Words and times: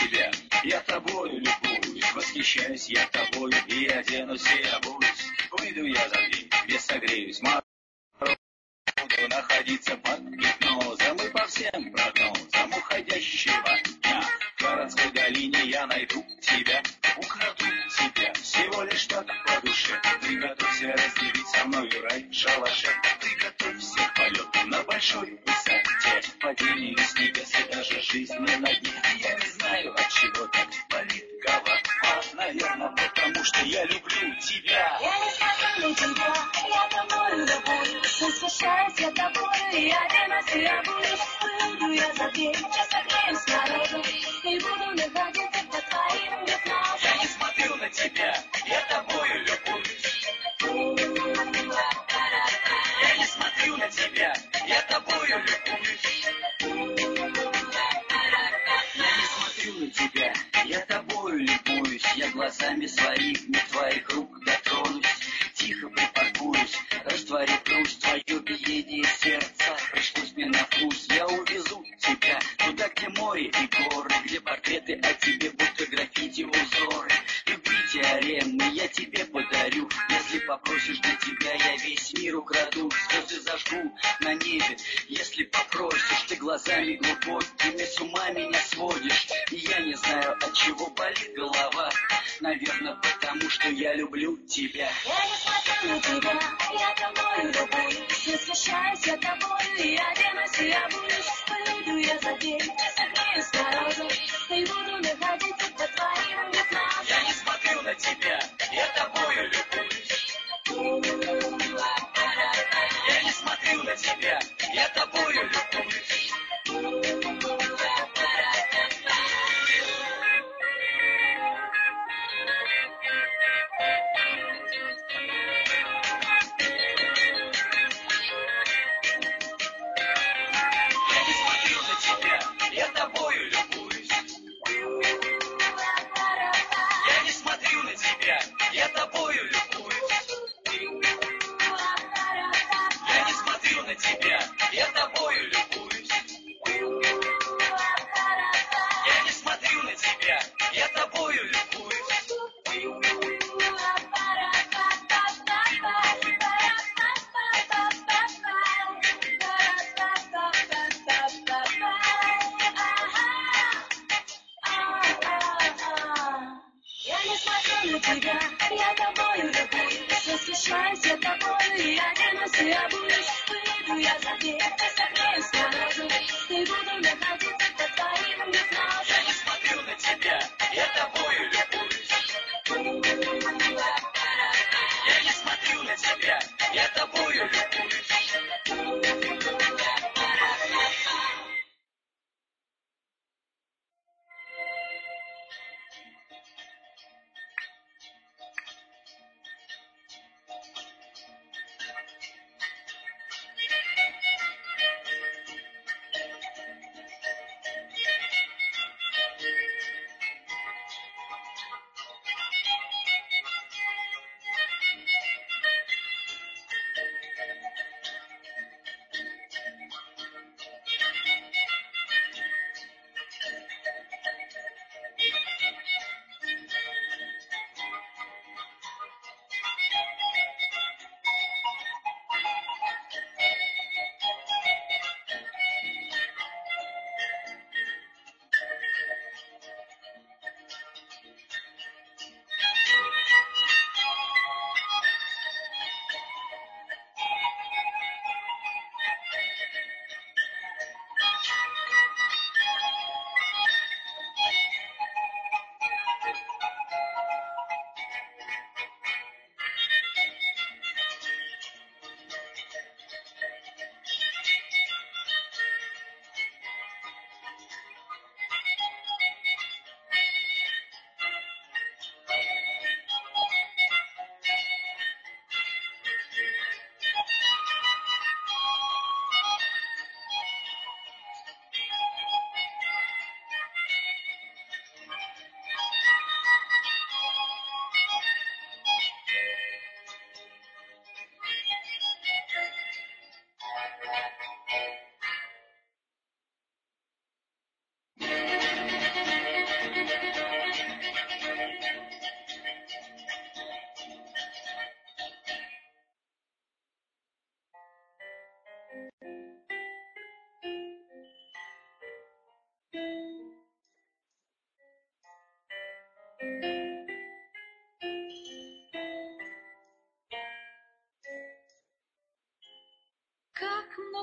тебя. 0.00 0.30
Я 0.64 0.80
тобою 0.80 1.40
любуюсь, 1.40 2.12
восхищаюсь 2.14 2.88
я 2.88 3.06
тобою 3.06 3.52
и 3.68 3.86
оденусь 3.86 4.44
и 4.52 4.62
обуюсь. 4.68 5.26
Уйду 5.52 5.84
я 5.84 6.08
за 6.08 6.14
дверь, 6.14 6.48
где 6.66 6.78
согреюсь, 6.78 7.40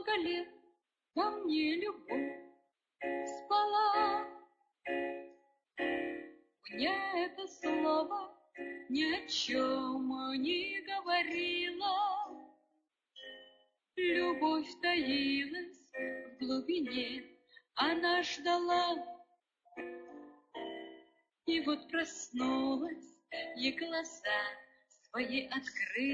много 0.07 0.21
лет 0.21 0.47
ко 1.13 1.29
мне 1.31 1.75
любовь 1.75 2.39
спала. 3.25 4.25
Мне 6.69 7.25
это 7.25 7.47
слово 7.47 8.33
ни 8.89 9.03
о 9.03 9.27
чем 9.27 10.41
не 10.41 10.81
говорило. 10.81 12.47
Любовь 13.95 14.69
таилась 14.81 15.77
в 15.93 16.37
глубине, 16.39 17.23
она 17.75 18.23
ждала. 18.23 18.95
И 21.47 21.61
вот 21.61 21.89
проснулась, 21.89 23.15
и 23.57 23.71
глаза 23.71 24.41
свои 25.09 25.47
открыла. 25.47 26.06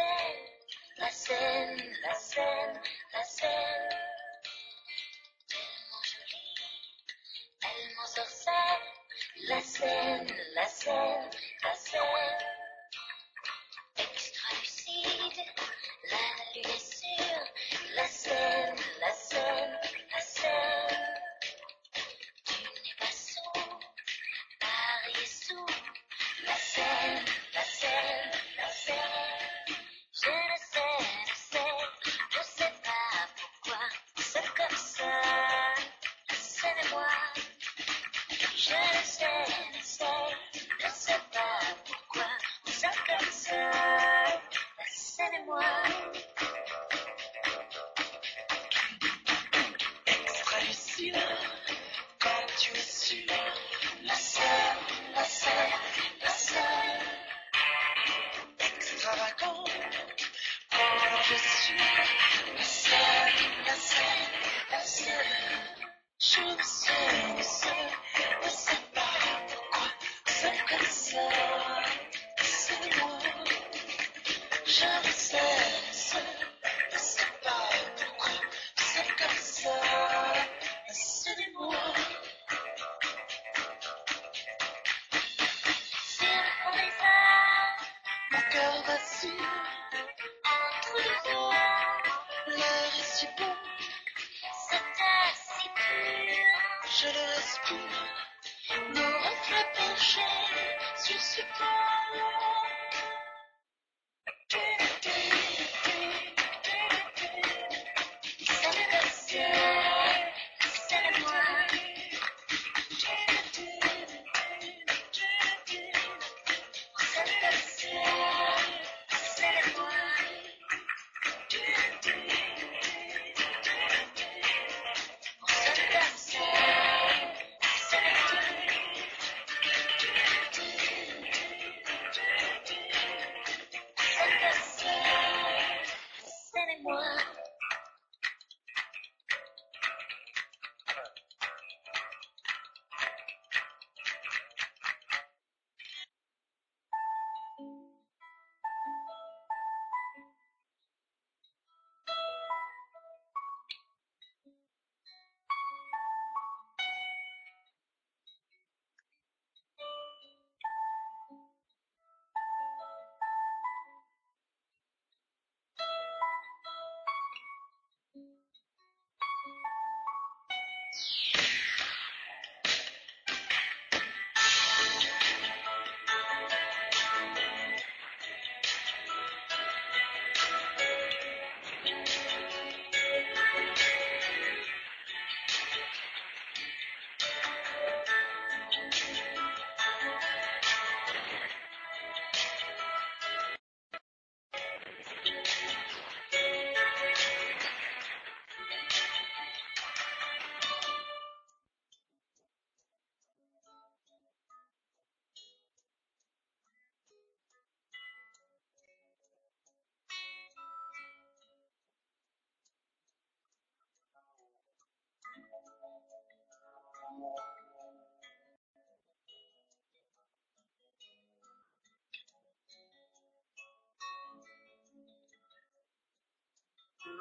zen, 0.00 0.36
la 0.98 1.10
zen, 1.10 1.76
la 2.02 2.14
zen. 2.14 2.99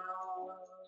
now 0.09 0.78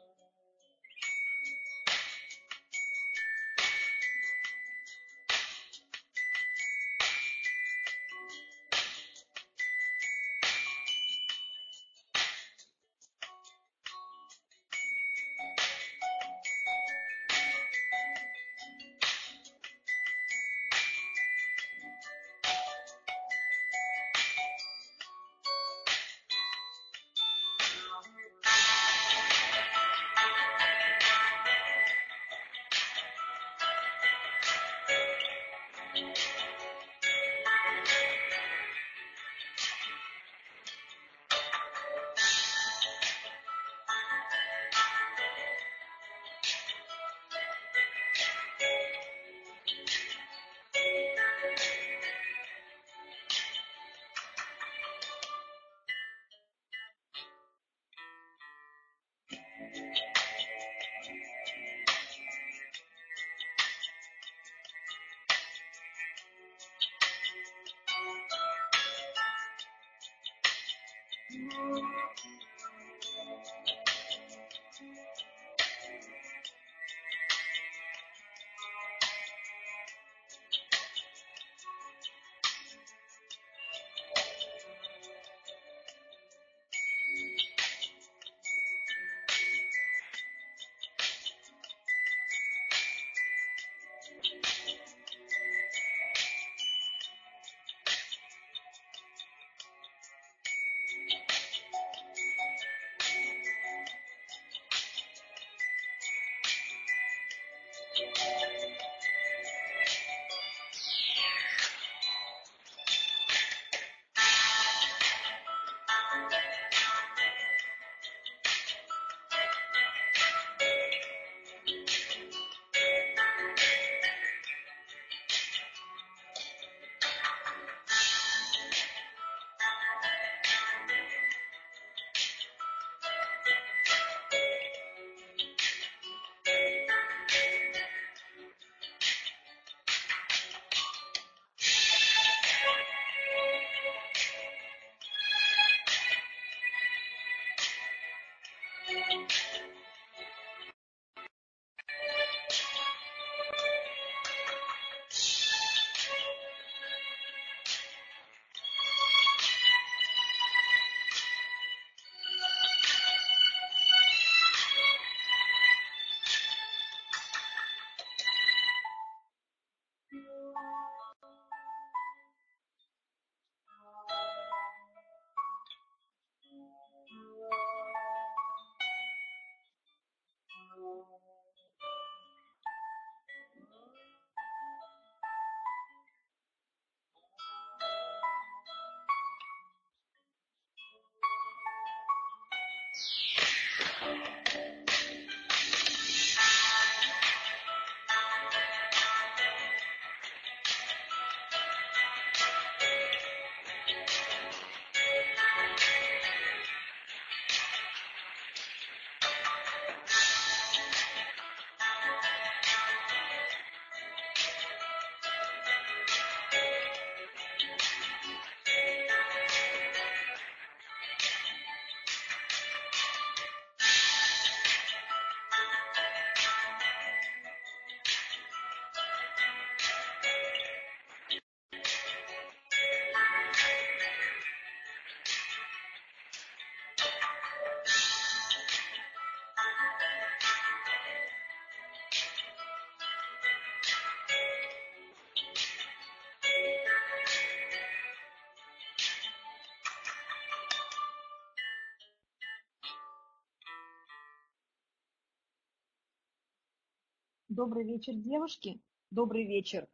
Добрый 257.51 257.83
вечер, 257.83 258.13
девушки. 258.13 258.79
Добрый 259.11 259.45
вечер. 259.45 259.85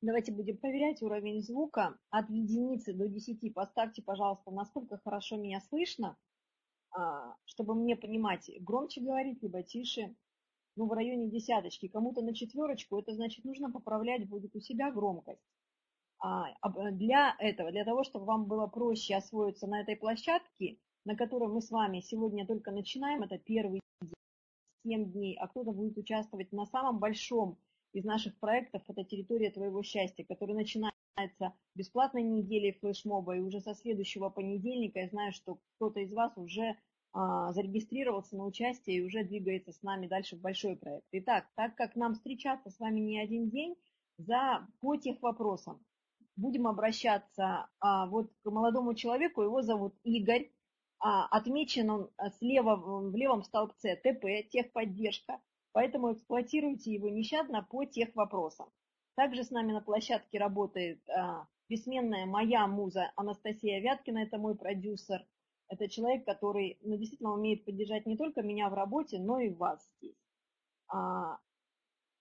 Давайте 0.00 0.32
будем 0.32 0.56
проверять 0.56 1.02
уровень 1.02 1.42
звука 1.42 1.98
от 2.08 2.30
единицы 2.30 2.94
до 2.94 3.06
десяти. 3.06 3.50
Поставьте, 3.50 4.00
пожалуйста, 4.00 4.50
насколько 4.50 4.96
хорошо 4.96 5.36
меня 5.36 5.60
слышно, 5.60 6.16
а, 6.96 7.36
чтобы 7.44 7.74
мне 7.74 7.96
понимать, 7.96 8.50
громче 8.60 9.02
говорить, 9.02 9.42
либо 9.42 9.62
тише. 9.62 10.16
Ну, 10.74 10.86
в 10.86 10.92
районе 10.94 11.28
десяточки. 11.28 11.86
Кому-то 11.86 12.22
на 12.22 12.34
четверочку, 12.34 12.98
это 12.98 13.12
значит, 13.12 13.44
нужно 13.44 13.70
поправлять 13.70 14.26
будет 14.26 14.56
у 14.56 14.60
себя 14.60 14.90
громкость. 14.90 15.44
А, 16.18 16.46
для 16.92 17.36
этого, 17.40 17.70
для 17.72 17.84
того, 17.84 18.04
чтобы 18.04 18.24
вам 18.24 18.46
было 18.46 18.66
проще 18.68 19.16
освоиться 19.16 19.66
на 19.66 19.82
этой 19.82 19.96
площадке, 19.96 20.78
на 21.04 21.14
которой 21.14 21.50
мы 21.50 21.60
с 21.60 21.70
вами 21.70 22.00
сегодня 22.00 22.46
только 22.46 22.70
начинаем, 22.70 23.22
это 23.22 23.36
первый 23.36 23.80
7 24.84 25.12
дней, 25.12 25.36
а 25.38 25.48
кто-то 25.48 25.72
будет 25.72 25.96
участвовать 25.98 26.52
на 26.52 26.66
самом 26.66 26.98
большом 26.98 27.58
из 27.92 28.04
наших 28.04 28.38
проектов, 28.38 28.82
это 28.88 29.04
«Территория 29.04 29.50
твоего 29.50 29.82
счастья», 29.82 30.24
который 30.24 30.54
начинается 30.54 31.54
бесплатной 31.74 32.22
неделей 32.22 32.72
флешмоба, 32.80 33.36
и 33.36 33.40
уже 33.40 33.60
со 33.60 33.74
следующего 33.74 34.30
понедельника 34.30 35.00
я 35.00 35.08
знаю, 35.08 35.32
что 35.32 35.58
кто-то 35.76 36.00
из 36.00 36.12
вас 36.12 36.32
уже 36.36 36.76
а, 37.12 37.52
зарегистрировался 37.52 38.36
на 38.36 38.44
участие 38.44 38.98
и 38.98 39.02
уже 39.02 39.24
двигается 39.24 39.72
с 39.72 39.82
нами 39.82 40.06
дальше 40.06 40.36
в 40.36 40.40
большой 40.40 40.76
проект. 40.76 41.06
Итак, 41.12 41.48
так 41.56 41.74
как 41.74 41.96
нам 41.96 42.14
встречаться 42.14 42.70
с 42.70 42.78
вами 42.78 43.00
не 43.00 43.18
один 43.20 43.50
день, 43.50 43.74
за, 44.18 44.66
по 44.80 44.96
тех 44.96 45.20
вопросам 45.22 45.84
будем 46.36 46.66
обращаться 46.66 47.68
а, 47.80 48.06
вот 48.06 48.30
к 48.42 48.50
молодому 48.50 48.94
человеку, 48.94 49.42
его 49.42 49.62
зовут 49.62 49.94
Игорь, 50.04 50.50
отмечен 51.00 51.90
он 51.90 52.10
а, 52.16 52.30
слева 52.30 52.76
в 52.76 53.14
левом 53.16 53.42
столбце 53.42 53.96
ТП, 53.96 54.48
техподдержка, 54.50 55.40
поэтому 55.72 56.12
эксплуатируйте 56.12 56.92
его 56.92 57.08
нещадно 57.08 57.62
по 57.62 57.84
тех 57.84 58.14
вопросам. 58.14 58.68
Также 59.16 59.44
с 59.44 59.50
нами 59.50 59.72
на 59.72 59.80
площадке 59.80 60.38
работает 60.38 61.00
а, 61.08 61.46
бессменная 61.68 62.26
моя 62.26 62.66
муза 62.66 63.12
Анастасия 63.16 63.80
Вяткина, 63.80 64.18
это 64.18 64.38
мой 64.38 64.56
продюсер. 64.56 65.26
Это 65.68 65.88
человек, 65.88 66.24
который 66.24 66.78
ну, 66.82 66.96
действительно 66.96 67.32
умеет 67.32 67.64
поддержать 67.64 68.04
не 68.04 68.16
только 68.16 68.42
меня 68.42 68.68
в 68.68 68.74
работе, 68.74 69.20
но 69.20 69.38
и 69.38 69.50
вас 69.50 69.88
здесь. 69.98 70.16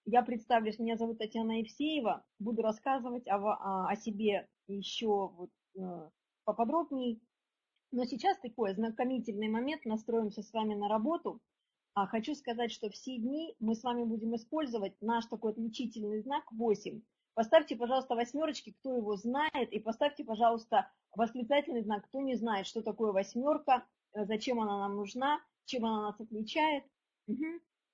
Я 0.06 0.24
представлюсь, 0.24 0.80
меня 0.80 0.98
зовут 0.98 1.18
Татьяна 1.18 1.60
Евсеева, 1.60 2.24
буду 2.38 2.62
рассказывать 2.62 3.28
о, 3.28 3.88
о 3.88 3.96
себе 3.96 4.48
еще 4.68 5.30
вот, 5.30 5.50
э, 5.76 6.10
поподробнее 6.46 7.20
но 7.91 8.06
сейчас 8.06 8.38
такой 8.39 8.73
знакомительный 8.73 9.47
момент, 9.47 9.86
настроимся 9.86 10.43
с 10.43 10.54
вами 10.54 10.75
на 10.75 10.88
работу. 10.88 11.41
А 11.93 12.06
хочу 12.08 12.36
сказать, 12.36 12.71
что 12.71 12.89
все 12.89 13.17
дни 13.17 13.56
мы 13.60 13.75
с 13.75 13.84
вами 13.84 14.04
будем 14.04 14.36
использовать 14.36 14.93
наш 15.02 15.25
такой 15.25 15.52
отличительный 15.52 16.21
знак 16.21 16.43
8. 16.52 17.02
Поставьте, 17.34 17.75
пожалуйста, 17.75 18.15
восьмерочки, 18.15 18.75
кто 18.80 18.95
его 18.95 19.15
знает, 19.15 19.71
и 19.71 19.80
поставьте, 19.80 20.23
пожалуйста, 20.23 20.91
восклицательный 21.15 21.82
знак, 21.82 22.06
кто 22.06 22.21
не 22.21 22.36
знает, 22.36 22.67
что 22.67 22.82
такое 22.82 23.12
восьмерка, 23.12 23.86
э, 24.13 24.25
зачем 24.25 24.60
она 24.60 24.80
нам 24.80 24.95
нужна, 24.95 25.39
чем 25.65 25.86
она 25.86 26.02
нас 26.04 26.19
отличает. 26.19 26.84
Угу. 27.28 27.45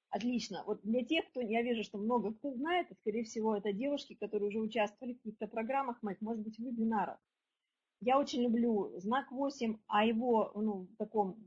Отлично. 0.10 0.64
Вот 0.66 0.82
для 0.84 1.04
тех, 1.04 1.30
кто, 1.30 1.42
я 1.42 1.62
вижу, 1.62 1.84
что 1.84 1.98
много 1.98 2.34
кто 2.34 2.54
знает, 2.54 2.90
и, 2.90 2.96
скорее 2.96 3.24
всего, 3.24 3.56
это 3.56 3.74
девушки, 3.74 4.16
которые 4.16 4.50
уже 4.50 4.60
участвовали 4.60 5.14
в 5.14 5.18
каких-то 5.18 5.48
программах 5.48 6.02
моих, 6.02 6.22
может 6.22 6.44
быть, 6.44 6.58
вебинарах. 6.58 7.20
Я 8.02 8.20
очень 8.20 8.44
люблю 8.44 8.92
знак 9.00 9.32
8, 9.32 9.78
а 9.88 10.06
его 10.06 10.52
ну, 10.56 10.88
таком 10.98 11.38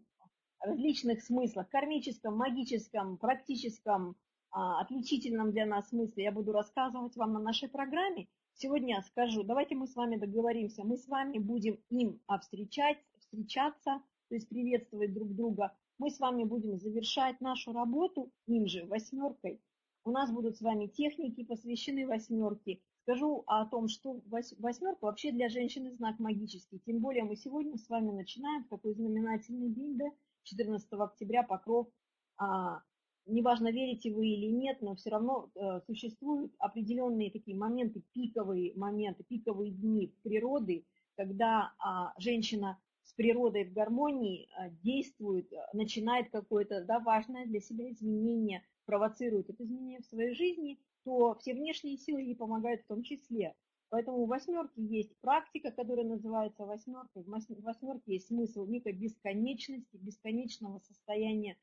различных 0.60 1.22
смыслах, 1.22 1.68
кармическом, 1.68 2.36
магическом, 2.36 3.16
практическом, 3.16 4.16
а, 4.50 4.80
отличительном 4.80 5.52
для 5.52 5.66
нас 5.66 5.88
смысле 5.90 6.24
я 6.24 6.32
буду 6.32 6.52
рассказывать 6.52 7.16
вам 7.16 7.32
на 7.32 7.40
нашей 7.40 7.68
программе. 7.68 8.28
Сегодня 8.54 8.96
я 8.96 9.02
скажу, 9.02 9.44
давайте 9.44 9.76
мы 9.76 9.86
с 9.86 9.94
вами 9.94 10.16
договоримся, 10.16 10.84
мы 10.84 10.96
с 10.96 11.06
вами 11.06 11.38
будем 11.38 11.78
им 11.90 12.20
встречать, 12.40 12.98
встречаться, 13.18 14.02
то 14.28 14.34
есть 14.34 14.48
приветствовать 14.48 15.14
друг 15.14 15.34
друга. 15.34 15.76
Мы 15.98 16.10
с 16.10 16.18
вами 16.18 16.44
будем 16.44 16.78
завершать 16.78 17.40
нашу 17.40 17.72
работу 17.72 18.32
им 18.46 18.66
же, 18.66 18.84
восьмеркой. 18.86 19.60
У 20.04 20.10
нас 20.10 20.32
будут 20.32 20.56
с 20.56 20.60
вами 20.60 20.86
техники, 20.86 21.44
посвящены 21.44 22.06
восьмерке. 22.06 22.80
Скажу 23.08 23.42
о 23.46 23.64
том, 23.64 23.88
что 23.88 24.20
восьмерка 24.26 24.98
вообще 25.00 25.32
для 25.32 25.48
женщины 25.48 25.94
знак 25.94 26.18
магический. 26.18 26.78
Тем 26.84 26.98
более 26.98 27.24
мы 27.24 27.36
сегодня 27.36 27.78
с 27.78 27.88
вами 27.88 28.10
начинаем 28.10 28.64
в 28.64 28.68
такой 28.68 28.92
знаменательный 28.92 29.70
день, 29.70 29.96
да, 29.96 30.04
14 30.42 30.86
октября, 30.92 31.42
покров. 31.42 31.88
А, 32.36 32.82
неважно, 33.24 33.72
верите 33.72 34.12
вы 34.12 34.26
или 34.26 34.48
нет, 34.48 34.82
но 34.82 34.94
все 34.94 35.08
равно 35.08 35.48
э, 35.54 35.80
существуют 35.86 36.52
определенные 36.58 37.30
такие 37.30 37.56
моменты, 37.56 38.02
пиковые 38.12 38.74
моменты, 38.76 39.24
пиковые 39.24 39.70
дни 39.70 40.14
природы, 40.22 40.84
когда 41.16 41.72
а, 41.78 42.12
женщина 42.18 42.78
с 43.04 43.14
природой 43.14 43.64
в 43.64 43.72
гармонии 43.72 44.50
а, 44.54 44.68
действует, 44.82 45.50
начинает 45.72 46.28
какое-то 46.30 46.84
да, 46.84 47.00
важное 47.00 47.46
для 47.46 47.60
себя 47.60 47.90
изменение, 47.90 48.62
провоцирует 48.84 49.48
это 49.48 49.64
изменение 49.64 50.00
в 50.00 50.04
своей 50.04 50.34
жизни– 50.34 50.78
то 51.04 51.34
все 51.36 51.54
внешние 51.54 51.96
силы 51.96 52.20
ей 52.20 52.36
помогают 52.36 52.82
в 52.82 52.86
том 52.86 53.02
числе. 53.02 53.54
Поэтому 53.90 54.18
у 54.18 54.26
восьмерки 54.26 54.80
есть 54.80 55.16
практика, 55.20 55.70
которая 55.70 56.04
называется 56.04 56.66
восьмеркой. 56.66 57.24
В 57.24 57.62
восьмерке 57.62 58.12
есть 58.12 58.28
смысл 58.28 58.66
некой 58.66 58.92
бесконечности, 58.92 59.96
бесконечного 59.96 60.78
состояния 60.80 61.56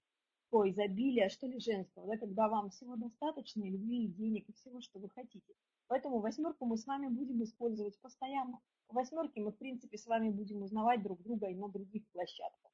по 0.50 0.68
изобилия, 0.70 1.30
что 1.30 1.48
ли, 1.48 1.60
женского, 1.60 2.08
да, 2.08 2.18
когда 2.18 2.48
вам 2.48 2.70
всего 2.70 2.96
достаточно, 2.96 3.64
любви, 3.64 4.08
денег, 4.08 4.48
и 4.50 4.54
всего, 4.54 4.82
что 4.82 5.00
вы 5.00 5.10
хотите. 5.10 5.54
Поэтому 5.88 6.20
восьмерку 6.20 6.66
мы 6.66 6.78
с 6.78 6.88
вами 6.88 7.10
будем 7.10 7.44
использовать 7.44 8.00
постоянно. 8.00 8.60
В 8.90 8.96
восьмерке 8.96 9.42
мы, 9.42 9.52
в 9.52 9.58
принципе, 9.58 9.98
с 9.98 10.08
вами 10.08 10.30
будем 10.30 10.64
узнавать 10.64 11.04
друг 11.04 11.22
друга 11.22 11.48
и 11.48 11.56
на 11.56 11.68
других 11.70 12.08
площадках. 12.12 12.72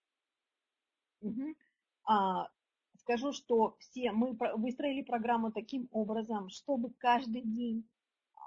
Угу. 1.22 1.56
А, 2.06 2.50
Скажу, 3.04 3.34
что 3.34 3.76
все 3.80 4.12
мы 4.12 4.38
выстроили 4.56 5.02
программу 5.02 5.52
таким 5.52 5.90
образом, 5.92 6.50
чтобы 6.50 6.92
каждый 6.92 7.42
день 7.42 7.84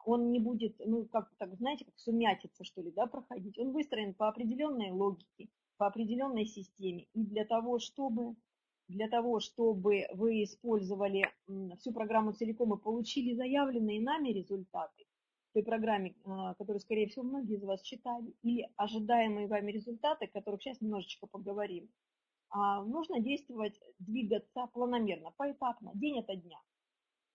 он 0.05 0.31
не 0.31 0.38
будет, 0.38 0.77
ну, 0.85 1.07
как 1.07 1.35
так, 1.38 1.55
знаете, 1.57 1.85
как 1.85 1.99
сумятиться, 1.99 2.62
что 2.64 2.83
ли, 2.83 2.93
да, 2.93 3.07
проходить. 3.07 3.59
Он 3.59 3.73
выстроен 3.73 4.14
по 4.14 4.29
определенной 4.29 4.90
логике, 4.90 5.49
по 5.77 5.87
определенной 5.87 6.47
системе. 6.47 7.07
И 7.14 7.25
для 7.25 7.45
того, 7.45 7.79
чтобы, 7.79 8.37
для 8.88 9.09
того, 9.09 9.40
чтобы 9.40 10.07
вы 10.12 10.45
использовали 10.45 11.31
всю 11.79 11.93
программу 11.93 12.33
целиком 12.33 12.75
и 12.75 12.81
получили 12.81 13.35
заявленные 13.35 14.01
нами 14.01 14.29
результаты, 14.29 15.05
той 15.55 15.62
программе, 15.62 16.14
а, 16.25 16.55
которую, 16.55 16.81
скорее 16.81 17.09
всего, 17.09 17.25
многие 17.25 17.57
из 17.57 17.64
вас 17.64 17.81
читали, 17.81 18.35
или 18.43 18.69
ожидаемые 18.77 19.47
вами 19.47 19.71
результаты, 19.71 20.27
о 20.27 20.29
которых 20.29 20.61
сейчас 20.61 20.81
немножечко 20.81 21.27
поговорим, 21.27 21.88
нужно 22.53 23.21
действовать, 23.21 23.81
двигаться 23.99 24.69
планомерно, 24.73 25.33
поэтапно, 25.37 25.93
день 25.95 26.21
ото 26.21 26.37
дня. 26.37 26.59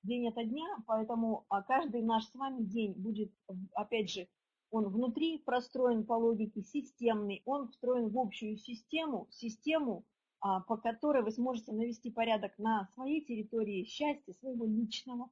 День 0.03 0.29
ото 0.29 0.45
дня, 0.45 0.65
поэтому 0.87 1.45
а, 1.49 1.61
каждый 1.61 2.01
наш 2.01 2.25
с 2.25 2.33
вами 2.33 2.63
день 2.63 2.93
будет, 2.93 3.33
опять 3.73 4.09
же, 4.09 4.27
он 4.71 4.87
внутри 4.87 5.39
простроен 5.39 6.05
по 6.05 6.13
логике 6.13 6.61
системный, 6.61 7.41
он 7.45 7.67
встроен 7.69 8.09
в 8.09 8.17
общую 8.17 8.57
систему, 8.57 9.27
систему, 9.29 10.05
а, 10.39 10.61
по 10.61 10.77
которой 10.77 11.23
вы 11.23 11.31
сможете 11.31 11.73
навести 11.73 12.11
порядок 12.11 12.57
на 12.57 12.87
своей 12.93 13.25
территории 13.25 13.83
счастья, 13.83 14.33
своего 14.33 14.65
личного. 14.65 15.29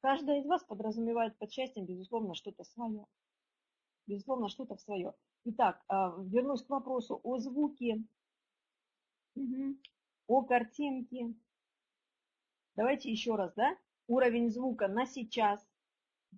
Каждая 0.00 0.40
из 0.40 0.46
вас 0.46 0.64
подразумевает 0.64 1.38
под 1.38 1.52
счастьем, 1.52 1.86
безусловно, 1.86 2.34
что-то 2.34 2.64
свое. 2.64 3.06
Безусловно, 4.06 4.48
что-то 4.48 4.76
свое. 4.76 5.14
Итак, 5.44 5.80
а, 5.88 6.16
вернусь 6.18 6.62
к 6.62 6.70
вопросу 6.70 7.20
о 7.22 7.38
звуке, 7.38 8.04
о 10.26 10.42
картинке. 10.42 11.34
Давайте 12.76 13.10
еще 13.10 13.34
раз, 13.34 13.52
да? 13.54 13.76
Уровень 14.06 14.50
звука 14.50 14.88
на 14.88 15.06
сейчас 15.06 15.66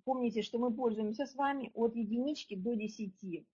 Помните, 0.05 0.41
что 0.41 0.57
мы 0.57 0.73
пользуемся 0.73 1.25
с 1.25 1.35
вами 1.35 1.71
от 1.73 1.95
единички 1.95 2.55
до 2.55 2.75
десяти. 2.75 3.45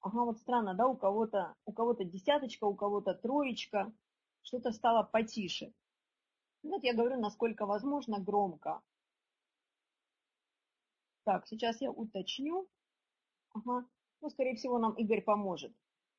Ага, 0.00 0.24
вот 0.24 0.38
странно, 0.40 0.74
да, 0.74 0.86
у 0.88 0.96
кого-то 0.96 1.54
у 1.64 1.72
кого-то 1.72 2.04
десяточка, 2.04 2.64
у 2.64 2.74
кого-то 2.74 3.14
троечка, 3.14 3.92
что-то 4.42 4.72
стало 4.72 5.04
потише. 5.04 5.72
Вот 6.62 6.82
я 6.82 6.94
говорю, 6.94 7.20
насколько 7.20 7.66
возможно, 7.66 8.18
громко. 8.18 8.82
Так, 11.24 11.46
сейчас 11.46 11.80
я 11.80 11.90
уточню. 11.92 12.68
Ага, 13.50 13.86
ну, 14.20 14.30
скорее 14.30 14.56
всего, 14.56 14.78
нам 14.78 14.94
Игорь 14.94 15.22
поможет, 15.22 15.72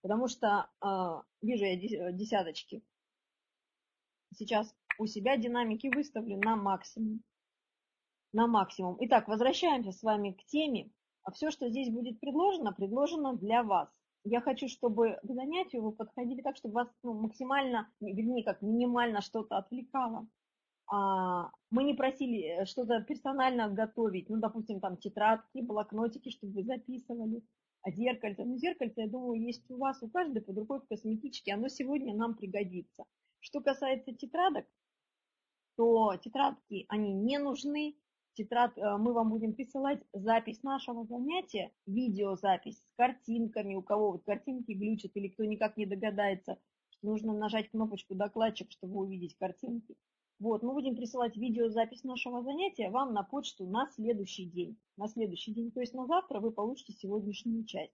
потому 0.03 0.27
что 0.27 0.69
э, 0.81 1.21
вижу 1.41 1.65
я 1.65 2.11
десяточки. 2.11 2.83
Сейчас 4.35 4.75
у 4.99 5.07
себя 5.07 5.37
динамики 5.37 5.87
выставлю 5.87 6.37
на 6.37 6.55
максимум 6.55 7.23
на 8.33 8.47
максимум. 8.47 8.97
Итак, 9.01 9.27
возвращаемся 9.27 9.91
с 9.91 10.01
вами 10.03 10.31
к 10.31 10.43
теме. 10.45 10.91
А 11.23 11.31
все, 11.31 11.51
что 11.51 11.69
здесь 11.69 11.89
будет 11.89 12.19
предложено, 12.19 12.73
предложено 12.73 13.37
для 13.37 13.63
вас. 13.63 13.89
Я 14.25 14.41
хочу, 14.41 14.67
чтобы 14.67 15.19
к 15.21 15.31
занятию 15.31 15.83
вы 15.83 15.91
подходили 15.91 16.41
так, 16.41 16.57
чтобы 16.57 16.75
вас 16.75 16.87
ну, 17.03 17.13
максимально, 17.13 17.89
вернее, 18.01 18.43
как 18.43 18.61
минимально 18.61 19.21
что-то 19.21 19.57
отвлекало. 19.57 20.27
А, 20.87 21.51
мы 21.69 21.83
не 21.83 21.93
просили 21.93 22.61
э, 22.61 22.65
что-то 22.65 23.01
персонально 23.01 23.69
готовить, 23.69 24.29
ну, 24.29 24.37
допустим, 24.37 24.79
там 24.79 24.97
тетрадки, 24.97 25.61
блокнотики, 25.61 26.29
чтобы 26.29 26.53
вы 26.53 26.63
записывали, 26.63 27.43
а 27.83 27.91
зеркальце. 27.91 28.45
Ну, 28.45 28.57
зеркальце, 28.57 29.01
я 29.01 29.07
думаю, 29.07 29.41
есть 29.41 29.69
у 29.69 29.77
вас, 29.77 30.01
у 30.01 30.09
каждой 30.09 30.41
под 30.41 30.57
рукой 30.57 30.79
в 30.79 30.87
косметичке, 30.87 31.53
оно 31.53 31.67
сегодня 31.67 32.15
нам 32.15 32.35
пригодится. 32.35 33.03
Что 33.39 33.61
касается 33.61 34.13
тетрадок, 34.13 34.65
то 35.75 36.15
тетрадки, 36.15 36.85
они 36.87 37.13
не 37.13 37.39
нужны, 37.39 37.95
тетрадь, 38.35 38.77
э, 38.77 38.97
мы 38.97 39.11
вам 39.13 39.29
будем 39.29 39.53
присылать 39.53 40.01
запись 40.13 40.63
нашего 40.63 41.05
занятия, 41.05 41.71
видеозапись 41.85 42.77
с 42.77 42.95
картинками, 42.95 43.75
у 43.75 43.81
кого 43.81 44.13
вот 44.13 44.23
картинки 44.23 44.71
глючат 44.71 45.11
или 45.15 45.27
кто 45.27 45.43
никак 45.43 45.75
не 45.75 45.85
догадается, 45.85 46.57
что 46.89 47.07
нужно 47.07 47.33
нажать 47.33 47.69
кнопочку 47.69 48.15
докладчик, 48.15 48.71
чтобы 48.71 48.99
увидеть 48.99 49.35
картинки. 49.37 49.95
Вот, 50.43 50.62
мы 50.62 50.73
будем 50.73 50.97
присылать 50.97 51.38
видеозапись 51.38 52.03
нашего 52.03 52.43
занятия 52.43 52.89
вам 52.89 53.13
на 53.13 53.23
почту 53.23 53.65
на 53.65 53.88
следующий 53.91 54.43
день. 54.43 54.77
На 54.97 55.08
следующий 55.08 55.53
день, 55.53 55.71
то 55.71 55.79
есть 55.79 55.93
на 55.93 56.06
завтра 56.06 56.41
вы 56.41 56.51
получите 56.51 56.91
сегодняшнюю 56.91 57.63
часть. 57.63 57.93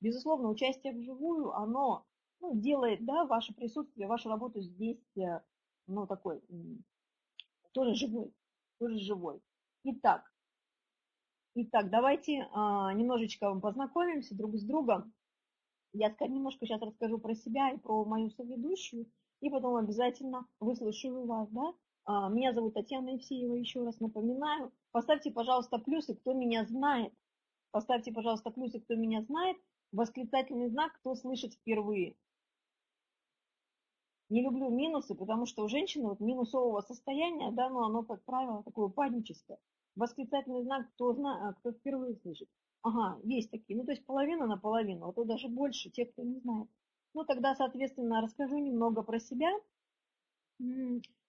Безусловно, 0.00 0.48
участие 0.48 0.92
вживую, 0.92 1.52
оно 1.52 2.06
ну, 2.38 2.54
делает 2.54 3.04
да, 3.04 3.24
ваше 3.24 3.52
присутствие, 3.52 4.06
вашу 4.06 4.28
работу 4.28 4.60
здесь, 4.60 5.02
э, 5.16 5.40
ну, 5.88 6.06
такой, 6.06 6.40
тоже 7.72 7.96
живой, 7.96 8.32
тоже 8.78 9.00
живой. 9.00 9.40
Итак, 9.82 10.22
итак 11.56 11.90
давайте 11.90 12.48
а, 12.52 12.94
немножечко 12.94 13.52
познакомимся 13.58 14.36
друг 14.36 14.54
с 14.54 14.62
другом. 14.62 15.12
Я 15.92 16.14
немножко 16.20 16.64
сейчас 16.64 16.80
расскажу 16.80 17.18
про 17.18 17.34
себя 17.34 17.72
и 17.72 17.78
про 17.78 18.04
мою 18.04 18.30
соведущую, 18.30 19.10
и 19.40 19.50
потом 19.50 19.74
обязательно 19.74 20.46
выслушаю 20.60 21.26
вас. 21.26 21.48
Да? 21.50 21.74
А, 22.10 22.30
меня 22.30 22.54
зовут 22.54 22.72
Татьяна 22.72 23.10
Евсеева, 23.10 23.52
еще 23.52 23.84
раз 23.84 24.00
напоминаю. 24.00 24.72
Поставьте, 24.92 25.30
пожалуйста, 25.30 25.78
плюсы, 25.78 26.14
кто 26.14 26.32
меня 26.32 26.64
знает. 26.64 27.12
Поставьте, 27.70 28.12
пожалуйста, 28.12 28.50
плюсы, 28.50 28.80
кто 28.80 28.94
меня 28.94 29.20
знает. 29.24 29.58
Восклицательный 29.92 30.70
знак, 30.70 30.94
кто 30.94 31.14
слышит 31.14 31.52
впервые. 31.52 32.16
Не 34.30 34.42
люблю 34.42 34.70
минусы, 34.70 35.14
потому 35.14 35.44
что 35.44 35.62
у 35.64 35.68
женщины 35.68 36.08
вот 36.08 36.20
минусового 36.20 36.80
состояния, 36.80 37.50
да, 37.50 37.68
но 37.68 37.84
оно, 37.84 38.02
как 38.04 38.24
правило, 38.24 38.62
такое 38.62 38.88
паническое. 38.88 39.58
Восклицательный 39.94 40.62
знак, 40.62 40.88
кто, 40.94 41.12
зна, 41.12 41.54
кто 41.58 41.72
впервые 41.72 42.16
слышит. 42.16 42.48
Ага, 42.80 43.20
есть 43.22 43.50
такие. 43.50 43.78
Ну, 43.78 43.84
то 43.84 43.90
есть 43.90 44.06
половина 44.06 44.46
на 44.46 44.56
половину, 44.56 45.10
а 45.10 45.12
то 45.12 45.24
даже 45.24 45.48
больше, 45.48 45.90
те, 45.90 46.06
кто 46.06 46.22
не 46.22 46.40
знает. 46.40 46.70
Ну, 47.12 47.24
тогда, 47.24 47.54
соответственно, 47.54 48.22
расскажу 48.22 48.56
немного 48.56 49.02
про 49.02 49.20
себя. 49.20 49.50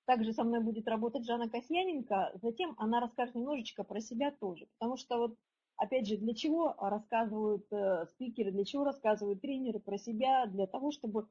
Также 0.09 0.33
со 0.33 0.43
мной 0.43 0.61
будет 0.61 0.87
работать 0.87 1.25
Жанна 1.25 1.47
Касьяненко. 1.49 2.31
Затем 2.41 2.73
она 2.77 2.99
расскажет 2.99 3.35
немножечко 3.35 3.83
про 3.83 4.01
себя 4.01 4.31
тоже. 4.31 4.65
Потому 4.79 4.97
что 4.97 5.17
вот, 5.17 5.35
опять 5.77 6.07
же, 6.07 6.17
для 6.17 6.33
чего 6.33 6.75
рассказывают 6.79 7.65
э, 7.71 8.05
спикеры, 8.07 8.51
для 8.51 8.65
чего 8.65 8.83
рассказывают 8.85 9.41
тренеры 9.41 9.79
про 9.79 9.99
себя? 9.99 10.47
Для 10.47 10.65
того, 10.65 10.91
чтобы 10.91 11.27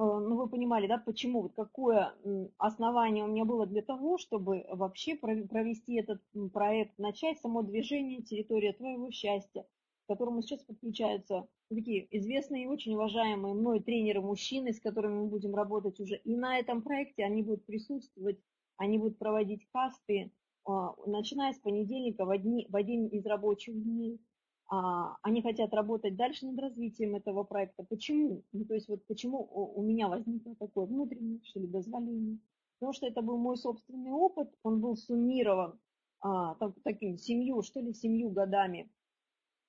Э, 0.00 0.02
ну, 0.02 0.36
вы 0.36 0.48
понимали, 0.48 0.86
да, 0.86 0.96
почему, 0.96 1.42
вот 1.42 1.52
какое 1.54 2.14
основание 2.56 3.24
у 3.24 3.26
меня 3.26 3.44
было 3.44 3.66
для 3.66 3.82
того, 3.82 4.16
чтобы 4.16 4.64
вообще 4.70 5.14
провести 5.14 5.96
этот 5.96 6.22
проект, 6.54 6.98
начать 6.98 7.38
само 7.40 7.62
движение 7.62 8.22
«Территория 8.22 8.72
твоего 8.72 9.10
счастья», 9.10 9.66
которому 10.10 10.42
сейчас 10.42 10.64
подключаются 10.64 11.46
такие 11.68 12.08
известные 12.18 12.64
и 12.64 12.66
очень 12.66 12.94
уважаемые 12.94 13.54
мной 13.54 13.78
тренеры-мужчины, 13.78 14.72
с 14.72 14.80
которыми 14.80 15.20
мы 15.20 15.26
будем 15.28 15.54
работать 15.54 16.00
уже. 16.00 16.16
И 16.16 16.36
на 16.36 16.58
этом 16.58 16.82
проекте 16.82 17.24
они 17.24 17.44
будут 17.44 17.64
присутствовать, 17.64 18.40
они 18.76 18.98
будут 18.98 19.18
проводить 19.18 19.68
касты, 19.72 20.32
а, 20.64 20.94
начиная 21.06 21.52
с 21.52 21.60
понедельника 21.60 22.24
в, 22.24 22.30
одни, 22.30 22.66
в 22.68 22.74
один 22.74 23.06
из 23.06 23.24
рабочих 23.24 23.80
дней. 23.80 24.20
А, 24.68 25.16
они 25.22 25.42
хотят 25.42 25.72
работать 25.74 26.16
дальше 26.16 26.46
над 26.46 26.58
развитием 26.58 27.14
этого 27.14 27.44
проекта. 27.44 27.84
Почему? 27.84 28.42
Ну, 28.50 28.64
то 28.64 28.74
есть 28.74 28.88
вот 28.88 29.06
почему 29.06 29.48
у 29.76 29.82
меня 29.82 30.08
возникло 30.08 30.56
такое 30.56 30.86
внутреннее, 30.86 31.38
что 31.44 31.60
ли, 31.60 31.68
дозволение? 31.68 32.40
Потому 32.80 32.94
что 32.94 33.06
это 33.06 33.22
был 33.22 33.38
мой 33.38 33.56
собственный 33.56 34.10
опыт, 34.10 34.50
он 34.64 34.80
был 34.80 34.96
суммирован 34.96 35.78
а, 36.20 36.56
так, 36.56 36.74
таким 36.82 37.16
семью, 37.16 37.62
что 37.62 37.78
ли, 37.78 37.94
семью 37.94 38.30
годами, 38.30 38.90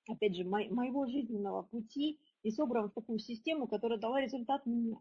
опять 0.08 0.36
же, 0.36 0.44
мо, 0.44 0.60
моего 0.70 1.06
жизненного 1.06 1.62
пути 1.62 2.18
и 2.42 2.50
собран 2.50 2.90
в 2.90 2.94
такую 2.94 3.18
систему, 3.18 3.66
которая 3.66 3.98
дала 3.98 4.20
результат 4.20 4.66
мне. 4.66 4.98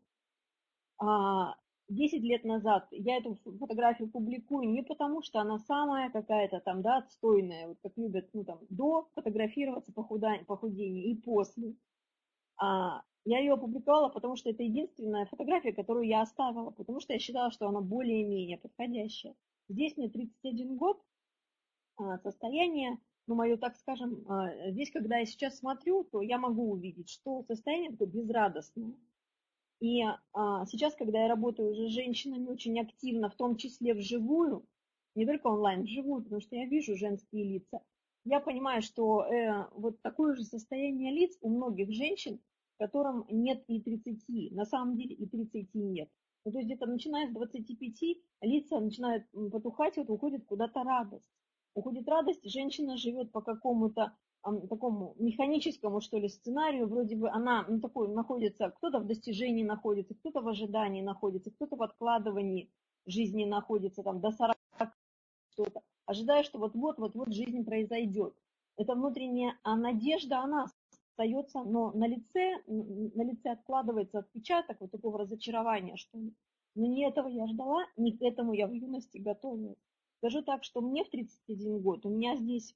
А, 0.98 1.56
10 1.90 2.24
лет 2.24 2.46
назад 2.46 2.88
я 2.92 3.18
эту 3.18 3.36
фотографию 3.60 4.10
публикую 4.10 4.70
не 4.70 4.82
потому, 4.82 5.22
что 5.22 5.40
она 5.40 5.60
самая 5.60 6.10
какая-то 6.10 6.62
там, 6.62 6.82
да, 6.82 6.98
отстойная, 6.98 7.68
вот 7.68 7.78
как 7.82 7.98
любят, 7.98 8.30
ну 8.34 8.44
там, 8.46 8.60
до 8.70 9.10
фотографироваться 9.16 9.92
похудение 9.92 11.12
и 11.12 11.16
после. 11.16 11.76
А, 12.58 13.02
я 13.26 13.40
ее 13.40 13.54
опубликовала, 13.54 14.10
потому 14.10 14.36
что 14.36 14.50
это 14.50 14.64
единственная 14.64 15.26
фотография, 15.26 15.74
которую 15.74 16.08
я 16.08 16.22
оставила, 16.22 16.72
потому 16.72 17.02
что 17.02 17.14
я 17.14 17.20
считала, 17.20 17.52
что 17.52 17.68
она 17.68 17.82
более-менее 17.82 18.58
подходящая. 18.58 19.36
Здесь 19.68 19.98
мне 19.98 20.10
31 20.10 20.78
год, 20.78 21.02
а, 21.98 22.18
состояние, 22.20 23.00
ну, 23.32 23.38
мое, 23.38 23.56
так 23.56 23.78
скажем, 23.78 24.26
а, 24.28 24.72
здесь, 24.72 24.92
когда 24.92 25.18
я 25.18 25.26
сейчас 25.26 25.60
смотрю, 25.60 26.04
то 26.04 26.22
я 26.22 26.38
могу 26.38 26.72
увидеть, 26.72 27.10
что 27.10 27.44
состояние 27.44 27.92
такое 27.92 28.10
безрадостное. 28.10 28.94
И 29.80 30.04
а, 30.34 30.66
сейчас, 30.66 30.96
когда 30.96 31.22
я 31.22 31.30
работаю 31.30 31.72
уже 31.72 31.88
с 31.88 31.94
женщинами 31.94 32.50
очень 32.50 32.78
активно, 32.78 33.30
в 33.30 33.36
том 33.36 33.56
числе 33.56 33.94
вживую, 33.94 34.66
не 35.16 35.26
только 35.26 35.48
онлайн, 35.48 35.84
вживую, 35.84 36.24
потому 36.24 36.42
что 36.42 36.58
я 36.58 36.66
вижу 36.66 36.98
женские 36.98 37.46
лица, 37.46 37.80
я 38.26 38.42
понимаю, 38.42 38.82
что 38.82 39.24
э, 39.24 39.66
вот 39.76 40.02
такое 40.02 40.36
же 40.36 40.44
состояние 40.44 41.12
лиц 41.14 41.38
у 41.40 41.50
многих 41.50 41.90
женщин, 41.92 42.42
которым 42.80 43.26
нет 43.30 43.64
и 43.68 43.80
30, 43.82 44.52
на 44.52 44.66
самом 44.66 44.98
деле 44.98 45.16
и 45.16 45.26
30 45.26 45.74
нет. 45.74 46.10
Ну, 46.44 46.52
то 46.52 46.58
есть 46.58 46.68
где-то 46.68 46.86
начиная 46.86 47.30
с 47.30 47.34
25 47.34 48.02
лица 48.42 48.80
начинают 48.82 49.24
потухать, 49.32 49.96
вот 49.96 50.10
уходит 50.10 50.46
куда-то 50.46 50.84
радость. 50.84 51.26
Уходит 51.74 52.08
радость, 52.10 52.50
женщина 52.50 52.98
живет 52.98 53.32
по 53.32 53.42
какому-то 53.42 54.14
такому 54.70 55.16
механическому, 55.20 56.02
что 56.02 56.18
ли, 56.18 56.28
сценарию, 56.28 56.88
вроде 56.88 57.16
бы 57.16 57.30
она 57.30 57.66
ну, 57.68 57.80
такой 57.80 58.08
находится, 58.08 58.72
кто-то 58.72 59.00
в 59.00 59.06
достижении 59.06 59.64
находится, 59.64 60.16
кто-то 60.16 60.42
в 60.42 60.48
ожидании 60.48 61.02
находится, 61.02 61.52
кто-то 61.52 61.76
в 61.76 61.84
откладывании 61.84 62.72
жизни 63.06 63.46
находится, 63.46 64.04
там, 64.04 64.20
до 64.20 64.32
40 64.32 64.58
что-то, 65.52 65.82
ожидая, 66.06 66.44
что 66.44 66.58
вот-вот, 66.60 66.98
вот-вот 66.98 67.34
жизнь 67.34 67.64
произойдет. 67.64 68.34
Это 68.78 68.96
внутренняя 68.96 69.58
а 69.64 69.76
надежда, 69.76 70.40
она 70.40 70.66
остается, 71.12 71.64
но 71.64 71.92
на 71.92 72.08
лице, 72.08 72.62
на 72.68 73.24
лице 73.24 73.52
откладывается 73.52 74.20
отпечаток 74.20 74.78
вот 74.80 74.92
такого 74.92 75.20
разочарования, 75.20 75.98
что 75.98 76.18
но 76.74 76.86
не 76.86 77.06
этого 77.06 77.28
я 77.28 77.48
ждала, 77.48 77.84
не 77.98 78.18
к 78.18 78.22
этому 78.22 78.54
я 78.54 78.66
в 78.66 78.72
юности 78.72 79.18
готовилась. 79.18 79.78
Скажу 80.22 80.44
так, 80.44 80.64
что 80.64 80.82
мне 80.82 81.04
в 81.04 81.10
31 81.10 81.82
год, 81.82 82.06
у 82.06 82.10
меня 82.10 82.38
здесь 82.38 82.76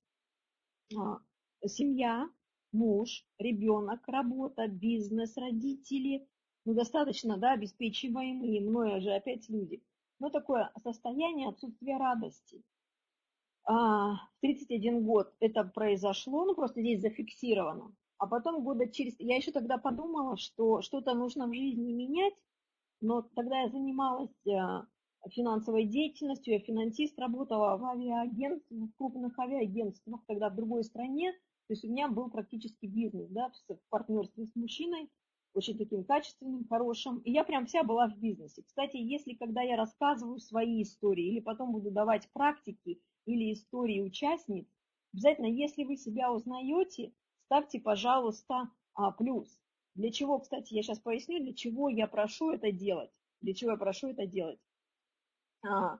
а, 0.97 1.19
семья, 1.67 2.27
муж, 2.71 3.23
ребенок, 3.37 4.07
работа, 4.07 4.67
бизнес, 4.67 5.37
родители, 5.37 6.27
ну, 6.65 6.73
достаточно, 6.73 7.37
да, 7.37 7.51
обеспечиваемые, 7.51 8.61
мною 8.61 8.99
же 8.99 9.13
опять 9.13 9.47
люди. 9.47 9.83
Но 10.17 10.31
такое 10.31 10.71
состояние 10.81 11.49
отсутствия 11.49 11.97
радости. 11.97 12.63
А, 13.65 14.15
в 14.15 14.41
31 14.41 15.05
год 15.05 15.31
это 15.39 15.65
произошло, 15.65 16.45
ну, 16.45 16.55
просто 16.55 16.81
здесь 16.81 17.01
зафиксировано. 17.01 17.95
А 18.17 18.25
потом 18.25 18.63
года 18.63 18.87
через... 18.87 19.19
Я 19.19 19.35
еще 19.35 19.51
тогда 19.51 19.77
подумала, 19.77 20.35
что 20.37 20.81
что-то 20.81 21.13
нужно 21.13 21.45
в 21.45 21.53
жизни 21.53 21.93
менять, 21.93 22.33
но 23.01 23.21
тогда 23.21 23.61
я 23.61 23.69
занималась 23.69 24.33
а, 24.47 24.87
финансовой 25.29 25.85
деятельностью, 25.85 26.53
я 26.53 26.59
финансист, 26.59 27.17
работала 27.19 27.77
в 27.77 27.85
авиаагентствах, 27.85 28.89
в 28.89 28.97
крупных 28.97 29.37
авиаагентствах, 29.39 30.21
тогда 30.27 30.49
в 30.49 30.55
другой 30.55 30.83
стране. 30.83 31.31
То 31.67 31.73
есть 31.73 31.83
у 31.83 31.89
меня 31.89 32.07
был 32.07 32.29
практически 32.29 32.85
бизнес, 32.85 33.27
да, 33.29 33.51
в 33.67 33.89
партнерстве 33.89 34.45
с 34.45 34.55
мужчиной, 34.55 35.09
очень 35.55 35.77
таким 35.77 36.03
качественным, 36.03 36.67
хорошим. 36.67 37.19
И 37.19 37.31
я 37.31 37.43
прям 37.43 37.65
вся 37.65 37.83
была 37.83 38.07
в 38.07 38.17
бизнесе. 38.19 38.61
Кстати, 38.63 38.97
если 38.97 39.33
когда 39.33 39.61
я 39.61 39.77
рассказываю 39.77 40.39
свои 40.39 40.83
истории 40.83 41.27
или 41.27 41.39
потом 41.39 41.71
буду 41.71 41.91
давать 41.91 42.29
практики 42.33 43.01
или 43.25 43.53
истории 43.53 44.01
участниц, 44.01 44.67
обязательно, 45.13 45.47
если 45.47 45.85
вы 45.85 45.95
себя 45.95 46.31
узнаете, 46.31 47.13
ставьте, 47.45 47.79
пожалуйста, 47.79 48.69
а, 48.93 49.11
плюс. 49.11 49.59
Для 49.95 50.11
чего, 50.11 50.39
кстати, 50.39 50.73
я 50.73 50.83
сейчас 50.83 50.99
поясню, 50.99 51.39
для 51.39 51.53
чего 51.53 51.89
я 51.89 52.05
прошу 52.07 52.51
это 52.51 52.71
делать. 52.71 53.11
Для 53.41 53.53
чего 53.53 53.71
я 53.71 53.77
прошу 53.77 54.09
это 54.09 54.25
делать. 54.25 54.59
А, 55.67 55.99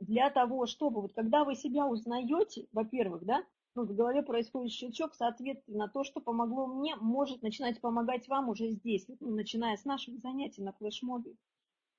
для 0.00 0.30
того, 0.30 0.66
чтобы, 0.66 1.02
вот 1.02 1.12
когда 1.12 1.44
вы 1.44 1.54
себя 1.54 1.86
узнаете, 1.86 2.66
во-первых, 2.72 3.24
да, 3.24 3.44
ну, 3.74 3.84
в 3.84 3.94
голове 3.94 4.22
происходит 4.22 4.72
щелчок, 4.72 5.14
соответственно, 5.14 5.88
то, 5.88 6.04
что 6.04 6.20
помогло 6.20 6.66
мне, 6.66 6.96
может 6.96 7.42
начинать 7.42 7.80
помогать 7.80 8.28
вам 8.28 8.48
уже 8.48 8.70
здесь, 8.70 9.06
ну, 9.20 9.30
начиная 9.30 9.76
с 9.76 9.84
наших 9.84 10.18
занятий 10.18 10.62
на 10.62 10.72
флешмобе. 10.72 11.36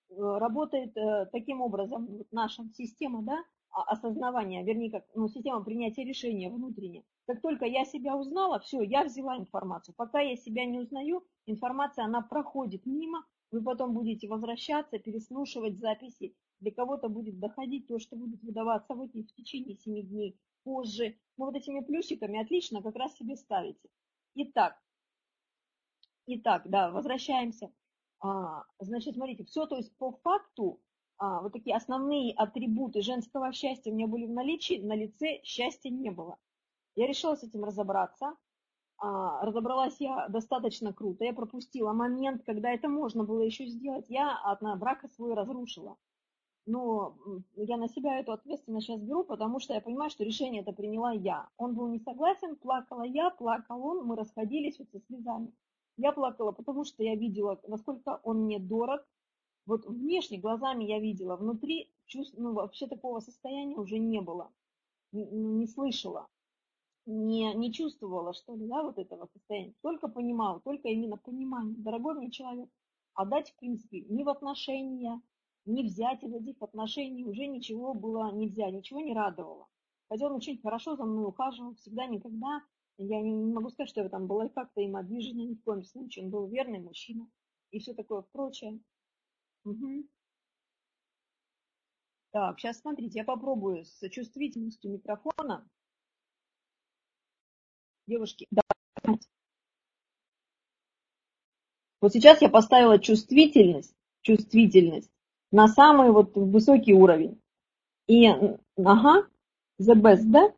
Э, 0.10 0.38
работает 0.38 0.96
э, 0.98 1.28
таким 1.32 1.62
образом 1.62 2.06
вот 2.08 2.28
наша 2.32 2.64
система, 2.74 3.22
да, 3.24 3.44
осознавания, 3.72 4.64
вернее, 4.64 4.92
как, 4.92 5.06
ну, 5.14 5.28
система 5.30 5.64
принятия 5.64 6.04
решения 6.04 6.50
внутренняя. 6.50 7.04
Как 7.28 7.42
только 7.42 7.66
я 7.66 7.86
себя 7.86 8.18
узнала, 8.18 8.60
все, 8.60 8.82
я 8.82 9.04
взяла 9.04 9.38
информацию. 9.38 9.94
Пока 9.96 10.20
я 10.20 10.36
себя 10.36 10.66
не 10.66 10.80
узнаю, 10.80 11.24
информация, 11.46 12.06
она 12.06 12.22
проходит 12.22 12.86
мимо, 12.86 13.24
вы 13.52 13.62
потом 13.64 13.94
будете 13.94 14.28
возвращаться, 14.28 15.00
переслушивать 15.00 15.80
записи. 15.80 16.36
Для 16.60 16.72
кого-то 16.72 17.10
будет 17.10 17.40
доходить 17.40 17.88
то, 17.88 18.00
что 18.00 18.16
будет 18.16 18.44
выдаваться 18.44 18.94
в, 18.94 19.02
эти, 19.02 19.24
в 19.24 19.34
течение 19.34 19.76
7 19.76 20.08
дней 20.08 20.38
позже. 20.64 21.18
Но 21.38 21.46
вот 21.46 21.56
этими 21.56 21.80
плюсиками 21.82 22.42
отлично 22.42 22.82
как 22.82 22.96
раз 22.96 23.16
себе 23.16 23.36
ставите. 23.36 23.90
Итак, 24.36 24.78
итак, 26.28 26.64
да, 26.70 26.92
возвращаемся. 26.92 27.72
А, 28.22 28.64
значит, 28.80 29.16
смотрите, 29.16 29.46
все, 29.46 29.66
то 29.66 29.78
есть 29.78 29.96
по 29.98 30.12
факту, 30.12 30.82
а, 31.18 31.42
вот 31.42 31.54
такие 31.54 31.76
основные 31.76 32.34
атрибуты 32.34 33.02
женского 33.02 33.52
счастья 33.54 33.92
у 33.92 33.96
меня 33.96 34.08
были 34.08 34.26
в 34.26 34.32
наличии, 34.32 34.82
на 34.82 34.96
лице 34.96 35.40
счастья 35.44 35.90
не 35.90 36.12
было. 36.12 36.38
Я 36.96 37.08
решила 37.08 37.36
с 37.36 37.44
этим 37.44 37.64
разобраться. 37.64 38.36
А, 39.02 39.46
разобралась 39.46 39.96
я 40.00 40.28
достаточно 40.28 40.94
круто. 40.94 41.24
Я 41.24 41.34
пропустила 41.34 41.94
момент, 41.94 42.44
когда 42.46 42.72
это 42.72 42.90
можно 42.90 43.24
было 43.24 43.42
еще 43.42 43.66
сделать. 43.66 44.06
Я 44.10 44.38
от 44.38 44.62
брака 44.80 45.08
свой 45.08 45.34
разрушила 45.34 45.98
но 46.70 47.18
я 47.56 47.78
на 47.78 47.88
себя 47.88 48.20
эту 48.20 48.32
ответственность 48.32 48.86
сейчас 48.86 49.02
беру, 49.02 49.24
потому 49.24 49.60
что 49.60 49.74
я 49.74 49.82
понимаю, 49.82 50.12
что 50.12 50.24
решение 50.24 50.62
это 50.62 50.72
приняла 50.72 51.12
я. 51.12 51.50
Он 51.58 51.74
был 51.74 51.88
не 51.88 52.00
согласен, 52.00 52.56
плакала 52.56 53.04
я, 53.04 53.32
плакал 53.32 53.84
он, 53.84 54.06
мы 54.06 54.16
расходились 54.16 54.78
вот 54.78 54.90
со 54.92 55.00
слезами. 55.00 55.52
Я 55.98 56.12
плакала, 56.12 56.52
потому 56.52 56.86
что 56.86 57.04
я 57.04 57.16
видела, 57.16 57.60
насколько 57.68 58.20
он 58.24 58.44
мне 58.44 58.60
дорог. 58.60 59.02
Вот 59.66 59.86
внешне, 59.86 60.40
глазами 60.40 60.84
я 60.84 61.00
видела, 61.00 61.36
внутри 61.36 61.92
чувств, 62.06 62.36
ну, 62.38 62.54
вообще 62.54 62.88
такого 62.88 63.20
состояния 63.20 63.78
уже 63.78 63.98
не 63.98 64.22
было. 64.22 64.52
Не, 65.12 65.26
не 65.26 65.68
слышала, 65.68 66.28
не, 67.10 67.54
не 67.56 67.74
чувствовала, 67.74 68.34
что 68.34 68.56
ли, 68.56 68.68
да, 68.68 68.84
вот 68.84 68.98
этого 68.98 69.26
состояния. 69.34 69.74
Только 69.82 70.08
понимала, 70.08 70.60
только 70.62 70.90
именно 70.90 71.18
понимание. 71.18 71.76
Дорогой 71.78 72.16
мне 72.16 72.30
человек, 72.30 72.70
отдать, 73.16 73.50
в 73.50 73.56
принципе, 73.58 74.02
не 74.02 74.24
в 74.24 74.30
отношения, 74.30 75.22
не 75.66 75.84
взять 75.84 76.24
из 76.24 76.34
этих 76.34 76.62
отношений 76.62 77.26
уже 77.26 77.48
ничего 77.48 77.94
было 77.94 78.32
нельзя, 78.32 78.70
ничего 78.70 79.00
не 79.00 79.14
радовало. 79.14 79.68
Хотя 80.08 80.28
он 80.28 80.34
очень 80.34 80.60
хорошо 80.62 80.96
за 80.96 81.04
мной 81.06 81.26
ухаживал, 81.26 81.76
всегда, 81.76 82.06
никогда. 82.06 82.62
Я 82.98 83.22
не, 83.22 83.32
не 83.32 83.54
могу 83.54 83.70
сказать, 83.70 83.90
что 83.90 84.02
я 84.02 84.10
там 84.10 84.28
была 84.28 84.48
как-то 84.50 84.82
им 84.82 84.96
обижена, 84.96 85.44
ни 85.44 85.56
в 85.56 85.64
коем 85.64 85.84
случае. 85.84 86.26
Он 86.26 86.32
был 86.32 86.48
верный 86.48 86.80
мужчина 86.80 87.28
и 87.72 87.80
все 87.80 87.94
такое 87.94 88.22
прочее. 88.22 88.80
Угу. 89.66 90.06
Так, 92.32 92.60
сейчас 92.60 92.80
смотрите, 92.80 93.20
я 93.20 93.24
попробую 93.26 93.86
с 93.86 94.08
чувствительностью 94.10 94.92
микрофона. 94.92 95.68
Девушки, 98.10 98.48
да. 98.50 98.64
Вот 102.02 102.12
сейчас 102.12 102.42
я 102.42 102.50
поставила 102.50 102.98
чувствительность, 102.98 103.94
чувствительность 104.24 105.12
на 105.52 105.68
самый 105.68 106.12
вот 106.12 106.36
высокий 106.36 106.96
уровень. 106.96 107.40
И, 108.08 108.26
ага, 108.84 109.28
the 109.80 109.94
best, 109.94 110.24
да? 110.24 110.52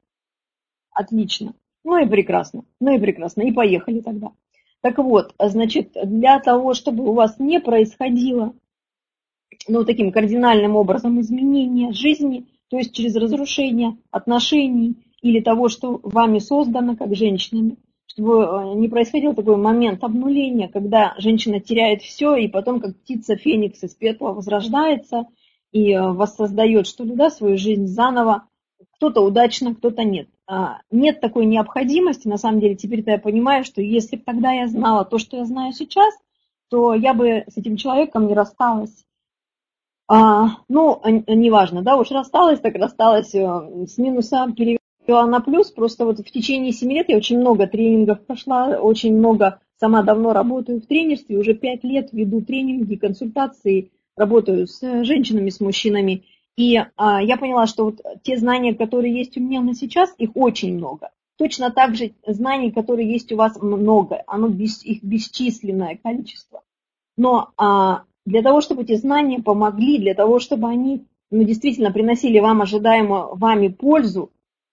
Отлично. 0.91 1.53
Ну 1.83 1.97
и 1.97 2.07
прекрасно, 2.07 2.63
ну 2.79 2.95
и 2.95 3.01
прекрасно. 3.01 3.41
И 3.41 3.51
поехали 3.51 3.99
тогда. 3.99 4.31
Так 4.79 4.99
вот, 4.99 5.35
значит, 5.37 5.91
для 6.05 6.39
того, 6.39 6.73
чтобы 6.73 7.03
у 7.03 7.11
вас 7.11 7.37
не 7.37 7.59
происходило, 7.59 8.53
ну, 9.67 9.83
таким 9.83 10.13
кардинальным 10.13 10.77
образом 10.77 11.19
изменения 11.19 11.91
жизни, 11.91 12.47
то 12.69 12.77
есть 12.77 12.93
через 12.93 13.13
разрушение 13.17 13.97
отношений 14.09 14.95
или 15.21 15.39
того, 15.39 15.69
что 15.69 15.99
вами 16.03 16.39
создано 16.39 16.95
как 16.95 17.15
женщинами, 17.15 17.77
чтобы 18.07 18.43
э, 18.43 18.73
не 18.75 18.87
происходил 18.87 19.33
такой 19.33 19.55
момент 19.57 20.03
обнуления, 20.03 20.67
когда 20.67 21.13
женщина 21.17 21.59
теряет 21.59 22.01
все, 22.01 22.35
и 22.35 22.47
потом, 22.47 22.79
как 22.79 22.97
птица 22.97 23.35
Феникс 23.35 23.83
из 23.83 23.95
пепла, 23.95 24.29
возрождается 24.29 25.27
и 25.71 25.93
э, 25.93 26.01
воссоздает, 26.01 26.87
что 26.87 27.03
ли, 27.03 27.15
да, 27.15 27.29
свою 27.29 27.57
жизнь 27.57 27.87
заново. 27.87 28.47
Кто-то 28.95 29.21
удачно, 29.21 29.75
кто-то 29.75 30.03
нет. 30.03 30.27
А, 30.47 30.81
нет 30.91 31.21
такой 31.21 31.45
необходимости, 31.45 32.27
на 32.27 32.37
самом 32.37 32.59
деле, 32.59 32.75
теперь-то 32.75 33.11
я 33.11 33.19
понимаю, 33.19 33.63
что 33.63 33.81
если 33.81 34.17
бы 34.17 34.23
тогда 34.23 34.51
я 34.51 34.67
знала 34.67 35.05
то, 35.05 35.17
что 35.17 35.37
я 35.37 35.45
знаю 35.45 35.71
сейчас, 35.71 36.13
то 36.69 36.93
я 36.93 37.13
бы 37.13 37.45
с 37.47 37.57
этим 37.57 37.77
человеком 37.77 38.27
не 38.27 38.33
рассталась. 38.33 39.05
А, 40.09 40.57
ну, 40.67 41.01
неважно, 41.05 41.83
да, 41.83 41.95
уж 41.95 42.11
рассталась, 42.11 42.59
так 42.59 42.75
рассталась 42.75 43.33
э, 43.33 43.85
с 43.87 43.97
минусом, 43.97 44.53
перевела 44.55 44.80
на 45.07 45.39
плюс, 45.41 45.71
просто 45.71 46.05
вот 46.05 46.19
в 46.19 46.31
течение 46.31 46.71
7 46.71 46.91
лет 46.91 47.09
я 47.09 47.17
очень 47.17 47.39
много 47.39 47.67
тренингов 47.67 48.25
прошла, 48.25 48.79
очень 48.79 49.17
много, 49.17 49.59
сама 49.79 50.03
давно 50.03 50.33
работаю 50.33 50.79
в 50.79 50.85
тренерстве, 50.85 51.37
уже 51.37 51.53
5 51.53 51.83
лет 51.83 52.09
веду 52.11 52.41
тренинги, 52.41 52.95
консультации, 52.95 53.91
работаю 54.15 54.67
с 54.67 54.79
женщинами, 55.03 55.49
с 55.49 55.59
мужчинами. 55.59 56.23
И 56.57 56.77
а, 56.97 57.21
я 57.21 57.37
поняла, 57.37 57.65
что 57.65 57.85
вот 57.85 58.01
те 58.23 58.37
знания, 58.37 58.75
которые 58.75 59.13
есть 59.13 59.37
у 59.37 59.41
меня 59.41 59.61
на 59.61 59.73
сейчас, 59.73 60.13
их 60.17 60.31
очень 60.35 60.75
много. 60.77 61.09
Точно 61.37 61.71
так 61.71 61.95
же 61.95 62.11
знаний, 62.27 62.71
которые 62.71 63.11
есть 63.11 63.31
у 63.31 63.35
вас 63.35 63.59
много, 63.59 64.21
оно 64.27 64.47
без, 64.47 64.83
их 64.85 65.03
бесчисленное 65.03 65.97
количество. 66.01 66.61
Но 67.17 67.49
а, 67.57 68.03
для 68.25 68.43
того, 68.43 68.61
чтобы 68.61 68.83
эти 68.83 68.95
знания 68.95 69.41
помогли, 69.41 69.97
для 69.97 70.13
того, 70.13 70.39
чтобы 70.39 70.67
они 70.67 71.05
ну, 71.31 71.43
действительно 71.43 71.91
приносили 71.91 72.39
вам 72.39 72.61
ожидаемую 72.61 73.35
вами 73.35 73.69
пользу, 73.69 74.31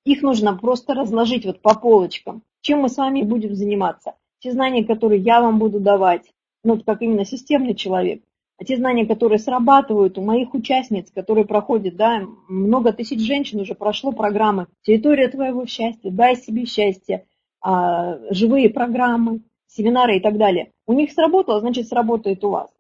их 0.09 0.23
нужно 0.23 0.57
просто 0.57 0.95
разложить 0.95 1.45
вот 1.45 1.61
по 1.61 1.79
полочкам. 1.79 2.43
Чем 2.63 2.81
мы 2.81 2.89
с 2.89 2.97
вами 2.97 3.23
будем 3.23 3.55
заниматься? 3.55 4.15
Те 4.41 4.53
знания, 4.53 4.85
которые 4.85 5.21
я 5.21 5.41
вам 5.41 5.59
буду 5.59 5.81
давать, 5.81 6.33
ну, 6.65 6.81
как 6.81 7.03
именно 7.03 7.25
системный 7.25 7.75
человек, 7.75 8.23
а 8.59 8.65
те 8.65 8.77
знания, 8.77 9.07
которые 9.07 9.39
срабатывают 9.39 10.19
у 10.19 10.23
моих 10.23 10.55
участниц, 10.55 11.11
которые 11.15 11.45
проходят, 11.45 11.97
да, 11.97 12.23
много 12.49 12.93
тысяч 12.93 13.21
женщин 13.21 13.61
уже 13.61 13.75
прошло 13.75 14.13
программы 14.13 14.67
«Территория 14.83 15.29
твоего 15.29 15.67
счастья», 15.67 16.11
«Дай 16.11 16.37
себе 16.37 16.65
счастье», 16.65 17.27
а, 17.61 18.19
живые 18.31 18.71
программы, 18.71 19.43
семинары 19.67 20.17
и 20.17 20.21
так 20.21 20.39
далее. 20.39 20.73
У 20.87 20.93
них 20.93 21.13
сработало, 21.13 21.61
значит, 21.61 21.87
сработает 21.87 22.43
у 22.45 22.51
вас. 22.51 22.71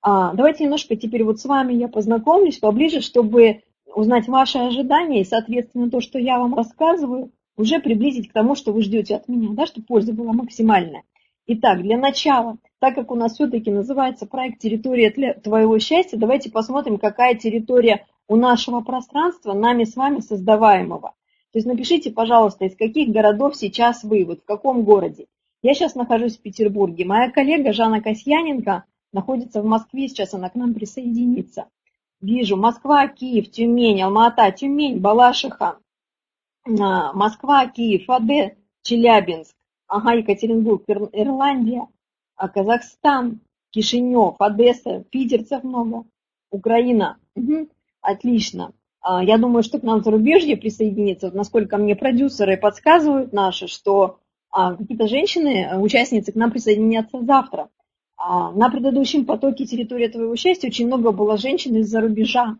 А, 0.00 0.32
давайте 0.32 0.64
немножко 0.64 0.96
теперь 0.96 1.24
вот 1.24 1.38
с 1.38 1.44
вами 1.44 1.74
я 1.74 1.88
познакомлюсь 1.88 2.58
поближе, 2.58 3.00
чтобы 3.00 3.62
узнать 3.94 4.28
ваши 4.28 4.58
ожидания 4.58 5.22
и, 5.22 5.24
соответственно, 5.24 5.90
то, 5.90 6.00
что 6.00 6.18
я 6.18 6.38
вам 6.38 6.54
рассказываю, 6.54 7.30
уже 7.56 7.80
приблизить 7.80 8.28
к 8.28 8.32
тому, 8.32 8.54
что 8.54 8.72
вы 8.72 8.82
ждете 8.82 9.16
от 9.16 9.28
меня, 9.28 9.48
да, 9.52 9.66
чтобы 9.66 9.86
польза 9.86 10.12
была 10.12 10.32
максимальная. 10.32 11.02
Итак, 11.46 11.82
для 11.82 11.96
начала, 11.96 12.58
так 12.78 12.94
как 12.94 13.10
у 13.10 13.14
нас 13.14 13.34
все-таки 13.34 13.70
называется 13.70 14.26
проект 14.26 14.60
«Территория 14.60 15.10
для 15.10 15.34
твоего 15.34 15.78
счастья», 15.78 16.18
давайте 16.18 16.50
посмотрим, 16.50 16.98
какая 16.98 17.34
территория 17.34 18.06
у 18.28 18.36
нашего 18.36 18.80
пространства, 18.80 19.54
нами 19.54 19.84
с 19.84 19.96
вами 19.96 20.20
создаваемого. 20.20 21.14
То 21.52 21.58
есть 21.58 21.66
напишите, 21.66 22.10
пожалуйста, 22.10 22.66
из 22.66 22.76
каких 22.76 23.08
городов 23.08 23.56
сейчас 23.56 24.04
вы, 24.04 24.24
вот 24.26 24.40
в 24.40 24.44
каком 24.44 24.84
городе. 24.84 25.26
Я 25.62 25.74
сейчас 25.74 25.94
нахожусь 25.94 26.36
в 26.36 26.42
Петербурге. 26.42 27.06
Моя 27.06 27.30
коллега 27.30 27.72
Жанна 27.72 28.02
Касьяненко 28.02 28.84
находится 29.12 29.62
в 29.62 29.64
Москве, 29.64 30.08
сейчас 30.08 30.34
она 30.34 30.50
к 30.50 30.54
нам 30.54 30.74
присоединится. 30.74 31.66
Вижу 32.20 32.56
Москва, 32.56 33.06
Киев, 33.06 33.50
Тюмень, 33.50 34.02
Алмата, 34.02 34.50
Тюмень, 34.50 34.98
Балашиха, 34.98 35.78
а, 36.66 37.12
Москва, 37.12 37.66
Киев, 37.68 38.10
АД, 38.10 38.56
Челябинск, 38.82 39.54
ага, 39.86 40.14
Екатеринбург, 40.14 40.82
Ирландия, 41.12 41.86
а 42.36 42.48
Казахстан, 42.48 43.40
Кишинев, 43.70 44.34
Одесса, 44.40 45.04
питерцев 45.10 45.62
много, 45.62 46.06
Украина. 46.50 47.18
Угу, 47.36 47.68
отлично. 48.00 48.72
А, 49.00 49.22
я 49.22 49.38
думаю, 49.38 49.62
что 49.62 49.78
к 49.78 49.84
нам 49.84 50.02
зарубежье 50.02 50.56
присоединится. 50.56 51.30
насколько 51.30 51.76
мне 51.76 51.94
продюсеры 51.94 52.56
подсказывают 52.56 53.32
наши, 53.32 53.68
что 53.68 54.18
какие-то 54.50 55.06
женщины, 55.06 55.78
участницы 55.78 56.32
к 56.32 56.34
нам 56.34 56.50
присоединятся 56.50 57.22
завтра. 57.22 57.68
На 58.18 58.68
предыдущем 58.70 59.24
потоке 59.24 59.64
территории 59.64 60.08
твоего 60.08 60.34
счастья 60.36 60.68
очень 60.68 60.86
много 60.86 61.12
было 61.12 61.36
женщин 61.36 61.76
из-за 61.76 62.00
рубежа. 62.00 62.56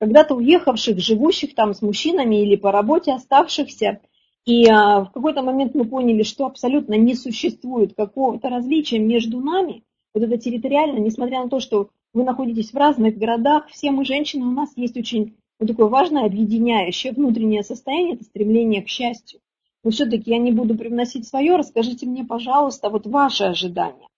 Когда-то 0.00 0.34
уехавших, 0.34 0.98
живущих 0.98 1.54
там 1.54 1.74
с 1.74 1.82
мужчинами 1.82 2.42
или 2.42 2.56
по 2.56 2.72
работе 2.72 3.12
оставшихся– 3.12 4.00
и 4.44 4.68
а, 4.68 5.04
в 5.04 5.10
какой-то 5.10 5.42
момент 5.42 5.74
мы 5.74 5.86
поняли, 5.86 6.22
что 6.22 6.44
абсолютно 6.44 6.94
не 6.94 7.14
существует 7.14 7.94
какого-то 7.94 8.50
различия 8.50 8.98
между 8.98 9.40
нами. 9.40 9.84
Вот 10.12 10.22
это 10.22 10.36
территориально, 10.36 10.98
несмотря 10.98 11.42
на 11.42 11.48
то, 11.48 11.60
что 11.60 11.88
вы 12.12 12.24
находитесь 12.24 12.72
в 12.72 12.76
разных 12.76 13.16
городах, 13.16 13.68
все 13.68 13.90
мы 13.90 14.04
женщины, 14.04 14.44
у 14.44 14.50
нас 14.50 14.70
есть 14.76 14.96
очень 14.96 15.34
вот 15.58 15.68
такое 15.68 15.86
важное 15.86 16.26
объединяющее 16.26 17.12
внутреннее 17.12 17.62
состояние, 17.62 18.16
это 18.16 18.24
стремление 18.24 18.82
к 18.82 18.88
счастью. 18.88 19.40
Но 19.82 19.90
все-таки 19.90 20.30
я 20.30 20.38
не 20.38 20.52
буду 20.52 20.76
привносить 20.76 21.26
свое, 21.26 21.56
расскажите 21.56 22.06
мне, 22.06 22.24
пожалуйста, 22.24 22.90
вот 22.90 23.06
ваши 23.06 23.44
ожидания. 23.44 24.08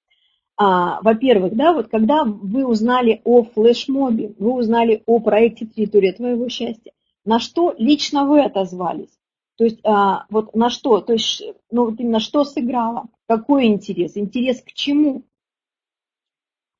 А, 0.58 1.00
во-первых, 1.02 1.54
да, 1.54 1.72
вот 1.72 1.88
когда 1.88 2.24
вы 2.24 2.66
узнали 2.66 3.20
о 3.24 3.44
флешмобе, 3.44 4.34
вы 4.38 4.52
узнали 4.54 5.02
о 5.06 5.20
проекте 5.20 5.66
«Территория 5.66 6.12
твоего 6.12 6.48
счастья», 6.48 6.92
на 7.24 7.38
что 7.40 7.74
лично 7.76 8.26
вы 8.26 8.42
отозвались? 8.42 9.10
То 9.58 9.64
есть 9.64 9.80
а, 9.84 10.26
вот 10.30 10.54
на 10.54 10.70
что, 10.70 11.00
то 11.00 11.12
есть, 11.12 11.42
ну 11.70 11.86
вот 11.86 12.00
именно 12.00 12.20
что 12.20 12.44
сыграло, 12.44 13.08
какой 13.26 13.66
интерес, 13.66 14.16
интерес 14.16 14.62
к 14.62 14.72
чему, 14.72 15.24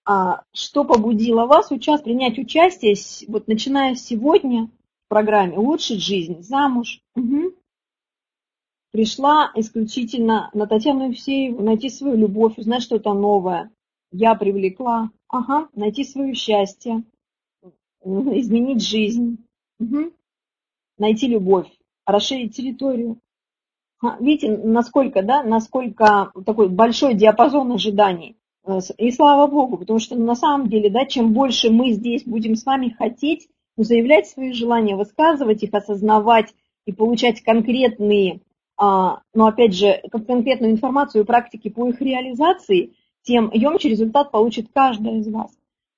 а, 0.06 0.42
что 0.52 0.84
побудило 0.84 1.46
вас 1.46 1.70
учас, 1.70 2.00
принять 2.02 2.38
участие, 2.38 2.94
вот 3.28 3.48
начиная 3.48 3.94
сегодня 3.94 4.70
в 5.06 5.08
программе 5.08 5.58
«Улучшить 5.58 6.02
жизнь», 6.02 6.42
замуж. 6.42 7.00
Угу. 7.16 7.54
Пришла 8.96 9.50
исключительно 9.54 10.48
на 10.54 10.66
Татьяну 10.66 11.10
Евсееву 11.10 11.62
найти 11.62 11.90
свою 11.90 12.16
любовь, 12.16 12.56
узнать 12.56 12.82
что-то 12.82 13.12
новое. 13.12 13.70
Я 14.10 14.34
привлекла, 14.34 15.10
ага, 15.28 15.68
найти 15.74 16.02
свое 16.02 16.32
счастье, 16.32 17.02
изменить 18.02 18.82
жизнь, 18.82 19.44
угу. 19.78 20.12
найти 20.96 21.26
любовь 21.28 21.66
расширить 22.06 22.56
территорию. 22.56 23.18
Видите, 24.18 24.56
насколько, 24.56 25.22
да, 25.22 25.42
насколько 25.42 26.32
такой 26.46 26.70
большой 26.70 27.12
диапазон 27.12 27.72
ожиданий. 27.72 28.38
Э, 28.64 28.78
и 28.96 29.10
слава 29.10 29.46
Богу, 29.46 29.76
потому 29.76 29.98
что 29.98 30.16
на 30.16 30.34
самом 30.34 30.70
деле, 30.70 30.88
да, 30.88 31.04
чем 31.04 31.34
больше 31.34 31.68
мы 31.68 31.92
здесь 31.92 32.24
будем 32.24 32.56
с 32.56 32.64
вами 32.64 32.96
хотеть, 32.98 33.46
заявлять 33.76 34.26
свои 34.26 34.52
желания, 34.52 34.96
высказывать 34.96 35.62
их, 35.62 35.74
осознавать 35.74 36.54
и 36.86 36.92
получать 36.92 37.42
конкретные, 37.42 38.36
а, 38.36 38.38
но 38.78 39.22
опять 39.34 39.74
же, 39.74 40.02
конкретную 40.10 40.72
информацию 40.72 41.22
и 41.22 41.26
практики 41.26 41.68
по 41.68 41.88
их 41.88 42.00
реализации, 42.00 42.92
тем 43.22 43.50
емче 43.52 43.88
результат 43.88 44.30
получит 44.30 44.66
каждая 44.72 45.18
из 45.18 45.28
вас. 45.28 45.50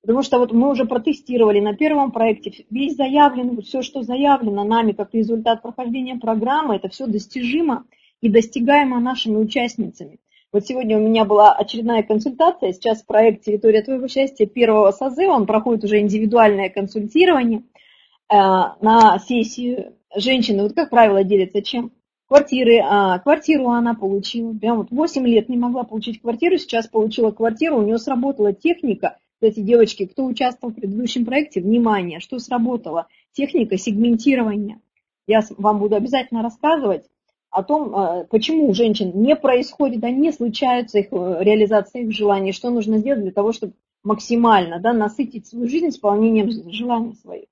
Потому 0.03 0.23
что 0.23 0.39
вот 0.39 0.53
мы 0.53 0.71
уже 0.71 0.85
протестировали 0.85 1.61
на 1.61 1.75
первом 1.75 2.13
проекте, 2.13 2.65
весь 2.71 2.97
заявлен, 2.97 3.61
все, 3.63 3.83
что 3.83 4.03
заявлено 4.03 4.65
нами 4.65 4.93
как 4.93 5.13
результат 5.13 5.61
прохождения 5.61 6.17
программы, 6.17 6.77
это 6.77 6.89
все 6.89 7.07
достижимо 7.07 7.85
и 8.21 8.29
достигаемо 8.29 9.01
нашими 9.01 9.37
участницами. 9.37 10.19
Вот 10.51 10.65
сегодня 10.65 10.97
у 10.97 11.01
меня 11.01 11.25
была 11.25 11.53
очередная 11.53 12.03
консультация, 12.03 12.73
сейчас 12.73 13.03
проект 13.03 13.45
«Территория 13.45 13.83
твоего 13.83 14.09
счастья» 14.09 14.47
первого 14.47 14.93
созыва, 14.93 15.33
он 15.33 15.47
проходит 15.47 15.85
уже 15.85 15.99
индивидуальное 15.99 16.71
консультирование 16.71 17.59
э, 17.59 18.35
на 18.35 19.19
сессию 19.19 19.95
женщины. 20.15 20.63
Вот 20.63 20.73
как 20.73 20.89
правило 20.89 21.23
делится 21.23 21.61
чем? 21.61 21.93
Квартиры, 22.29 22.79
а, 22.85 23.19
квартиру 23.19 23.69
она 23.69 23.95
получила, 23.95 24.53
прям 24.53 24.79
вот 24.79 24.91
8 24.91 25.27
лет 25.27 25.49
не 25.49 25.57
могла 25.57 25.83
получить 25.83 26.21
квартиру, 26.21 26.59
сейчас 26.59 26.87
получила 26.87 27.31
квартиру, 27.31 27.79
у 27.79 27.83
нее 27.83 27.99
сработала 27.99 28.53
техника– 28.53 29.17
кстати, 29.41 29.61
девочки, 29.61 30.07
кто 30.07 30.25
участвовал 30.25 30.73
в 30.73 30.77
предыдущем 30.77 31.25
проекте, 31.25 31.61
внимание, 31.61 32.19
что 32.19 32.41
сработало? 32.41 33.07
Техника 33.33 33.79
сегментирования. 33.79 34.81
Я 35.29 35.43
вам 35.57 35.79
буду 35.79 35.95
обязательно 35.95 36.43
рассказывать 36.43 37.05
о 37.51 37.63
том, 37.63 37.95
э, 37.95 38.25
почему 38.25 38.69
у 38.69 38.75
женщин 38.75 39.13
не 39.15 39.37
происходит, 39.37 40.03
а 40.03 40.11
не 40.11 40.33
случаются 40.33 40.99
их 40.99 41.13
э, 41.13 41.37
реализация 41.41 42.03
их 42.03 42.11
желаний, 42.11 42.51
что 42.51 42.71
нужно 42.71 42.99
сделать 42.99 43.23
для 43.23 43.31
того, 43.31 43.53
чтобы 43.53 43.75
максимально 44.03 44.81
да, 44.81 44.93
насытить 44.93 45.47
свою 45.47 45.69
жизнь 45.69 45.91
исполнением 45.91 46.51
желаний 46.73 47.15
своих. 47.15 47.47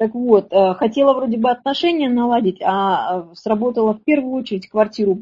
Так 0.00 0.14
вот, 0.14 0.50
э, 0.50 0.72
хотела 0.76 1.12
вроде 1.12 1.36
бы 1.36 1.50
отношения 1.50 2.08
наладить, 2.08 2.62
а 2.62 3.34
сработала 3.34 3.92
в 3.92 4.02
первую 4.02 4.32
очередь 4.32 4.66
квартиру 4.66 5.18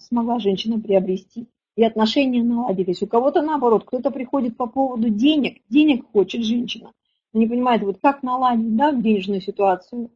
смогла 0.00 0.40
женщина 0.40 0.80
приобрести 0.80 1.46
и 1.76 1.84
отношения 1.84 2.42
наладились. 2.42 3.02
У 3.02 3.06
кого-то 3.06 3.40
наоборот, 3.40 3.84
кто-то 3.84 4.10
приходит 4.10 4.56
по 4.56 4.66
поводу 4.66 5.10
денег, 5.10 5.62
денег 5.68 6.10
хочет 6.10 6.42
женщина. 6.42 6.90
Не 7.32 7.46
понимает, 7.46 7.82
вот 7.82 7.98
как 8.02 8.24
наладить 8.24 8.74
да, 8.74 8.90
денежную 8.90 9.40
ситуацию 9.40 10.10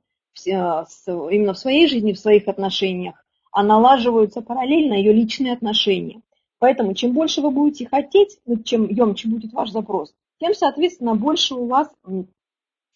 именно 0.45 1.55
в 1.55 1.59
своей 1.61 1.87
жизни, 1.87 2.15
в 2.15 2.19
своих 2.19 2.49
отношениях, 2.49 3.15
а 3.53 3.63
налаживаются 3.63 4.43
параллельно 4.43 4.95
ее 4.95 5.13
личные 5.13 5.53
отношения. 5.53 6.21
Поэтому 6.59 6.95
чем 6.95 7.13
больше 7.13 7.43
вы 7.43 7.53
будете 7.53 7.89
хотеть, 7.89 8.41
чем 8.65 8.89
емче 8.89 9.29
будет 9.29 9.53
ваш 9.53 9.71
запрос, 9.71 10.13
тем, 10.41 10.53
соответственно, 10.53 11.15
больше 11.15 11.55
у 11.55 11.67
вас 11.69 11.89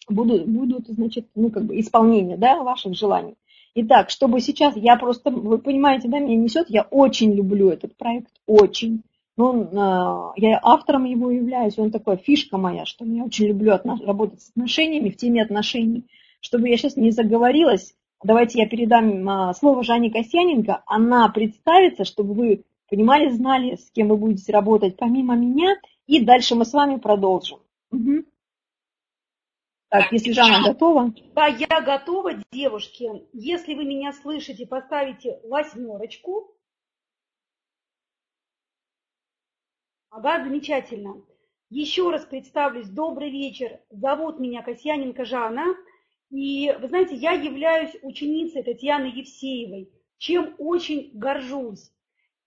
будут, 0.09 0.47
будут 0.47 0.87
значит, 0.87 1.27
ну, 1.35 1.49
как 1.49 1.65
бы 1.65 1.79
исполнение 1.79 2.37
да, 2.37 2.63
ваших 2.63 2.95
желаний. 2.95 3.35
Итак, 3.75 4.09
чтобы 4.09 4.41
сейчас, 4.41 4.75
я 4.75 4.97
просто, 4.97 5.29
вы 5.29 5.57
понимаете, 5.59 6.07
да, 6.07 6.19
меня 6.19 6.35
несет, 6.35 6.69
я 6.69 6.83
очень 6.83 7.33
люблю 7.33 7.69
этот 7.69 7.95
проект, 7.95 8.31
очень. 8.45 9.03
А, 9.37 10.33
я 10.35 10.59
автором 10.61 11.05
его 11.05 11.31
являюсь, 11.31 11.77
он 11.77 11.91
такая 11.91 12.17
фишка 12.17 12.57
моя, 12.57 12.85
что 12.85 13.05
я 13.05 13.23
очень 13.23 13.47
люблю 13.47 13.79
работать 14.05 14.41
с 14.41 14.49
отношениями, 14.49 15.09
в 15.09 15.17
теме 15.17 15.41
отношений. 15.41 16.05
Чтобы 16.41 16.69
я 16.69 16.77
сейчас 16.77 16.97
не 16.97 17.11
заговорилась, 17.11 17.93
давайте 18.23 18.59
я 18.59 18.67
передам 18.67 19.29
а, 19.29 19.53
слово 19.53 19.83
Жанне 19.83 20.11
Косяненко, 20.11 20.83
она 20.85 21.29
представится, 21.29 22.03
чтобы 22.03 22.33
вы 22.33 22.63
понимали, 22.89 23.29
знали, 23.29 23.75
с 23.75 23.91
кем 23.91 24.09
вы 24.09 24.17
будете 24.17 24.51
работать 24.51 24.97
помимо 24.97 25.35
меня, 25.35 25.75
и 26.07 26.23
дальше 26.25 26.55
мы 26.55 26.65
с 26.65 26.73
вами 26.73 26.97
продолжим. 26.97 27.59
Угу. 27.91 28.23
Так, 29.89 30.11
если 30.11 30.31
Жанна 30.33 30.61
готова? 30.61 31.11
Да, 31.33 31.47
я 31.47 31.81
готова, 31.81 32.33
девушки. 32.51 33.09
Если 33.33 33.73
вы 33.73 33.85
меня 33.85 34.13
слышите, 34.13 34.67
поставите 34.67 35.39
восьмерочку. 35.43 36.55
Ага, 40.11 40.43
замечательно. 40.43 41.23
Еще 41.71 42.09
раз 42.11 42.25
представлюсь. 42.25 42.87
Добрый 42.87 43.31
вечер. 43.31 43.79
Зовут 43.89 44.39
меня 44.39 44.61
Касьяненко 44.61 45.25
Жанна. 45.25 45.75
И, 46.29 46.71
вы 46.79 46.87
знаете, 46.87 47.15
я 47.15 47.31
являюсь 47.31 47.95
ученицей 48.03 48.61
Татьяны 48.61 49.05
Евсеевой, 49.05 49.91
чем 50.19 50.53
очень 50.59 51.09
горжусь. 51.15 51.91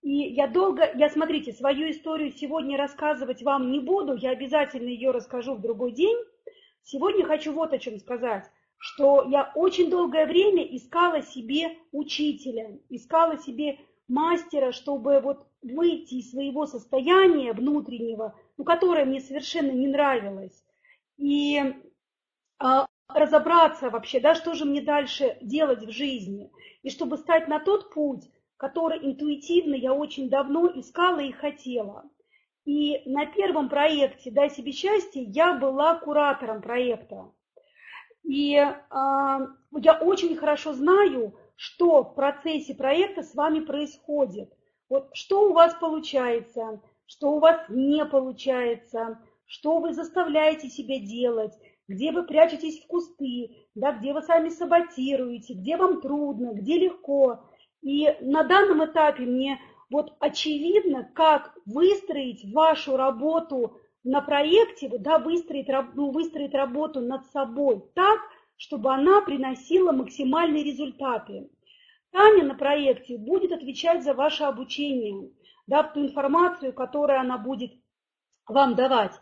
И 0.02 0.10
я 0.10 0.46
долго, 0.46 0.92
я, 0.96 1.10
смотрите, 1.10 1.52
свою 1.52 1.90
историю 1.90 2.32
сегодня 2.32 2.76
рассказывать 2.76 3.42
вам 3.42 3.72
не 3.72 3.80
буду, 3.80 4.14
я 4.14 4.30
обязательно 4.30 4.88
ее 4.88 5.10
расскажу 5.10 5.54
в 5.54 5.60
другой 5.60 5.92
день. 5.92 6.16
Сегодня 6.84 7.24
хочу 7.24 7.52
вот 7.52 7.72
о 7.72 7.78
чем 7.78 7.98
сказать, 7.98 8.50
что 8.78 9.24
я 9.28 9.52
очень 9.54 9.90
долгое 9.90 10.26
время 10.26 10.64
искала 10.64 11.22
себе 11.22 11.78
учителя, 11.92 12.78
искала 12.88 13.38
себе 13.38 13.78
мастера, 14.08 14.72
чтобы 14.72 15.20
вот 15.20 15.46
выйти 15.62 16.14
из 16.14 16.32
своего 16.32 16.66
состояния 16.66 17.52
внутреннего, 17.52 18.36
ну, 18.56 18.64
которое 18.64 19.04
мне 19.04 19.20
совершенно 19.20 19.70
не 19.70 19.86
нравилось, 19.86 20.64
и 21.16 21.60
а, 22.58 22.86
разобраться 23.08 23.90
вообще, 23.90 24.20
да, 24.20 24.34
что 24.34 24.54
же 24.54 24.64
мне 24.64 24.82
дальше 24.82 25.38
делать 25.40 25.84
в 25.84 25.90
жизни, 25.90 26.50
и 26.82 26.90
чтобы 26.90 27.16
стать 27.18 27.48
на 27.48 27.60
тот 27.60 27.92
путь, 27.92 28.28
который 28.56 28.98
интуитивно 28.98 29.74
я 29.74 29.94
очень 29.94 30.28
давно 30.28 30.66
искала 30.74 31.20
и 31.20 31.32
хотела. 31.32 32.08
И 32.64 33.02
на 33.06 33.26
первом 33.26 33.68
проекте 33.68 34.30
«Дай 34.30 34.48
себе 34.50 34.72
счастье» 34.72 35.22
я 35.22 35.54
была 35.54 35.96
куратором 35.96 36.62
проекта. 36.62 37.32
И 38.22 38.54
э, 38.54 38.72
я 38.90 39.98
очень 40.00 40.36
хорошо 40.36 40.72
знаю, 40.74 41.34
что 41.56 42.02
в 42.02 42.14
процессе 42.14 42.74
проекта 42.74 43.22
с 43.22 43.34
вами 43.34 43.60
происходит. 43.60 44.52
Вот 44.88 45.08
что 45.12 45.50
у 45.50 45.52
вас 45.52 45.74
получается, 45.74 46.80
что 47.06 47.32
у 47.32 47.40
вас 47.40 47.60
не 47.68 48.04
получается, 48.04 49.18
что 49.46 49.78
вы 49.78 49.92
заставляете 49.92 50.68
себя 50.68 50.98
делать, 51.00 51.52
где 51.88 52.12
вы 52.12 52.22
прячетесь 52.22 52.82
в 52.82 52.86
кусты, 52.86 53.66
да, 53.74 53.92
где 53.92 54.12
вы 54.12 54.22
сами 54.22 54.48
саботируете, 54.48 55.54
где 55.54 55.76
вам 55.76 56.00
трудно, 56.00 56.52
где 56.52 56.78
легко. 56.78 57.44
И 57.82 58.16
на 58.20 58.44
данном 58.44 58.84
этапе 58.84 59.24
мне 59.24 59.60
вот 59.92 60.16
очевидно, 60.18 61.08
как 61.14 61.56
выстроить 61.66 62.52
вашу 62.52 62.96
работу 62.96 63.78
на 64.02 64.20
проекте, 64.20 64.88
да, 64.98 65.18
выстроить, 65.18 65.68
ну, 65.94 66.10
выстроить 66.10 66.54
работу 66.54 67.00
над 67.00 67.26
собой 67.26 67.84
так, 67.94 68.18
чтобы 68.56 68.92
она 68.92 69.20
приносила 69.20 69.92
максимальные 69.92 70.64
результаты. 70.64 71.50
Таня 72.10 72.44
на 72.44 72.54
проекте 72.54 73.16
будет 73.16 73.52
отвечать 73.52 74.02
за 74.02 74.14
ваше 74.14 74.44
обучение, 74.44 75.30
да, 75.66 75.82
ту 75.82 76.00
информацию, 76.00 76.72
которую 76.72 77.20
она 77.20 77.38
будет 77.38 77.72
вам 78.48 78.74
давать. 78.74 79.12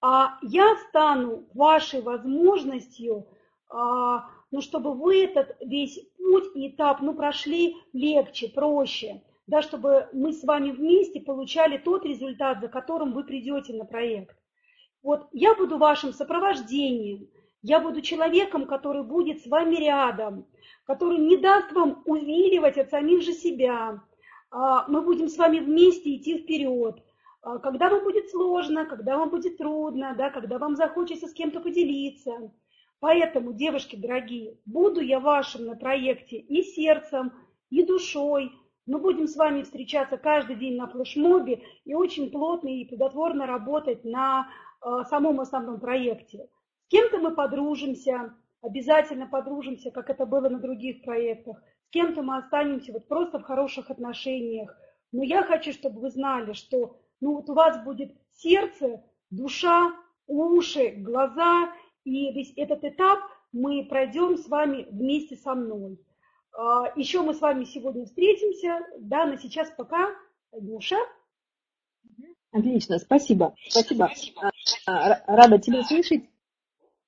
А 0.00 0.38
я 0.42 0.76
стану 0.88 1.48
вашей 1.54 2.02
возможностью 2.02 3.26
а, 3.70 4.24
ну, 4.50 4.60
чтобы 4.60 4.94
вы 4.94 5.24
этот 5.24 5.56
весь 5.60 6.00
путь 6.16 6.56
и 6.56 6.68
этап, 6.68 7.00
ну, 7.00 7.14
прошли 7.14 7.76
легче, 7.92 8.48
проще, 8.48 9.22
да, 9.48 9.62
чтобы 9.62 10.08
мы 10.12 10.32
с 10.32 10.44
вами 10.44 10.70
вместе 10.70 11.20
получали 11.20 11.76
тот 11.76 12.04
результат, 12.04 12.60
за 12.60 12.68
которым 12.68 13.12
вы 13.12 13.24
придете 13.24 13.74
на 13.74 13.84
проект. 13.84 14.36
Вот 15.02 15.28
я 15.32 15.56
буду 15.56 15.76
вашим 15.76 16.12
сопровождением, 16.12 17.28
я 17.62 17.80
буду 17.80 18.00
человеком, 18.00 18.66
который 18.66 19.02
будет 19.02 19.42
с 19.42 19.46
вами 19.48 19.74
рядом, 19.74 20.46
который 20.84 21.18
не 21.18 21.36
даст 21.36 21.72
вам 21.72 22.02
увиливать 22.06 22.78
от 22.78 22.90
самих 22.90 23.22
же 23.22 23.32
себя. 23.32 24.00
А, 24.50 24.86
мы 24.88 25.02
будем 25.02 25.28
с 25.28 25.36
вами 25.36 25.58
вместе 25.58 26.14
идти 26.14 26.38
вперед. 26.38 27.02
А, 27.42 27.58
когда 27.58 27.90
вам 27.90 28.04
будет 28.04 28.30
сложно, 28.30 28.86
когда 28.86 29.18
вам 29.18 29.30
будет 29.30 29.58
трудно, 29.58 30.14
да, 30.16 30.30
когда 30.30 30.58
вам 30.58 30.76
захочется 30.76 31.26
с 31.26 31.32
кем-то 31.32 31.60
поделиться– 31.60 32.52
Поэтому, 33.00 33.52
девушки 33.52 33.94
дорогие, 33.94 34.58
буду 34.66 35.00
я 35.00 35.20
вашим 35.20 35.66
на 35.66 35.76
проекте 35.76 36.36
и 36.36 36.62
сердцем, 36.62 37.32
и 37.70 37.84
душой. 37.84 38.52
Мы 38.88 38.98
будем 38.98 39.28
с 39.28 39.36
вами 39.36 39.62
встречаться 39.62 40.16
каждый 40.16 40.56
день 40.56 40.76
на 40.76 40.88
флешмобе 40.88 41.62
и 41.84 41.94
очень 41.94 42.30
плотно 42.30 42.68
и 42.68 42.84
плодотворно 42.84 43.46
работать 43.46 44.04
на 44.04 44.48
э, 44.80 45.04
самом 45.08 45.40
основном 45.40 45.78
проекте. 45.78 46.48
С 46.86 46.88
кем-то 46.88 47.18
мы 47.18 47.34
подружимся, 47.34 48.34
обязательно 48.62 49.26
подружимся, 49.26 49.90
как 49.90 50.10
это 50.10 50.26
было 50.26 50.48
на 50.48 50.58
других 50.58 51.04
проектах. 51.04 51.62
С 51.86 51.90
кем-то 51.90 52.22
мы 52.22 52.38
останемся 52.38 52.92
вот 52.92 53.06
просто 53.06 53.38
в 53.38 53.44
хороших 53.44 53.90
отношениях. 53.90 54.76
Но 55.12 55.22
я 55.22 55.44
хочу, 55.44 55.72
чтобы 55.72 56.00
вы 56.00 56.10
знали, 56.10 56.52
что 56.52 56.98
ну 57.20 57.34
вот 57.36 57.48
у 57.48 57.54
вас 57.54 57.84
будет 57.84 58.16
сердце, 58.32 59.04
душа, 59.30 59.92
уши, 60.26 60.94
глаза– 60.96 61.72
и 62.08 62.32
весь 62.32 62.54
этот 62.56 62.84
этап 62.84 63.20
мы 63.52 63.84
пройдем 63.84 64.38
с 64.38 64.48
вами 64.48 64.86
вместе 64.90 65.36
со 65.36 65.54
мной. 65.54 65.98
А, 66.58 66.92
Еще 66.96 67.22
мы 67.22 67.34
с 67.34 67.40
вами 67.40 67.64
сегодня 67.64 68.04
встретимся. 68.04 68.80
Да, 68.98 69.26
на 69.26 69.38
сейчас 69.38 69.70
пока. 69.76 70.08
Душа. 70.52 70.96
Отлично, 72.50 72.98
спасибо. 72.98 73.54
Спасибо. 73.68 74.10
А, 74.86 75.22
рада 75.28 75.58
тебя 75.58 75.84
слышать. 75.84 76.24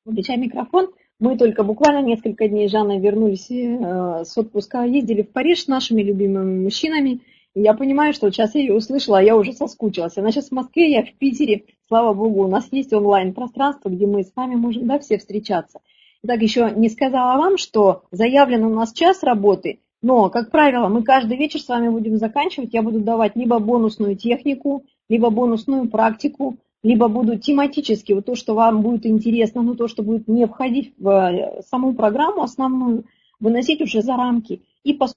Выключай 0.05 0.37
микрофон. 0.37 0.91
Мы 1.19 1.37
только 1.37 1.65
буквально 1.65 2.07
несколько 2.07 2.49
дней 2.49 2.69
с 2.69 2.71
Жанной 2.71 3.01
вернулись 3.01 3.51
э, 3.51 4.25
с 4.25 4.39
отпуска, 4.39 4.85
ездили 4.85 5.23
в 5.23 5.33
Париж 5.33 5.65
с 5.65 5.69
нашими 5.69 6.01
любимыми 6.03 6.63
мужчинами. 6.63 7.21
И 7.55 7.61
я 7.61 7.75
понимаю, 7.75 8.15
что 8.15 8.31
сейчас 8.31 8.55
я 8.55 8.61
ее 8.61 8.75
услышала, 8.75 9.19
а 9.19 9.23
я 9.23 9.37
уже 9.37 9.53
соскучилась. 9.53 10.17
Она 10.17 10.31
сейчас 10.31 10.49
в 10.49 10.53
Москве, 10.53 10.93
я 10.93 11.03
в 11.03 11.13
Питере. 11.15 11.65
Слава 11.89 12.15
Богу, 12.15 12.45
у 12.45 12.49
нас 12.49 12.69
есть 12.71 12.93
онлайн-пространство, 12.93 13.89
где 13.89 14.07
мы 14.07 14.23
с 14.23 14.33
вами 14.37 14.55
можем 14.55 14.87
да, 14.87 15.01
все 15.01 15.19
встречаться. 15.19 15.81
Итак, 16.23 16.43
еще 16.43 16.71
не 16.75 16.89
сказала 16.89 17.39
вам, 17.39 17.57
что 17.57 18.05
заявлен 18.11 18.65
у 18.65 18.75
нас 18.75 18.93
час 18.93 19.23
работы, 19.23 19.81
но, 20.03 20.31
как 20.31 20.51
правило, 20.51 20.89
мы 20.89 21.03
каждый 21.03 21.37
вечер 21.37 21.61
с 21.61 21.69
вами 21.69 21.89
будем 21.89 22.17
заканчивать. 22.17 22.75
Я 22.75 22.83
буду 22.83 23.01
давать 23.01 23.37
либо 23.37 23.59
бонусную 23.59 24.17
технику, 24.17 24.85
либо 25.09 25.31
бонусную 25.31 25.89
практику, 25.89 26.57
либо 26.83 27.09
буду 27.09 27.39
тематически, 27.39 28.13
вот 28.13 28.27
то, 28.27 28.35
что 28.35 28.55
вам 28.55 28.83
будет 28.83 29.05
интересно, 29.05 29.63
но 29.63 29.75
то, 29.75 29.89
что 29.89 30.03
будет 30.03 30.29
не 30.29 30.47
входить 30.47 30.95
в 30.99 31.09
э, 31.09 31.63
саму 31.69 31.95
программу 31.95 32.43
основную, 32.43 33.05
выносить 33.39 33.83
уже 33.83 34.01
за 34.03 34.17
рамки. 34.17 34.63
И 34.83 34.95
по 34.95 35.09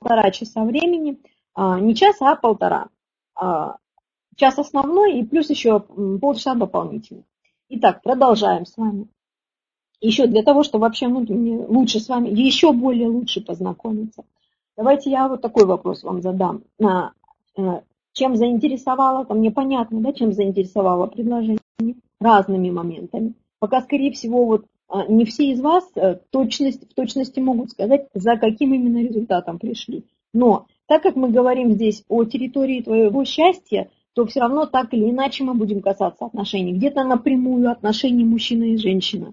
полтора 0.00 0.30
часа 0.30 0.64
времени– 0.64 1.18
а, 1.54 1.78
не 1.80 1.94
час, 1.94 2.16
а 2.20 2.34
полтора. 2.34 2.88
А, 3.34 3.76
час 4.36 4.58
основной 4.58 5.20
и 5.20 5.24
плюс 5.24 5.50
еще 5.50 5.80
полчаса 5.80 6.54
дополнительно. 6.54 7.22
Итак, 7.68 8.02
продолжаем 8.02 8.66
с 8.66 8.76
вами. 8.76 9.08
Еще 10.04 10.26
для 10.26 10.42
того, 10.42 10.64
чтобы 10.64 10.82
вообще 10.82 11.08
ну, 11.08 11.24
лучше 11.66 11.98
с 11.98 12.10
вами, 12.10 12.28
еще 12.28 12.74
более 12.74 13.08
лучше 13.08 13.40
познакомиться. 13.40 14.24
Давайте 14.76 15.10
я 15.10 15.28
вот 15.28 15.40
такой 15.40 15.64
вопрос 15.64 16.02
вам 16.02 16.20
задам. 16.20 16.62
Э, 16.78 17.80
чем 18.12 18.36
заинтересовало, 18.36 19.24
там 19.24 19.40
непонятно, 19.40 20.00
да, 20.00 20.12
чем 20.12 20.34
заинтересовало 20.34 21.06
предложение? 21.06 21.58
Разными 22.20 22.70
моментами. 22.70 23.32
Пока, 23.60 23.80
скорее 23.80 24.12
всего, 24.12 24.44
вот 24.44 24.66
а, 24.88 25.06
не 25.06 25.24
все 25.24 25.50
из 25.52 25.62
вас 25.62 25.90
э, 25.94 26.18
точность, 26.28 26.86
в 26.90 26.94
точности 26.94 27.40
могут 27.40 27.70
сказать, 27.70 28.06
за 28.12 28.36
каким 28.36 28.74
именно 28.74 28.98
результатом 28.98 29.58
пришли. 29.58 30.04
Но 30.34 30.66
так 30.86 31.02
как 31.02 31.16
мы 31.16 31.30
говорим 31.30 31.72
здесь 31.72 32.04
о 32.10 32.24
территории 32.24 32.82
твоего 32.82 33.24
счастья, 33.24 33.88
то 34.12 34.26
все 34.26 34.40
равно 34.40 34.66
так 34.66 34.92
или 34.92 35.08
иначе 35.08 35.44
мы 35.44 35.54
будем 35.54 35.80
касаться 35.80 36.26
отношений. 36.26 36.74
Где-то 36.74 37.04
напрямую 37.04 37.70
отношений 37.70 38.24
мужчина 38.24 38.64
и 38.64 38.76
женщина. 38.76 39.32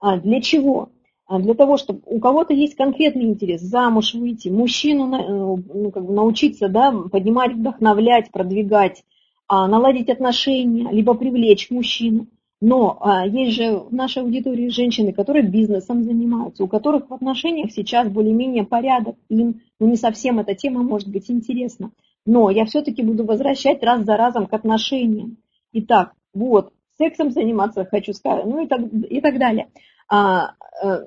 А 0.00 0.18
для 0.18 0.40
чего? 0.40 0.88
А 1.26 1.38
для 1.38 1.54
того, 1.54 1.76
чтобы 1.76 2.00
у 2.06 2.18
кого-то 2.18 2.52
есть 2.52 2.74
конкретный 2.74 3.24
интерес 3.24 3.60
замуж 3.60 4.14
выйти, 4.14 4.48
мужчину 4.48 5.14
э, 5.14 5.62
ну, 5.72 5.90
как 5.92 6.04
бы 6.04 6.12
научиться 6.12 6.68
да, 6.68 6.90
поднимать, 6.90 7.52
вдохновлять, 7.52 8.32
продвигать, 8.32 9.04
а, 9.46 9.68
наладить 9.68 10.08
отношения, 10.08 10.90
либо 10.90 11.14
привлечь 11.14 11.70
мужчину. 11.70 12.26
Но 12.60 12.98
а, 13.00 13.26
есть 13.26 13.56
же 13.56 13.78
в 13.78 13.92
нашей 13.92 14.22
аудитории 14.22 14.68
женщины, 14.68 15.12
которые 15.12 15.46
бизнесом 15.46 16.02
занимаются, 16.02 16.64
у 16.64 16.68
которых 16.68 17.08
в 17.08 17.14
отношениях 17.14 17.70
сейчас 17.70 18.08
более-менее 18.08 18.64
порядок, 18.64 19.16
им 19.28 19.60
ну, 19.78 19.88
не 19.88 19.96
совсем 19.96 20.40
эта 20.40 20.54
тема 20.54 20.82
может 20.82 21.08
быть 21.08 21.30
интересна. 21.30 21.90
Но 22.26 22.50
я 22.50 22.64
все-таки 22.64 23.02
буду 23.02 23.24
возвращать 23.24 23.82
раз 23.82 24.04
за 24.04 24.16
разом 24.16 24.46
к 24.46 24.52
отношениям. 24.52 25.38
Итак, 25.72 26.12
вот, 26.34 26.72
сексом 27.00 27.30
заниматься 27.30 27.84
хочу 27.84 28.12
ну 28.24 28.62
и 28.62 28.66
так, 28.66 28.80
и 28.82 29.20
так 29.20 29.38
далее. 29.38 29.68
А, 30.08 30.54
а, 30.82 31.06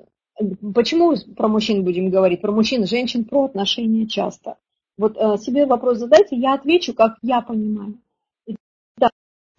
почему 0.74 1.14
про 1.36 1.48
мужчин 1.48 1.84
будем 1.84 2.10
говорить? 2.10 2.40
Про 2.40 2.52
мужчин, 2.52 2.86
женщин, 2.86 3.24
про 3.24 3.44
отношения 3.44 4.06
часто. 4.06 4.56
Вот 4.98 5.16
а, 5.16 5.36
себе 5.38 5.66
вопрос 5.66 5.98
задайте, 5.98 6.36
я 6.36 6.54
отвечу, 6.54 6.94
как 6.94 7.16
я 7.22 7.40
понимаю 7.40 7.98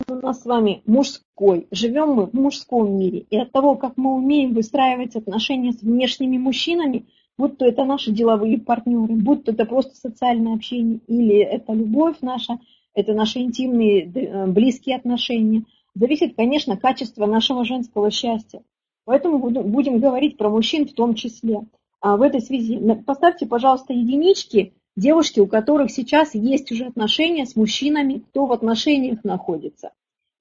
у 0.07 0.15
нас 0.15 0.41
с 0.41 0.45
вами 0.45 0.81
мужской, 0.86 1.67
живем 1.71 2.09
мы 2.09 2.25
в 2.27 2.33
мужском 2.33 2.97
мире, 2.97 3.25
и 3.29 3.38
от 3.38 3.51
того, 3.51 3.75
как 3.75 3.97
мы 3.97 4.15
умеем 4.15 4.53
выстраивать 4.53 5.15
отношения 5.15 5.71
с 5.71 5.81
внешними 5.81 6.38
мужчинами, 6.38 7.05
будь 7.38 7.57
то 7.57 7.65
это 7.65 7.83
наши 7.86 8.11
деловые 8.11 8.59
партнеры, 8.59 9.15
будь 9.15 9.45
то 9.45 9.51
это 9.51 9.65
просто 9.65 9.95
социальное 9.95 10.55
общение, 10.55 10.99
или 11.07 11.38
это 11.38 11.73
любовь 11.73 12.17
наша, 12.21 12.59
это 12.93 13.13
наши 13.13 13.39
интимные, 13.39 14.05
э, 14.05 14.47
близкие 14.47 14.95
отношения, 14.95 15.63
зависит, 15.95 16.35
конечно, 16.35 16.77
качество 16.77 17.25
нашего 17.25 17.65
женского 17.65 18.11
счастья. 18.11 18.61
Поэтому 19.05 19.39
будем 19.39 19.99
говорить 19.99 20.37
про 20.37 20.49
мужчин 20.49 20.87
в 20.87 20.93
том 20.93 21.15
числе. 21.15 21.61
А 22.01 22.17
в 22.17 22.21
этой 22.21 22.41
связи 22.41 22.79
поставьте, 23.05 23.45
пожалуйста, 23.45 23.93
единички, 23.93 24.73
девушки, 24.95 25.39
у 25.39 25.47
которых 25.47 25.91
сейчас 25.91 26.35
есть 26.35 26.71
уже 26.71 26.85
отношения 26.85 27.45
с 27.45 27.55
мужчинами, 27.55 28.19
кто 28.19 28.45
в 28.45 28.51
отношениях 28.51 29.23
находится. 29.23 29.91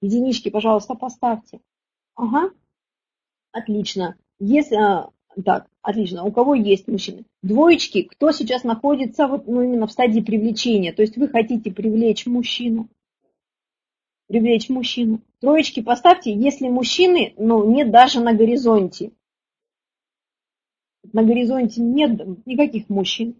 Единички, 0.01 0.49
пожалуйста, 0.49 0.95
поставьте. 0.95 1.61
Ага, 2.15 2.51
отлично. 3.51 4.15
Если, 4.39 4.75
а, 4.75 5.09
так, 5.43 5.67
отлично. 5.81 6.23
У 6.23 6.31
кого 6.31 6.55
есть 6.55 6.87
мужчины? 6.87 7.25
Двоечки, 7.41 8.03
кто 8.03 8.31
сейчас 8.31 8.63
находится 8.63 9.27
вот, 9.27 9.47
ну, 9.47 9.61
именно 9.61 9.87
в 9.87 9.91
стадии 9.91 10.21
привлечения? 10.21 10.93
То 10.93 11.01
есть 11.01 11.17
вы 11.17 11.27
хотите 11.27 11.71
привлечь 11.71 12.25
мужчину. 12.25 12.87
Привлечь 14.27 14.69
мужчину. 14.69 15.21
Троечки 15.39 15.81
поставьте, 15.81 16.33
если 16.33 16.67
мужчины, 16.67 17.33
ну, 17.37 17.69
нет 17.71 17.91
даже 17.91 18.19
на 18.19 18.33
горизонте. 18.33 19.11
На 21.13 21.23
горизонте 21.23 21.81
нет 21.81 22.45
никаких 22.45 22.89
мужчин. 22.89 23.35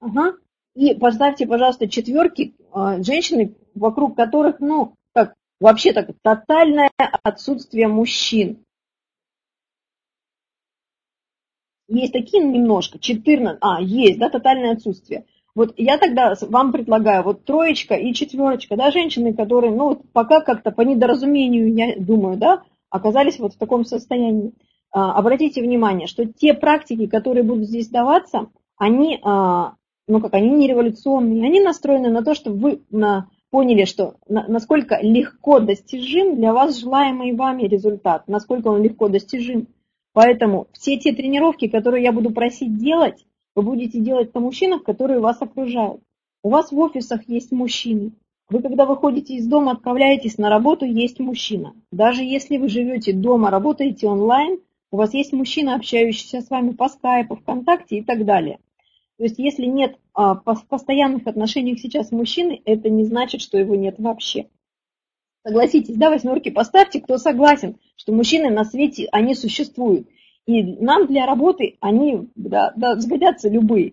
Ага. 0.00 0.36
И 0.74 0.94
поставьте, 0.94 1.46
пожалуйста, 1.46 1.88
четверки 1.88 2.54
э, 2.58 3.02
женщины, 3.02 3.54
вокруг 3.74 4.14
которых, 4.14 4.60
ну, 4.60 4.94
как 5.12 5.34
вообще 5.58 5.92
так, 5.92 6.10
тотальное 6.22 6.90
отсутствие 7.22 7.88
мужчин. 7.88 8.64
Есть 11.88 12.12
такие 12.12 12.44
немножко, 12.44 12.98
14, 12.98 13.58
а, 13.62 13.80
есть, 13.80 14.18
да, 14.18 14.28
тотальное 14.28 14.72
отсутствие. 14.72 15.24
Вот 15.58 15.74
я 15.76 15.98
тогда 15.98 16.34
вам 16.40 16.70
предлагаю 16.70 17.24
вот 17.24 17.44
троечка 17.44 17.96
и 17.96 18.14
четверочка, 18.14 18.76
да, 18.76 18.92
женщины, 18.92 19.34
которые, 19.34 19.74
ну, 19.74 20.00
пока 20.12 20.40
как-то 20.40 20.70
по 20.70 20.82
недоразумению, 20.82 21.74
я 21.74 21.96
думаю, 21.98 22.36
да, 22.36 22.62
оказались 22.90 23.40
вот 23.40 23.54
в 23.54 23.58
таком 23.58 23.84
состоянии. 23.84 24.52
А, 24.92 25.14
обратите 25.14 25.60
внимание, 25.60 26.06
что 26.06 26.26
те 26.26 26.54
практики, 26.54 27.08
которые 27.08 27.42
будут 27.42 27.66
здесь 27.66 27.88
даваться, 27.88 28.50
они, 28.76 29.18
а, 29.24 29.72
ну 30.06 30.20
как, 30.20 30.34
они 30.34 30.50
не 30.50 30.68
революционные, 30.68 31.44
они 31.44 31.60
настроены 31.60 32.10
на 32.10 32.22
то, 32.22 32.36
чтобы 32.36 32.58
вы 32.58 32.82
на, 32.92 33.28
поняли, 33.50 33.84
что 33.84 34.14
на, 34.28 34.46
насколько 34.46 35.00
легко 35.02 35.58
достижим 35.58 36.36
для 36.36 36.52
вас 36.52 36.78
желаемый 36.78 37.34
вами 37.34 37.64
результат, 37.64 38.28
насколько 38.28 38.68
он 38.68 38.80
легко 38.84 39.08
достижим. 39.08 39.66
Поэтому 40.12 40.68
все 40.72 40.98
те 40.98 41.12
тренировки, 41.12 41.66
которые 41.66 42.04
я 42.04 42.12
буду 42.12 42.30
просить 42.30 42.78
делать, 42.78 43.24
вы 43.58 43.64
будете 43.64 43.98
делать 43.98 44.32
на 44.34 44.40
мужчинах, 44.40 44.84
которые 44.84 45.18
вас 45.18 45.42
окружают. 45.42 46.00
У 46.44 46.50
вас 46.50 46.70
в 46.70 46.78
офисах 46.78 47.28
есть 47.28 47.50
мужчины, 47.50 48.12
вы, 48.50 48.62
когда 48.62 48.86
выходите 48.86 49.34
из 49.34 49.46
дома, 49.46 49.72
отправляетесь 49.72 50.38
на 50.38 50.48
работу, 50.48 50.86
есть 50.86 51.18
мужчина. 51.18 51.74
Даже 51.90 52.22
если 52.22 52.56
вы 52.56 52.68
живете 52.68 53.12
дома, 53.12 53.50
работаете 53.50 54.06
онлайн, 54.06 54.60
у 54.90 54.96
вас 54.96 55.12
есть 55.12 55.32
мужчина, 55.32 55.74
общающийся 55.74 56.40
с 56.40 56.48
вами 56.48 56.70
по 56.70 56.88
скайпу, 56.88 57.36
ВКонтакте 57.36 57.98
и 57.98 58.02
так 58.02 58.24
далее. 58.24 58.58
То 59.18 59.24
есть 59.24 59.38
если 59.38 59.66
нет 59.66 59.98
а, 60.14 60.36
постоянных 60.36 61.26
отношений 61.26 61.76
сейчас 61.76 62.08
с 62.08 62.12
мужчиной, 62.12 62.62
это 62.64 62.88
не 62.88 63.04
значит, 63.04 63.42
что 63.42 63.58
его 63.58 63.74
нет 63.74 63.96
вообще. 63.98 64.46
Согласитесь, 65.44 65.96
да, 65.96 66.08
восьмерки 66.08 66.50
поставьте, 66.50 67.00
кто 67.00 67.18
согласен, 67.18 67.76
что 67.96 68.12
мужчины 68.12 68.50
на 68.50 68.64
свете, 68.64 69.08
они 69.12 69.34
существуют. 69.34 70.08
И 70.48 70.62
нам 70.62 71.06
для 71.06 71.26
работы 71.26 71.76
они 71.80 72.30
да, 72.34 72.72
да, 72.74 72.96
сгодятся 72.96 73.50
любые. 73.50 73.92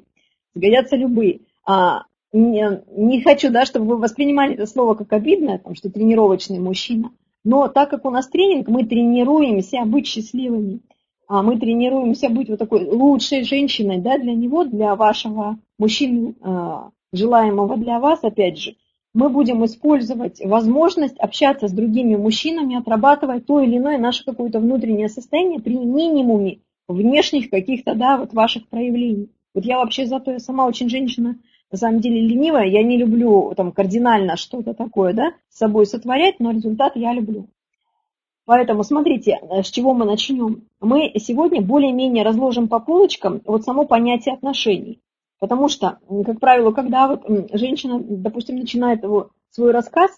Сгодятся 0.54 0.96
любые. 0.96 1.42
А, 1.68 2.04
не, 2.32 2.82
не 2.96 3.22
хочу, 3.22 3.52
да, 3.52 3.66
чтобы 3.66 3.88
вы 3.88 3.98
воспринимали 3.98 4.54
это 4.54 4.66
слово 4.66 4.94
как 4.94 5.12
обидное, 5.12 5.58
там, 5.58 5.76
что 5.76 5.90
тренировочный 5.90 6.60
мужчина. 6.60 7.12
Но 7.44 7.68
так 7.68 7.90
как 7.90 8.06
у 8.06 8.10
нас 8.10 8.30
тренинг, 8.30 8.70
мы 8.70 8.86
тренируемся 8.86 9.84
быть 9.86 10.08
счастливыми. 10.08 10.80
А 11.28 11.44
мы 11.44 11.60
тренируемся 11.60 12.30
быть 12.30 12.48
вот 12.48 12.60
такой 12.60 12.86
лучшей 12.86 13.44
женщиной 13.44 13.98
да, 13.98 14.18
для 14.18 14.34
него, 14.34 14.64
для 14.64 14.96
вашего 14.96 15.60
мужчины, 15.78 16.36
а, 16.42 16.92
желаемого 17.12 17.76
для 17.76 18.00
вас, 18.00 18.24
опять 18.24 18.60
же. 18.60 18.76
Мы 19.16 19.30
будем 19.30 19.64
использовать 19.64 20.42
возможность 20.44 21.18
общаться 21.20 21.70
с 21.70 21.72
другими 21.72 22.18
мужчинами, 22.18 22.78
отрабатывать 22.78 23.46
то 23.46 23.62
или 23.62 23.78
иное 23.78 23.98
наше 23.98 24.26
какое-то 24.26 24.60
внутреннее 24.60 25.08
состояние 25.08 25.62
при 25.62 25.74
минимуме 25.74 26.60
внешних 26.90 27.50
каких-то 27.50 27.96
да, 27.96 28.18
вот 28.18 28.34
ваших 28.34 28.68
проявлений. 28.68 29.32
Вот 29.54 29.64
я 29.64 29.78
вообще 29.78 30.06
зато 30.06 30.34
я 30.34 30.40
сама 30.40 30.68
очень 30.68 30.90
женщина 30.90 31.38
на 31.72 31.78
самом 31.78 32.02
деле 32.02 32.28
ленивая, 32.28 32.66
я 32.66 32.84
не 32.84 32.98
люблю 32.98 33.54
там 33.56 33.72
кардинально 33.72 34.36
что-то 34.36 34.74
такое, 34.74 35.14
да, 35.14 35.32
с 35.48 35.60
собой 35.60 35.86
сотворять, 35.86 36.42
но 36.42 36.52
результат 36.52 36.98
я 36.98 37.14
люблю. 37.14 37.48
Поэтому 38.44 38.84
смотрите, 38.84 39.40
с 39.50 39.68
чего 39.72 39.94
мы 39.94 40.04
начнем. 40.04 40.68
Мы 40.82 41.14
сегодня 41.20 41.62
более-менее 41.62 42.26
разложим 42.26 42.68
по 42.68 42.80
полочкам 42.82 43.42
вот 43.46 43.64
само 43.64 43.86
понятие 43.86 44.36
отношений. 44.36 45.00
Потому 45.40 45.68
что, 45.68 46.00
как 46.26 46.40
правило, 46.40 46.72
когда 46.72 47.08
вот 47.08 47.24
женщина, 47.54 48.00
допустим, 48.02 48.58
начинает 48.58 49.04
его, 49.04 49.32
свой 49.50 49.72
рассказ, 49.72 50.12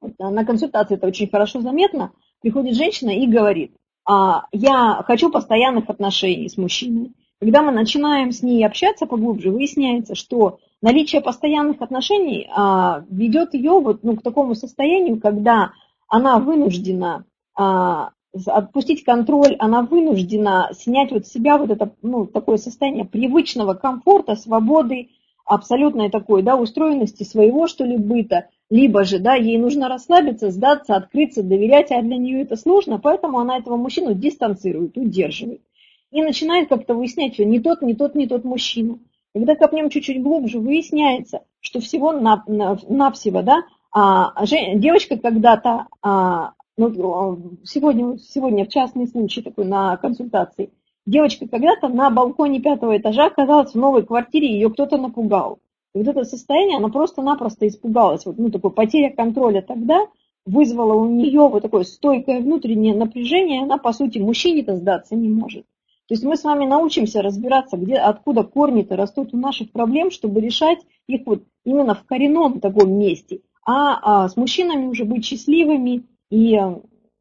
на 0.00 0.44
консультации 0.44 0.94
это 0.94 1.06
очень 1.06 1.28
хорошо 1.28 1.60
заметно, 1.60 2.12
приходит 2.40 2.76
женщина 2.76 3.10
и 3.10 3.26
говорит, 3.26 3.74
а, 4.04 4.44
я 4.52 5.02
хочу 5.06 5.30
постоянных 5.30 5.90
отношений 5.90 6.48
с 6.48 6.56
мужчиной. 6.56 7.12
Когда 7.40 7.62
мы 7.62 7.72
начинаем 7.72 8.32
с 8.32 8.42
ней 8.42 8.64
общаться 8.66 9.06
поглубже, 9.06 9.50
выясняется, 9.50 10.14
что 10.14 10.58
наличие 10.82 11.20
постоянных 11.20 11.82
отношений 11.82 12.48
а, 12.50 13.04
ведет 13.10 13.54
ее 13.54 13.80
вот, 13.80 14.02
ну, 14.02 14.16
к 14.16 14.22
такому 14.22 14.54
состоянию, 14.54 15.20
когда 15.20 15.72
она 16.08 16.38
вынуждена 16.38 17.24
а, 17.54 18.10
отпустить 18.46 19.04
контроль, 19.04 19.56
она 19.58 19.82
вынуждена 19.82 20.70
снять 20.72 21.10
вот 21.12 21.26
себя 21.26 21.56
вот 21.58 21.70
это, 21.70 21.92
ну, 22.02 22.26
такое 22.26 22.56
состояние 22.56 23.04
привычного 23.04 23.74
комфорта, 23.74 24.36
свободы, 24.36 25.08
абсолютной 25.44 26.10
такой, 26.10 26.42
да, 26.42 26.56
устроенности 26.56 27.24
своего, 27.24 27.66
что 27.66 27.84
ли, 27.84 27.96
быта, 27.96 28.48
либо 28.70 29.04
же, 29.04 29.18
да, 29.18 29.34
ей 29.34 29.56
нужно 29.56 29.88
расслабиться, 29.88 30.50
сдаться, 30.50 30.94
открыться, 30.94 31.42
доверять, 31.42 31.90
а 31.90 32.02
для 32.02 32.16
нее 32.16 32.42
это 32.42 32.56
сложно, 32.56 32.98
поэтому 32.98 33.38
она 33.38 33.56
этого 33.56 33.76
мужчину 33.76 34.14
дистанцирует, 34.14 34.98
удерживает 34.98 35.62
и 36.10 36.22
начинает 36.22 36.68
как-то 36.68 36.94
выяснять, 36.94 37.34
что 37.34 37.44
не 37.44 37.60
тот, 37.60 37.82
не 37.82 37.94
тот, 37.94 38.14
не 38.14 38.26
тот 38.26 38.44
мужчина. 38.44 38.98
Когда 39.34 39.54
копнем 39.54 39.90
чуть-чуть 39.90 40.22
глубже, 40.22 40.58
выясняется, 40.58 41.42
что 41.60 41.80
всего 41.80 42.12
на, 42.12 42.42
на, 42.46 42.78
навсего, 42.88 43.42
да, 43.42 43.62
а, 43.92 44.32
девочка 44.46 45.18
когда-то, 45.18 45.86
а, 46.02 46.52
ну, 46.78 47.58
сегодня, 47.64 48.16
сегодня 48.18 48.64
в 48.64 48.68
частный 48.68 49.06
случай 49.06 49.42
такой 49.42 49.64
на 49.64 49.96
консультации, 49.96 50.70
девочка 51.06 51.46
когда-то 51.48 51.88
на 51.88 52.10
балконе 52.10 52.60
пятого 52.60 52.96
этажа 52.96 53.26
оказалась 53.26 53.72
в 53.72 53.78
новой 53.78 54.04
квартире, 54.06 54.52
ее 54.52 54.70
кто-то 54.70 54.96
напугал. 54.96 55.58
И 55.94 55.98
вот 55.98 56.08
это 56.08 56.24
состояние, 56.24 56.78
она 56.78 56.88
просто-напросто 56.88 57.66
испугалась. 57.66 58.24
Вот, 58.26 58.38
ну, 58.38 58.50
такой 58.50 58.70
потеря 58.70 59.10
контроля 59.14 59.62
тогда 59.62 60.06
вызвала 60.46 60.94
у 60.94 61.06
нее 61.06 61.48
вот 61.48 61.62
такое 61.62 61.84
стойкое 61.84 62.40
внутреннее 62.40 62.94
напряжение, 62.94 63.62
она, 63.62 63.78
по 63.78 63.92
сути, 63.92 64.18
мужчине-то 64.18 64.76
сдаться 64.76 65.14
не 65.14 65.28
может. 65.28 65.66
То 66.06 66.14
есть 66.14 66.24
мы 66.24 66.36
с 66.36 66.44
вами 66.44 66.64
научимся 66.64 67.20
разбираться, 67.20 67.76
где, 67.76 67.96
откуда 67.96 68.42
корни-то 68.42 68.96
растут 68.96 69.34
у 69.34 69.36
наших 69.36 69.72
проблем, 69.72 70.10
чтобы 70.10 70.40
решать 70.40 70.78
их 71.06 71.26
вот 71.26 71.42
именно 71.64 71.94
в 71.94 72.04
коренном 72.04 72.60
таком 72.60 72.92
месте. 72.92 73.40
А, 73.66 74.24
а 74.24 74.28
с 74.28 74.36
мужчинами 74.36 74.86
уже 74.86 75.04
быть 75.04 75.26
счастливыми 75.26 76.06
и 76.30 76.58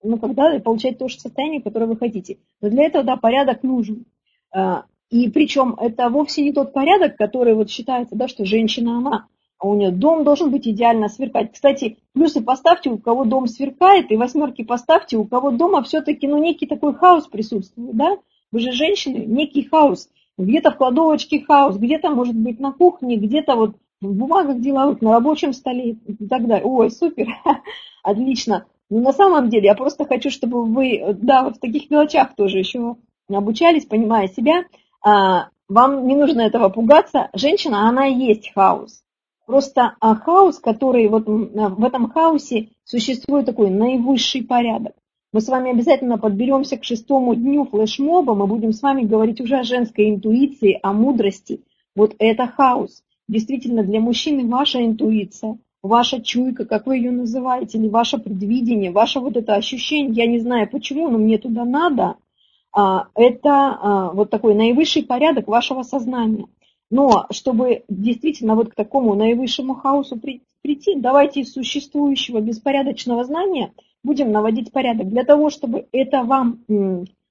ну, 0.03 0.17
когда 0.17 0.59
получать 0.59 0.97
то 0.97 1.07
же 1.07 1.19
состояние, 1.19 1.61
которое 1.61 1.85
вы 1.85 1.97
хотите. 1.97 2.37
Но 2.61 2.69
для 2.69 2.85
этого, 2.85 3.03
да, 3.03 3.17
порядок 3.17 3.63
нужен. 3.63 4.05
А, 4.53 4.85
и 5.09 5.29
причем 5.29 5.75
это 5.79 6.09
вовсе 6.09 6.43
не 6.43 6.53
тот 6.53 6.73
порядок, 6.73 7.17
который 7.17 7.55
вот 7.55 7.69
считается, 7.69 8.15
да, 8.15 8.27
что 8.27 8.45
женщина 8.45 8.97
она, 8.97 9.27
а 9.59 9.67
у 9.67 9.75
нее 9.75 9.91
дом 9.91 10.23
должен 10.23 10.51
быть 10.51 10.67
идеально 10.67 11.09
сверкать. 11.09 11.53
Кстати, 11.53 11.97
плюсы 12.13 12.41
поставьте, 12.41 12.89
у 12.89 12.97
кого 12.97 13.25
дом 13.25 13.47
сверкает, 13.47 14.11
и 14.11 14.17
восьмерки 14.17 14.63
поставьте, 14.63 15.17
у 15.17 15.25
кого 15.25 15.51
дома 15.51 15.81
все-таки, 15.83 16.27
ну, 16.27 16.37
некий 16.37 16.67
такой 16.67 16.93
хаос 16.93 17.27
присутствует, 17.27 17.95
да, 17.95 18.17
вы 18.51 18.59
же 18.59 18.71
женщины, 18.71 19.25
некий 19.25 19.63
хаос. 19.63 20.09
Где-то 20.37 20.71
в 20.71 20.77
кладовочке 20.77 21.41
хаос, 21.41 21.77
где-то, 21.77 22.11
может 22.11 22.35
быть, 22.35 22.59
на 22.59 22.71
кухне, 22.71 23.17
где-то 23.17 23.55
вот 23.55 23.75
в 24.01 24.13
бумагах 24.13 24.59
деловых, 24.59 25.01
на 25.01 25.13
рабочем 25.13 25.53
столе 25.53 25.97
и 26.05 26.27
так 26.27 26.45
далее. 26.47 26.65
Ой, 26.65 26.91
супер, 26.91 27.27
отлично. 28.03 28.67
Но 28.89 28.99
на 28.99 29.13
самом 29.13 29.49
деле 29.49 29.65
я 29.65 29.75
просто 29.75 30.05
хочу, 30.05 30.29
чтобы 30.29 30.63
вы, 30.63 31.13
да, 31.13 31.43
вот 31.43 31.57
в 31.57 31.59
таких 31.59 31.89
мелочах 31.89 32.35
тоже 32.35 32.59
еще 32.59 32.95
обучались, 33.29 33.85
понимая 33.85 34.27
себя. 34.27 34.63
А, 35.03 35.49
вам 35.67 36.07
не 36.07 36.15
нужно 36.15 36.41
этого 36.41 36.69
пугаться. 36.69 37.29
Женщина, 37.33 37.89
она 37.89 38.07
и 38.07 38.15
есть 38.15 38.53
хаос. 38.53 39.03
Просто 39.45 39.95
а, 39.99 40.15
хаос, 40.15 40.59
который 40.59 41.07
вот 41.07 41.25
в 41.27 41.83
этом 41.83 42.09
хаосе 42.09 42.69
существует 42.85 43.45
такой 43.45 43.69
наивысший 43.69 44.43
порядок. 44.43 44.93
Мы 45.33 45.41
с 45.41 45.49
вами 45.49 45.71
обязательно 45.71 46.17
подберемся 46.17 46.77
к 46.77 46.85
шестому 46.85 47.35
дню 47.35 47.65
флешмоба, 47.65 48.33
мы 48.33 48.47
будем 48.47 48.71
с 48.71 48.81
вами 48.81 49.03
говорить 49.03 49.41
уже 49.41 49.57
о 49.57 49.63
женской 49.63 50.09
интуиции, 50.09 50.79
о 50.81 50.93
мудрости. 50.93 51.61
Вот 51.95 52.15
это 52.17 52.47
хаос. 52.47 53.03
Действительно, 53.27 53.83
для 53.83 53.99
мужчины 53.99 54.47
ваша 54.47 54.85
интуиция, 54.85 55.59
ваша 55.87 56.21
чуйка, 56.21 56.65
как 56.65 56.85
вы 56.85 56.97
ее 56.97 57.11
называете, 57.11 57.77
или 57.77 57.87
ваше 57.87 58.17
предвидение, 58.17 58.91
ваше 58.91 59.19
вот 59.19 59.37
это 59.37 59.55
ощущение, 59.55 60.13
я 60.13 60.27
не 60.27 60.39
знаю 60.39 60.69
почему, 60.69 61.09
но 61.09 61.17
мне 61.17 61.37
туда 61.37 61.65
надо, 61.65 62.15
а, 62.71 63.07
это 63.15 63.49
а, 63.49 64.11
вот 64.11 64.29
такой 64.29 64.53
наивысший 64.53 65.03
порядок 65.03 65.47
вашего 65.47 65.83
сознания. 65.83 66.47
Но 66.89 67.25
чтобы 67.31 67.83
действительно 67.89 68.55
вот 68.55 68.69
к 68.69 68.75
такому 68.75 69.15
наивысшему 69.15 69.75
хаосу 69.75 70.19
прийти, 70.61 70.95
давайте 70.95 71.41
из 71.41 71.53
существующего 71.53 72.39
беспорядочного 72.39 73.23
знания– 73.23 73.73
будем 74.07 74.31
наводить 74.31 74.71
порядок. 74.71 75.09
Для 75.09 75.23
того, 75.23 75.49
чтобы 75.49 75.87
это 75.91 76.23
вам 76.23 76.61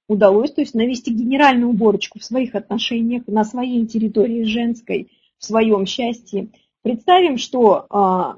удалось, 0.08 0.52
то 0.52 0.60
есть 0.60 0.74
навести 0.74 1.12
генеральную 1.12 1.70
уборочку 1.70 2.20
в 2.20 2.24
своих 2.24 2.54
отношениях, 2.54 3.24
на 3.26 3.44
своей 3.44 3.84
территории 3.86 4.44
женской, 4.44 5.10
в 5.38 5.44
своем 5.44 5.86
счастье, 5.86 6.48
представим, 6.82 7.38
что, 7.38 7.86
а, 7.90 8.36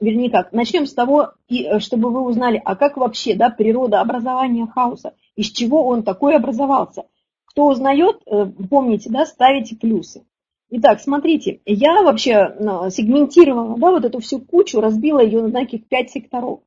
вернее 0.00 0.30
как, 0.30 0.52
начнем 0.52 0.86
с 0.86 0.94
того, 0.94 1.32
э, 1.48 1.78
чтобы 1.80 2.10
вы 2.10 2.20
узнали, 2.22 2.60
а 2.64 2.76
как 2.76 2.96
вообще 2.96 3.34
да, 3.34 3.50
природа 3.50 4.00
образования 4.00 4.66
хаоса, 4.66 5.14
из 5.36 5.50
чего 5.50 5.86
он 5.86 6.02
такой 6.02 6.36
образовался. 6.36 7.04
Кто 7.46 7.66
узнает, 7.66 8.20
э, 8.26 8.46
помните, 8.70 9.10
да, 9.10 9.26
ставите 9.26 9.76
плюсы. 9.76 10.24
Итак, 10.70 11.00
смотрите, 11.00 11.60
я 11.64 12.02
вообще 12.02 12.54
ну, 12.60 12.90
сегментировала, 12.90 13.78
да, 13.78 13.90
вот 13.90 14.04
эту 14.04 14.20
всю 14.20 14.40
кучу, 14.40 14.80
разбила 14.80 15.20
ее 15.20 15.42
на 15.42 15.50
таких 15.50 15.86
пять 15.88 16.10
секторов. 16.10 16.60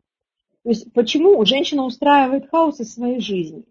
То 0.64 0.70
есть 0.70 0.92
почему 0.94 1.44
женщина 1.46 1.84
устраивает 1.84 2.50
хаос 2.50 2.80
из 2.80 2.94
своей 2.94 3.20
жизни? 3.20 3.64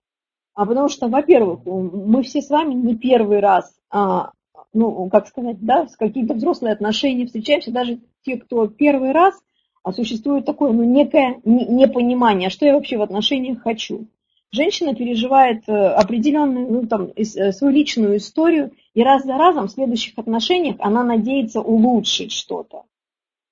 А 0.55 0.67
потому 0.67 0.89
что, 0.89 1.09
во-первых, 1.09 1.61
мы 1.65 2.23
все 2.23 2.43
с 2.43 2.51
вами 2.51 2.75
не 2.75 2.97
первый 2.97 3.41
раз, 3.41 3.73
а, 3.91 4.33
ну, 4.73 5.09
как 5.09 5.29
сказать, 5.29 5.59
да, 5.61 5.87
с 5.87 5.97
какими-то 5.97 6.35
взрослыми 6.35 6.73
отношениями 6.73 7.27
встречаемся, 7.27 7.73
даже 7.73 8.01
те, 8.23 8.37
кто 8.37 8.67
первый 8.67 9.13
раз, 9.13 9.35
а 9.83 9.93
существует 9.93 10.45
такое, 10.45 10.73
ну, 10.73 10.85
некое 10.85 11.41
непонимание, 11.45 12.51
что 12.51 12.67
я 12.67 12.75
вообще 12.75 12.99
в 12.99 13.03
отношениях 13.03 13.63
хочу. 13.63 14.09
Женщина 14.53 14.95
переживает 14.95 15.69
э, 15.69 15.73
определенную, 15.73 16.71
ну, 16.71 16.87
там, 16.87 17.11
э, 17.15 17.53
свою 17.53 17.73
личную 17.73 18.17
историю, 18.17 18.73
и 18.95 19.03
раз 19.03 19.25
за 19.25 19.39
разом 19.39 19.69
в 19.69 19.71
следующих 19.71 20.19
отношениях 20.19 20.77
она 20.81 21.05
надеется 21.05 21.61
улучшить 21.61 22.33
что-то. 22.33 22.83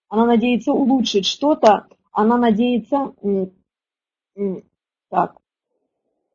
Она 0.09 0.27
надеется 0.27 0.73
улучшить 0.73 1.27
что-то, 1.27 1.87
она 2.13 2.37
надеется, 2.37 3.13
так, 5.09 5.37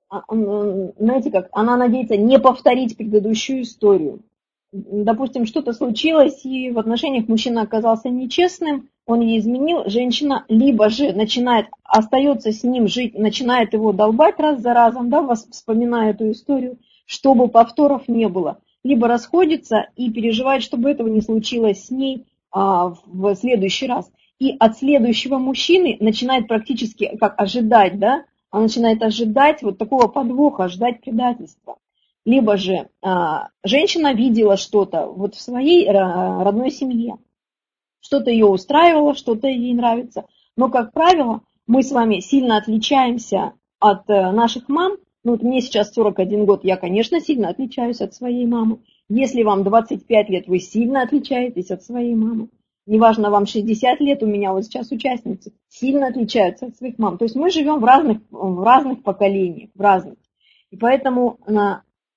а, 0.10 0.24
знаете 0.30 1.32
как, 1.32 1.50
она 1.52 1.76
надеется 1.76 2.16
не 2.16 2.39
повторить 2.39 2.96
предыдущую 2.96 3.64
историю. 3.64 4.22
Допустим, 4.72 5.46
что-то 5.46 5.74
случилось, 5.74 6.46
и 6.46 6.72
в 6.72 6.80
отношениях 6.80 7.28
мужчина 7.28 7.64
оказался 7.64 8.10
нечестным, 8.10 8.89
он 9.06 9.22
ей 9.22 9.39
изменил, 9.39 9.84
женщина 9.88 10.45
либо 10.47 10.89
же 10.89 11.12
начинает, 11.14 11.68
остается 11.84 12.51
с 12.51 12.64
ним 12.64 12.88
жить, 12.88 13.18
начинает 13.18 13.74
его 13.74 13.91
долбать 13.91 14.39
раз 14.39 14.62
за 14.62 14.74
разом, 14.74 15.10
да, 15.10 15.28
вспоминая 15.36 16.12
эту 16.12 16.32
историю, 16.32 16.78
чтобы 17.06 17.49
повторов 17.49 18.08
не 18.08 18.30
было, 18.30 18.60
либо 18.84 19.08
расходится 19.08 19.88
и 19.95 20.10
переживает, 20.12 20.64
чтобы 20.64 20.89
этого 20.89 21.10
не 21.10 21.22
случилось 21.22 21.86
с 21.86 21.91
ней 21.91 22.26
а, 22.51 22.93
в 23.06 23.36
следующий 23.36 23.88
раз. 23.88 24.10
И 24.39 24.56
от 24.58 24.78
следующего 24.78 25.38
мужчины 25.38 25.97
начинает 25.99 26.47
практически 26.47 27.16
как 27.18 27.39
ожидать, 27.39 27.99
да, 27.99 28.26
она 28.51 28.64
начинает 28.64 29.01
ожидать 29.01 29.64
вот 29.64 29.78
такого 29.78 30.08
подвоха, 30.08 30.70
ждать 30.70 31.01
предательства. 31.01 31.78
Либо 32.26 32.56
же 32.56 32.88
а, 33.01 33.49
женщина 33.64 34.14
видела 34.14 34.56
что-то 34.56 35.08
вот 35.08 35.36
в 35.36 35.41
своей 35.41 35.89
а, 35.89 36.43
родной 36.43 36.72
семье, 36.72 37.18
что-то 38.14 38.30
ее 38.30 38.45
устраивало, 38.45 39.16
что-то 39.16 39.47
ей 39.47 39.74
нравится. 39.74 40.26
Но, 40.55 40.70
как 40.70 40.93
правило, 40.93 41.41
мы 41.66 41.82
с 41.82 41.91
вами 41.91 42.20
сильно 42.20 42.57
отличаемся 42.57 43.53
от 43.80 44.07
а, 44.07 44.32
наших 44.32 44.70
мам. 44.70 44.97
Ну, 45.24 45.32
вот 45.32 45.41
мне 45.41 45.61
сейчас 45.61 45.93
41 45.93 46.45
год, 46.45 46.64
я, 46.64 46.78
конечно, 46.78 47.20
сильно 47.20 47.49
отличаюсь 47.49 48.01
от 48.01 48.14
своей 48.14 48.45
мамы. 48.45 48.82
Если 49.09 49.41
вам 49.41 49.64
25 49.64 50.30
лет, 50.30 50.47
вы 50.47 50.59
сильно 50.59 51.01
отличаетесь 51.01 51.72
от 51.72 51.84
своей 51.84 52.14
мамы 52.14 52.49
неважно, 52.86 53.30
вам 53.30 53.45
60 53.45 54.01
лет, 54.01 54.22
у 54.22 54.26
меня 54.26 54.51
вот 54.51 54.66
сейчас 54.66 54.91
участницы, 54.91 55.53
сильно 55.70 56.07
отличаются 56.07 56.66
от 56.66 56.76
своих 56.76 56.99
мам. 56.99 57.18
То 57.18 57.24
есть 57.24 57.36
мы 57.36 57.49
живем 57.49 57.80
в 57.80 57.86
разных, 57.86 58.18
в 58.30 58.61
разных 58.61 59.03
поколениях, 59.03 59.70
в 59.74 59.80
разных. 59.80 60.16
И 60.70 60.76
поэтому 60.76 61.39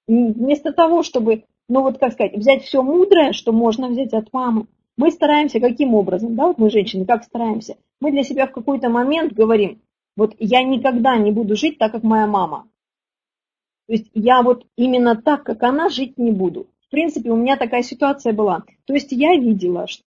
вместо 0.09 0.73
того, 0.73 1.05
чтобы, 1.05 1.45
ну 1.69 1.83
вот 1.83 1.99
как 1.99 2.15
сказать, 2.15 2.37
взять 2.37 2.65
все 2.65 2.83
мудрое, 2.83 3.33
что 3.33 3.53
можно 3.53 3.89
взять 3.89 4.13
от 4.13 4.33
мамы, 4.33 4.67
мы 4.97 5.11
стараемся 5.11 5.61
каким 5.61 5.95
образом, 5.95 6.35
да, 6.35 6.47
вот 6.47 6.59
мы 6.59 6.71
женщины, 6.71 7.05
как 7.05 7.25
стараемся? 7.25 7.77
Мы 8.01 8.11
для 8.11 8.23
себя 8.23 8.47
в 8.47 8.53
какой-то 8.53 8.89
момент 8.89 9.33
говорим, 9.33 9.81
вот 10.17 10.35
я 10.39 10.63
никогда 10.63 11.17
не 11.19 11.31
буду 11.31 11.57
жить 11.57 11.79
так, 11.79 11.93
как 11.93 12.03
моя 12.03 12.27
мама. 12.27 12.69
То 13.87 13.93
есть 13.93 14.11
я 14.15 14.43
вот 14.43 14.67
именно 14.77 15.21
так, 15.21 15.45
как 15.45 15.63
она, 15.63 15.89
жить 15.89 16.19
не 16.19 16.33
буду. 16.33 16.67
В 16.87 16.91
принципе, 16.91 17.31
у 17.31 17.37
меня 17.37 17.57
такая 17.57 17.83
ситуация 17.83 18.33
была. 18.33 18.65
То 18.87 18.95
есть 18.95 19.13
я 19.13 19.35
видела, 19.37 19.87
что 19.87 20.03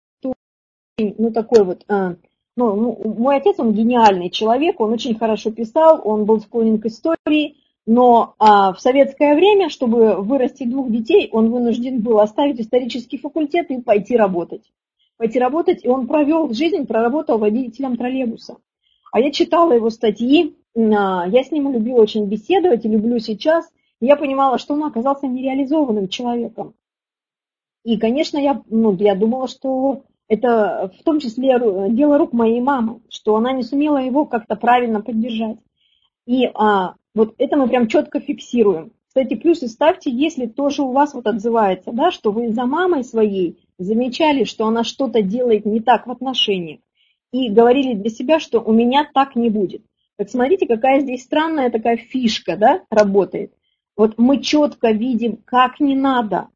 ну, 0.98 1.32
такой 1.32 1.64
вот, 1.64 1.84
а, 1.88 2.16
ну, 2.56 2.76
ну, 2.76 3.14
мой 3.18 3.38
отец, 3.38 3.60
он 3.60 3.74
гениальный 3.74 4.30
человек, 4.30 4.80
он 4.80 4.94
очень 4.94 5.18
хорошо 5.18 5.52
писал, 5.52 6.02
он 6.04 6.26
был 6.26 6.40
склонен 6.40 6.80
к 6.80 6.86
истории, 6.86 7.58
но 7.88 8.36
а, 8.38 8.74
в 8.74 8.82
советское 8.82 9.34
время, 9.34 9.70
чтобы 9.70 10.22
вырастить 10.22 10.70
двух 10.70 10.92
детей, 10.92 11.30
он 11.32 11.50
вынужден 11.50 12.02
был 12.02 12.20
оставить 12.20 12.60
исторический 12.60 13.18
факультет 13.18 13.72
и 13.72 13.82
пойти 13.82 14.18
работать. 14.18 14.70
Пойти 15.16 15.40
работать, 15.40 15.86
и 15.86 15.88
он 15.88 16.06
провел 16.06 16.54
жизнь, 16.54 16.86
проработал 16.86 17.38
водителем 17.38 17.96
троллейбуса. 17.96 18.58
А 19.14 19.22
я 19.22 19.32
читала 19.32 19.72
его 19.72 19.90
статьи, 19.90 20.54
а, 20.76 21.28
я 21.30 21.44
с 21.46 21.50
ним 21.50 21.72
любила 21.72 22.02
очень 22.02 22.26
беседовать 22.26 22.84
и 22.84 22.90
люблю 22.90 23.20
сейчас. 23.20 23.66
И 24.02 24.06
я 24.06 24.18
понимала, 24.18 24.58
что 24.58 24.74
он 24.74 24.84
оказался 24.84 25.26
нереализованным 25.26 26.10
человеком. 26.10 26.76
И, 27.86 27.98
конечно, 27.98 28.38
я, 28.38 28.62
ну, 28.70 28.94
я 28.98 29.16
думала, 29.16 29.48
что 29.48 30.04
это 30.28 30.92
в 31.00 31.04
том 31.04 31.22
числе 31.22 31.58
дело 31.90 32.18
рук 32.18 32.34
моей 32.34 32.60
мамы, 32.60 33.00
что 33.08 33.38
она 33.38 33.54
не 33.54 33.64
сумела 33.64 33.98
его 33.98 34.26
как-то 34.26 34.58
правильно 34.58 35.02
поддержать. 35.02 35.58
И 36.26 36.46
а, 36.54 36.96
вот 37.18 37.34
это 37.40 37.58
мы 37.58 37.68
прям 37.68 37.88
четко 37.88 38.20
фиксируем. 38.20 38.92
Кстати, 39.08 39.34
плюсы 39.34 39.68
ставьте, 39.68 40.12
если 40.12 40.46
тоже 40.46 40.84
у 40.84 40.92
вас 40.92 41.16
вот 41.16 41.26
отзывается, 41.26 41.92
да, 41.92 42.12
что 42.12 42.32
вы 42.32 42.52
за 42.52 42.66
мамой 42.66 43.04
своей 43.04 43.58
замечали, 43.80 44.44
что 44.44 44.68
она 44.68 44.84
что-то 44.84 45.24
делает 45.24 45.66
не 45.66 45.80
так 45.80 46.06
в 46.06 46.12
отношениях, 46.12 46.80
и 47.32 47.50
говорили 47.50 47.96
для 47.96 48.12
себя, 48.12 48.40
что 48.40 48.60
у 48.60 48.72
меня 48.72 49.10
так 49.12 49.36
не 49.36 49.50
будет. 49.50 49.82
Так 50.18 50.30
смотрите, 50.30 50.68
какая 50.68 51.00
здесь 51.00 51.24
странная 51.24 51.72
такая 51.72 51.98
фишка, 51.98 52.56
да, 52.56 52.84
работает. 52.92 53.52
Вот 53.96 54.20
мы 54.20 54.40
четко 54.40 54.92
видим, 54.92 55.38
как 55.44 55.80
не 55.80 55.96
надо, 55.96 56.50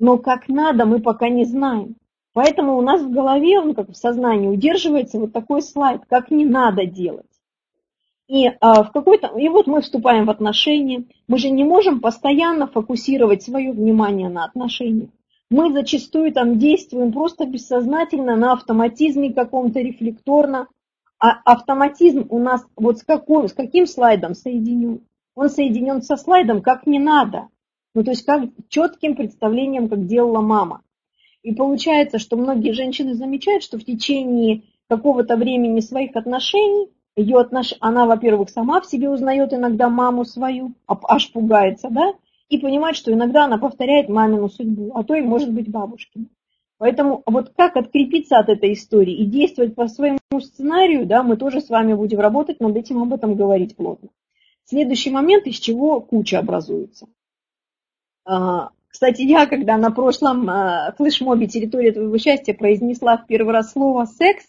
но 0.00 0.16
как 0.16 0.48
надо 0.48 0.86
мы 0.86 1.00
пока 1.00 1.28
не 1.28 1.44
знаем. 1.44 1.96
Поэтому 2.32 2.78
у 2.78 2.80
нас 2.80 3.02
в 3.02 3.10
голове, 3.10 3.60
ну, 3.60 3.74
как 3.74 3.90
в 3.90 3.94
сознании, 3.94 4.48
удерживается 4.48 5.18
вот 5.18 5.34
такой 5.34 5.60
слайд, 5.60 6.02
как 6.08 6.30
не 6.30 6.46
надо 6.46 6.86
делать. 6.86 7.26
И, 8.28 8.46
а, 8.60 8.84
в 8.84 8.92
какой-то, 8.92 9.28
и 9.38 9.48
вот 9.48 9.66
мы 9.66 9.80
вступаем 9.80 10.26
в 10.26 10.30
отношения. 10.30 11.04
Мы 11.28 11.38
же 11.38 11.48
не 11.48 11.64
можем 11.64 12.00
постоянно 12.00 12.66
фокусировать 12.66 13.42
свое 13.42 13.72
внимание 13.72 14.28
на 14.28 14.44
отношениях. 14.44 15.08
Мы 15.50 15.72
зачастую 15.72 16.32
там 16.32 16.58
действуем 16.58 17.10
просто 17.10 17.46
бессознательно, 17.46 18.36
на 18.36 18.52
автоматизме 18.52 19.32
каком-то, 19.32 19.80
рефлекторно. 19.80 20.68
А 21.18 21.40
автоматизм 21.44 22.26
у 22.28 22.38
нас 22.38 22.64
вот 22.76 22.98
с, 22.98 23.02
какой, 23.02 23.48
с 23.48 23.54
каким 23.54 23.86
слайдом 23.86 24.34
соединен? 24.34 25.00
Он 25.34 25.48
соединен 25.48 26.02
со 26.02 26.16
слайдом 26.16 26.60
как 26.60 26.86
не 26.86 26.98
надо. 26.98 27.48
Ну, 27.94 28.04
то 28.04 28.10
есть 28.10 28.26
как 28.26 28.42
четким 28.68 29.16
представлением, 29.16 29.88
как 29.88 30.06
делала 30.06 30.42
мама. 30.42 30.82
И 31.42 31.54
получается, 31.54 32.18
что 32.18 32.36
многие 32.36 32.72
женщины 32.72 33.14
замечают, 33.14 33.62
что 33.62 33.78
в 33.78 33.84
течение 33.84 34.64
какого-то 34.86 35.36
времени 35.36 35.80
своих 35.80 36.14
отношений 36.14 36.88
ее 37.18 37.40
отнош... 37.40 37.74
она, 37.80 38.06
во-первых, 38.06 38.48
сама 38.50 38.80
в 38.80 38.86
себе 38.86 39.10
узнает 39.10 39.52
иногда 39.52 39.88
маму 39.88 40.24
свою, 40.24 40.72
аж 40.86 41.32
пугается, 41.32 41.88
да, 41.90 42.14
и 42.48 42.58
понимает, 42.58 42.96
что 42.96 43.12
иногда 43.12 43.44
она 43.44 43.58
повторяет 43.58 44.08
мамину 44.08 44.48
судьбу, 44.48 44.92
а 44.94 45.04
то 45.04 45.14
и 45.14 45.22
может 45.22 45.52
быть 45.52 45.70
бабушкин. 45.70 46.28
Поэтому 46.78 47.22
вот 47.26 47.52
как 47.56 47.76
открепиться 47.76 48.38
от 48.38 48.48
этой 48.48 48.72
истории 48.72 49.14
и 49.14 49.26
действовать 49.26 49.74
по 49.74 49.88
своему 49.88 50.18
сценарию, 50.40 51.06
да, 51.06 51.24
мы 51.24 51.36
тоже 51.36 51.60
с 51.60 51.68
вами 51.68 51.92
будем 51.94 52.20
работать 52.20 52.60
над 52.60 52.76
этим, 52.76 53.02
об 53.02 53.12
этом 53.12 53.34
говорить 53.34 53.76
плотно. 53.76 54.10
Следующий 54.64 55.10
момент, 55.10 55.46
из 55.46 55.56
чего 55.56 56.00
куча 56.00 56.38
образуется. 56.38 57.08
А, 58.24 58.70
кстати, 58.86 59.22
я, 59.22 59.46
когда 59.46 59.76
на 59.76 59.90
прошлом 59.90 60.48
э, 60.48 60.92
флешмобе 60.96 61.48
«Территория 61.48 61.92
твоего 61.92 62.16
счастья» 62.18 62.54
произнесла 62.54 63.16
в 63.16 63.26
первый 63.26 63.52
раз 63.54 63.72
слово 63.72 64.04
«секс», 64.04 64.44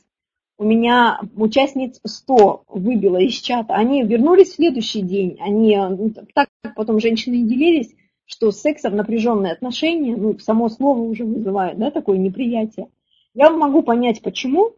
у 0.59 0.65
меня 0.65 1.21
участниц 1.37 2.01
100 2.03 2.63
выбило 2.67 3.17
из 3.17 3.35
чата. 3.35 3.75
Они 3.75 4.03
вернулись 4.03 4.49
в 4.49 4.55
следующий 4.55 5.01
день. 5.01 5.37
Они 5.39 5.75
ну, 5.75 6.11
так 6.35 6.49
потом 6.75 6.99
женщины 6.99 7.47
делились, 7.47 7.95
что 8.25 8.51
с 8.51 8.59
сексом 8.59 8.97
напряженные 8.97 9.53
отношения, 9.53 10.17
ну, 10.17 10.37
само 10.37 10.67
слово 10.67 10.99
уже 10.99 11.23
вызывает 11.23 11.79
да, 11.79 11.91
такое 11.91 12.17
неприятие. 12.17 12.89
Я 13.33 13.49
могу 13.51 13.83
понять, 13.83 14.21
почему. 14.21 14.73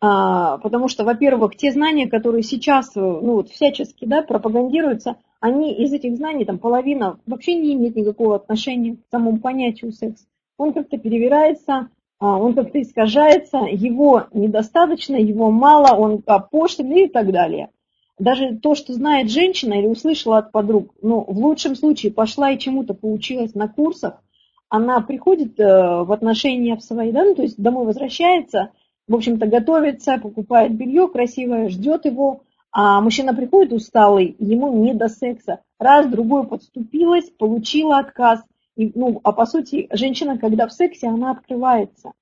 А, 0.00 0.58
потому 0.58 0.88
что, 0.88 1.04
во-первых, 1.04 1.56
те 1.56 1.72
знания, 1.72 2.08
которые 2.08 2.42
сейчас 2.42 2.94
ну, 2.94 3.34
вот, 3.34 3.50
всячески 3.50 4.06
да, 4.06 4.22
пропагандируются, 4.22 5.16
они 5.40 5.74
из 5.74 5.92
этих 5.92 6.16
знаний, 6.16 6.46
там 6.46 6.58
половина 6.58 7.20
вообще 7.26 7.54
не 7.54 7.74
имеет 7.74 7.96
никакого 7.96 8.36
отношения 8.36 8.96
к 8.96 9.00
самому 9.10 9.38
понятию 9.38 9.92
секс. 9.92 10.26
Он 10.56 10.72
как-то 10.72 10.96
перевирается, 10.96 11.90
он 12.26 12.54
как-то 12.54 12.80
искажается, 12.82 13.58
его 13.58 14.26
недостаточно, 14.32 15.16
его 15.16 15.50
мало, 15.50 15.96
он 15.96 16.22
опошлен 16.26 16.92
и 16.92 17.08
так 17.08 17.30
далее. 17.30 17.70
Даже 18.18 18.56
то, 18.56 18.74
что 18.74 18.92
знает 18.92 19.30
женщина 19.30 19.74
или 19.74 19.86
услышала 19.86 20.38
от 20.38 20.50
подруг, 20.50 20.92
ну, 21.02 21.20
в 21.20 21.38
лучшем 21.38 21.76
случае 21.76 22.12
пошла 22.12 22.50
и 22.50 22.58
чему-то 22.58 22.94
поучилась 22.94 23.54
на 23.54 23.68
курсах, 23.68 24.20
она 24.68 25.00
приходит 25.00 25.58
э, 25.60 25.64
в 25.64 26.12
отношения 26.12 26.76
в 26.76 26.82
свои, 26.82 27.12
да, 27.12 27.24
ну, 27.24 27.34
то 27.34 27.42
есть 27.42 27.56
домой 27.56 27.86
возвращается, 27.86 28.70
в 29.06 29.14
общем-то, 29.14 29.46
готовится, 29.46 30.18
покупает 30.18 30.74
белье 30.74 31.08
красивое, 31.08 31.68
ждет 31.68 32.04
его, 32.04 32.42
а 32.70 33.00
мужчина 33.00 33.34
приходит 33.34 33.72
усталый, 33.72 34.36
ему 34.38 34.84
не 34.84 34.94
до 34.94 35.08
секса. 35.08 35.60
Раз, 35.78 36.06
другой 36.06 36.46
подступилась, 36.46 37.30
получила 37.30 37.98
отказ. 37.98 38.42
И, 38.78 38.92
ну, 38.94 39.20
а 39.24 39.32
по 39.32 39.44
сути, 39.44 39.88
женщина, 39.90 40.38
когда 40.38 40.68
в 40.68 40.72
сексе, 40.72 41.08
она 41.08 41.32
открывается. 41.32 42.12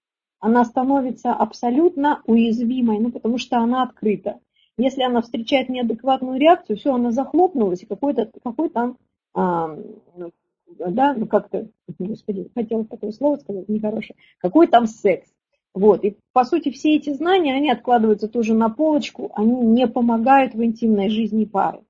Она 0.41 0.65
становится 0.65 1.35
абсолютно 1.35 2.23
уязвимой, 2.25 2.99
ну, 2.99 3.13
потому 3.13 3.37
что 3.37 3.59
она 3.59 3.83
открыта. 3.83 4.41
Если 4.79 5.03
она 5.03 5.21
встречает 5.21 5.69
неадекватную 5.69 6.41
реакцию, 6.41 6.79
все, 6.79 6.95
она 6.95 7.11
захлопнулась, 7.11 7.83
и 7.83 7.87
какой-то 7.87 8.31
какой 8.43 8.71
там, 8.71 8.97
а, 9.35 9.69
ну, 10.17 10.33
да, 10.79 11.13
ну 11.13 11.27
как-то, 11.27 11.69
господи, 11.99 12.51
хотела 12.55 12.87
такое 12.87 13.13
слово 13.13 13.37
сказать, 13.37 13.69
нехорошее, 13.69 14.17
какой 14.39 14.67
там 14.67 14.87
секс. 14.87 15.29
Вот, 15.75 16.05
и 16.05 16.17
по 16.33 16.45
сути 16.45 16.71
все 16.71 16.97
эти 16.97 17.13
знания, 17.13 17.53
они 17.53 17.71
откладываются 17.71 18.29
тоже 18.29 18.55
на 18.55 18.71
полочку, 18.71 19.31
они 19.35 19.53
не 19.53 19.87
помогают 19.87 20.55
в 20.55 20.65
интимной 20.65 21.11
жизни 21.11 21.45
пары. 21.45 21.81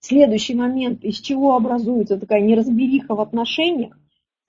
Следующий 0.00 0.54
момент, 0.54 1.04
из 1.04 1.16
чего 1.20 1.56
образуется 1.56 2.18
такая 2.18 2.42
неразбериха 2.42 3.14
в 3.14 3.20
отношениях, 3.20 3.96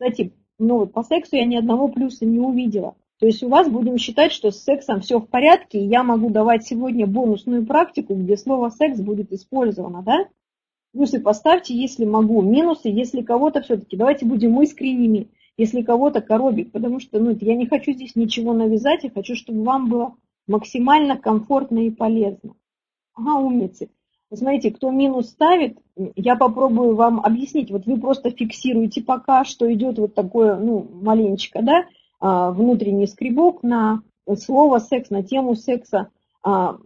кстати, 0.02 0.34
ну 0.58 0.88
по 0.88 1.04
сексу 1.04 1.36
я 1.36 1.46
ни 1.46 1.56
одного 1.56 1.88
плюса 1.88 2.26
не 2.26 2.40
увидела. 2.40 2.96
То 3.20 3.28
есть 3.28 3.44
у 3.44 3.50
вас 3.50 3.70
будем 3.70 4.00
считать, 4.00 4.32
что 4.32 4.50
с 4.50 4.64
сексом 4.64 5.02
все 5.02 5.20
в 5.20 5.28
порядке, 5.28 5.80
и 5.80 5.86
я 5.86 6.02
могу 6.02 6.32
давать 6.32 6.66
сегодня 6.66 7.06
бонусную 7.06 7.68
практику, 7.68 8.16
где 8.16 8.36
слово 8.36 8.70
секс 8.70 9.00
будет 9.00 9.32
использовано, 9.32 10.02
да? 10.02 10.28
Плюсы 10.92 11.20
поставьте, 11.20 11.76
если 11.76 12.04
могу, 12.04 12.42
минусы, 12.42 12.90
если 12.90 13.22
кого-то 13.22 13.62
все-таки. 13.62 13.96
Давайте 13.96 14.26
будем 14.26 14.60
искренними, 14.60 15.30
если 15.56 15.84
кого-то 15.84 16.22
коробит, 16.22 16.72
потому 16.72 17.00
что 17.00 17.20
ну, 17.20 17.38
я 17.40 17.56
не 17.56 17.68
хочу 17.68 17.92
здесь 17.92 18.16
ничего 18.16 18.54
навязать, 18.54 19.04
я 19.04 19.12
хочу, 19.12 19.36
чтобы 19.36 19.64
вам 19.64 19.88
было 19.88 20.16
максимально 20.48 21.16
комфортно 21.16 21.86
и 21.86 21.92
полезно. 21.92 22.56
Ага, 23.14 23.36
умницы. 23.36 23.92
Смотрите, 24.34 24.72
кто 24.72 24.92
минус 24.92 25.30
ставит, 25.30 25.78
я 26.16 26.38
попробую 26.38 26.96
вам 26.96 27.20
объяснить. 27.20 27.70
Вот 27.70 27.86
вы 27.86 28.00
просто 28.00 28.32
фиксируете 28.32 29.02
пока, 29.02 29.44
что 29.44 29.72
идет 29.74 30.00
вот 30.00 30.16
такое, 30.16 30.56
ну, 30.56 30.88
маленечко, 30.90 31.62
да, 31.62 31.86
а, 32.22 32.52
внутренний 32.52 33.08
скребок 33.08 33.62
на 33.62 34.04
слово 34.38 34.80
секс, 34.80 35.10
на 35.10 35.22
тему 35.22 35.56
секса. 35.56 36.10
А, 36.44 36.78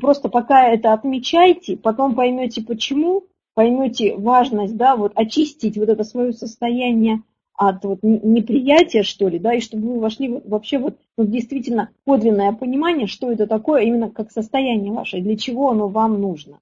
просто 0.00 0.30
пока 0.30 0.68
это 0.68 0.94
отмечайте, 0.94 1.76
потом 1.76 2.14
поймете 2.14 2.62
почему, 2.62 3.24
поймете 3.52 4.16
важность, 4.16 4.76
да, 4.76 4.96
вот 4.96 5.12
очистить 5.14 5.76
вот 5.76 5.90
это 5.90 6.04
свое 6.04 6.32
состояние 6.32 7.22
от 7.56 7.84
вот 7.84 7.98
неприятия, 8.02 9.02
что 9.02 9.28
ли, 9.28 9.38
да, 9.38 9.54
и 9.54 9.60
чтобы 9.60 9.94
вы 9.94 10.00
вошли 10.00 10.40
вообще 10.44 10.78
вот, 10.78 10.96
вот 11.18 11.30
действительно 11.30 11.90
подлинное 12.04 12.52
понимание, 12.52 13.06
что 13.06 13.30
это 13.30 13.46
такое 13.46 13.82
именно 13.82 14.10
как 14.10 14.32
состояние 14.32 14.92
ваше, 14.92 15.20
для 15.20 15.36
чего 15.36 15.70
оно 15.70 15.88
вам 15.88 16.20
нужно. 16.20 16.60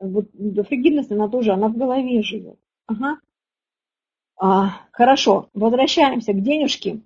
Вот 0.00 0.26
фригидность, 0.68 1.12
она 1.12 1.28
тоже, 1.28 1.52
она 1.52 1.68
в 1.68 1.76
голове 1.76 2.22
живет. 2.22 2.58
Ага. 2.86 3.18
А, 4.40 4.86
хорошо, 4.92 5.48
возвращаемся 5.52 6.32
к 6.32 6.42
денежке 6.42 7.00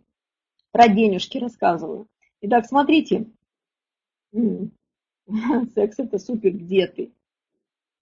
про 0.72 0.88
денежки 0.88 1.38
рассказываю. 1.38 2.06
Итак, 2.40 2.66
смотрите, 2.66 3.26
секс 4.32 5.98
это 5.98 6.18
супер, 6.18 6.52
где 6.52 6.86
ты? 6.86 7.12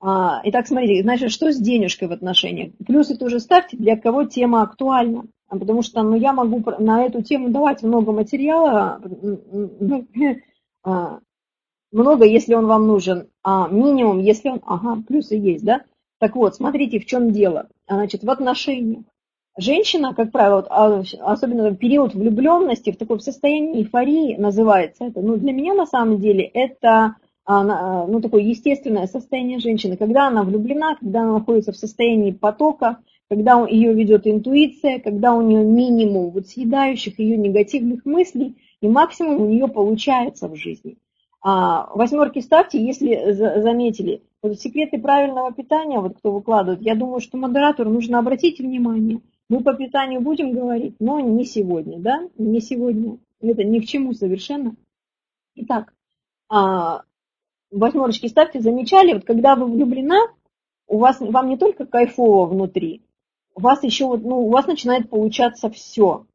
А, 0.01 0.41
итак, 0.45 0.67
смотрите, 0.67 1.03
значит, 1.03 1.31
что 1.31 1.53
с 1.53 1.59
денежкой 1.59 2.09
в 2.09 2.13
отношениях? 2.13 2.73
Плюсы 2.87 3.19
тоже 3.19 3.39
ставьте, 3.39 3.77
для 3.77 3.97
кого 3.97 4.25
тема 4.25 4.63
актуальна. 4.63 5.27
А 5.49 5.59
потому 5.59 5.83
что 5.83 6.03
ну, 6.03 6.15
я 6.17 6.33
могу 6.33 6.63
на 6.79 7.03
эту 7.05 7.23
тему 7.23 7.51
давать 7.51 7.83
много 7.83 8.13
материала, 8.13 9.01
ну, 9.03 10.07
а, 10.85 11.19
много, 11.93 12.25
если 12.25 12.55
он 12.55 12.67
вам 12.67 12.87
нужен, 12.87 13.29
а 13.43 13.69
минимум, 13.69 14.21
если 14.21 14.51
он, 14.51 14.61
ага, 14.65 15.03
плюсы 15.07 15.35
есть, 15.35 15.65
да? 15.65 15.83
Так 16.19 16.37
вот, 16.37 16.55
смотрите, 16.55 17.01
в 17.01 17.07
чем 17.07 17.31
дело. 17.31 17.69
Значит, 17.89 18.23
в 18.23 18.31
отношениях 18.31 19.05
женщина, 19.57 20.15
как 20.15 20.33
правило, 20.33 20.67
а, 20.69 21.03
особенно 21.21 21.71
в 21.71 21.77
период 21.77 22.15
влюбленности, 22.15 22.93
в 22.93 22.99
таком 22.99 23.21
состоянии 23.21 23.81
эйфории 23.81 24.37
называется 24.37 25.05
это. 25.05 25.21
Ну, 25.21 25.37
для 25.37 25.53
меня 25.53 25.75
на 25.75 25.87
самом 25.87 26.21
деле 26.21 26.45
это 26.45 27.17
а, 27.45 28.07
ну, 28.07 28.21
такое 28.21 28.43
естественное 28.43 29.07
состояние 29.07 29.59
женщины, 29.59 29.97
когда 29.97 30.29
она 30.29 30.43
влюблена, 30.45 30.97
когда 30.97 31.23
она 31.23 31.35
находится 31.35 31.73
в 31.73 31.77
состоянии 31.77 32.31
потока, 32.31 32.99
когда 33.29 33.65
ее 33.67 33.95
ведет 33.95 34.27
интуиция, 34.27 34.99
когда 34.99 35.35
у 35.35 35.43
нее 35.43 35.65
минимум 35.65 36.31
вот 36.31 36.49
съедающих 36.49 37.19
ее 37.19 37.37
негативных 37.37 38.05
мыслей 38.05 38.57
и 38.81 38.89
максимум 38.89 39.41
у 39.43 39.47
нее 39.47 39.69
получается 39.69 40.49
в 40.49 40.57
жизни. 40.57 40.97
А, 41.43 41.91
восьмерки 41.95 42.41
ставьте, 42.41 42.85
если 42.85 43.33
заметили. 43.33 44.23
Вот 44.43 44.59
секреты 44.61 44.99
правильного 44.99 45.53
питания, 45.53 46.01
вот 46.01 46.17
кто 46.19 46.33
выкладывает, 46.33 46.83
я 46.83 46.95
думаю, 46.95 47.21
что 47.21 47.39
модератору 47.39 47.91
нужно 47.91 48.19
обратить 48.19 48.59
внимание– 48.59 49.21
мы 49.51 49.65
по 49.65 49.75
питанию 49.75 50.21
будем 50.21 50.53
говорить, 50.53 50.95
но 51.01 51.19
не 51.19 51.45
сегодня, 51.45 51.99
да? 51.99 52.23
Не 52.39 52.61
сегодня. 52.61 53.19
Это 53.41 53.65
ни 53.65 53.81
к 53.81 53.87
чему 53.87 54.13
совершенно. 54.13 54.77
Итак, 55.57 55.93
а, 56.49 57.03
восьмерочки 57.73 58.29
ставьте, 58.29 58.61
замечали, 58.61 59.13
вот 59.13 59.25
когда 59.25 59.57
вы 59.57 59.67
влюблена, 59.67 60.29
у 60.87 60.99
вас, 60.99 61.19
вам 61.19 61.49
не 61.49 61.57
только 61.57 61.85
кайфово 61.85 62.47
внутри, 62.47 63.03
у 63.57 63.61
вас 63.61 63.83
еще 63.83 64.07
вот, 64.07 64.23
ну, 64.23 64.39
у 64.39 64.51
вас 64.51 64.69
начинает 64.69 65.11
получаться 65.11 65.69
все. 65.69 66.27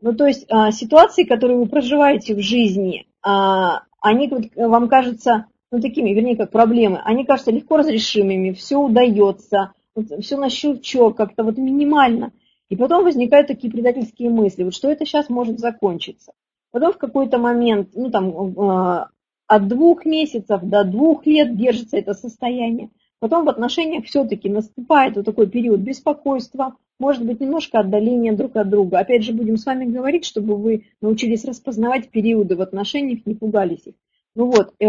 Ну, 0.00 0.14
то 0.14 0.28
есть 0.28 0.46
а, 0.48 0.70
ситуации, 0.70 1.24
которые 1.24 1.58
вы 1.58 1.66
проживаете 1.66 2.36
в 2.36 2.40
жизни, 2.40 3.08
а, 3.22 3.82
они 4.02 4.28
вот, 4.28 4.44
вам 4.56 4.88
кажутся, 4.88 5.46
ну, 5.70 5.80
такими, 5.80 6.10
вернее, 6.10 6.36
как 6.36 6.50
проблемы, 6.50 7.00
они 7.04 7.24
кажутся 7.24 7.52
легко 7.52 7.78
разрешимыми, 7.78 8.52
все 8.52 8.76
удается, 8.76 9.72
вот, 9.94 10.06
все 10.22 10.36
на 10.36 10.50
щелчок, 10.50 11.16
как-то 11.16 11.44
вот 11.44 11.56
минимально. 11.56 12.32
И 12.68 12.76
потом 12.76 13.04
возникают 13.04 13.46
такие 13.46 13.72
предательские 13.72 14.30
мысли, 14.30 14.64
вот 14.64 14.74
что 14.74 14.90
это 14.90 15.06
сейчас 15.06 15.28
может 15.28 15.60
закончиться. 15.60 16.32
Потом 16.72 16.92
в 16.92 16.98
какой-то 16.98 17.38
момент, 17.38 17.90
ну 17.94 18.10
там, 18.10 18.30
э, 18.30 19.06
от 19.46 19.68
двух 19.68 20.04
месяцев 20.04 20.62
до 20.62 20.84
двух 20.84 21.26
лет 21.26 21.56
держится 21.56 21.98
это 21.98 22.14
состояние. 22.14 22.90
Потом 23.20 23.44
в 23.44 23.48
отношениях 23.50 24.06
все-таки 24.06 24.48
наступает 24.48 25.16
вот 25.16 25.26
такой 25.26 25.46
период 25.46 25.80
беспокойства, 25.80 26.74
может 27.02 27.26
быть 27.26 27.40
немножко 27.40 27.80
отдаления 27.80 28.32
друг 28.32 28.56
от 28.56 28.70
друга. 28.70 28.98
Опять 28.98 29.24
же, 29.24 29.34
будем 29.34 29.56
с 29.56 29.66
вами 29.66 29.84
говорить, 29.84 30.24
чтобы 30.24 30.56
вы 30.56 30.86
научились 31.00 31.44
распознавать 31.44 32.08
периоды 32.08 32.56
в 32.56 32.62
отношениях, 32.62 33.26
не 33.26 33.34
пугались 33.34 33.86
их. 33.86 33.94
Ну 34.34 34.46
вот, 34.46 34.72
э, 34.80 34.86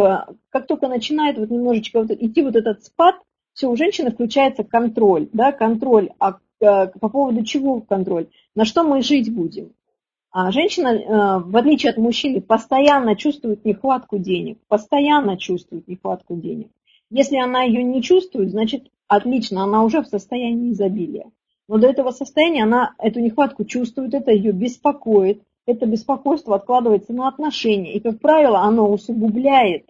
как 0.50 0.68
только 0.68 0.88
начинает 0.88 1.38
вот 1.38 1.50
немножечко 1.50 2.00
вот 2.02 2.12
идти 2.12 2.42
вот 2.42 2.56
этот 2.56 2.84
спад, 2.86 3.16
все, 3.54 3.70
у 3.70 3.76
женщины 3.76 4.12
включается 4.12 4.64
контроль, 4.64 5.28
да, 5.34 5.52
контроль, 5.52 6.10
а 6.20 6.38
Э, 6.64 6.88
по 6.88 7.10
поводу 7.10 7.44
чего 7.44 7.82
контроль? 7.82 8.28
На 8.56 8.64
что 8.64 8.84
мы 8.84 9.02
жить 9.02 9.34
будем? 9.34 9.74
А 10.32 10.52
женщина, 10.52 10.88
э, 10.88 11.40
в 11.44 11.56
отличие 11.58 11.92
от 11.92 11.98
мужчины, 11.98 12.42
постоянно 12.42 13.16
чувствует 13.16 13.66
нехватку 13.66 14.18
денег, 14.18 14.60
постоянно 14.68 15.38
чувствует 15.38 15.88
нехватку 15.88 16.36
денег. 16.36 16.70
Если 17.10 17.38
она 17.38 17.64
ее 17.64 17.84
не 17.84 18.02
чувствует, 18.02 18.52
значит, 18.52 18.88
отлично, 19.08 19.64
она 19.64 19.84
уже 19.84 20.02
в 20.02 20.08
состоянии 20.08 20.72
изобилия. 20.72 21.30
Но 21.74 21.80
до 21.80 21.88
этого 21.88 22.12
состояния 22.12 22.66
она 22.66 22.94
эту 23.00 23.20
нехватку 23.20 23.66
чувствует, 23.66 24.14
это 24.14 24.30
ее 24.30 24.52
беспокоит, 24.52 25.42
это 25.66 25.88
беспокойство 25.88 26.56
откладывается 26.56 27.14
на 27.14 27.28
отношения. 27.28 27.96
И, 27.96 28.00
как 28.00 28.20
правило, 28.20 28.60
оно 28.60 28.92
усугубляет 28.92 29.88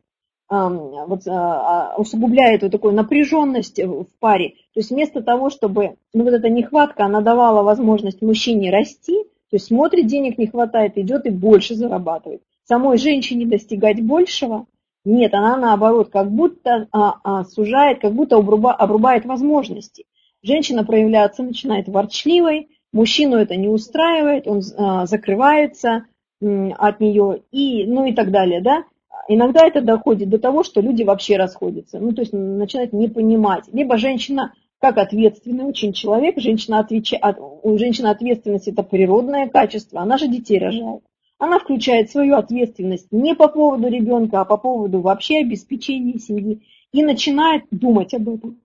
вот, 0.48 1.28
а, 1.28 1.92
а, 1.92 1.96
усугубляет 1.98 2.62
вот 2.62 2.72
такую 2.72 2.94
напряженность 2.94 3.84
в 3.84 4.06
паре. 4.22 4.52
То 4.74 4.80
есть 4.80 4.92
вместо 4.92 5.22
того, 5.22 5.50
чтобы 5.50 5.98
ну, 6.14 6.24
вот 6.24 6.34
эта 6.34 6.50
нехватка, 6.50 7.04
она 7.04 7.20
давала 7.20 7.64
возможность 7.64 8.22
мужчине 8.22 8.72
расти, 8.72 9.22
то 9.50 9.58
есть 9.58 9.66
смотрит, 9.66 10.08
денег 10.08 10.38
не 10.38 10.48
хватает, 10.48 10.98
идет 10.98 11.26
и 11.26 11.32
больше 11.32 11.76
зарабатывает. 11.76 12.44
Самой 12.64 12.98
женщине 12.98 13.46
достигать 13.46 14.02
большего, 14.02 14.68
нет, 15.04 15.34
она 15.34 15.58
наоборот, 15.58 16.12
как 16.12 16.32
будто 16.32 16.88
а, 16.94 17.16
а, 17.26 17.44
сужает, 17.44 18.00
как 18.00 18.14
будто 18.14 18.38
обруба, 18.38 18.72
обрубает 18.74 19.26
возможности. 19.26 20.06
Женщина 20.44 20.84
проявляться 20.84 21.42
начинает 21.42 21.88
ворчливой, 21.88 22.68
мужчину 22.92 23.38
это 23.38 23.56
не 23.56 23.70
устраивает, 23.70 24.48
он 24.48 24.62
а, 24.78 25.06
закрывается 25.06 26.06
от 26.42 27.00
нее 27.00 27.42
и, 27.52 27.86
ну 27.86 28.06
и 28.06 28.14
так 28.14 28.30
далее, 28.30 28.62
да. 28.62 28.84
Иногда 29.30 29.66
это 29.66 29.82
доходит 29.82 30.30
до 30.30 30.38
того, 30.38 30.64
что 30.64 30.82
люди 30.82 31.04
вообще 31.04 31.38
расходятся, 31.38 32.00
ну, 32.00 32.12
то 32.12 32.22
есть 32.22 32.34
начинают 32.34 32.92
не 32.92 33.08
понимать. 33.08 33.64
Либо 33.72 33.98
женщина 33.98 34.54
как 34.84 34.98
ответственный 34.98 35.64
очень 35.64 35.94
человек, 35.94 36.38
женщина, 36.40 36.80
отвечает, 36.80 37.38
у 37.40 37.78
женщины 37.78 38.08
ответственность 38.08 38.68
это 38.68 38.84
природное 38.84 39.48
качество, 39.48 40.02
она 40.02 40.18
же 40.18 40.28
детей 40.28 40.60
рожает. 40.60 41.04
Она 41.40 41.58
включает 41.60 42.12
свою 42.12 42.36
ответственность 42.36 43.08
не 43.10 43.34
по 43.34 43.48
поводу 43.48 43.88
ребенка, 43.88 44.42
а 44.42 44.46
по 44.46 44.58
поводу 44.58 45.00
вообще 45.00 45.38
обеспечения 45.38 46.20
семьи 46.20 46.64
и 46.92 47.02
начинает 47.02 47.64
думать 47.72 48.14
об 48.14 48.28
этом. 48.28 48.60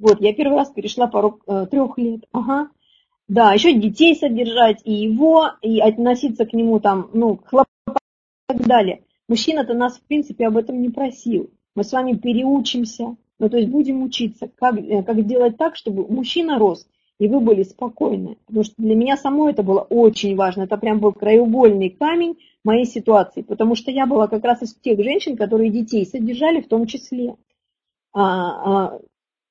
Вот, 0.00 0.20
я 0.20 0.34
первый 0.34 0.56
раз 0.56 0.70
перешла 0.70 1.06
порог 1.06 1.42
э, 1.46 1.66
трех 1.70 1.96
лет. 1.98 2.24
Ага. 2.32 2.70
Да, 3.28 3.52
еще 3.52 3.72
детей 3.72 4.16
содержать, 4.16 4.80
и 4.84 4.92
его, 4.92 5.50
и 5.62 5.78
относиться 5.78 6.46
к 6.46 6.52
нему 6.52 6.80
там, 6.80 7.10
ну, 7.12 7.36
хлопотать 7.36 8.02
и 8.48 8.52
так 8.54 8.66
далее. 8.66 9.04
Мужчина-то 9.28 9.74
нас, 9.74 9.98
в 9.98 10.02
принципе, 10.02 10.48
об 10.48 10.56
этом 10.56 10.82
не 10.82 10.88
просил. 10.88 11.50
Мы 11.76 11.84
с 11.84 11.92
вами 11.92 12.14
переучимся, 12.14 13.16
ну, 13.38 13.48
то 13.48 13.56
есть 13.56 13.68
будем 13.68 14.02
учиться, 14.02 14.50
как, 14.56 14.78
э, 14.78 15.04
как 15.04 15.24
делать 15.26 15.56
так, 15.56 15.76
чтобы 15.76 16.08
мужчина 16.08 16.58
рос 16.58 16.86
и 17.20 17.28
вы 17.28 17.38
были 17.40 17.62
спокойны. 17.62 18.38
Потому 18.46 18.64
что 18.64 18.74
для 18.78 18.96
меня 18.96 19.16
самой 19.16 19.52
это 19.52 19.62
было 19.62 19.80
очень 19.80 20.34
важно. 20.36 20.62
Это 20.62 20.78
прям 20.78 21.00
был 21.00 21.12
краеугольный 21.12 21.90
камень 21.90 22.38
моей 22.64 22.86
ситуации. 22.86 23.42
Потому 23.42 23.74
что 23.74 23.90
я 23.90 24.06
была 24.06 24.26
как 24.26 24.42
раз 24.42 24.62
из 24.62 24.74
тех 24.74 24.98
женщин, 25.00 25.36
которые 25.36 25.70
детей 25.70 26.06
содержали 26.06 26.62
в 26.62 26.68
том 26.68 26.86
числе. 26.86 27.36
А, 28.14 28.22
а, 28.24 29.00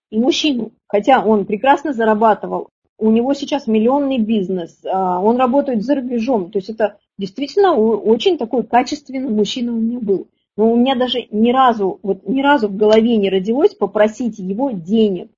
и 0.09 0.19
мужчину. 0.19 0.71
Хотя 0.87 1.23
он 1.23 1.45
прекрасно 1.45 1.93
зарабатывал. 1.93 2.69
У 2.97 3.11
него 3.11 3.33
сейчас 3.33 3.67
миллионный 3.67 4.17
бизнес. 4.17 4.79
А, 4.85 5.21
он 5.21 5.37
работает 5.37 5.83
за 5.83 5.95
рубежом. 5.95 6.51
То 6.51 6.59
есть 6.59 6.69
это 6.69 6.97
действительно 7.17 7.75
очень 7.75 8.37
такой 8.37 8.63
качественный 8.63 9.29
мужчина 9.29 9.71
у 9.71 9.77
меня 9.77 9.99
был. 9.99 10.27
Но 10.57 10.71
у 10.71 10.75
меня 10.75 10.95
даже 10.95 11.19
ни 11.31 11.51
разу, 11.51 11.99
вот 12.03 12.27
ни 12.27 12.41
разу 12.41 12.67
в 12.67 12.75
голове 12.75 13.15
не 13.15 13.29
родилось 13.29 13.75
попросить 13.75 14.39
его 14.39 14.71
денег. 14.71 15.29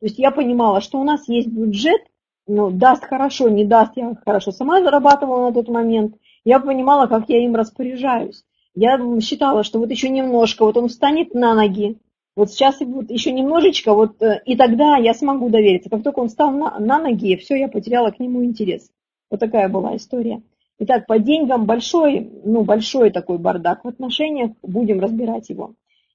То 0.00 0.06
есть 0.06 0.18
я 0.18 0.30
понимала, 0.30 0.80
что 0.80 0.98
у 0.98 1.04
нас 1.04 1.28
есть 1.28 1.48
бюджет, 1.48 2.00
ну, 2.46 2.70
даст 2.70 3.04
хорошо, 3.04 3.48
не 3.48 3.64
даст, 3.64 3.92
я 3.96 4.16
хорошо 4.24 4.50
сама 4.50 4.82
зарабатывала 4.82 5.48
на 5.48 5.52
тот 5.52 5.68
момент. 5.68 6.16
Я 6.44 6.58
понимала, 6.58 7.06
как 7.06 7.28
я 7.28 7.44
им 7.44 7.54
распоряжаюсь. 7.54 8.44
Я 8.74 8.98
считала, 9.20 9.62
что 9.62 9.78
вот 9.78 9.90
еще 9.90 10.08
немножко, 10.08 10.64
вот 10.64 10.76
он 10.76 10.88
встанет 10.88 11.34
на 11.34 11.54
ноги, 11.54 11.98
вот 12.34 12.50
сейчас 12.50 12.80
вот 12.80 13.10
еще 13.10 13.32
немножечко, 13.32 13.92
вот, 13.92 14.22
э, 14.22 14.40
и 14.46 14.56
тогда 14.56 14.96
я 14.96 15.12
смогу 15.12 15.50
довериться. 15.50 15.90
Как 15.90 16.02
только 16.02 16.20
он 16.20 16.28
встал 16.28 16.50
на, 16.50 16.78
на 16.78 16.98
ноги, 16.98 17.36
все, 17.36 17.56
я 17.56 17.68
потеряла 17.68 18.10
к 18.10 18.20
нему 18.20 18.44
интерес. 18.44 18.90
Вот 19.30 19.40
такая 19.40 19.68
была 19.68 19.96
история. 19.96 20.42
Итак, 20.78 21.06
по 21.06 21.18
деньгам 21.18 21.66
большой, 21.66 22.30
ну, 22.44 22.64
большой 22.64 23.10
такой 23.10 23.38
бардак 23.38 23.84
в 23.84 23.88
отношениях, 23.88 24.52
будем 24.62 25.00
разбирать 25.00 25.50
его. 25.50 25.74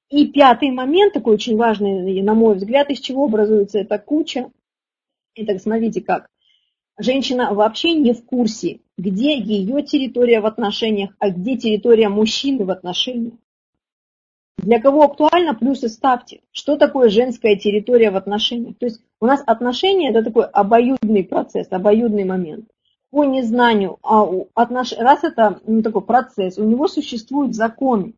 И 0.09 0.28
пятый 0.28 0.72
момент, 0.72 1.13
такой 1.13 1.36
очень 1.36 1.57
важный, 1.57 2.22
на 2.22 2.34
мой 2.34 2.55
взгляд, 2.55 2.89
из 2.89 2.99
чего 2.99 3.26
образуется 3.26 3.80
эта 3.80 3.99
куча. 3.99 4.49
Итак, 5.36 5.61
смотрите 5.61 6.01
как. 6.01 6.30
Женщина 6.97 7.53
вообще 7.53 7.93
не 7.93 8.13
в 8.13 8.26
курсе, 8.26 8.80
где 8.97 9.38
ее 9.38 9.84
территория 9.84 10.39
в 10.39 10.47
отношениях, 10.47 11.11
а 11.20 11.30
где 11.30 11.55
территория 11.57 12.09
мужчины 12.09 12.65
в 12.65 12.72
отношениях. 12.72 13.36
Для 14.58 14.82
кого 14.82 15.03
актуально, 15.03 15.53
плюсы 15.53 15.88
ставьте. 15.88 16.41
Что 16.51 16.78
такое 16.78 17.10
женская 17.10 17.55
территория 17.55 18.10
в 18.10 18.16
отношениях? 18.16 18.78
То 18.78 18.88
есть 18.88 19.01
у 19.22 19.26
нас 19.26 19.41
отношения 19.45 20.10
это 20.10 20.24
такой 20.24 20.45
обоюдный 20.45 21.24
процесс, 21.24 21.68
обоюдный 21.72 22.24
момент. 22.24 22.70
По 23.12 23.24
незнанию, 23.24 23.97
а 24.03 24.28
отнош... 24.55 24.93
раз 24.97 25.24
это 25.24 25.62
ну, 25.66 25.82
такой 25.82 26.01
процесс, 26.01 26.58
у 26.58 26.64
него 26.64 26.88
существуют 26.88 27.55
законы, 27.55 28.16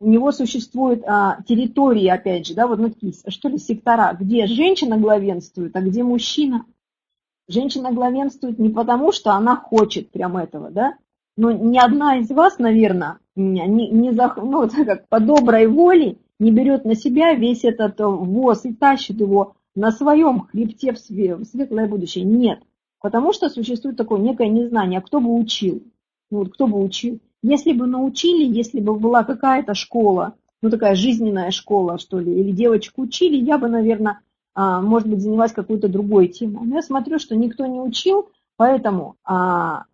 у 0.00 0.08
него 0.08 0.30
существуют 0.30 1.02
а, 1.06 1.38
территории, 1.42 2.06
опять 2.06 2.46
же, 2.46 2.54
да, 2.54 2.68
вот 2.68 2.78
ну, 2.78 2.92
что 3.26 3.48
ли, 3.48 3.58
сектора, 3.58 4.16
где 4.18 4.46
женщина 4.46 4.96
главенствует, 4.96 5.74
а 5.74 5.80
где 5.80 6.04
мужчина. 6.04 6.66
Женщина 7.48 7.90
главенствует 7.92 8.58
не 8.58 8.68
потому, 8.68 9.10
что 9.10 9.32
она 9.32 9.56
хочет 9.56 10.10
прям 10.10 10.36
этого, 10.36 10.70
да, 10.70 10.94
но 11.36 11.50
ни 11.50 11.78
одна 11.78 12.18
из 12.18 12.30
вас, 12.30 12.58
наверное, 12.58 13.18
не, 13.38 13.88
не 13.90 14.12
за, 14.12 14.34
ну, 14.36 14.68
как 14.86 15.08
по 15.08 15.20
доброй 15.20 15.66
воле 15.66 16.18
не 16.38 16.50
берет 16.50 16.84
на 16.84 16.94
себя 16.94 17.34
весь 17.34 17.64
этот 17.64 17.98
воз 18.00 18.64
и 18.64 18.74
тащит 18.74 19.20
его 19.20 19.54
на 19.74 19.92
своем 19.92 20.40
хребте 20.40 20.92
в, 20.92 20.98
свет, 20.98 21.38
в 21.38 21.44
светлое 21.44 21.86
будущее. 21.86 22.24
Нет. 22.24 22.60
Потому 23.00 23.32
что 23.32 23.48
существует 23.48 23.96
такое 23.96 24.18
некое 24.18 24.48
незнание. 24.48 25.00
Кто 25.00 25.20
бы 25.20 25.32
учил? 25.38 25.82
Ну, 26.30 26.38
вот 26.38 26.52
кто 26.52 26.66
бы 26.66 26.82
учил? 26.82 27.20
Если 27.42 27.72
бы 27.72 27.86
научили, 27.86 28.44
если 28.44 28.80
бы 28.80 28.98
была 28.98 29.22
какая-то 29.22 29.74
школа, 29.74 30.34
ну 30.60 30.70
такая 30.70 30.96
жизненная 30.96 31.52
школа, 31.52 31.98
что 31.98 32.18
ли, 32.18 32.40
или 32.40 32.50
девочку 32.50 33.02
учили, 33.02 33.36
я 33.36 33.58
бы, 33.58 33.68
наверное, 33.68 34.20
а, 34.54 34.80
может 34.80 35.08
быть, 35.08 35.22
занялась 35.22 35.52
какой-то 35.52 35.88
другой 35.88 36.28
темой. 36.28 36.66
Но 36.66 36.76
я 36.76 36.82
смотрю, 36.82 37.20
что 37.20 37.36
никто 37.36 37.64
не 37.66 37.80
учил, 37.80 38.28
поэтому 38.56 39.14
а, 39.24 39.84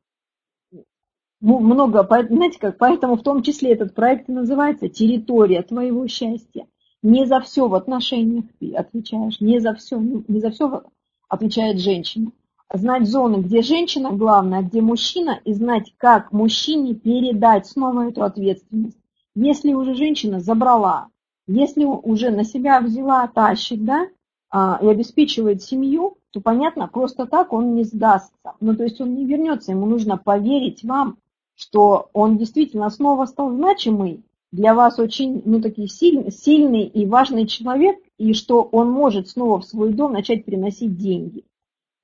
много, 1.44 2.06
знаете 2.28 2.58
как, 2.58 2.78
поэтому 2.78 3.16
в 3.16 3.22
том 3.22 3.42
числе 3.42 3.72
этот 3.72 3.94
проект 3.94 4.28
и 4.28 4.32
называется 4.32 4.88
«Территория 4.88 5.62
твоего 5.62 6.06
счастья». 6.08 6.66
Не 7.02 7.26
за 7.26 7.40
все 7.40 7.68
в 7.68 7.74
отношениях 7.74 8.46
ты 8.58 8.74
отвечаешь, 8.74 9.40
не 9.40 9.58
за 9.58 9.74
все, 9.74 9.98
не 9.98 10.40
за 10.40 10.50
все 10.50 10.84
отвечает 11.28 11.78
женщина. 11.78 12.32
Знать 12.72 13.06
зоны, 13.06 13.42
где 13.42 13.60
женщина 13.60 14.10
главная, 14.10 14.62
где 14.62 14.80
мужчина, 14.80 15.38
и 15.44 15.52
знать, 15.52 15.92
как 15.98 16.32
мужчине 16.32 16.94
передать 16.94 17.66
снова 17.66 18.08
эту 18.08 18.22
ответственность. 18.24 18.96
Если 19.34 19.74
уже 19.74 19.94
женщина 19.94 20.40
забрала, 20.40 21.08
если 21.46 21.84
уже 21.84 22.30
на 22.30 22.44
себя 22.44 22.80
взяла, 22.80 23.28
тащит, 23.28 23.84
да, 23.84 24.06
а, 24.50 24.78
и 24.80 24.86
обеспечивает 24.86 25.62
семью, 25.62 26.16
то 26.30 26.40
понятно, 26.40 26.88
просто 26.88 27.26
так 27.26 27.52
он 27.52 27.74
не 27.74 27.84
сдастся. 27.84 28.54
Ну, 28.60 28.74
то 28.74 28.84
есть 28.84 28.98
он 29.00 29.14
не 29.14 29.26
вернется, 29.26 29.72
ему 29.72 29.84
нужно 29.84 30.16
поверить 30.16 30.82
вам, 30.84 31.18
что 31.54 32.10
он 32.12 32.36
действительно 32.36 32.90
снова 32.90 33.26
стал 33.26 33.52
значимый, 33.52 34.24
для 34.52 34.74
вас 34.74 34.98
очень 35.00 35.42
ну, 35.44 35.60
такие 35.60 35.88
сильный, 35.88 36.30
сильный 36.30 36.84
и 36.84 37.06
важный 37.06 37.46
человек, 37.46 37.98
и 38.18 38.34
что 38.34 38.62
он 38.62 38.90
может 38.90 39.28
снова 39.28 39.60
в 39.60 39.64
свой 39.64 39.92
дом 39.92 40.12
начать 40.12 40.44
приносить 40.44 40.96
деньги. 40.96 41.44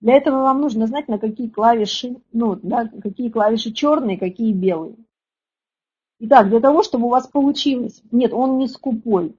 Для 0.01 0.15
этого 0.15 0.39
вам 0.43 0.61
нужно 0.61 0.87
знать, 0.87 1.09
на 1.09 1.19
какие 1.19 1.49
клавиши, 1.49 2.17
ну, 2.33 2.59
да, 2.61 2.89
какие 3.03 3.29
клавиши 3.29 3.73
черные, 3.73 4.19
какие 4.19 4.53
белые. 4.53 4.97
Итак, 6.19 6.49
для 6.49 6.61
того, 6.61 6.83
чтобы 6.83 7.07
у 7.07 7.11
вас 7.11 7.29
получилось, 7.29 8.03
нет, 8.11 8.33
он 8.33 8.59
не 8.59 8.67
скупой, 8.67 9.37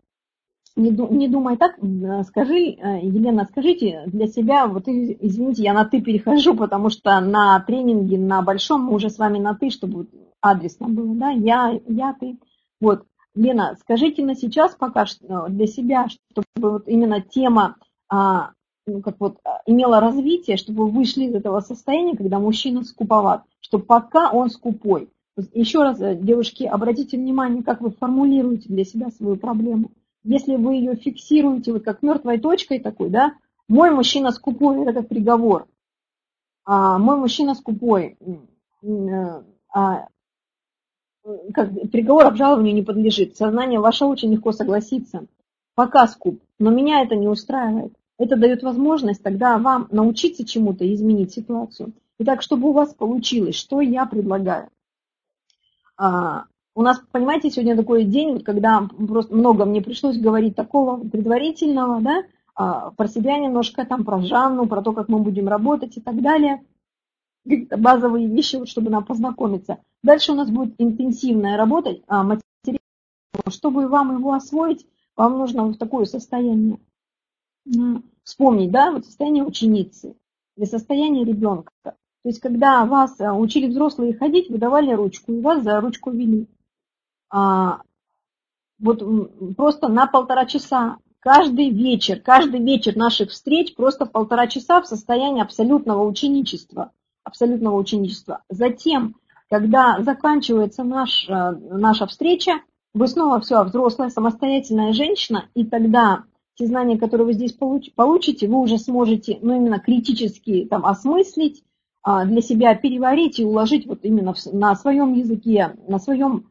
не, 0.76 1.28
думай 1.28 1.57
так, 1.57 1.78
скажи, 2.28 2.76
э, 2.78 2.99
Елена, 3.03 3.45
скажите 3.45 4.03
для 4.07 4.28
себя, 4.28 4.67
вот 4.67 4.88
извините, 4.88 5.63
я 5.63 5.74
на 5.74 5.86
ты 5.86 6.01
перехожу, 6.01 6.55
потому 6.55 6.89
что 6.89 7.19
на 7.19 7.59
тренинге 7.61 8.17
на 8.17 8.41
большом 8.41 8.84
мы 8.84 8.93
уже 8.95 9.09
с 9.09 9.17
вами 9.17 9.39
на 9.39 9.53
ты, 9.55 9.69
чтобы 9.69 10.07
адресно 10.39 10.88
было, 10.88 11.13
да, 11.15 11.30
я, 11.30 11.80
я, 11.88 12.15
ты. 12.19 12.38
Вот, 12.80 13.03
Лена, 13.36 13.78
скажите 13.80 14.24
на 14.24 14.36
сейчас 14.36 14.76
пока 14.76 15.05
что 15.05 15.47
для 15.49 15.67
себя, 15.67 16.07
чтобы 16.09 16.45
вот 16.57 16.88
именно 16.88 17.22
тема 17.22 17.76
а, 18.09 18.51
ну, 18.88 19.01
как 19.01 19.15
вот 19.19 19.38
имела 19.65 19.99
развитие, 19.99 20.57
чтобы 20.57 20.86
вы 20.86 20.91
вышли 20.91 21.26
из 21.26 21.36
этого 21.36 21.59
состояния, 21.59 22.17
когда 22.17 22.39
мужчина 22.39 22.84
скуповат, 22.84 23.43
что 23.59 23.80
пока 23.80 24.32
он 24.32 24.49
скупой. 24.49 25.09
Еще 25.53 25.82
раз, 25.82 26.01
э, 26.01 26.15
девушки, 26.15 26.63
обратите 26.63 27.17
внимание, 27.17 27.63
как 27.63 27.82
вы 27.82 27.91
формулируете 27.91 28.67
для 28.69 28.84
себя 28.84 29.09
свою 29.11 29.38
проблему 29.38 29.91
если 30.24 30.55
вы 30.55 30.76
ее 30.76 30.95
фиксируете 30.95 31.74
вот 31.74 31.84
как 31.84 32.01
мертвой 32.01 32.39
точкой 32.39 32.80
такой, 32.80 33.09
да, 33.09 33.34
мой 33.67 33.91
мужчина 33.91 34.32
скупой, 34.32 34.84
это 34.84 34.93
как 34.93 35.07
приговор. 35.07 35.67
А, 36.65 36.97
мой 36.99 37.17
мужчина 37.17 37.55
скупой, 37.55 38.17
э, 38.84 39.43
а, 39.74 40.07
как 41.53 41.72
приговор 41.91 42.26
обжалованию 42.26 42.76
не 42.76 42.84
подлежит. 42.84 43.36
Сознание 43.36 43.80
ваше 43.80 44.05
очень 44.05 44.32
легко 44.32 44.51
согласится. 44.51 45.26
Пока 45.76 46.07
скуп, 46.07 46.41
но 46.59 46.69
меня 46.69 47.01
это 47.01 47.15
не 47.15 47.28
устраивает. 47.28 47.93
Это 48.17 48.36
дает 48.36 48.61
возможность 48.61 49.24
тогда 49.24 49.57
вам 49.57 49.88
научиться 49.89 50.45
чему-то 50.45 50.84
и 50.84 50.93
изменить 50.93 51.34
ситуацию. 51.34 51.93
Итак, 52.19 52.43
чтобы 52.43 52.69
у 52.69 52.74
вас 52.74 52.93
получилось, 52.93 53.55
что 53.55 53.82
я 53.82 54.05
предлагаю? 54.05 54.69
А, 55.97 56.45
у 56.74 56.82
нас, 56.82 57.01
понимаете, 57.11 57.49
сегодня 57.49 57.76
такой 57.76 58.05
день, 58.05 58.41
когда 58.41 58.88
просто 59.07 59.36
много 59.36 59.65
мне 59.65 59.82
пришлось 59.82 60.17
говорить 60.17 60.55
такого 60.55 60.97
предварительного, 60.97 62.01
да, 62.01 62.24
а, 62.55 62.91
про 62.91 63.07
себя 63.07 63.38
немножко, 63.38 63.86
там, 63.86 64.05
про 64.05 64.22
Жанну, 64.22 64.67
про 64.67 64.82
то, 64.82 64.93
как 64.93 65.09
мы 65.09 65.19
будем 65.19 65.47
работать 65.47 65.97
и 65.97 66.01
так 66.01 66.22
далее. 66.22 66.63
Какие-то 67.43 67.78
базовые 67.78 68.28
вещи, 68.28 68.55
вот, 68.55 68.69
чтобы 68.69 68.89
нам 68.89 69.03
познакомиться. 69.03 69.80
Дальше 70.03 70.32
у 70.32 70.36
нас 70.36 70.49
будет 70.49 70.76
интенсивная 70.78 71.57
работа, 71.57 71.97
а, 72.07 72.24
материал. 72.24 72.80
Чтобы 73.49 73.88
вам 73.88 74.17
его 74.17 74.34
освоить, 74.34 74.86
вам 75.15 75.38
нужно 75.39 75.65
вот 75.65 75.80
такое 75.80 76.05
состояние 76.05 76.80
вспомнить, 78.24 78.72
да, 78.72 78.91
вот 78.91 79.05
состояние 79.05 79.43
ученицы 79.43 80.15
или 80.55 80.65
состояние 80.65 81.26
ребенка. 81.26 81.72
То 81.84 81.93
есть, 82.24 82.39
когда 82.39 82.86
вас 82.86 83.19
а, 83.19 83.34
учили 83.34 83.67
взрослые 83.67 84.13
ходить, 84.13 84.49
вы 84.49 84.57
давали 84.57 84.93
ручку, 84.93 85.34
и 85.34 85.41
вас 85.41 85.63
за 85.63 85.82
ручку 85.82 86.11
вели 86.11 86.47
а, 87.32 87.82
вот 88.79 89.03
просто 89.55 89.88
на 89.88 90.07
полтора 90.07 90.45
часа. 90.45 90.97
Каждый 91.19 91.69
вечер, 91.69 92.19
каждый 92.19 92.61
вечер 92.61 92.95
наших 92.95 93.29
встреч 93.29 93.75
просто 93.75 94.05
полтора 94.05 94.47
часа 94.47 94.82
в 94.82 94.88
состоянии 94.88 95.41
абсолютного 95.41 96.03
ученичества. 96.03 96.91
Абсолютного 97.23 97.75
ученичества. 97.75 98.41
Затем, 98.49 99.15
когда 99.49 100.01
заканчивается 100.01 100.84
наш, 100.84 101.29
э, 101.29 101.51
наша 101.69 102.07
встреча, 102.07 102.61
вы 102.93 103.07
снова 103.07 103.39
все, 103.39 103.63
взрослая, 103.63 104.09
самостоятельная 104.09 104.93
женщина, 104.93 105.45
и 105.53 105.63
тогда 105.63 106.23
те 106.55 106.65
знания, 106.65 106.97
которые 106.97 107.27
вы 107.27 107.34
здесь 107.34 107.53
получите, 107.53 108.47
вы 108.47 108.59
уже 108.59 108.77
сможете, 108.79 109.38
ну, 109.41 109.55
именно 109.55 109.79
критически 109.79 110.67
там 110.69 110.86
осмыслить, 110.86 111.63
а, 112.03 112.25
для 112.25 112.41
себя 112.41 112.75
переварить 112.75 113.39
и 113.39 113.45
уложить 113.45 113.86
вот 113.86 113.99
именно 114.03 114.34
на 114.51 114.75
своем 114.75 115.13
языке, 115.13 115.75
на 115.88 115.99
своем 115.99 116.51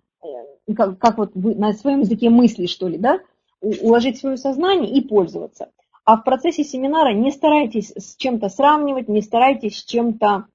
как, 0.74 0.98
как 0.98 1.18
вот 1.18 1.32
вы 1.34 1.54
на 1.54 1.72
своем 1.72 2.00
языке 2.00 2.30
мысли, 2.30 2.66
что 2.66 2.88
ли, 2.88 2.98
да, 2.98 3.20
уложить 3.60 4.18
свое 4.18 4.36
сознание 4.36 4.90
и 4.90 5.00
пользоваться. 5.00 5.70
А 6.04 6.16
в 6.16 6.24
процессе 6.24 6.64
семинара 6.64 7.12
не 7.12 7.30
старайтесь 7.30 7.92
с 7.96 8.16
чем-то 8.16 8.48
сравнивать, 8.48 9.08
не 9.08 9.22
старайтесь 9.22 9.78
с 9.78 9.84
чем-то 9.84 10.46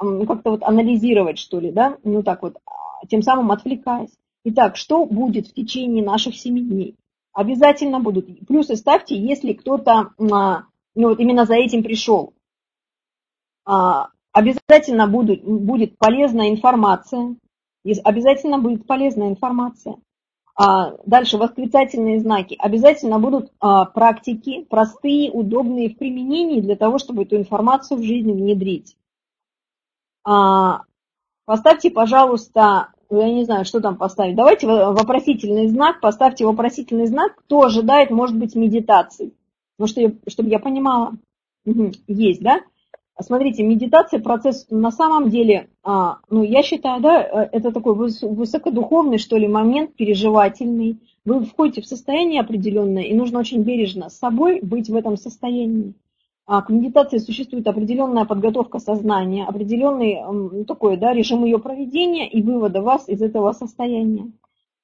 ну, 0.00 0.26
как-то 0.26 0.50
вот 0.50 0.62
анализировать, 0.62 1.38
что 1.38 1.60
ли, 1.60 1.70
да, 1.70 1.98
ну 2.04 2.22
так 2.22 2.42
вот, 2.42 2.56
а, 2.66 3.06
тем 3.06 3.22
самым 3.22 3.52
отвлекаясь. 3.52 4.10
Итак, 4.44 4.76
что 4.76 5.06
будет 5.06 5.48
в 5.48 5.54
течение 5.54 6.04
наших 6.04 6.36
семи 6.36 6.62
дней? 6.62 6.96
Обязательно 7.32 8.00
будут. 8.00 8.46
Плюсы 8.46 8.76
ставьте, 8.76 9.16
если 9.16 9.52
кто-то 9.52 10.10
а, 10.18 10.64
ну, 10.94 11.08
вот 11.08 11.20
именно 11.20 11.44
за 11.44 11.54
этим 11.54 11.82
пришел. 11.82 12.34
А, 13.64 14.08
обязательно 14.32 15.06
будут, 15.06 15.42
будет 15.44 15.98
полезная 15.98 16.50
информация. 16.50 17.36
Обязательно 18.04 18.58
будет 18.58 18.86
полезная 18.86 19.28
информация. 19.28 19.96
А, 20.56 20.96
дальше 21.04 21.36
восклицательные 21.36 22.20
знаки. 22.20 22.56
Обязательно 22.58 23.18
будут 23.18 23.52
а, 23.60 23.86
практики, 23.86 24.64
простые, 24.70 25.30
удобные 25.30 25.90
в 25.90 25.98
применении 25.98 26.60
для 26.60 26.76
того, 26.76 26.98
чтобы 26.98 27.24
эту 27.24 27.36
информацию 27.36 27.98
в 27.98 28.04
жизнь 28.04 28.30
внедрить. 28.30 28.96
А, 30.24 30.82
поставьте, 31.44 31.90
пожалуйста, 31.90 32.92
я 33.10 33.30
не 33.30 33.44
знаю, 33.44 33.64
что 33.64 33.80
там 33.80 33.96
поставить. 33.96 34.36
Давайте 34.36 34.66
вопросительный 34.66 35.68
знак, 35.68 36.00
поставьте 36.00 36.46
вопросительный 36.46 37.06
знак, 37.06 37.34
кто 37.36 37.64
ожидает, 37.64 38.10
может 38.10 38.38
быть, 38.38 38.54
медитации. 38.54 39.32
Ну, 39.78 39.88
что 39.88 40.00
я, 40.00 40.12
чтобы 40.28 40.50
я 40.50 40.60
понимала. 40.60 41.14
Угу, 41.66 41.92
есть, 42.06 42.42
да? 42.42 42.60
Смотрите, 43.20 43.62
медитация, 43.62 44.18
процесс 44.18 44.66
на 44.70 44.90
самом 44.90 45.30
деле, 45.30 45.68
а, 45.84 46.18
ну, 46.30 46.42
я 46.42 46.64
считаю, 46.64 47.00
да, 47.00 47.22
э, 47.22 47.48
это 47.52 47.70
такой 47.70 47.94
высокодуховный, 47.94 49.18
что 49.18 49.36
ли, 49.36 49.46
момент, 49.46 49.94
переживательный. 49.94 50.98
Вы 51.24 51.44
входите 51.44 51.80
в 51.80 51.86
состояние 51.86 52.40
определенное, 52.40 53.04
и 53.04 53.14
нужно 53.14 53.38
очень 53.38 53.62
бережно 53.62 54.10
с 54.10 54.18
собой 54.18 54.60
быть 54.62 54.90
в 54.90 54.96
этом 54.96 55.16
состоянии. 55.16 55.94
А 56.46 56.60
к 56.62 56.70
медитации 56.70 57.18
существует 57.18 57.68
определенная 57.68 58.24
подготовка 58.24 58.80
сознания, 58.80 59.46
определенный 59.46 60.20
ну, 60.20 60.64
такой 60.64 60.96
да, 60.96 61.14
режим 61.14 61.44
ее 61.44 61.58
проведения 61.58 62.28
и 62.28 62.42
вывода 62.42 62.82
вас 62.82 63.08
из 63.08 63.22
этого 63.22 63.52
состояния. 63.52 64.32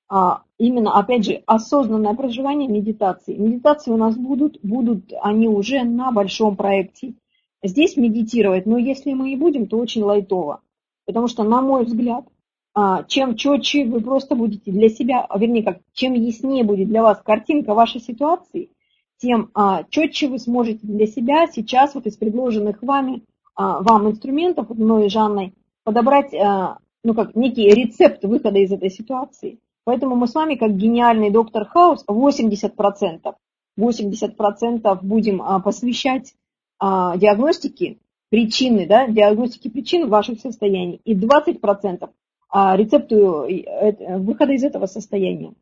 А, 0.09 0.43
именно, 0.57 0.97
опять 0.99 1.25
же, 1.25 1.43
осознанное 1.47 2.15
проживание 2.15 2.69
медитации. 2.69 3.35
Медитации 3.35 3.91
у 3.91 3.97
нас 3.97 4.17
будут, 4.17 4.61
будут 4.63 5.13
они 5.21 5.49
уже 5.49 5.83
на 5.83 6.13
большом 6.13 6.57
проекте 6.57 7.15
здесь 7.63 7.97
медитировать, 7.97 8.67
но 8.67 8.79
если 8.79 9.13
мы 9.13 9.33
и 9.33 9.37
будем, 9.37 9.67
то 9.67 9.79
очень 9.79 10.03
лайтово. 10.03 10.63
Потому 11.07 11.29
что, 11.29 11.43
на 11.43 11.61
мой 11.61 11.85
взгляд, 11.85 12.25
а, 12.73 13.03
чем 13.05 13.37
четче 13.37 13.85
вы 13.85 14.01
просто 14.01 14.37
будете 14.37 14.71
для 14.71 14.89
себя, 14.89 15.27
а, 15.29 15.39
вернее, 15.39 15.65
как, 15.65 15.81
чем 15.93 16.15
яснее 16.15 16.63
будет 16.63 16.89
для 16.89 17.03
вас 17.03 17.21
картинка 17.21 17.75
вашей 17.75 18.01
ситуации, 18.01 18.71
тем 19.19 19.51
а, 19.55 19.83
четче 19.91 20.29
вы 20.29 20.39
сможете 20.39 20.87
для 20.87 21.07
себя 21.07 21.47
сейчас 21.49 21.95
вот 21.95 22.07
из 22.07 22.17
предложенных 22.17 22.83
вами, 22.83 23.23
вам 23.57 24.09
инструментов, 24.09 24.71
вот 24.71 24.79
мной 24.79 25.07
и 25.07 25.09
Жанной, 25.11 25.53
подобрать 25.85 26.33
ну, 26.33 27.15
как 27.15 27.35
некий 27.35 27.69
рецепт 27.69 28.25
выхода 28.25 28.59
из 28.59 28.73
этой 28.73 28.89
ситуации. 28.89 29.59
Поэтому 29.85 30.17
мы 30.17 30.29
с 30.29 30.35
вами, 30.35 30.55
как 30.55 30.77
гениальный 30.77 31.31
доктор 31.31 31.67
Хаус, 31.67 32.03
80%, 32.09 33.35
80% 33.79 34.99
будем 35.03 35.43
посвящать 35.63 36.33
а, 36.81 37.19
диагностики 37.19 38.01
причины, 38.31 38.87
да, 38.87 39.07
диагностики 39.07 39.69
причин 39.69 40.09
ваших 40.09 40.41
состояний 40.41 41.01
и 41.05 41.15
20% 41.15 42.11
а, 42.49 42.77
рецепту 42.77 43.45
э, 43.45 44.19
выхода 44.19 44.53
из 44.53 44.65
этого 44.65 44.87
состояния, 44.87 45.53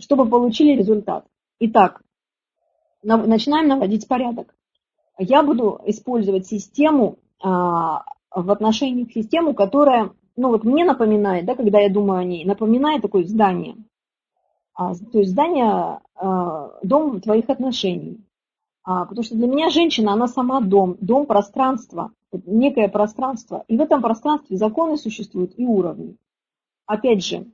чтобы 0.00 0.28
получили 0.28 0.76
результат. 0.76 1.24
Итак, 1.60 2.02
начинаем 3.02 3.68
наводить 3.68 4.08
порядок. 4.08 4.54
Я 5.18 5.44
буду 5.44 5.80
использовать 5.86 6.48
систему 6.48 7.18
а, 7.42 8.04
в 8.34 8.50
отношении 8.50 9.04
к 9.04 9.12
систему, 9.12 9.54
которая, 9.54 10.10
ну 10.36 10.48
вот 10.48 10.64
мне 10.64 10.84
напоминает, 10.84 11.44
да, 11.44 11.54
когда 11.54 11.78
я 11.78 11.90
думаю 11.90 12.18
о 12.18 12.24
ней, 12.24 12.44
напоминает 12.44 13.02
такое 13.02 13.24
здание. 13.24 13.76
То 14.76 15.18
есть 15.18 15.32
здание, 15.32 16.00
дом 16.82 17.20
твоих 17.20 17.50
отношений. 17.50 18.24
А, 18.82 19.04
потому 19.04 19.22
что 19.22 19.34
для 19.34 19.46
меня 19.46 19.70
женщина, 19.70 20.12
она 20.12 20.26
сама 20.26 20.60
дом, 20.60 20.96
дом 21.00 21.26
пространство, 21.26 22.12
некое 22.46 22.88
пространство. 22.88 23.64
И 23.68 23.76
в 23.76 23.80
этом 23.80 24.02
пространстве 24.02 24.56
законы 24.56 24.96
существуют 24.96 25.52
и 25.56 25.64
уровни. 25.64 26.16
Опять 26.86 27.24
же, 27.24 27.46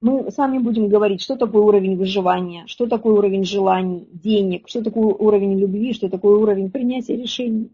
мы 0.00 0.30
с 0.30 0.36
вами 0.36 0.58
будем 0.58 0.88
говорить, 0.88 1.22
что 1.22 1.36
такое 1.36 1.62
уровень 1.62 1.96
выживания, 1.96 2.64
что 2.66 2.86
такое 2.86 3.14
уровень 3.14 3.44
желаний, 3.44 4.08
денег, 4.12 4.68
что 4.68 4.82
такое 4.82 5.14
уровень 5.14 5.58
любви, 5.58 5.92
что 5.92 6.08
такое 6.08 6.36
уровень 6.36 6.70
принятия 6.70 7.16
решений. 7.16 7.70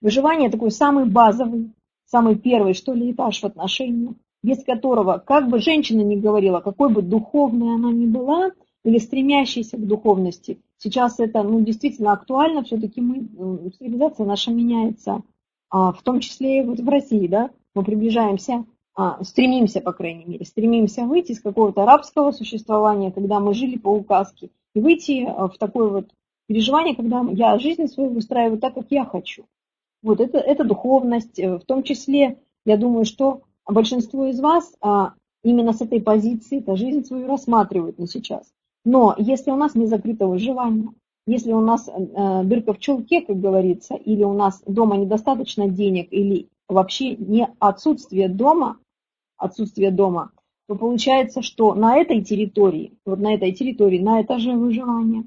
Выживание 0.00 0.50
такой 0.50 0.70
самый 0.70 1.04
базовый, 1.04 1.70
самый 2.06 2.36
первый, 2.36 2.74
что 2.74 2.92
ли, 2.92 3.12
этаж 3.12 3.40
в 3.40 3.44
отношениях, 3.44 4.14
без 4.42 4.64
которого, 4.64 5.22
как 5.24 5.48
бы 5.48 5.60
женщина 5.60 6.00
ни 6.00 6.16
говорила, 6.16 6.60
какой 6.60 6.90
бы 6.90 7.02
духовной 7.02 7.74
она 7.74 7.92
ни 7.92 8.06
была, 8.06 8.50
или 8.84 8.98
стремящейся 8.98 9.76
к 9.76 9.86
духовности, 9.86 10.60
Сейчас 10.82 11.20
это 11.20 11.44
ну, 11.44 11.60
действительно 11.60 12.12
актуально, 12.12 12.64
все-таки 12.64 13.00
мы, 13.00 13.70
цивилизация 13.78 14.26
наша 14.26 14.50
меняется, 14.50 15.22
а, 15.70 15.92
в 15.92 16.02
том 16.02 16.18
числе 16.18 16.58
и 16.58 16.64
вот 16.64 16.80
в 16.80 16.88
России, 16.88 17.28
да, 17.28 17.50
мы 17.72 17.84
приближаемся, 17.84 18.64
а, 18.96 19.22
стремимся, 19.22 19.80
по 19.80 19.92
крайней 19.92 20.24
мере, 20.24 20.44
стремимся 20.44 21.04
выйти 21.04 21.32
из 21.32 21.40
какого-то 21.40 21.86
рабского 21.86 22.32
существования, 22.32 23.12
когда 23.12 23.38
мы 23.38 23.54
жили 23.54 23.78
по 23.78 23.90
указке, 23.90 24.50
и 24.74 24.80
выйти 24.80 25.24
а, 25.24 25.46
в 25.46 25.56
такое 25.56 25.88
вот 25.88 26.10
переживание, 26.48 26.96
когда 26.96 27.24
я 27.30 27.60
жизнь 27.60 27.86
свою 27.86 28.10
выстраиваю 28.10 28.58
так, 28.58 28.74
как 28.74 28.86
я 28.90 29.04
хочу. 29.04 29.44
Вот 30.02 30.20
это, 30.20 30.38
это 30.38 30.64
духовность, 30.64 31.38
э, 31.38 31.58
в 31.58 31.64
том 31.64 31.84
числе, 31.84 32.40
я 32.66 32.76
думаю, 32.76 33.04
что 33.04 33.42
большинство 33.66 34.26
из 34.26 34.40
вас 34.40 34.76
именно 35.44 35.72
с 35.72 35.80
этой 35.80 36.00
позиции 36.00 36.58
это 36.58 36.74
жизнь 36.74 37.04
свою 37.04 37.28
рассматривают 37.28 37.98
на 37.98 38.08
сейчас. 38.08 38.52
Но 38.84 39.14
если 39.16 39.50
у 39.50 39.56
нас 39.56 39.74
не 39.74 39.86
закрыто 39.86 40.26
выживание, 40.26 40.88
если 41.26 41.52
у 41.52 41.60
нас 41.60 41.88
э, 41.88 42.42
дырка 42.44 42.72
в 42.72 42.78
чулке, 42.78 43.20
как 43.20 43.38
говорится, 43.38 43.94
или 43.94 44.24
у 44.24 44.32
нас 44.32 44.62
дома 44.66 44.96
недостаточно 44.96 45.68
денег, 45.68 46.08
или 46.10 46.48
вообще 46.68 47.14
не 47.16 47.48
отсутствие 47.60 48.28
дома, 48.28 48.78
отсутствие 49.36 49.92
дома, 49.92 50.32
то 50.68 50.74
получается, 50.74 51.42
что 51.42 51.74
на 51.74 51.96
этой 51.96 52.22
территории, 52.22 52.94
вот 53.04 53.20
на 53.20 53.34
этой 53.34 53.52
территории, 53.52 54.00
на 54.00 54.22
этаже 54.22 54.56
выживания, 54.56 55.24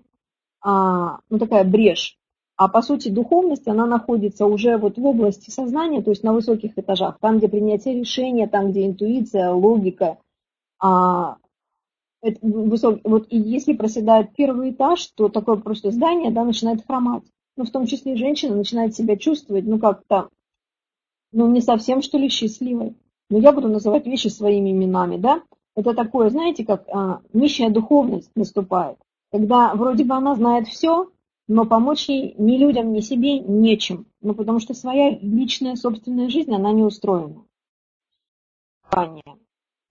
а, 0.62 1.20
ну 1.30 1.39
такая 1.39 1.64
брешь, 1.64 2.18
а 2.58 2.68
по 2.68 2.82
сути 2.82 3.10
духовность, 3.10 3.68
она 3.68 3.86
находится 3.86 4.45
уже 4.45 4.78
вот 4.78 4.97
в 4.97 5.06
области 5.06 5.49
сознания, 5.49 6.01
то 6.01 6.10
есть 6.10 6.24
на 6.24 6.34
высоких 6.34 6.78
этажах, 6.78 7.20
там, 7.20 7.38
где 7.38 7.47
принятие 7.47 7.99
решения, 7.99 8.47
там, 8.47 8.72
где 8.72 8.86
интуиция, 8.86 9.51
логика, 9.51 10.18
а, 10.80 11.38
это 12.22 12.39
вот 12.41 13.28
и 13.30 13.38
если 13.38 13.74
проседает 13.74 14.34
первый 14.36 14.72
этаж, 14.72 15.05
то 15.16 15.30
такое 15.30 15.57
просто 15.57 15.91
здание, 15.91 16.32
да, 16.32 16.43
начинает 16.43 16.86
хромать. 16.86 17.24
Ну, 17.57 17.63
в 17.66 17.72
том 17.72 17.86
числе 17.86 18.13
и 18.13 18.18
женщина 18.18 18.55
начинает 18.55 18.95
себя 18.95 19.16
чувствовать, 19.16 19.66
ну, 19.66 19.80
как-то, 19.80 20.30
ну, 21.32 21.47
не 21.51 21.61
совсем, 21.61 22.01
что 22.01 22.18
ли, 22.18 22.30
счастливой. 22.30 22.95
Но 23.30 23.38
я 23.38 23.51
буду 23.51 23.70
называть 23.70 24.05
вещи 24.05 24.28
своими 24.28 24.72
именами, 24.72 25.18
да. 25.18 25.43
Это 25.76 25.93
такое, 25.93 26.30
знаете, 26.30 26.66
как 26.66 26.88
а, 26.89 27.22
нищая 27.34 27.70
духовность 27.70 28.32
наступает. 28.36 28.97
Когда 29.32 29.74
вроде 29.76 30.05
бы 30.05 30.16
она 30.16 30.36
знает 30.36 30.68
все, 30.68 31.09
но 31.47 31.66
помочь 31.66 32.07
ей 32.09 32.34
ни 32.38 32.57
людям, 32.57 32.93
ни 32.93 33.01
себе 33.01 33.39
нечем. 33.39 34.07
Ну, 34.22 34.34
потому 34.34 34.59
что 34.59 34.74
своя 34.74 35.18
личная 35.20 35.76
собственная 35.76 36.30
жизнь, 36.30 36.53
она 36.53 36.72
не 36.72 36.84
устроена. 36.84 37.43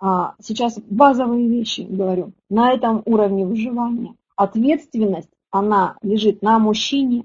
А, 0.06 0.34
сейчас 0.38 0.78
базовые 0.90 1.48
вещи 1.48 1.80
говорю, 1.80 2.32
на 2.50 2.72
этом 2.74 3.00
уровне 3.06 3.46
выживания. 3.46 4.14
Ответственность, 4.36 5.30
она 5.50 5.96
лежит 6.02 6.42
на 6.42 6.58
мужчине, 6.58 7.24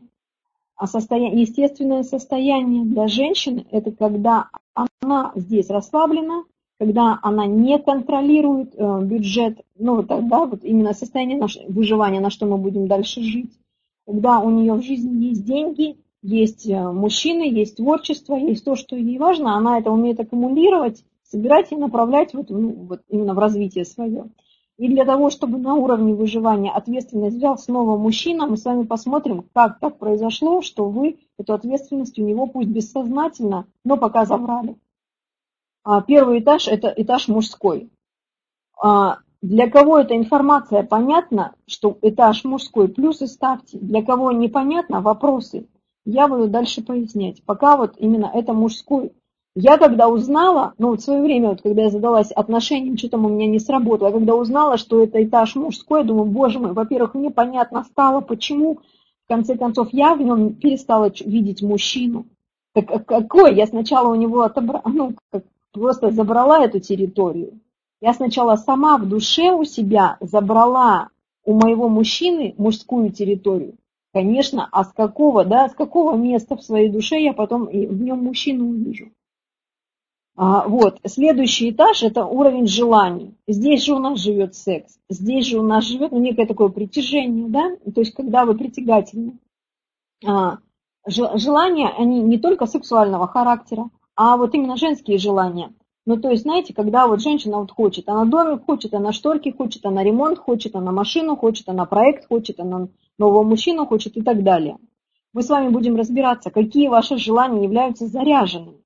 а 0.77 0.87
состояние, 0.87 1.41
естественное 1.41 2.03
состояние 2.03 2.85
для 2.85 3.09
женщины– 3.09 3.65
это 3.71 3.91
когда 3.91 4.47
она 5.01 5.33
здесь 5.35 5.69
расслаблена, 5.69 6.45
когда 6.79 7.19
она 7.21 7.45
не 7.45 7.79
контролирует 7.79 8.73
э, 8.75 9.01
бюджет, 9.03 9.59
ну 9.77 10.01
тогда 10.03 10.45
вот 10.45 10.63
именно 10.63 10.93
состояние 10.93 11.37
нашего 11.37 11.65
выживания, 11.69 12.21
на 12.21 12.29
что 12.29 12.45
мы 12.45 12.57
будем 12.57 12.87
дальше 12.87 13.21
жить, 13.21 13.51
когда 14.07 14.39
у 14.39 14.49
нее 14.51 14.75
в 14.75 14.83
жизни 14.83 15.25
есть 15.25 15.43
деньги, 15.43 15.97
есть 16.21 16.65
э, 16.65 16.91
мужчины, 16.93 17.41
есть 17.41 17.75
творчество, 17.75 18.37
есть 18.37 18.63
то, 18.63 18.77
что 18.77 18.95
ей 18.95 19.17
важно, 19.17 19.57
она 19.57 19.79
это 19.79 19.91
умеет 19.91 20.21
аккумулировать 20.21 21.03
собирать 21.31 21.71
и 21.71 21.75
направлять 21.75 22.33
вот, 22.33 22.49
ну, 22.49 22.71
вот 22.71 23.01
именно 23.07 23.33
в 23.33 23.39
развитие 23.39 23.85
свое. 23.85 24.29
И 24.77 24.87
для 24.87 25.03
того, 25.03 25.29
чтобы 25.29 25.57
на 25.57 25.75
уровне 25.75 26.13
выживания 26.13 26.71
ответственность 26.71 27.35
взял 27.35 27.57
снова 27.57 27.97
мужчина, 27.97 28.47
мы 28.47 28.55
с 28.55 28.63
вами 28.63 28.83
посмотрим, 28.83 29.45
как 29.53 29.79
так 29.79 29.97
произошло, 29.97 30.61
что 30.61 30.89
вы 30.89 31.19
эту 31.37 31.53
ответственность 31.53 32.17
у 32.17 32.23
него 32.23 32.47
пусть 32.47 32.69
бессознательно, 32.69 33.65
но 33.83 33.97
пока 33.97 34.25
забрали. 34.25 34.77
А 35.83 36.01
первый 36.01 36.39
этаж– 36.39 36.67
это 36.69 36.93
этаж 36.95 37.27
мужской. 37.27 37.89
А 38.81 39.17
для 39.41 39.69
кого 39.69 39.99
эта 39.99 40.15
информация 40.15 40.83
понятна, 40.83 41.55
что 41.65 41.97
этаж 42.01 42.43
мужской, 42.43 42.87
плюсы 42.89 43.27
ставьте. 43.27 43.77
Для 43.79 44.03
кого 44.03 44.31
непонятно, 44.31 45.01
вопросы. 45.01 45.67
Я 46.05 46.27
буду 46.27 46.47
дальше 46.47 46.83
пояснять. 46.83 47.43
Пока 47.45 47.77
вот 47.77 47.95
именно 47.97 48.29
это 48.33 48.53
мужской. 48.53 49.13
Я 49.61 49.77
когда 49.77 50.07
узнала, 50.07 50.73
ну 50.77 50.95
в 50.95 51.01
свое 51.01 51.21
время, 51.21 51.49
вот 51.49 51.61
когда 51.61 51.81
я 51.81 51.89
задалась 51.89 52.31
отношением, 52.31 52.97
что 52.97 53.09
там 53.09 53.25
у 53.25 53.29
меня 53.29 53.45
не 53.45 53.59
сработало, 53.59 54.07
я 54.07 54.13
когда 54.13 54.33
узнала, 54.35 54.77
что 54.77 55.03
это 55.03 55.21
этаж 55.21 55.55
мужской, 55.55 55.99
я 55.99 56.05
думаю, 56.05 56.27
боже 56.27 56.59
мой, 56.59 56.71
во-первых, 56.71 57.13
мне 57.13 57.29
понятно 57.29 57.83
стало, 57.83 58.21
почему, 58.21 58.75
в 59.25 59.27
конце 59.27 59.57
концов, 59.57 59.89
я 59.91 60.15
в 60.15 60.21
нем 60.21 60.53
перестала 60.53 61.11
видеть 61.25 61.61
мужчину. 61.61 62.25
Так, 62.73 63.05
какой? 63.05 63.53
Я 63.53 63.67
сначала 63.67 64.07
у 64.07 64.15
него 64.15 64.43
отобрала, 64.43 64.83
ну, 64.85 65.13
как, 65.29 65.43
просто 65.73 66.11
забрала 66.11 66.63
эту 66.63 66.79
территорию. 66.79 67.59
Я 67.99 68.13
сначала 68.13 68.55
сама 68.55 68.97
в 68.97 69.09
душе 69.09 69.51
у 69.51 69.65
себя 69.65 70.15
забрала 70.21 71.09
у 71.43 71.51
моего 71.53 71.89
мужчины 71.89 72.55
мужскую 72.57 73.11
территорию. 73.11 73.73
Конечно, 74.13 74.69
а 74.71 74.85
с 74.85 74.93
какого, 74.93 75.43
да, 75.43 75.67
с 75.67 75.73
какого 75.73 76.15
места 76.15 76.55
в 76.55 76.63
своей 76.63 76.87
душе 76.87 77.21
я 77.21 77.33
потом 77.33 77.65
в 77.65 78.01
нем 78.01 78.23
мужчину 78.23 78.69
увижу. 78.69 79.09
А, 80.41 80.69
вот, 80.69 81.01
следующий 81.05 81.71
этаж– 81.71 82.01
это 82.03 82.25
уровень 82.25 82.65
желаний. 82.65 83.35
Здесь 83.45 83.83
же 83.83 83.93
у 83.93 83.99
нас 83.99 84.21
живет 84.21 84.55
секс, 84.55 84.97
здесь 85.09 85.47
же 85.47 85.59
у 85.59 85.63
нас 85.63 85.83
живет 85.83 86.13
ну, 86.13 86.19
некое 86.19 86.47
такое 86.47 86.69
притяжение, 86.69 87.49
да, 87.49 87.75
то 87.93 87.99
есть 87.99 88.13
когда 88.13 88.45
вы 88.45 88.55
притягательны. 88.55 89.37
А, 90.25 90.59
желания, 91.05 91.89
они 91.89 92.21
не 92.21 92.37
только 92.37 92.67
сексуального 92.67 93.27
характера, 93.27 93.89
а 94.15 94.37
вот 94.37 94.55
именно 94.55 94.77
женские 94.77 95.17
желания. 95.17 95.73
Ну, 96.05 96.15
то 96.15 96.29
есть, 96.29 96.43
знаете, 96.43 96.73
когда 96.73 97.07
вот 97.07 97.19
женщина 97.19 97.57
вот 97.57 97.71
хочет, 97.71 98.07
она 98.07 98.23
домик 98.23 98.63
хочет, 98.63 98.93
она 98.93 99.11
шторки 99.11 99.51
хочет, 99.51 99.85
она 99.85 100.05
ремонт 100.05 100.39
хочет, 100.39 100.73
она 100.73 100.93
машину 100.93 101.35
хочет, 101.35 101.67
она 101.67 101.83
проект 101.83 102.29
хочет, 102.29 102.61
она 102.61 102.87
нового 103.17 103.43
мужчину 103.43 103.85
хочет 103.85 104.15
и 104.15 104.21
так 104.21 104.41
далее. 104.43 104.77
Мы 105.33 105.41
с 105.41 105.49
вами 105.49 105.67
будем 105.67 105.97
разбираться, 105.97 106.49
какие 106.49 106.87
ваши 106.87 107.17
желания 107.17 107.61
являются 107.61 108.07
заряженными. 108.07 108.79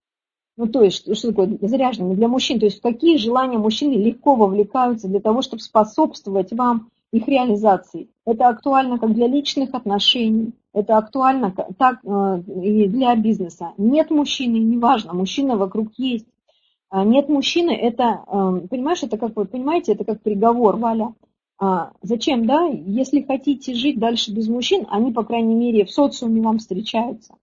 Ну, 0.55 0.67
то 0.67 0.83
есть, 0.83 1.15
что, 1.17 1.29
такое 1.29 1.57
заряженными 1.61 2.15
для 2.15 2.27
мужчин? 2.27 2.59
То 2.59 2.65
есть, 2.65 2.81
какие 2.81 3.17
желания 3.17 3.57
мужчины 3.57 3.93
легко 3.93 4.35
вовлекаются 4.35 5.07
для 5.07 5.19
того, 5.19 5.41
чтобы 5.41 5.61
способствовать 5.61 6.51
вам 6.51 6.89
их 7.11 7.27
реализации. 7.27 8.09
Это 8.25 8.49
актуально 8.49 8.97
как 8.97 9.13
для 9.13 9.27
личных 9.27 9.73
отношений, 9.73 10.53
это 10.73 10.97
актуально 10.97 11.53
так 11.77 11.99
э, 12.03 12.41
и 12.63 12.87
для 12.87 13.15
бизнеса. 13.15 13.73
Нет 13.77 14.09
мужчины, 14.09 14.57
неважно, 14.57 15.13
мужчина 15.13 15.55
вокруг 15.55 15.89
есть. 15.97 16.25
А 16.89 17.03
нет 17.03 17.29
мужчины, 17.29 17.71
это, 17.71 18.23
э, 18.25 18.67
понимаешь, 18.67 19.03
это 19.03 19.17
как 19.17 19.35
вы 19.35 19.45
понимаете, 19.45 19.93
это 19.93 20.03
как 20.03 20.21
приговор, 20.21 20.77
Валя. 20.77 21.13
А 21.59 21.91
зачем, 22.01 22.47
да? 22.47 22.65
Если 22.65 23.21
хотите 23.21 23.75
жить 23.75 23.99
дальше 23.99 24.33
без 24.33 24.47
мужчин, 24.47 24.87
они, 24.89 25.11
по 25.11 25.23
крайней 25.23 25.55
мере, 25.55 25.85
в 25.85 25.91
социуме 25.91 26.41
вам 26.41 26.57
встречаются. 26.57 27.35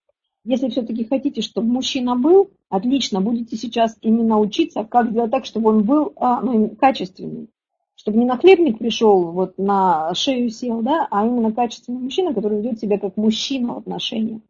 Если 0.45 0.69
все-таки 0.69 1.05
хотите, 1.05 1.43
чтобы 1.43 1.69
мужчина 1.69 2.17
был, 2.17 2.51
отлично, 2.71 3.21
будете 3.21 3.57
сейчас 3.57 3.99
именно 4.01 4.39
учиться, 4.39 4.85
как 4.85 5.11
сделать 5.11 5.31
так, 5.31 5.45
чтобы 5.45 5.71
он 5.71 5.83
был 5.83 6.13
а, 6.17 6.41
ну, 6.41 6.71
качественный. 6.71 7.49
Чтобы 7.97 8.19
не 8.19 8.25
нахлебник 8.25 8.79
пришел, 8.79 9.31
вот 9.33 9.59
на 9.59 10.15
шею 10.15 10.49
сел, 10.49 10.81
да, 10.81 11.07
а 11.11 11.27
именно 11.27 11.53
качественный 11.53 12.01
мужчина, 12.01 12.33
который 12.33 12.63
ведет 12.63 12.81
себя 12.81 12.99
как 12.99 13.19
мужчина 13.19 13.75
в 13.75 13.79
отношениях. 13.79 14.41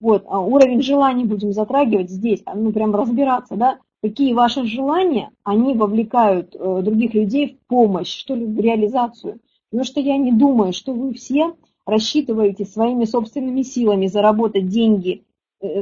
Вот, 0.00 0.24
а 0.26 0.40
уровень 0.40 0.82
желаний 0.82 1.24
будем 1.24 1.52
затрагивать 1.52 2.10
здесь, 2.10 2.42
а, 2.46 2.56
ну 2.56 2.72
прям 2.72 2.94
разбираться, 2.96 3.54
да, 3.54 3.78
какие 4.02 4.32
ваши 4.32 4.64
желания, 4.64 5.30
они 5.44 5.74
вовлекают 5.74 6.56
э, 6.56 6.82
других 6.82 7.14
людей 7.14 7.58
в 7.58 7.66
помощь, 7.68 8.08
что 8.08 8.34
ли, 8.34 8.46
в 8.46 8.58
реализацию. 8.58 9.40
Потому 9.70 9.84
что 9.84 10.00
я 10.00 10.16
не 10.16 10.32
думаю, 10.32 10.72
что 10.72 10.94
вы 10.94 11.12
все 11.12 11.54
рассчитываете 11.86 12.64
своими 12.64 13.04
собственными 13.04 13.62
силами 13.62 14.06
заработать 14.06 14.68
деньги 14.68 15.24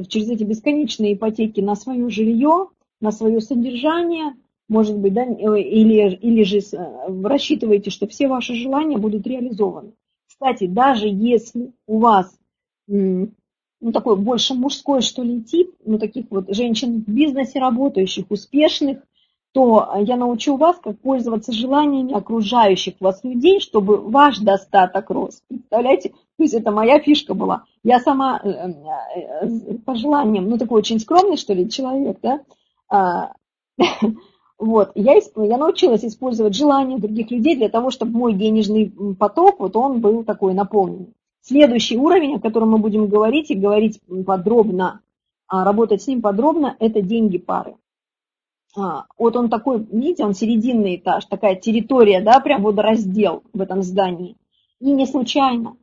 через 0.08 0.30
эти 0.30 0.44
бесконечные 0.44 1.14
ипотеки 1.14 1.60
на 1.60 1.74
свое 1.74 2.08
жилье, 2.10 2.68
на 3.00 3.10
свое 3.10 3.40
содержание, 3.40 4.34
может 4.68 4.98
быть, 4.98 5.14
да, 5.14 5.24
э, 5.24 5.60
или, 5.60 6.14
или 6.16 6.42
же 6.42 6.58
э, 6.58 7.22
рассчитываете, 7.22 7.90
что 7.90 8.06
все 8.06 8.28
ваши 8.28 8.54
желания 8.54 8.98
будут 8.98 9.26
реализованы. 9.26 9.92
Кстати, 10.26 10.66
даже 10.66 11.08
если 11.08 11.72
у 11.86 11.98
вас 11.98 12.38
ну, 12.86 13.92
такой 13.92 14.16
больше 14.16 14.54
мужской, 14.54 15.02
что 15.02 15.22
ли, 15.22 15.42
тип, 15.42 15.74
ну, 15.84 15.98
таких 15.98 16.26
вот 16.30 16.54
женщин 16.54 17.04
в 17.06 17.10
бизнесе 17.10 17.58
работающих, 17.58 18.26
успешных, 18.30 18.98
то 19.52 19.94
я 20.00 20.16
научу 20.16 20.56
вас, 20.56 20.78
как 20.78 21.00
пользоваться 21.00 21.52
желаниями 21.52 22.12
окружающих 22.12 22.94
вас 23.00 23.24
людей, 23.24 23.60
чтобы 23.60 23.98
ваш 23.98 24.38
достаток 24.38 25.10
рос. 25.10 25.42
Представляете? 25.48 26.12
То 26.38 26.44
есть 26.44 26.54
это 26.54 26.70
моя 26.70 27.00
фишка 27.00 27.34
была. 27.34 27.64
Я 27.82 27.98
сама 27.98 28.40
э, 28.42 28.48
э, 28.48 28.72
э, 29.42 29.74
по 29.84 29.96
желаниям, 29.96 30.48
ну 30.48 30.56
такой 30.56 30.78
очень 30.78 31.00
скромный, 31.00 31.36
что 31.36 31.52
ли, 31.52 31.68
человек, 31.68 32.18
да, 32.22 32.40
а, 32.88 33.32
вот, 34.58 34.92
я, 34.94 35.14
я 35.16 35.56
научилась 35.58 36.04
использовать 36.04 36.54
желания 36.54 36.98
других 36.98 37.32
людей 37.32 37.56
для 37.56 37.68
того, 37.68 37.90
чтобы 37.90 38.16
мой 38.16 38.34
денежный 38.34 38.88
поток, 39.18 39.58
вот 39.58 39.74
он 39.74 40.00
был 40.00 40.22
такой 40.22 40.54
наполнен. 40.54 41.12
Следующий 41.40 41.98
уровень, 41.98 42.36
о 42.36 42.40
котором 42.40 42.70
мы 42.70 42.78
будем 42.78 43.08
говорить 43.08 43.50
и 43.50 43.56
говорить 43.56 44.00
подробно, 44.24 45.00
а 45.48 45.64
работать 45.64 46.02
с 46.02 46.06
ним 46.06 46.22
подробно, 46.22 46.76
это 46.78 47.02
деньги 47.02 47.38
пары. 47.38 47.74
А, 48.76 49.06
вот 49.18 49.34
он 49.34 49.50
такой, 49.50 49.84
видите, 49.90 50.24
он 50.24 50.34
серединный 50.34 50.96
этаж, 50.96 51.24
такая 51.24 51.56
территория, 51.56 52.20
да, 52.20 52.38
прям 52.38 52.62
водораздел 52.62 53.42
в 53.52 53.60
этом 53.60 53.82
здании. 53.82 54.36
И 54.78 54.92
не 54.92 55.04
случайно. 55.04 55.76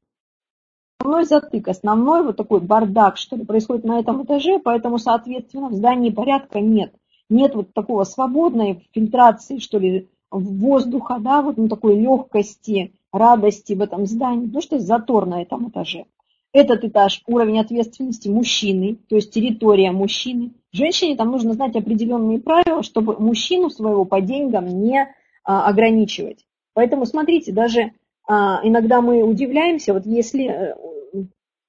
Основной 1.05 1.25
затык, 1.25 1.67
основной 1.67 2.23
вот 2.23 2.35
такой 2.35 2.61
бардак, 2.61 3.17
что 3.17 3.35
ли, 3.35 3.45
происходит 3.45 3.83
на 3.83 3.99
этом 3.99 4.23
этаже, 4.23 4.57
поэтому, 4.57 4.97
соответственно, 4.97 5.69
в 5.69 5.73
здании 5.73 6.09
порядка 6.09 6.59
нет. 6.59 6.95
Нет 7.29 7.53
вот 7.53 7.75
такого 7.75 8.05
свободной 8.05 8.87
фильтрации, 8.91 9.59
что 9.59 9.77
ли, 9.77 10.09
воздуха, 10.31 11.17
да, 11.19 11.43
вот 11.43 11.57
ну, 11.57 11.67
такой 11.67 11.95
легкости, 11.99 12.95
радости 13.13 13.73
в 13.73 13.83
этом 13.83 14.07
здании, 14.07 14.47
потому 14.47 14.61
что 14.63 14.79
затор 14.79 15.27
на 15.27 15.43
этом 15.43 15.69
этаже. 15.69 16.05
Этот 16.51 16.83
этаж– 16.83 17.21
уровень 17.27 17.59
ответственности 17.59 18.27
мужчины, 18.27 18.97
то 19.07 19.15
есть 19.15 19.31
территория 19.31 19.91
мужчины. 19.91 20.53
Женщине 20.71 21.15
там 21.15 21.29
нужно 21.29 21.53
знать 21.53 21.75
определенные 21.75 22.39
правила, 22.39 22.81
чтобы 22.81 23.15
мужчину 23.19 23.69
своего 23.69 24.05
по 24.05 24.21
деньгам 24.21 24.65
не 24.65 25.07
а, 25.43 25.67
ограничивать. 25.67 26.47
Поэтому 26.73 27.05
смотрите, 27.05 27.51
даже 27.51 27.91
иногда 28.27 29.01
мы 29.01 29.23
удивляемся, 29.23 29.93
вот 29.93 30.05
если 30.05 30.49
э, 30.49 30.75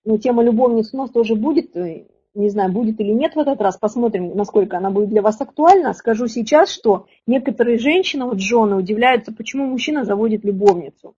ну, 0.07 0.19
тема 0.19 0.43
любовниц 0.43 0.95
у 0.95 0.97
нас 0.97 1.11
тоже 1.11 1.35
будет, 1.35 1.77
э, 1.77 2.05
не 2.35 2.49
знаю, 2.49 2.73
будет 2.73 3.01
или 3.01 3.11
нет 3.11 3.35
в 3.35 3.39
этот 3.39 3.61
раз, 3.61 3.77
посмотрим, 3.77 4.35
насколько 4.35 4.79
она 4.79 4.91
будет 4.91 5.09
для 5.09 5.21
вас 5.21 5.41
актуальна. 5.41 5.93
Скажу 5.93 6.29
сейчас, 6.29 6.71
что 6.71 7.07
некоторые 7.27 7.79
женщины, 7.79 8.25
вот 8.25 8.41
жены, 8.41 8.77
удивляются, 8.77 9.33
почему 9.33 9.67
мужчина 9.67 10.05
заводит 10.05 10.45
любовницу. 10.45 11.15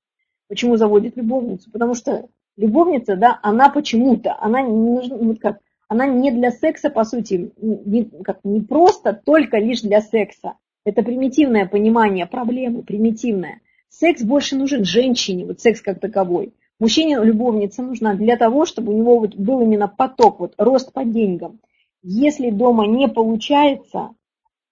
Почему 0.49 0.77
заводит 0.77 1.17
любовницу? 1.17 1.71
Потому 1.71 1.95
что 1.95 2.29
любовница, 2.57 3.17
да, 3.17 3.39
она 3.43 3.69
почему-то, 3.69 4.37
она 4.41 4.63
не 4.63 4.91
нужна, 4.91 5.17
вот 5.17 5.39
как, 5.39 5.59
она 5.89 6.07
не 6.07 6.31
для 6.31 6.51
секса, 6.51 6.91
по 6.91 7.05
сути, 7.05 7.53
не, 7.61 8.05
как, 8.25 8.41
не 8.45 8.61
просто 8.61 9.13
только 9.13 9.59
лишь 9.59 9.83
для 9.83 10.01
секса. 10.01 10.55
Это 10.85 11.03
примитивное 11.03 11.67
понимание 11.67 12.27
проблемы, 12.27 12.83
примитивное. 12.83 13.61
Секс 13.91 14.23
больше 14.23 14.57
нужен 14.57 14.85
женщине, 14.85 15.45
вот 15.45 15.61
секс 15.61 15.81
как 15.81 16.01
таковой. 16.01 16.53
Мужчине 16.79 17.19
любовница 17.23 17.83
нужна 17.83 18.15
для 18.15 18.37
того, 18.37 18.65
чтобы 18.65 18.93
у 18.93 18.97
него 18.97 19.19
вот 19.19 19.35
был 19.35 19.61
именно 19.63 19.89
поток, 19.89 20.41
вот 20.41 20.55
рост 20.59 20.93
по 20.93 21.05
деньгам. 21.05 21.61
Если 22.03 22.51
дома 22.51 22.87
не 22.87 23.09
получается, 23.09 24.11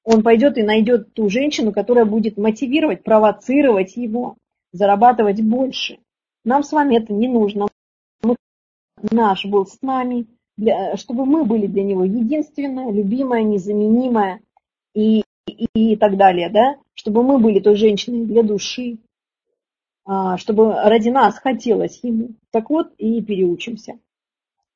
он 0.04 0.22
пойдет 0.22 0.56
и 0.56 0.62
найдет 0.62 1.12
ту 1.14 1.28
женщину, 1.28 1.72
которая 1.72 2.04
будет 2.04 2.36
мотивировать, 2.36 3.02
провоцировать 3.02 3.96
его, 3.96 4.36
зарабатывать 4.72 5.42
больше. 5.42 5.98
Нам 6.44 6.62
с 6.62 6.70
вами 6.70 6.96
это 6.96 7.12
не 7.12 7.26
нужно 7.26 7.66
наш 9.10 9.44
был 9.44 9.66
с 9.66 9.80
нами, 9.82 10.26
для, 10.56 10.96
чтобы 10.96 11.26
мы 11.26 11.44
были 11.44 11.66
для 11.66 11.82
него 11.82 12.04
единственная, 12.04 12.90
любимая, 12.90 13.42
незаменимая 13.42 14.40
и, 14.94 15.22
и, 15.46 15.68
и 15.74 15.96
так 15.96 16.16
далее, 16.16 16.50
да, 16.50 16.76
чтобы 16.94 17.22
мы 17.22 17.38
были 17.38 17.60
той 17.60 17.76
женщиной 17.76 18.24
для 18.24 18.42
души, 18.42 18.98
чтобы 20.36 20.72
ради 20.74 21.08
нас 21.08 21.38
хотелось 21.38 22.00
ему. 22.02 22.30
Так 22.50 22.70
вот 22.70 22.92
и 22.98 23.20
переучимся. 23.22 23.98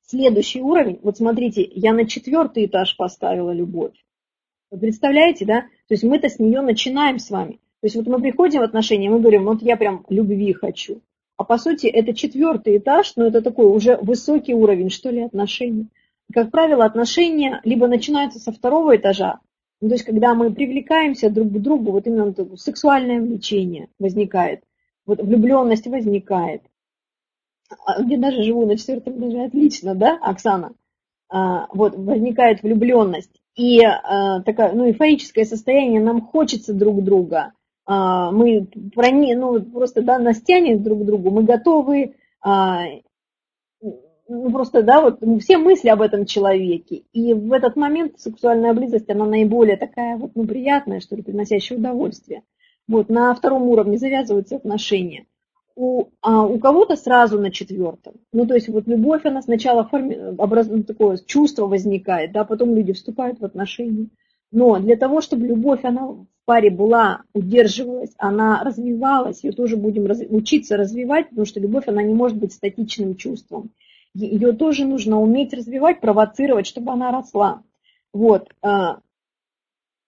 Следующий 0.07 0.61
уровень, 0.61 0.99
вот 1.03 1.19
смотрите, 1.19 1.63
я 1.73 1.93
на 1.93 2.05
четвертый 2.05 2.67
этаж 2.67 2.97
поставила 2.97 3.53
любовь. 3.53 3.95
Вы 4.73 4.79
представляете, 4.79 5.45
да? 5.45 5.61
То 5.89 5.95
есть 5.95 6.03
мы-то 6.03 6.29
с 6.29 6.39
нее 6.39 6.63
начинаем 6.63 7.19
с 7.19 7.31
вами. 7.31 7.61
То 7.81 7.87
есть 7.87 7.97
вот 7.97 8.07
мы 8.09 8.21
приходим 8.21 8.61
в 8.61 8.65
отношения, 8.65 9.09
мы 9.09 9.21
говорим, 9.21 9.45
вот 9.45 9.63
я 9.63 9.77
прям 9.77 10.05
любви 10.09 10.53
хочу. 10.53 11.01
А 11.37 11.45
по 11.45 11.59
сути 11.59 11.87
это 11.87 12.13
четвертый 12.13 12.77
этаж, 12.79 13.15
но 13.17 13.27
это 13.27 13.41
такой 13.41 13.67
уже 13.67 13.97
высокий 13.97 14.53
уровень, 14.53 14.91
что 14.91 15.11
ли, 15.11 15.23
отношений. 15.23 15.87
Как 16.33 16.51
правило, 16.51 16.85
отношения 16.85 17.61
либо 17.65 17.87
начинаются 17.87 18.39
со 18.39 18.53
второго 18.53 18.97
этажа, 18.97 19.41
Ну, 19.81 19.89
то 19.89 19.95
есть, 19.95 20.05
когда 20.05 20.35
мы 20.35 20.53
привлекаемся 20.53 21.31
друг 21.31 21.49
к 21.49 21.59
другу, 21.59 21.93
вот 21.93 22.07
именно 22.07 22.35
сексуальное 22.57 23.21
влечение 23.21 23.89
возникает, 23.99 24.63
вот 25.07 25.21
влюбленность 25.21 25.87
возникает. 25.87 26.63
А, 27.87 28.03
где 28.03 28.17
даже 28.17 28.43
живу 28.43 28.67
на 28.67 28.77
четвертом 28.77 29.19
этаже, 29.19 29.45
отлично, 29.45 29.95
да, 29.95 30.19
Оксана? 30.21 30.73
А, 31.29 31.67
вот, 31.73 31.97
возникает 31.97 32.63
влюбленность. 32.63 33.41
И 33.55 33.83
а, 33.83 34.43
такое, 34.43 34.73
ну, 34.73 34.87
эйфорическое 34.87 35.45
состояние, 35.45 36.01
нам 36.01 36.23
хочется 36.23 36.75
друг 36.75 37.03
друга. 37.03 37.53
А, 37.87 38.31
мы 38.33 38.67
прони, 38.95 39.35
ну, 39.35 39.61
просто, 39.63 40.03
да, 40.03 40.19
нас 40.19 40.41
тянет 40.41 40.83
друг 40.83 41.03
к 41.03 41.05
другу, 41.05 41.31
мы 41.31 41.45
готовы 41.45 42.15
ну, 44.31 44.53
просто, 44.53 44.83
да, 44.83 45.01
вот 45.01 45.21
все 45.43 45.59
мысли 45.59 45.89
об 45.89 46.01
этом 46.01 46.25
человеке. 46.25 47.03
И 47.13 47.35
в 47.35 47.53
этот 47.53 47.75
момент 47.75 48.21
сексуальная 48.21 48.73
близость, 48.73 49.11
она 49.11 49.27
наиболее 49.27 49.77
такая 49.77 50.17
вот, 50.17 50.31
ну, 50.37 50.47
приятная, 50.47 51.01
что 51.01 51.17
ли, 51.17 51.23
приносящая 51.23 51.79
удовольствие. 51.79 52.45
Вот, 52.89 53.09
на 53.09 53.35
втором 53.35 53.63
уровне 53.69 53.99
завязываются 53.99 54.57
отношения. 54.57 55.27
У, 55.77 56.07
а 56.21 56.45
у 56.45 56.59
кого-то 56.59 56.97
сразу 56.97 57.41
на 57.41 57.51
четвертом. 57.51 58.15
Ну, 58.33 58.47
то 58.47 58.55
есть 58.55 58.69
вот 58.69 58.87
любовь, 58.87 59.25
она 59.25 59.43
сначала 59.43 59.85
форми... 59.85 60.19
образ... 60.37 60.67
ну, 60.67 60.83
такое 60.83 61.19
чувство 61.19 61.67
возникает, 61.67 62.33
да, 62.33 62.45
потом 62.45 62.75
люди 62.75 62.93
вступают 62.93 63.41
в 63.41 63.45
отношения. 63.45 64.09
Но 64.53 64.79
для 64.79 64.97
того, 64.97 65.21
чтобы 65.21 65.47
любовь, 65.47 65.85
она 65.85 66.09
в 66.09 66.27
паре 66.45 66.71
была, 66.71 67.23
удерживалась, 67.33 68.13
она 68.19 68.65
развивалась, 68.65 69.45
ее 69.45 69.53
тоже 69.53 69.77
будем 69.77 70.07
раз... 70.07 70.21
учиться 70.29 70.77
развивать, 70.77 71.29
потому 71.29 71.47
что 71.47 71.61
любовь, 71.61 71.87
она 71.87 72.03
не 72.03 72.15
может 72.15 72.37
быть 72.37 72.53
статичным 72.53 73.15
чувством 73.15 73.71
ее 74.15 74.53
тоже 74.53 74.85
нужно 74.85 75.21
уметь 75.21 75.53
развивать, 75.53 76.01
провоцировать, 76.01 76.67
чтобы 76.67 76.93
она 76.93 77.11
росла. 77.11 77.63
Вот. 78.13 78.49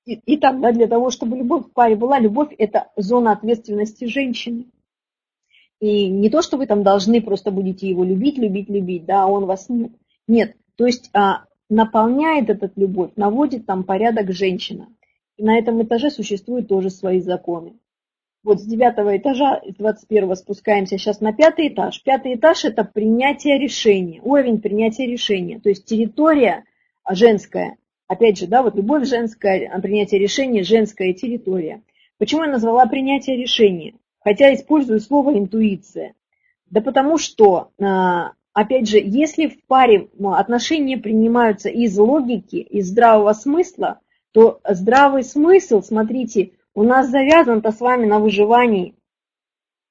И, 0.05 0.15
и 0.15 0.37
тогда 0.37 0.73
для 0.73 0.89
того, 0.89 1.11
чтобы 1.11 1.37
любовь 1.37 1.67
в 1.67 1.73
паре 1.73 1.97
была, 1.97 2.19
любовь– 2.19 2.53
это 2.59 2.89
зона 2.97 3.33
ответственности 3.33 4.07
женщины. 4.07 4.67
И 5.81 6.09
не 6.09 6.31
то, 6.31 6.43
что 6.43 6.57
вы 6.57 6.67
там 6.67 6.83
должны 6.83 7.21
просто 7.21 7.51
будете 7.51 7.89
его 7.89 8.05
любить, 8.05 8.39
любить, 8.39 8.69
любить, 8.69 9.05
да, 9.05 9.25
а 9.25 9.27
он 9.27 9.47
вас 9.47 9.69
нет. 9.69 9.93
Нет, 10.29 10.57
то 10.77 10.87
есть 10.87 11.11
а, 11.13 11.45
наполняет 11.69 12.51
этот 12.51 12.77
любовь, 12.77 13.11
наводит 13.17 13.67
там 13.67 13.85
порядок 13.85 14.33
женщина. 14.33 14.89
И 15.37 15.43
на 15.43 15.59
этом 15.59 15.83
этаже 15.83 16.11
существуют 16.11 16.69
тоже 16.69 16.91
свои 16.91 17.21
законы. 17.21 17.75
Вот 18.45 18.61
с 18.61 18.65
девятого 18.65 19.17
этажа, 19.17 19.61
с 19.65 19.75
21 19.77 20.35
спускаемся 20.37 20.99
сейчас 20.99 21.21
на 21.21 21.33
пятый 21.33 21.69
этаж. 21.69 22.03
Пятый 22.03 22.35
этаж– 22.35 22.65
это 22.65 22.85
принятие 22.85 23.59
решения, 23.59 24.21
уровень 24.23 24.61
принятия 24.61 25.07
решения. 25.07 25.61
То 25.61 25.69
есть 25.69 25.85
территория 25.85 26.65
женская. 27.09 27.77
Опять 28.13 28.37
же, 28.37 28.47
да, 28.47 28.63
вот 28.63 28.75
любовь 28.75 29.09
женская, 29.09 29.71
а 29.73 29.81
принятие 29.81 30.21
решения– 30.21 30.63
женская 30.65 31.15
территория. 31.15 31.83
Почему 32.19 32.43
я 32.43 32.51
назвала 32.51 32.85
принятие 32.85 33.39
решения? 33.39 33.95
Хотя 34.21 34.53
использую 34.53 35.01
слово 35.01 35.39
интуиция. 35.39 36.13
Да 36.69 36.83
потому 36.83 37.17
что, 37.17 37.71
а, 37.81 38.33
опять 38.53 38.87
же, 38.87 38.99
если 39.03 39.47
в 39.47 39.65
паре 39.67 40.11
ну, 40.19 40.35
отношения 40.35 40.99
принимаются 40.99 41.71
из 41.71 41.97
логики, 41.97 42.57
из 42.57 42.89
здравого 42.89 43.33
смысла, 43.33 44.01
то 44.33 44.61
здравый 44.69 45.25
смысл, 45.25 45.81
смотрите, 45.81 46.51
у 46.75 46.83
нас 46.83 47.09
завязан-то 47.09 47.73
с 47.73 47.81
вами 47.81 48.05
на 48.05 48.19
выживании. 48.19 48.95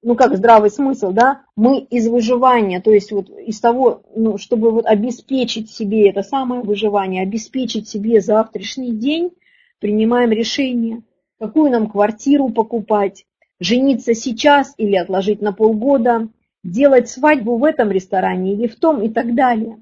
Ну, 0.03 0.15
как 0.15 0.35
здравый 0.35 0.71
смысл, 0.71 1.11
да? 1.11 1.43
Мы 1.55 1.79
из 1.79 2.07
выживания, 2.07 2.81
то 2.81 2.91
есть 2.91 3.11
вот 3.11 3.29
из 3.29 3.59
того, 3.59 4.01
ну, 4.15 4.39
чтобы 4.39 4.71
вот 4.71 4.87
обеспечить 4.87 5.69
себе 5.69 6.09
это 6.09 6.23
самое 6.23 6.63
выживание, 6.63 7.21
обеспечить 7.21 7.87
себе 7.87 8.19
завтрашний 8.19 8.91
день, 8.91 9.31
принимаем 9.79 10.31
решение, 10.31 11.03
какую 11.39 11.71
нам 11.71 11.87
квартиру 11.87 12.49
покупать, 12.49 13.25
жениться 13.59 14.15
сейчас 14.15 14.73
или 14.77 14.95
отложить 14.95 15.41
на 15.41 15.53
полгода, 15.53 16.29
делать 16.63 17.07
свадьбу 17.07 17.57
в 17.57 17.63
этом 17.63 17.91
ресторане 17.91 18.53
или 18.53 18.67
в 18.67 18.75
том 18.77 19.03
и 19.03 19.09
так 19.09 19.35
далее. 19.35 19.77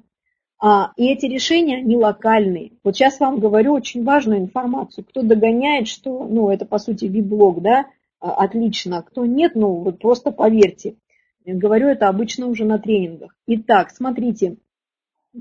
А, 0.62 0.92
и 0.98 1.08
эти 1.08 1.28
решения, 1.28 1.78
они 1.78 1.96
локальные. 1.96 2.74
Вот 2.84 2.98
сейчас 2.98 3.22
вам 3.22 3.40
говорю 3.40 3.72
очень 3.72 4.04
важную 4.04 4.42
информацию. 4.42 5.06
Кто 5.06 5.22
догоняет, 5.22 5.88
что, 5.88 6.26
ну, 6.26 6.50
это 6.50 6.66
по 6.66 6.78
сути 6.78 7.06
виблог, 7.06 7.62
да, 7.62 7.86
отлично. 8.20 9.04
Кто 9.04 9.26
нет, 9.26 9.56
ну, 9.56 9.76
вот 9.76 10.00
просто 10.00 10.32
поверьте. 10.32 10.96
Говорю 11.46 11.88
это 11.88 12.08
обычно 12.08 12.48
уже 12.48 12.66
на 12.66 12.80
тренингах. 12.80 13.36
Итак, 13.48 13.92
смотрите, 13.92 14.58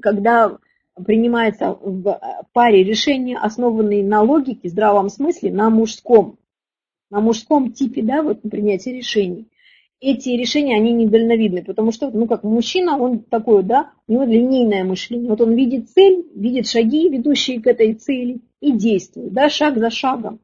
когда 0.01 0.59
принимается 1.05 1.73
в 1.73 2.21
паре 2.53 2.83
решения, 2.83 3.39
основанные 3.39 4.05
на 4.05 4.23
логике, 4.23 4.69
здравом 4.69 5.11
смысле, 5.11 5.53
на 5.53 5.71
мужском, 5.71 6.39
на 7.11 7.21
мужском 7.21 7.73
типе, 7.73 8.03
да, 8.03 8.23
вот 8.23 8.43
принятия 8.43 8.93
решений, 8.93 9.49
эти 10.01 10.31
решения, 10.31 10.77
они 10.77 10.93
недальновидны, 10.93 11.65
потому 11.65 11.91
что, 11.91 12.11
ну, 12.11 12.27
как 12.29 12.45
мужчина, 12.45 12.99
он 12.99 13.21
такой, 13.21 13.65
да, 13.65 13.91
у 14.07 14.13
него 14.13 14.25
линейное 14.25 14.85
мышление. 14.85 15.29
Вот 15.29 15.41
он 15.41 15.55
видит 15.55 15.91
цель, 15.91 16.25
видит 16.35 16.69
шаги, 16.69 17.09
ведущие 17.09 17.61
к 17.61 17.67
этой 17.67 17.95
цели, 17.95 18.41
и 18.61 18.73
действует, 18.73 19.33
да, 19.33 19.49
шаг 19.49 19.79
за 19.79 19.91
шагом. 19.91 20.41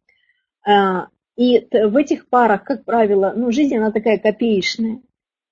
А, 0.67 1.09
и 1.37 1.67
в 1.71 1.97
этих 1.97 2.29
парах, 2.29 2.65
как 2.65 2.85
правило, 2.85 3.33
ну, 3.37 3.51
жизнь, 3.51 3.77
она 3.77 3.91
такая 3.91 4.19
копеечная. 4.19 5.01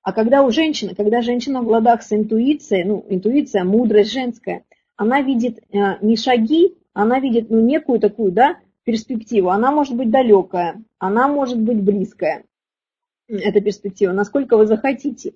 А 0.02 0.12
когда 0.12 0.42
у 0.42 0.50
женщины, 0.50 0.94
когда 0.94 1.22
женщина 1.22 1.62
в 1.62 1.68
ладах 1.68 2.02
с 2.02 2.12
интуицией, 2.12 2.84
ну, 2.84 3.04
интуиция, 3.08 3.64
мудрость 3.64 4.12
женская, 4.12 4.64
она 4.96 5.20
видит 5.22 5.58
э, 5.72 5.98
не 6.00 6.16
шаги, 6.16 6.76
она 6.92 7.18
видит, 7.20 7.50
ну, 7.50 7.60
некую 7.60 8.00
такую, 8.00 8.32
да, 8.32 8.58
перспективу. 8.84 9.50
Она 9.50 9.70
может 9.70 9.96
быть 9.96 10.10
далекая, 10.10 10.82
она 10.98 11.28
может 11.28 11.60
быть 11.60 11.80
близкая 11.80 12.44
эта 13.28 13.60
перспектива, 13.60 14.12
насколько 14.12 14.56
вы 14.56 14.66
захотите. 14.66 15.34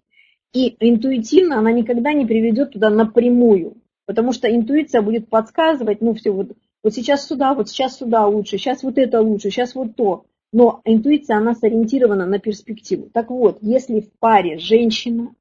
И 0.52 0.76
интуитивно 0.80 1.58
она 1.58 1.72
никогда 1.72 2.12
не 2.12 2.26
приведет 2.26 2.72
туда 2.72 2.90
напрямую, 2.90 3.76
потому 4.06 4.32
что 4.32 4.52
интуиция 4.52 5.02
будет 5.02 5.28
подсказывать, 5.28 6.00
ну 6.00 6.14
все, 6.14 6.30
вот, 6.30 6.52
вот 6.82 6.94
сейчас 6.94 7.26
сюда, 7.26 7.54
вот 7.54 7.68
сейчас 7.68 7.98
сюда 7.98 8.26
лучше, 8.26 8.58
сейчас 8.58 8.82
вот 8.82 8.98
это 8.98 9.20
лучше, 9.20 9.50
сейчас 9.50 9.74
вот 9.74 9.96
то. 9.96 10.26
Но 10.52 10.80
интуиция, 10.84 11.36
она 11.36 11.54
сориентирована 11.54 12.26
на 12.26 12.38
перспективу. 12.38 13.10
Так 13.12 13.30
вот, 13.30 13.58
если 13.60 14.00
в 14.00 14.12
паре 14.18 14.58
женщина, 14.58 15.34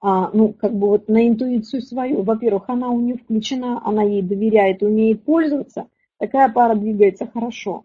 а, 0.00 0.30
ну, 0.32 0.52
как 0.52 0.74
бы 0.74 0.88
вот 0.88 1.08
на 1.08 1.28
интуицию 1.28 1.82
свою, 1.82 2.22
во-первых, 2.22 2.64
она 2.68 2.90
у 2.90 3.00
нее 3.00 3.16
включена, 3.16 3.80
она 3.84 4.02
ей 4.02 4.22
доверяет, 4.22 4.82
умеет 4.82 5.24
пользоваться, 5.24 5.88
такая 6.18 6.48
пара 6.48 6.74
двигается 6.74 7.26
хорошо. 7.26 7.84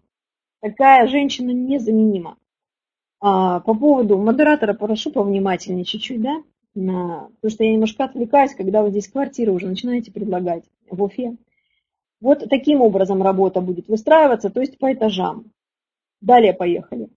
Такая 0.60 1.06
женщина 1.08 1.50
незаменима. 1.50 2.38
А, 3.20 3.60
по 3.60 3.74
поводу 3.74 4.18
модератора 4.18 4.74
прошу 4.74 5.10
повнимательнее 5.10 5.84
чуть-чуть, 5.84 6.22
да? 6.22 6.42
На, 6.74 7.28
потому 7.36 7.50
что 7.50 7.64
я 7.64 7.72
немножко 7.72 8.04
отвлекаюсь, 8.04 8.54
когда 8.54 8.82
вы 8.82 8.90
здесь 8.90 9.08
квартиры 9.08 9.52
уже 9.52 9.66
начинаете 9.66 10.10
предлагать 10.12 10.64
в 10.90 11.02
Уфе. 11.02 11.36
Вот 12.20 12.44
таким 12.48 12.80
образом 12.80 13.22
работа 13.22 13.60
будет 13.60 13.88
выстраиваться, 13.88 14.50
то 14.50 14.60
есть 14.60 14.78
по 14.78 14.92
этажам. 14.92 15.52
Далее 16.24 16.54
поехали. 16.54 17.10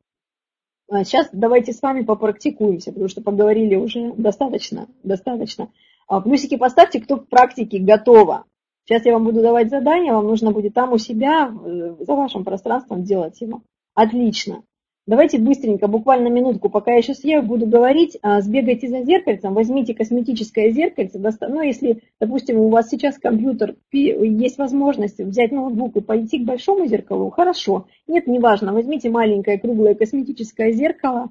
А 0.89 1.05
сейчас 1.05 1.29
давайте 1.31 1.71
с 1.71 1.81
вами 1.81 2.03
попрактикуемся, 2.03 2.91
потому 2.91 3.07
что 3.07 3.21
поговорили 3.21 3.75
уже 3.75 4.13
достаточно, 4.15 4.89
достаточно. 5.01 5.71
А 6.09 6.19
плюсики 6.19 6.57
поставьте, 6.57 6.99
кто 6.99 7.15
к 7.15 7.29
практике 7.29 7.79
готово. 7.79 8.43
Сейчас 8.83 9.05
я 9.05 9.13
вам 9.13 9.23
буду 9.23 9.41
давать 9.41 9.69
задание, 9.69 10.11
вам 10.11 10.27
нужно 10.27 10.51
будет 10.51 10.73
там 10.73 10.91
у 10.91 10.97
себя, 10.97 11.49
э, 11.49 11.95
за 11.99 12.15
вашим 12.15 12.43
пространством 12.43 13.03
делать 13.03 13.39
его. 13.39 13.61
Отлично. 13.93 14.63
Давайте 15.07 15.39
быстренько, 15.39 15.87
буквально 15.87 16.27
минутку, 16.27 16.69
пока 16.69 16.91
я 16.91 17.01
сейчас 17.01 17.23
я 17.23 17.41
буду 17.41 17.65
говорить, 17.65 18.17
а, 18.21 18.41
сбегайте 18.41 18.89
за 18.89 19.03
зеркальцем, 19.03 19.53
возьмите 19.53 19.95
косметическое 19.95 20.69
зеркальце, 20.71 21.17
ну, 21.47 21.61
если, 21.61 22.03
допустим, 22.19 22.57
у 22.57 22.67
вас 22.67 22.89
сейчас 22.89 23.17
компьютер, 23.17 23.77
есть 23.93 24.57
возможность 24.57 25.19
взять 25.19 25.53
ноутбук 25.53 25.95
и 25.95 26.01
пойти 26.01 26.39
к 26.39 26.45
большому 26.45 26.87
зеркалу, 26.87 27.29
хорошо. 27.29 27.87
Нет, 28.05 28.27
неважно, 28.27 28.73
возьмите 28.73 29.09
маленькое 29.09 29.57
круглое 29.57 29.95
косметическое 29.95 30.73
зеркало, 30.73 31.29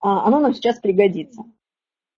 а, 0.00 0.24
оно 0.28 0.38
нам 0.38 0.54
сейчас 0.54 0.78
пригодится. 0.78 1.42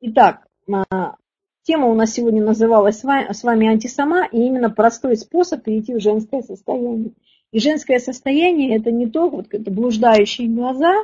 Итак, 0.03 0.47
а, 0.71 1.15
тема 1.63 1.87
у 1.87 1.95
нас 1.95 2.13
сегодня 2.13 2.45
называлась 2.45 3.01
с 3.01 3.43
вами 3.45 3.67
антисама, 3.67 4.29
и 4.31 4.43
именно 4.43 4.69
простой 4.69 5.17
способ 5.17 5.63
перейти 5.63 5.95
в 5.95 6.01
женское 6.01 6.43
состояние. 6.43 7.13
И 7.53 7.61
женское 7.61 7.99
состояние 7.99 8.77
это 8.77 8.91
не 8.91 9.07
то, 9.07 9.29
вот 9.29 9.47
это 9.51 9.71
блуждающие 9.71 10.49
глаза, 10.49 10.95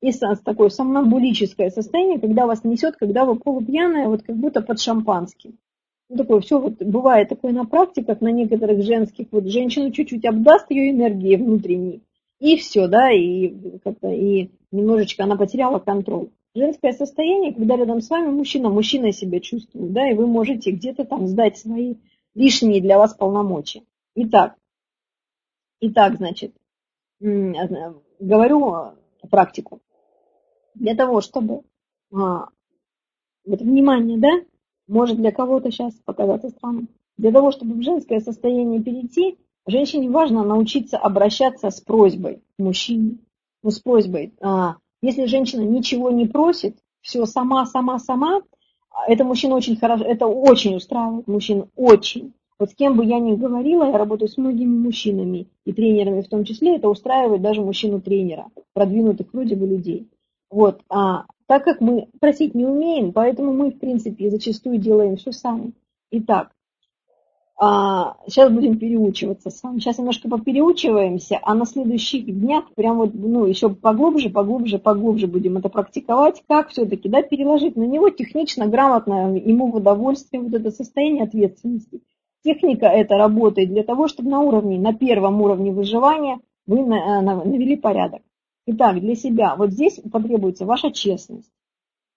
и 0.00 0.10
такое 0.44 0.68
сомнамбулическое 0.68 1.70
состояние, 1.70 2.18
когда 2.18 2.46
вас 2.46 2.64
несет, 2.64 2.96
когда 2.96 3.24
вы 3.24 3.36
полупьяная, 3.36 4.08
вот 4.08 4.22
как 4.24 4.36
будто 4.36 4.60
под 4.60 4.80
шампанским. 4.80 5.58
Ну, 6.08 6.16
такое 6.16 6.40
все 6.40 6.58
вот 6.58 6.82
бывает 6.82 7.28
такое 7.28 7.52
на 7.52 7.64
практиках, 7.64 8.20
на 8.20 8.32
некоторых 8.32 8.82
женских, 8.82 9.28
вот 9.30 9.46
женщину 9.46 9.92
чуть-чуть 9.92 10.26
обдаст 10.26 10.70
ее 10.70 10.90
энергии 10.90 11.36
внутренней, 11.36 12.02
и 12.40 12.56
все, 12.56 12.88
да, 12.88 13.12
и 13.12 13.54
и 14.10 14.50
немножечко 14.72 15.22
она 15.22 15.36
потеряла 15.36 15.78
контроль. 15.78 16.30
Женское 16.54 16.92
состояние, 16.92 17.54
когда 17.54 17.76
рядом 17.76 18.02
с 18.02 18.10
вами 18.10 18.30
мужчина, 18.30 18.68
мужчина 18.68 19.12
себя 19.12 19.40
чувствует, 19.40 19.92
да, 19.92 20.10
и 20.10 20.14
вы 20.14 20.26
можете 20.26 20.72
где-то 20.72 21.04
там 21.04 21.28
сдать 21.28 21.56
свои 21.56 21.94
лишние 22.34 22.82
для 22.82 22.98
вас 22.98 23.14
полномочия. 23.14 23.82
Итак, 24.16 24.56
Итак, 25.84 26.14
значит, 26.16 26.54
э, 27.20 27.52
говорю 28.20 28.92
практику. 29.28 29.80
Для 30.76 30.94
того, 30.94 31.20
чтобы 31.20 31.62
а, 32.14 32.46
вот 33.44 33.60
внимание, 33.60 34.16
да, 34.16 34.28
может 34.86 35.16
для 35.16 35.32
кого-то 35.32 35.72
сейчас 35.72 35.94
показаться 36.04 36.50
странным. 36.50 36.88
Для 37.16 37.32
того, 37.32 37.50
чтобы 37.50 37.74
в 37.74 37.82
женское 37.82 38.20
состояние 38.20 38.80
перейти, 38.80 39.38
женщине 39.66 40.08
важно 40.08 40.44
научиться 40.44 40.98
обращаться 40.98 41.70
с 41.70 41.80
просьбой 41.80 42.44
к 42.56 42.62
мужчине. 42.62 43.18
Ну, 43.64 43.70
с 43.72 43.80
просьбой. 43.80 44.32
А, 44.40 44.76
если 45.00 45.24
женщина 45.24 45.62
ничего 45.62 46.12
не 46.12 46.26
просит, 46.26 46.78
все 47.00 47.26
сама, 47.26 47.66
сама, 47.66 47.98
сама, 47.98 48.42
это 49.08 49.24
мужчина 49.24 49.56
очень 49.56 49.76
хорошо, 49.76 50.04
это 50.04 50.28
очень 50.28 50.76
устраивает 50.76 51.26
мужчин, 51.26 51.68
очень. 51.74 52.34
Вот 52.62 52.70
с 52.70 52.76
кем 52.76 52.96
бы 52.96 53.04
я 53.04 53.18
ни 53.18 53.34
говорила, 53.34 53.90
я 53.90 53.98
работаю 53.98 54.28
с 54.28 54.36
многими 54.36 54.72
мужчинами 54.72 55.48
и 55.64 55.72
тренерами 55.72 56.20
в 56.20 56.28
том 56.28 56.44
числе, 56.44 56.76
это 56.76 56.88
устраивает 56.88 57.42
даже 57.42 57.60
мужчину-тренера, 57.60 58.50
продвинутых 58.72 59.32
вроде 59.32 59.56
бы 59.56 59.66
людей. 59.66 60.08
Вот, 60.48 60.80
а 60.88 61.24
так 61.48 61.64
как 61.64 61.80
мы 61.80 62.06
просить 62.20 62.54
не 62.54 62.64
умеем, 62.64 63.12
поэтому 63.12 63.52
мы, 63.52 63.72
в 63.72 63.80
принципе, 63.80 64.30
зачастую 64.30 64.78
делаем 64.78 65.16
все 65.16 65.32
сами. 65.32 65.72
Итак, 66.12 66.52
а, 67.58 68.16
сейчас 68.28 68.52
будем 68.52 68.78
переучиваться 68.78 69.50
с 69.50 69.60
вами. 69.60 69.80
Сейчас 69.80 69.98
немножко 69.98 70.28
попереучиваемся, 70.28 71.40
а 71.42 71.56
на 71.56 71.66
следующих 71.66 72.26
днях 72.26 72.72
прям 72.76 72.98
вот, 72.98 73.12
ну, 73.12 73.44
еще 73.44 73.70
поглубже, 73.70 74.30
поглубже, 74.30 74.78
поглубже 74.78 75.26
будем 75.26 75.56
это 75.56 75.68
практиковать, 75.68 76.44
как 76.46 76.68
все-таки, 76.68 77.08
да, 77.08 77.22
переложить 77.22 77.74
на 77.74 77.82
него 77.82 78.08
технично, 78.10 78.68
грамотно, 78.68 79.36
ему 79.36 79.72
в 79.72 79.74
удовольствие 79.74 80.40
вот 80.44 80.54
это 80.54 80.70
состояние 80.70 81.24
ответственности. 81.24 82.02
Техника 82.42 82.86
это 82.86 83.16
работает 83.16 83.68
для 83.68 83.84
того, 83.84 84.08
чтобы 84.08 84.30
на 84.30 84.40
уровне, 84.40 84.78
на 84.78 84.92
первом 84.92 85.40
уровне 85.42 85.70
выживания 85.70 86.40
вы 86.66 86.80
э, 86.80 87.20
навели 87.20 87.76
порядок. 87.76 88.22
Итак, 88.66 89.00
для 89.00 89.14
себя, 89.14 89.56
вот 89.56 89.70
здесь 89.70 90.00
потребуется 90.10 90.66
ваша 90.66 90.90
честность. 90.92 91.50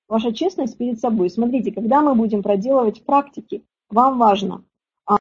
Ваша 0.07 0.33
честность 0.33 0.77
перед 0.77 0.99
собой. 0.99 1.29
Смотрите, 1.29 1.71
когда 1.71 2.01
мы 2.01 2.15
будем 2.15 2.43
проделывать 2.43 3.03
практики, 3.03 3.63
вам 3.89 4.19
важно 4.19 4.63
а, 5.05 5.17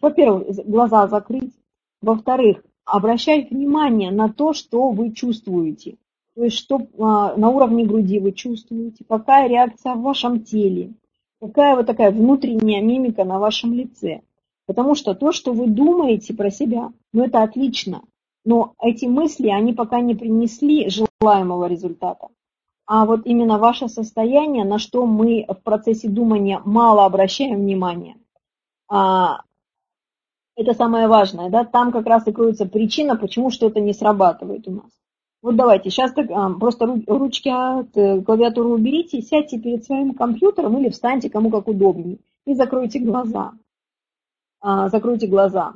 во-первых, 0.00 0.48
глаза 0.66 1.06
закрыть, 1.08 1.52
во-вторых, 2.00 2.62
обращать 2.84 3.50
внимание 3.50 4.10
на 4.10 4.32
то, 4.32 4.52
что 4.52 4.90
вы 4.90 5.12
чувствуете. 5.12 5.96
То 6.34 6.44
есть, 6.44 6.56
что 6.56 6.80
а, 6.98 7.36
на 7.36 7.50
уровне 7.50 7.84
груди 7.84 8.20
вы 8.20 8.32
чувствуете, 8.32 9.04
какая 9.08 9.48
реакция 9.48 9.94
в 9.94 10.02
вашем 10.02 10.42
теле, 10.42 10.92
какая 11.40 11.76
вот 11.76 11.86
такая 11.86 12.10
внутренняя 12.10 12.82
мимика 12.82 13.24
на 13.24 13.38
вашем 13.38 13.72
лице. 13.72 14.22
Потому 14.66 14.94
что 14.94 15.14
то, 15.14 15.32
что 15.32 15.52
вы 15.52 15.66
думаете 15.66 16.34
про 16.34 16.50
себя, 16.50 16.92
ну 17.12 17.24
это 17.24 17.42
отлично, 17.42 18.02
но 18.44 18.74
эти 18.80 19.06
мысли, 19.06 19.48
они 19.48 19.72
пока 19.72 20.00
не 20.00 20.14
принесли 20.14 20.90
желаемого 20.90 21.66
результата. 21.66 22.28
А 22.86 23.04
вот 23.04 23.26
именно 23.26 23.58
ваше 23.58 23.88
состояние, 23.88 24.64
на 24.64 24.78
что 24.78 25.04
мы 25.04 25.44
в 25.48 25.62
процессе 25.62 26.08
думания 26.08 26.60
мало 26.64 27.04
обращаем 27.04 27.60
внимания, 27.60 28.16
а, 28.90 29.42
это 30.56 30.74
самое 30.74 31.06
важное, 31.06 31.50
да, 31.50 31.64
там 31.64 31.92
как 31.92 32.06
раз 32.06 32.26
и 32.26 32.32
кроется 32.32 32.66
причина, 32.66 33.16
почему 33.16 33.50
что-то 33.50 33.80
не 33.80 33.92
срабатывает 33.92 34.66
у 34.66 34.72
нас. 34.72 34.97
Вот 35.40 35.54
давайте, 35.54 35.90
сейчас 35.90 36.12
так, 36.12 36.28
просто 36.58 36.86
ручки 37.06 37.48
от 37.48 37.96
э, 37.96 38.22
клавиатуры 38.22 38.70
уберите, 38.70 39.22
сядьте 39.22 39.58
перед 39.58 39.84
своим 39.84 40.14
компьютером 40.14 40.76
или 40.78 40.88
встаньте, 40.88 41.30
кому 41.30 41.50
как 41.50 41.68
удобнее, 41.68 42.18
и 42.44 42.54
закройте 42.54 42.98
глаза. 42.98 43.52
А, 44.60 44.88
закройте 44.88 45.28
глаза. 45.28 45.74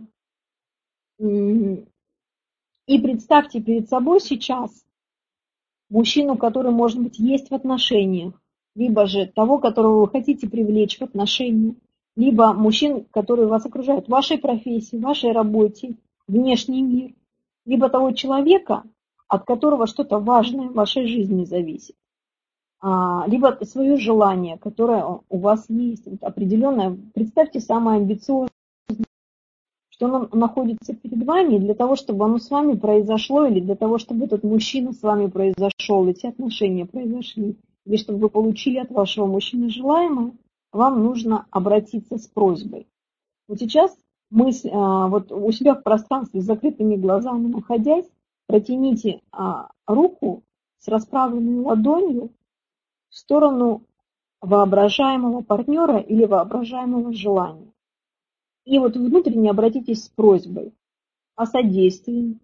И 1.18 2.98
представьте 2.98 3.60
перед 3.60 3.88
собой 3.88 4.20
сейчас 4.20 4.84
мужчину, 5.88 6.36
который, 6.36 6.72
может 6.72 6.98
быть, 6.98 7.20
есть 7.20 7.50
в 7.50 7.54
отношениях, 7.54 8.34
либо 8.74 9.06
же 9.06 9.26
того, 9.26 9.58
которого 9.58 10.00
вы 10.00 10.08
хотите 10.08 10.48
привлечь 10.48 10.98
в 10.98 11.02
отношения, 11.02 11.76
либо 12.16 12.52
мужчин, 12.52 13.04
которые 13.12 13.46
вас 13.46 13.64
окружают 13.64 14.06
в 14.06 14.10
вашей 14.10 14.38
профессии, 14.38 14.96
в 14.96 15.02
вашей 15.02 15.30
работе, 15.30 15.96
внешний 16.26 16.82
мир, 16.82 17.14
либо 17.64 17.88
того 17.88 18.10
человека, 18.10 18.82
от 19.32 19.46
которого 19.46 19.86
что-то 19.86 20.18
важное 20.18 20.68
в 20.68 20.74
вашей 20.74 21.06
жизни 21.06 21.46
зависит, 21.46 21.96
а, 22.82 23.24
либо 23.26 23.58
свое 23.62 23.96
желание, 23.96 24.58
которое 24.58 25.20
у 25.26 25.38
вас 25.38 25.64
есть, 25.70 26.06
вот 26.06 26.22
определенное, 26.22 26.98
представьте 27.14 27.60
самое 27.60 27.96
амбициозное, 27.96 28.50
что 29.88 30.06
оно 30.06 30.28
находится 30.32 30.92
перед 30.92 31.24
вами, 31.24 31.56
для 31.56 31.72
того, 31.72 31.96
чтобы 31.96 32.26
оно 32.26 32.36
с 32.36 32.50
вами 32.50 32.74
произошло, 32.74 33.46
или 33.46 33.60
для 33.60 33.74
того, 33.74 33.96
чтобы 33.96 34.26
этот 34.26 34.44
мужчина 34.44 34.92
с 34.92 35.00
вами 35.00 35.28
произошел, 35.28 36.06
эти 36.06 36.26
отношения 36.26 36.84
произошли, 36.84 37.56
или 37.86 37.96
чтобы 37.96 38.18
вы 38.18 38.28
получили 38.28 38.76
от 38.76 38.90
вашего 38.90 39.24
мужчины 39.24 39.70
желаемое, 39.70 40.32
вам 40.72 41.02
нужно 41.02 41.46
обратиться 41.50 42.18
с 42.18 42.26
просьбой. 42.26 42.86
Вот 43.48 43.60
сейчас 43.60 43.96
мысль, 44.28 44.68
а, 44.74 45.08
вот 45.08 45.32
у 45.32 45.50
себя 45.52 45.74
в 45.74 45.82
пространстве 45.82 46.42
с 46.42 46.44
закрытыми 46.44 46.96
глазами 46.96 47.46
находясь, 47.46 48.04
протяните 48.52 49.22
а, 49.30 49.70
руку 49.86 50.42
с 50.76 50.86
расправленной 50.86 51.60
ладонью 51.60 52.34
в 53.08 53.14
сторону 53.16 53.82
воображаемого 54.42 55.40
партнера 55.40 55.96
или 56.00 56.26
воображаемого 56.26 57.14
желания. 57.14 57.72
И 58.66 58.78
вот 58.78 58.94
внутренне 58.94 59.48
обратитесь 59.48 60.04
с 60.04 60.08
просьбой 60.10 60.74
о 61.34 61.46
содействии, 61.46 62.38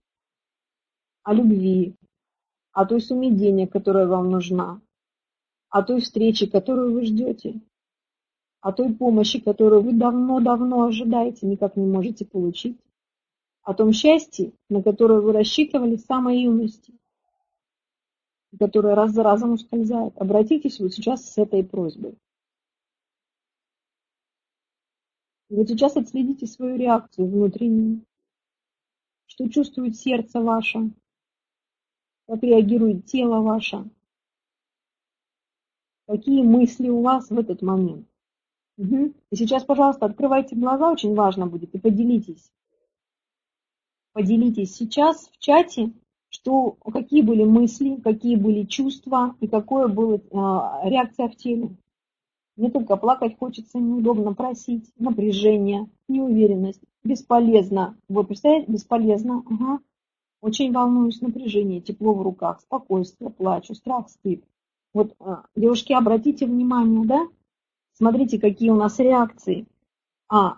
о 1.24 1.35
любви, 1.35 1.94
о 2.72 2.86
той 2.86 3.02
сумме 3.02 3.30
денег, 3.30 3.70
которая 3.70 4.06
вам 4.06 4.30
нужна, 4.30 4.80
о 5.68 5.82
той 5.82 6.01
встрече, 6.01 6.47
которую 6.47 6.94
вы 6.94 7.05
ждете, 7.05 7.60
о 8.62 8.72
той 8.72 8.94
помощи, 8.94 9.40
которую 9.40 9.82
вы 9.82 9.93
давно-давно 9.93 10.85
ожидаете, 10.85 11.47
никак 11.47 11.76
не 11.76 11.85
можете 11.85 12.24
получить, 12.24 12.78
о 13.69 13.74
том 13.74 13.93
счастье, 13.93 14.53
на 14.70 14.82
которое 14.82 15.20
вы 15.20 15.35
рассчитывали 15.35 15.97
с 15.97 16.07
самой 16.07 16.40
юности, 16.40 16.95
которое 18.59 18.95
раз 18.95 19.11
за 19.11 19.23
разом 19.23 19.53
ускользает. 19.53 20.16
Обратитесь 20.16 20.81
вот 20.81 20.95
сейчас 20.95 21.31
с 21.31 21.36
этой 21.36 21.62
просьбой. 21.62 22.16
Вот 25.51 25.69
сейчас 25.69 25.99
отследите 25.99 26.47
свою 26.47 26.77
реакцию 26.77 27.28
внутреннюю. 27.28 28.07
Что 29.27 29.51
чувствует 29.51 29.97
сердце 29.97 30.40
ваше, 30.40 30.90
как 32.27 32.43
реагирует 32.43 33.05
тело 33.05 33.43
ваше, 33.43 33.85
какие 36.07 36.43
мысли 36.43 36.89
у 36.89 37.03
вас 37.03 37.28
в 37.28 37.39
этот 37.39 37.61
момент. 37.61 38.09
Угу. 38.78 39.12
И 39.31 39.36
сейчас, 39.36 39.62
пожалуйста, 39.65 40.07
открывайте 40.07 40.57
глаза, 40.57 40.90
очень 40.90 41.15
важно 41.15 41.47
будет, 41.47 41.74
и 41.74 41.78
поделитесь. 41.78 42.51
Поделитесь 44.19 44.74
сейчас 44.74 45.28
в 45.28 45.39
чате, 45.39 45.93
что, 46.28 46.73
какие 46.93 47.23
были 47.23 47.45
мысли, 47.45 48.01
какие 48.03 48.35
были 48.35 48.65
чувства 48.65 49.36
и 49.39 49.47
какая 49.47 49.86
была 49.86 50.16
э, 50.16 50.89
реакция 50.89 51.28
в 51.28 51.36
теле. 51.36 51.77
Не 52.57 52.69
только 52.69 52.97
плакать 52.97 53.39
хочется, 53.39 53.78
неудобно 53.78 54.35
просить, 54.35 54.90
напряжение, 54.99 55.89
неуверенность, 56.09 56.82
бесполезно. 57.05 57.97
Вот, 58.09 58.27
представляете, 58.27 58.73
бесполезно. 58.73 59.45
Ага. 59.49 59.78
Очень 60.40 60.73
волнуюсь, 60.73 61.20
напряжение, 61.20 61.81
тепло 61.81 62.12
в 62.12 62.23
руках, 62.23 62.61
спокойствие, 62.61 63.31
плачу, 63.31 63.74
страх, 63.74 64.09
стыд. 64.09 64.43
Вот, 64.93 65.15
а, 65.20 65.45
девушки, 65.55 65.93
обратите 65.93 66.45
внимание, 66.47 67.07
да, 67.07 67.28
Смотрите, 67.93 68.40
какие 68.40 68.70
у 68.70 68.74
нас 68.74 68.99
реакции. 68.99 69.69
А 70.28 70.57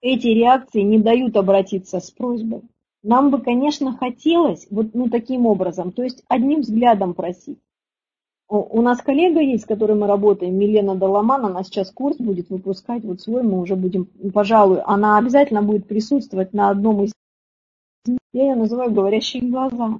эти 0.00 0.28
реакции 0.28 0.80
не 0.80 0.98
дают 0.98 1.36
обратиться 1.36 2.00
с 2.00 2.10
просьбой. 2.10 2.62
Нам 3.02 3.30
бы, 3.30 3.40
конечно, 3.40 3.96
хотелось 3.96 4.66
вот 4.70 4.94
ну, 4.94 5.08
таким 5.08 5.46
образом, 5.46 5.92
то 5.92 6.02
есть 6.02 6.22
одним 6.28 6.60
взглядом 6.60 7.14
просить. 7.14 7.58
У 8.48 8.82
нас 8.82 9.00
коллега 9.00 9.40
есть, 9.40 9.62
с 9.62 9.66
которой 9.66 9.96
мы 9.96 10.08
работаем, 10.08 10.58
Милена 10.58 10.96
Доломан, 10.96 11.46
она 11.46 11.62
сейчас 11.62 11.92
курс 11.92 12.16
будет 12.16 12.50
выпускать, 12.50 13.04
вот 13.04 13.20
свой 13.20 13.44
мы 13.44 13.60
уже 13.60 13.76
будем, 13.76 14.06
пожалуй, 14.34 14.80
она 14.84 15.18
обязательно 15.18 15.62
будет 15.62 15.86
присутствовать 15.86 16.52
на 16.52 16.68
одном 16.68 17.04
из 17.04 17.12
я 18.32 18.50
ее 18.50 18.54
называю 18.54 18.92
говорящие 18.92 19.42
глаза. 19.42 19.98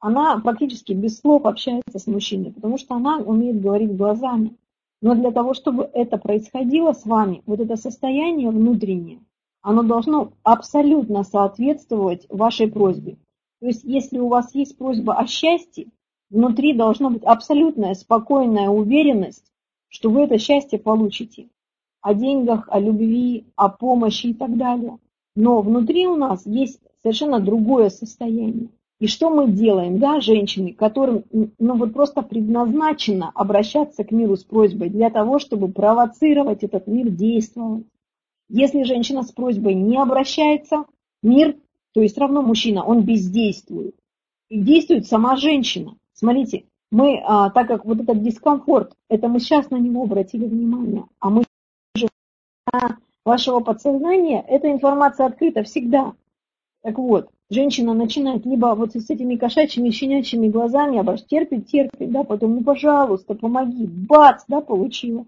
Она 0.00 0.38
практически 0.40 0.92
без 0.92 1.18
слов 1.18 1.46
общается 1.46 1.98
с 1.98 2.06
мужчиной, 2.06 2.52
потому 2.52 2.78
что 2.78 2.94
она 2.94 3.18
умеет 3.18 3.60
говорить 3.60 3.96
глазами. 3.96 4.56
Но 5.02 5.14
для 5.14 5.30
того, 5.30 5.54
чтобы 5.54 5.88
это 5.92 6.18
происходило 6.18 6.92
с 6.92 7.06
вами, 7.06 7.42
вот 7.46 7.60
это 7.60 7.76
состояние 7.76 8.50
внутреннее, 8.50 9.20
оно 9.62 9.82
должно 9.82 10.32
абсолютно 10.42 11.22
соответствовать 11.22 12.26
вашей 12.28 12.68
просьбе. 12.68 13.16
То 13.60 13.66
есть, 13.66 13.84
если 13.84 14.18
у 14.18 14.28
вас 14.28 14.54
есть 14.54 14.78
просьба 14.78 15.14
о 15.14 15.26
счастье, 15.26 15.88
внутри 16.30 16.72
должна 16.72 17.10
быть 17.10 17.24
абсолютная 17.24 17.94
спокойная 17.94 18.68
уверенность, 18.68 19.52
что 19.88 20.10
вы 20.10 20.22
это 20.22 20.38
счастье 20.38 20.78
получите. 20.78 21.48
О 22.00 22.14
деньгах, 22.14 22.68
о 22.70 22.80
любви, 22.80 23.44
о 23.56 23.68
помощи 23.68 24.28
и 24.28 24.34
так 24.34 24.56
далее. 24.56 24.98
Но 25.36 25.60
внутри 25.60 26.06
у 26.06 26.16
нас 26.16 26.46
есть 26.46 26.80
совершенно 27.02 27.40
другое 27.40 27.90
состояние. 27.90 28.68
И 29.00 29.06
что 29.06 29.30
мы 29.30 29.50
делаем, 29.50 29.98
да, 29.98 30.20
женщины, 30.20 30.74
которым 30.74 31.24
ну, 31.32 31.76
вот 31.76 31.92
просто 31.94 32.20
предназначено 32.20 33.30
обращаться 33.34 34.04
к 34.04 34.10
миру 34.10 34.36
с 34.36 34.44
просьбой 34.44 34.90
для 34.90 35.08
того, 35.08 35.38
чтобы 35.38 35.68
провоцировать 35.68 36.62
этот 36.62 36.86
мир 36.86 37.08
действовать. 37.08 37.86
Если 38.52 38.82
женщина 38.82 39.22
с 39.22 39.30
просьбой 39.30 39.74
не 39.74 39.96
обращается, 39.96 40.84
мир, 41.22 41.56
то 41.94 42.02
есть 42.02 42.18
равно 42.18 42.42
мужчина, 42.42 42.84
он 42.84 43.04
бездействует. 43.04 43.94
И 44.48 44.60
действует 44.60 45.06
сама 45.06 45.36
женщина. 45.36 45.96
Смотрите, 46.14 46.64
мы, 46.90 47.22
а, 47.24 47.50
так 47.50 47.68
как 47.68 47.84
вот 47.84 48.00
этот 48.00 48.20
дискомфорт, 48.22 48.92
это 49.08 49.28
мы 49.28 49.38
сейчас 49.38 49.70
на 49.70 49.76
него 49.76 50.02
обратили 50.02 50.46
внимание, 50.46 51.04
а 51.20 51.30
мы 51.30 51.44
же 51.94 52.08
вашего 53.24 53.60
подсознания, 53.60 54.44
эта 54.48 54.72
информация 54.72 55.26
открыта 55.26 55.62
всегда. 55.62 56.14
Так 56.82 56.98
вот, 56.98 57.30
женщина 57.50 57.94
начинает 57.94 58.44
либо 58.46 58.74
вот 58.74 58.96
с 58.96 59.10
этими 59.10 59.36
кошачьими, 59.36 59.90
щенячьими 59.90 60.48
глазами, 60.48 60.98
обож 60.98 61.22
терпит, 61.22 61.68
терпит, 61.68 62.10
да, 62.10 62.24
потом, 62.24 62.56
ну, 62.56 62.64
пожалуйста, 62.64 63.34
помоги, 63.36 63.86
бац, 63.86 64.42
да, 64.48 64.60
получила. 64.60 65.24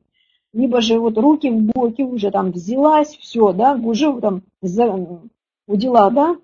Либо 0.52 0.80
же 0.80 0.98
вот 0.98 1.16
руки 1.16 1.48
в 1.48 1.62
боки 1.62 2.02
уже 2.02 2.30
там 2.30 2.52
взялась, 2.52 3.16
все, 3.16 3.52
да, 3.52 3.74
уже 3.74 4.12
там 4.20 4.42
за, 4.60 5.20
удила, 5.66 6.10
да, 6.10 6.36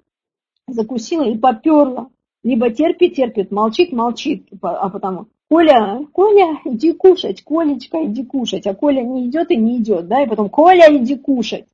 закусила 0.66 1.24
и 1.24 1.36
поперла. 1.36 2.09
Либо 2.43 2.70
терпит, 2.70 3.14
терпит, 3.14 3.51
молчит, 3.51 3.93
молчит, 3.93 4.48
а 4.62 4.89
потому 4.89 5.26
Коля, 5.51 6.06
Коля, 6.12 6.60
иди 6.64 6.93
кушать, 6.93 7.43
Колечка, 7.43 8.05
иди 8.05 8.24
кушать, 8.24 8.66
а 8.66 8.74
Коля 8.74 9.02
не 9.02 9.26
идет 9.26 9.51
и 9.51 9.56
не 9.56 9.78
идет, 9.78 10.09
да, 10.09 10.22
и 10.22 10.26
потом 10.26 10.48
Коля, 10.48 10.86
иди 10.97 11.16
кушать 11.16 11.66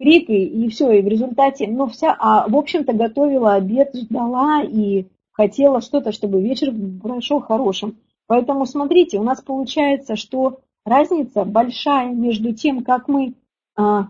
крик, 0.00 0.30
и, 0.30 0.44
и 0.44 0.68
все, 0.68 0.90
и 0.92 1.02
в 1.02 1.06
результате, 1.06 1.68
ну, 1.68 1.86
вся, 1.86 2.16
а, 2.18 2.48
в 2.48 2.56
общем-то, 2.56 2.94
готовила 2.94 3.54
обед, 3.54 3.94
ждала 3.94 4.62
и 4.62 5.06
хотела 5.30 5.80
что-то, 5.82 6.10
чтобы 6.10 6.40
вечер 6.40 6.72
прошел 7.02 7.40
хорошим. 7.40 7.98
Поэтому, 8.26 8.64
смотрите, 8.64 9.18
у 9.18 9.22
нас 9.22 9.42
получается, 9.42 10.16
что 10.16 10.60
разница 10.84 11.44
большая 11.44 12.12
между 12.12 12.54
тем, 12.54 12.82
как 12.84 13.08
мы, 13.08 13.34
а, 13.76 14.08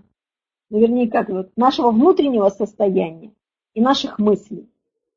вернее, 0.71 1.11
как 1.11 1.29
вот, 1.29 1.51
нашего 1.57 1.91
внутреннего 1.91 2.49
состояния 2.49 3.33
и 3.75 3.81
наших 3.81 4.19
мыслей. 4.19 4.69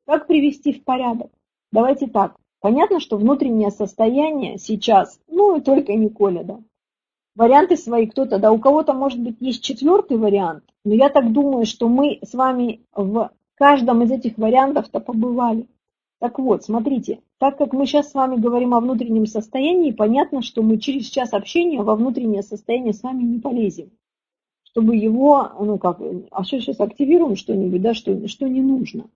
Как 0.06 0.26
привести 0.26 0.72
в 0.72 0.84
порядок? 0.84 1.30
Давайте 1.72 2.06
так. 2.06 2.36
Понятно, 2.60 3.00
что 3.00 3.16
внутреннее 3.16 3.70
состояние 3.70 4.58
сейчас, 4.58 5.20
ну, 5.28 5.56
и 5.56 5.60
только 5.60 5.92
не 5.94 6.08
Коля, 6.08 6.44
да, 6.44 6.60
варианты 7.34 7.76
свои 7.76 8.06
кто-то, 8.06 8.38
да, 8.38 8.52
у 8.52 8.58
кого-то, 8.58 8.92
может 8.92 9.20
быть, 9.20 9.36
есть 9.40 9.62
четвертый 9.62 10.16
вариант, 10.16 10.64
но 10.84 10.94
я 10.94 11.08
так 11.08 11.32
думаю, 11.32 11.66
что 11.66 11.88
мы 11.88 12.20
с 12.22 12.32
вами 12.34 12.80
в 12.94 13.30
каждом 13.54 14.02
из 14.02 14.10
этих 14.10 14.38
вариантов-то 14.38 15.00
побывали. 15.00 15.66
Так 16.24 16.38
вот, 16.38 16.64
смотрите, 16.64 17.20
так 17.36 17.58
как 17.58 17.74
мы 17.74 17.84
сейчас 17.84 18.10
с 18.10 18.14
вами 18.14 18.36
говорим 18.36 18.72
о 18.72 18.80
внутреннем 18.80 19.26
состоянии, 19.26 19.90
понятно, 19.90 20.40
что 20.40 20.62
мы 20.62 20.78
через 20.78 21.04
час 21.10 21.34
общения 21.34 21.82
во 21.82 21.96
внутреннее 21.96 22.42
состояние 22.42 22.94
с 22.94 23.02
вами 23.02 23.24
не 23.24 23.40
полезем. 23.40 23.90
Чтобы 24.62 24.96
его, 24.96 25.50
ну 25.60 25.76
как, 25.76 26.00
а 26.30 26.44
что 26.44 26.58
сейчас 26.60 26.80
активируем 26.80 27.36
что-нибудь, 27.36 27.82
да, 27.82 27.92
что, 27.92 28.26
что 28.26 28.48
не 28.48 28.62
нужно. 28.62 29.10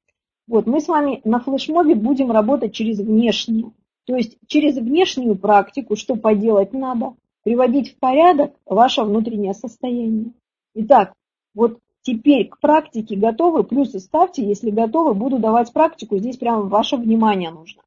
Вот, 0.47 0.67
мы 0.67 0.83
с 0.83 0.89
вами 0.89 1.23
на 1.25 1.41
флешмобе 1.41 1.95
будем 1.95 2.31
работать 2.31 2.75
через 2.75 2.99
внешнее. 2.99 3.73
То 4.05 4.15
есть 4.15 4.37
через 4.47 4.77
внешнюю 4.77 5.35
практику, 5.35 5.97
что 5.97 6.15
поделать 6.15 6.75
надо– 6.75 7.15
приводить 7.43 7.95
в 7.95 7.99
порядок 7.99 8.53
ваше 8.67 9.03
внутреннее 9.03 9.55
состояние. 9.55 10.35
Итак, 10.75 11.15
вот 11.55 11.79
теперь 12.03 12.49
к 12.49 12.59
практике 12.61 13.17
готовы, 13.17 13.65
плюсы 13.65 14.01
ставьте, 14.01 14.47
если 14.47 14.71
готовы, 14.71 15.15
буду 15.15 15.39
давать 15.39 15.73
практику, 15.73 16.19
здесь 16.19 16.37
прямо 16.37 16.63
ваше 16.63 16.97
внимание 16.97 17.51
нужно. 17.51 17.83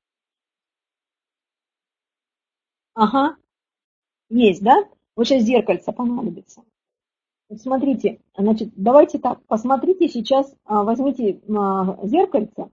Ага, 2.94 3.38
есть, 4.30 4.62
да? 4.62 4.84
Вот 5.16 5.28
сейчас 5.28 5.44
зеркальце 5.44 5.92
понадобится. 5.92 6.64
Вот 7.50 7.62
смотрите, 7.62 8.22
значит, 8.38 8.70
давайте 8.76 9.20
так, 9.20 9.46
посмотрите 9.46 10.08
сейчас, 10.08 10.54
а, 10.66 10.84
возьмите 10.84 11.42
а, 11.50 12.06
зеркальце, 12.06 12.70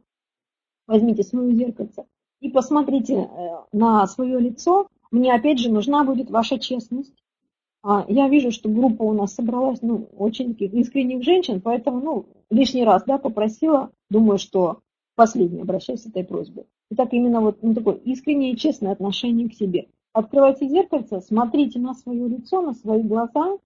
возьмите 0.86 1.22
свое 1.22 1.52
зеркальце 1.54 2.06
и 2.40 2.50
посмотрите 2.50 3.14
э, 3.14 3.64
на 3.72 4.06
свое 4.06 4.38
лицо 4.38 4.88
мне 5.10 5.34
опять 5.34 5.58
же 5.58 5.70
нужна 5.70 6.04
будет 6.04 6.30
ваша 6.30 6.58
честность. 6.58 7.14
А, 7.82 8.04
я 8.08 8.28
вижу, 8.28 8.50
что 8.50 8.68
группа 8.68 9.02
у 9.02 9.12
нас 9.12 9.34
собралась 9.34 9.82
ну, 9.82 10.08
очень 10.16 10.56
искренних 10.58 11.22
женщин, 11.22 11.60
поэтому 11.60 12.00
ну, 12.00 12.26
лишний 12.50 12.84
раз 12.84 13.04
да, 13.04 13.18
попросила, 13.18 13.90
думаю, 14.10 14.38
что 14.38 14.80
последний 15.14 15.62
обращаюсь 15.62 16.02
с 16.02 16.06
этой 16.06 16.24
просьбой. 16.24 16.66
Итак, 16.90 17.12
именно 17.12 17.40
вот 17.40 17.62
ну, 17.62 17.74
такое 17.74 17.94
искреннее 17.96 18.52
и 18.52 18.56
честное 18.56 18.92
отношение 18.92 19.48
к 19.48 19.54
себе. 19.54 19.88
Открывайте 20.12 20.66
зеркальце, 20.68 21.20
смотрите 21.20 21.78
на 21.78 21.94
свое 21.94 22.28
лицо, 22.28 22.62
на 22.62 22.74
свои 22.74 23.02
глаза. 23.02 23.58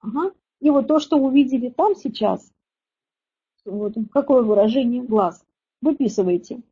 Ага. 0.00 0.32
И 0.60 0.70
вот 0.70 0.88
то, 0.88 0.98
что 0.98 1.16
увидели 1.16 1.68
там 1.70 1.94
сейчас, 1.94 2.52
вот 3.64 3.94
какое 4.12 4.42
выражение 4.42 5.02
глаз, 5.02 5.44
выписывайте. 5.80 6.62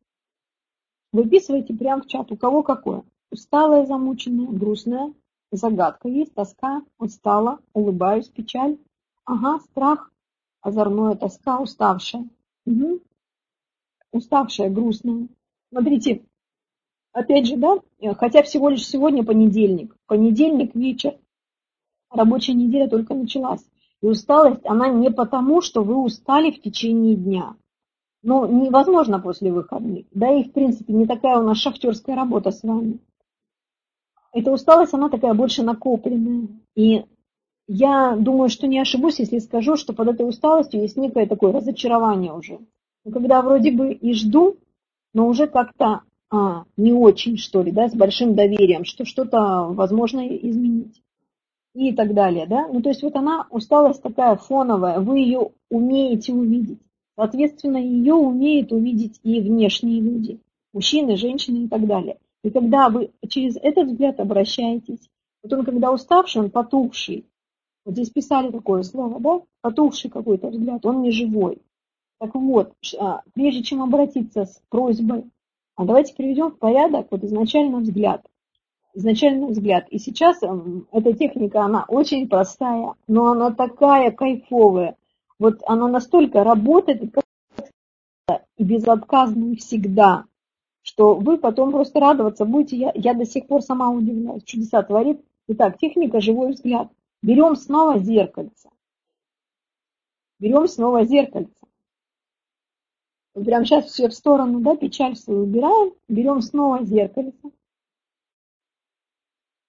Выписывайте 1.11 1.73
прямо 1.73 2.01
в 2.03 2.07
чат, 2.07 2.31
у 2.31 2.37
кого 2.37 2.63
какое. 2.63 3.03
Усталая, 3.31 3.85
замученная, 3.85 4.47
грустная, 4.47 5.13
загадка 5.55 6.07
есть, 6.07 6.33
тоска, 6.33 6.81
устала, 6.97 7.59
улыбаюсь, 7.73 8.27
печаль. 8.27 8.77
Ага, 9.25 9.59
страх, 9.59 10.11
озорное, 10.61 11.15
тоска, 11.15 11.59
уставшая. 11.59 12.27
Угу. 12.65 13.01
Уставшая, 14.11 14.69
грустная. 14.69 15.27
Смотрите, 15.69 16.25
опять 17.11 17.47
же, 17.47 17.57
да, 17.57 17.79
хотя 18.15 18.43
всего 18.43 18.69
лишь 18.69 18.87
сегодня 18.87 19.23
понедельник. 19.23 19.95
Понедельник 20.07 20.75
вечер. 20.75 21.17
Рабочая 22.09 22.53
неделя 22.53 22.87
только 22.89 23.13
началась. 23.13 23.65
И 24.01 24.05
усталость, 24.05 24.65
она 24.65 24.89
не 24.89 25.09
потому, 25.09 25.61
что 25.61 25.83
вы 25.83 25.95
устали 25.95 26.51
в 26.51 26.61
течение 26.61 27.15
дня. 27.15 27.55
Ну, 28.21 28.45
невозможно 28.45 29.19
после 29.19 29.51
выходных. 29.51 30.05
Да 30.11 30.31
и, 30.31 30.43
в 30.43 30.53
принципе, 30.53 30.93
не 30.93 31.05
такая 31.05 31.37
у 31.39 31.43
нас 31.43 31.57
шахтерская 31.57 32.15
работа 32.15 32.51
с 32.51 32.63
вами 32.63 32.99
эта 34.33 34.51
усталость, 34.51 34.93
она 34.93 35.09
такая 35.09 35.33
больше 35.33 35.63
накопленная. 35.63 36.47
И 36.75 37.05
я 37.67 38.17
думаю, 38.17 38.49
что 38.49 38.67
не 38.67 38.79
ошибусь, 38.79 39.19
если 39.19 39.39
скажу, 39.39 39.77
что 39.77 39.93
под 39.93 40.09
этой 40.09 40.27
усталостью 40.27 40.81
есть 40.81 40.97
некое 40.97 41.27
такое 41.27 41.53
разочарование 41.53 42.33
уже. 42.33 42.59
Когда 43.11 43.41
вроде 43.41 43.71
бы 43.71 43.93
и 43.93 44.13
жду, 44.13 44.57
но 45.13 45.27
уже 45.27 45.47
как-то 45.47 46.01
а, 46.31 46.63
не 46.77 46.93
очень, 46.93 47.37
что 47.37 47.61
ли, 47.61 47.71
да, 47.71 47.87
с 47.87 47.93
большим 47.93 48.33
доверием, 48.33 48.85
что 48.85 49.05
что-то 49.05 49.67
возможно 49.69 50.27
изменить. 50.27 51.01
И 51.75 51.93
так 51.93 52.13
далее, 52.13 52.47
да. 52.47 52.67
Ну, 52.67 52.81
то 52.81 52.89
есть 52.89 53.03
вот 53.03 53.15
она, 53.15 53.47
усталость 53.49 54.01
такая 54.01 54.35
фоновая, 54.35 54.99
вы 54.99 55.19
ее 55.19 55.51
умеете 55.69 56.33
увидеть. 56.33 56.79
Соответственно, 57.15 57.77
ее 57.77 58.15
умеют 58.15 58.71
увидеть 58.71 59.19
и 59.23 59.39
внешние 59.41 60.01
люди, 60.01 60.39
мужчины, 60.71 61.15
женщины 61.17 61.65
и 61.65 61.67
так 61.67 61.85
далее. 61.85 62.17
И 62.43 62.49
когда 62.49 62.89
вы 62.89 63.11
через 63.27 63.55
этот 63.55 63.87
взгляд 63.87 64.19
обращаетесь, 64.19 65.09
вот 65.41 65.53
он 65.53 65.65
когда 65.65 65.91
уставший, 65.91 66.41
он 66.41 66.51
потухший. 66.51 67.25
Вот 67.85 67.95
здесь 67.95 68.09
писали 68.09 68.51
такое 68.51 68.83
слово, 68.83 69.19
да? 69.19 69.41
Потухший 69.61 70.09
какой-то 70.09 70.49
взгляд, 70.49 70.85
он 70.85 71.01
не 71.01 71.11
живой. 71.11 71.61
Так 72.19 72.35
вот, 72.35 72.73
а, 72.99 73.21
прежде 73.33 73.63
чем 73.63 73.81
обратиться 73.81 74.45
с 74.45 74.61
просьбой, 74.69 75.25
а 75.75 75.85
давайте 75.85 76.13
приведем 76.13 76.51
в 76.51 76.57
порядок 76.57 77.07
вот 77.11 77.23
изначально 77.23 77.79
взгляд. 77.79 78.25
Изначально 78.93 79.47
взгляд. 79.47 79.87
И 79.89 79.97
сейчас 79.97 80.37
эта 80.91 81.13
техника, 81.13 81.63
она 81.63 81.83
очень 81.87 82.29
простая, 82.29 82.93
но 83.07 83.31
она 83.31 83.51
такая 83.51 84.11
кайфовая. 84.11 84.95
Вот 85.39 85.61
она 85.65 85.87
настолько 85.87 86.43
работает 86.43 87.03
и 88.57 88.63
безотказно 88.63 89.55
всегда 89.55 90.25
что 90.83 91.15
вы 91.15 91.37
потом 91.37 91.71
просто 91.71 91.99
радоваться 91.99 92.45
будете. 92.45 92.77
Я, 92.77 92.91
я 92.93 93.13
до 93.13 93.25
сих 93.25 93.47
пор 93.47 93.61
сама 93.61 93.89
удивляюсь. 93.89 94.43
Чудеса 94.43 94.83
творит. 94.83 95.25
Итак, 95.47 95.77
техника 95.79 96.21
«Живой 96.21 96.51
взгляд». 96.51 96.89
Берем 97.21 97.55
снова 97.55 97.99
зеркальце. 97.99 98.69
Берем 100.39 100.67
снова 100.67 101.05
зеркальце. 101.05 101.53
Вот 103.33 103.45
прямо 103.45 103.65
сейчас 103.65 103.85
все 103.85 104.09
в 104.09 104.13
сторону, 104.13 104.59
да, 104.59 104.75
печаль 104.75 105.15
свою 105.15 105.43
убираем. 105.43 105.93
Берем 106.09 106.41
снова 106.41 106.83
зеркальце. 106.83 107.51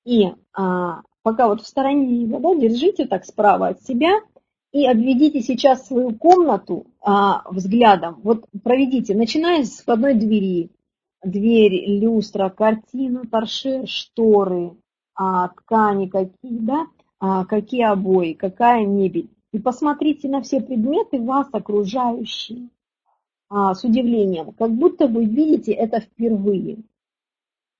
И 0.04 0.26
а, 0.52 1.02
пока 1.22 1.48
вот 1.48 1.62
в 1.62 1.66
стороне 1.66 2.26
да, 2.26 2.54
держите 2.56 3.06
так 3.06 3.24
справа 3.24 3.68
от 3.68 3.82
себя 3.82 4.20
и 4.72 4.86
обведите 4.86 5.40
сейчас 5.40 5.86
свою 5.86 6.12
комнату 6.16 6.86
а, 7.00 7.48
взглядом. 7.50 8.20
Вот 8.24 8.44
проведите, 8.64 9.14
начиная 9.14 9.62
с 9.62 9.80
входной 9.80 10.14
двери, 10.14 10.70
дверь, 11.24 11.84
люстра, 11.86 12.48
картина, 12.51 13.24
торшер, 13.30 13.86
шторы, 13.86 14.76
а, 15.14 15.48
ткани 15.48 16.06
какие, 16.09 16.59
да, 16.59 16.86
а, 17.18 17.44
какие 17.44 17.84
обои, 17.84 18.32
какая 18.32 18.86
мебель. 18.86 19.30
и 19.52 19.59
посмотрите 19.59 20.28
на 20.28 20.42
все 20.42 20.60
предметы 20.60 21.20
вас 21.20 21.46
окружающие 21.52 22.68
а, 23.48 23.74
с 23.74 23.84
удивлением, 23.84 24.52
как 24.52 24.72
будто 24.72 25.06
вы 25.06 25.24
видите 25.24 25.72
это 25.72 26.01
впервые. 26.01 26.78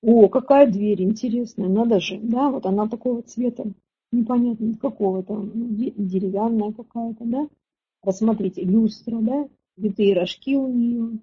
О, 0.01 0.29
какая 0.29 0.71
дверь 0.71 1.01
интересная, 1.03 1.67
надо 1.67 1.99
же, 1.99 2.17
да, 2.19 2.49
вот 2.49 2.65
она 2.65 2.87
такого 2.87 3.23
цвета, 3.23 3.65
непонятно 4.11 4.77
какого-то, 4.77 5.33
ну, 5.35 5.67
деревянная 5.69 6.71
какая-то, 6.71 7.25
да. 7.25 7.49
Посмотрите, 8.01 8.63
люстра, 8.63 9.17
да, 9.19 9.49
витые 9.77 10.13
рожки 10.13 10.55
у 10.55 10.67
нее, 10.67 11.19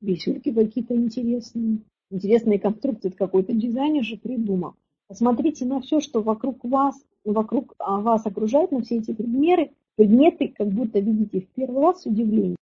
висюльки 0.00 0.52
какие-то 0.52 0.94
интересные, 0.94 1.78
интересные 2.10 2.58
конструкции, 2.58 3.08
это 3.08 3.16
какой-то 3.16 3.52
дизайнер 3.52 4.04
же 4.04 4.16
придумал. 4.16 4.74
Посмотрите 5.08 5.64
на 5.66 5.80
все, 5.80 6.00
что 6.00 6.22
вокруг 6.22 6.64
вас, 6.64 6.94
вокруг 7.24 7.74
а, 7.78 8.00
вас 8.00 8.24
окружает, 8.26 8.70
на 8.70 8.82
все 8.82 8.98
эти 8.98 9.12
предметы, 9.12 9.72
предметы, 9.96 10.48
как 10.48 10.68
будто 10.68 11.00
видите 11.00 11.40
в 11.40 11.48
первый 11.48 11.82
раз 11.82 12.02
с 12.02 12.06
удивлением. 12.06 12.56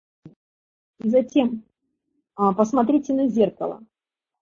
И 1.00 1.08
затем 1.08 1.62
а, 2.34 2.54
посмотрите 2.54 3.12
на 3.12 3.28
зеркало, 3.28 3.84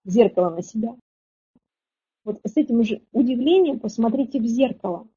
зеркало 0.04 0.50
на 0.50 0.62
себя. 0.62 0.96
Вот 2.24 2.40
с 2.44 2.56
этим 2.56 2.82
же 2.82 3.02
удивлением 3.12 3.80
посмотрите 3.80 4.40
в 4.40 4.46
зеркало. 4.46 5.08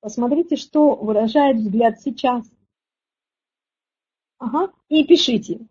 Посмотрите, 0.00 0.56
что 0.56 0.94
выражает 0.96 1.58
взгляд 1.58 2.00
сейчас. 2.00 2.50
Ага, 4.38 4.72
и 4.88 5.04
пишите. 5.04 5.66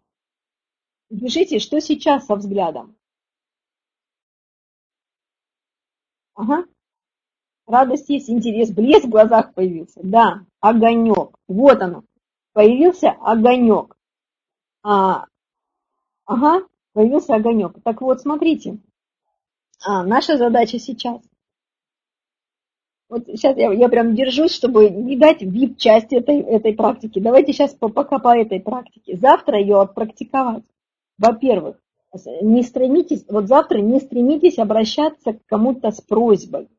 Пишите, 1.10 1.60
что 1.60 1.82
сейчас 1.82 2.26
со 2.26 2.36
взглядом. 2.36 2.96
Ага. 6.36 6.66
Радость 7.66 8.10
есть, 8.10 8.30
интерес, 8.30 8.72
блеск 8.72 9.06
в 9.06 9.10
глазах 9.10 9.54
появился. 9.54 10.00
Да, 10.04 10.46
огонек. 10.60 11.36
Вот 11.48 11.82
оно. 11.82 12.04
Появился 12.54 13.12
огонек. 13.12 13.96
А, 14.84 15.26
ага, 16.26 16.66
появился 16.94 17.36
огонек. 17.36 17.82
Так 17.84 18.02
вот, 18.02 18.22
смотрите. 18.22 18.80
А, 19.84 20.04
наша 20.04 20.38
задача 20.38 20.80
сейчас. 20.80 21.22
Вот 23.10 23.26
сейчас 23.26 23.58
я, 23.58 23.74
я 23.74 23.90
прям 23.90 24.16
держусь, 24.16 24.54
чтобы 24.54 24.90
не 24.90 25.18
дать 25.18 25.42
вип-часть 25.42 26.14
этой, 26.14 26.42
этой 26.42 26.74
практики. 26.76 27.20
Давайте 27.20 27.54
сейчас 27.54 27.74
по, 27.74 27.90
пока 27.90 28.20
по 28.20 28.38
этой 28.38 28.60
практике. 28.60 29.18
Завтра 29.18 29.60
ее 29.60 29.82
отпрактиковать. 29.82 30.64
Во-первых, 31.20 31.76
не 32.42 32.64
стремитесь, 32.64 33.26
вот 33.30 33.48
завтра 33.48 33.80
не 33.80 34.00
стремитесь 34.00 34.58
обращаться 34.58 35.34
к 35.34 35.46
кому-то 35.46 35.92
с 35.92 36.02
просьбой. 36.02 36.70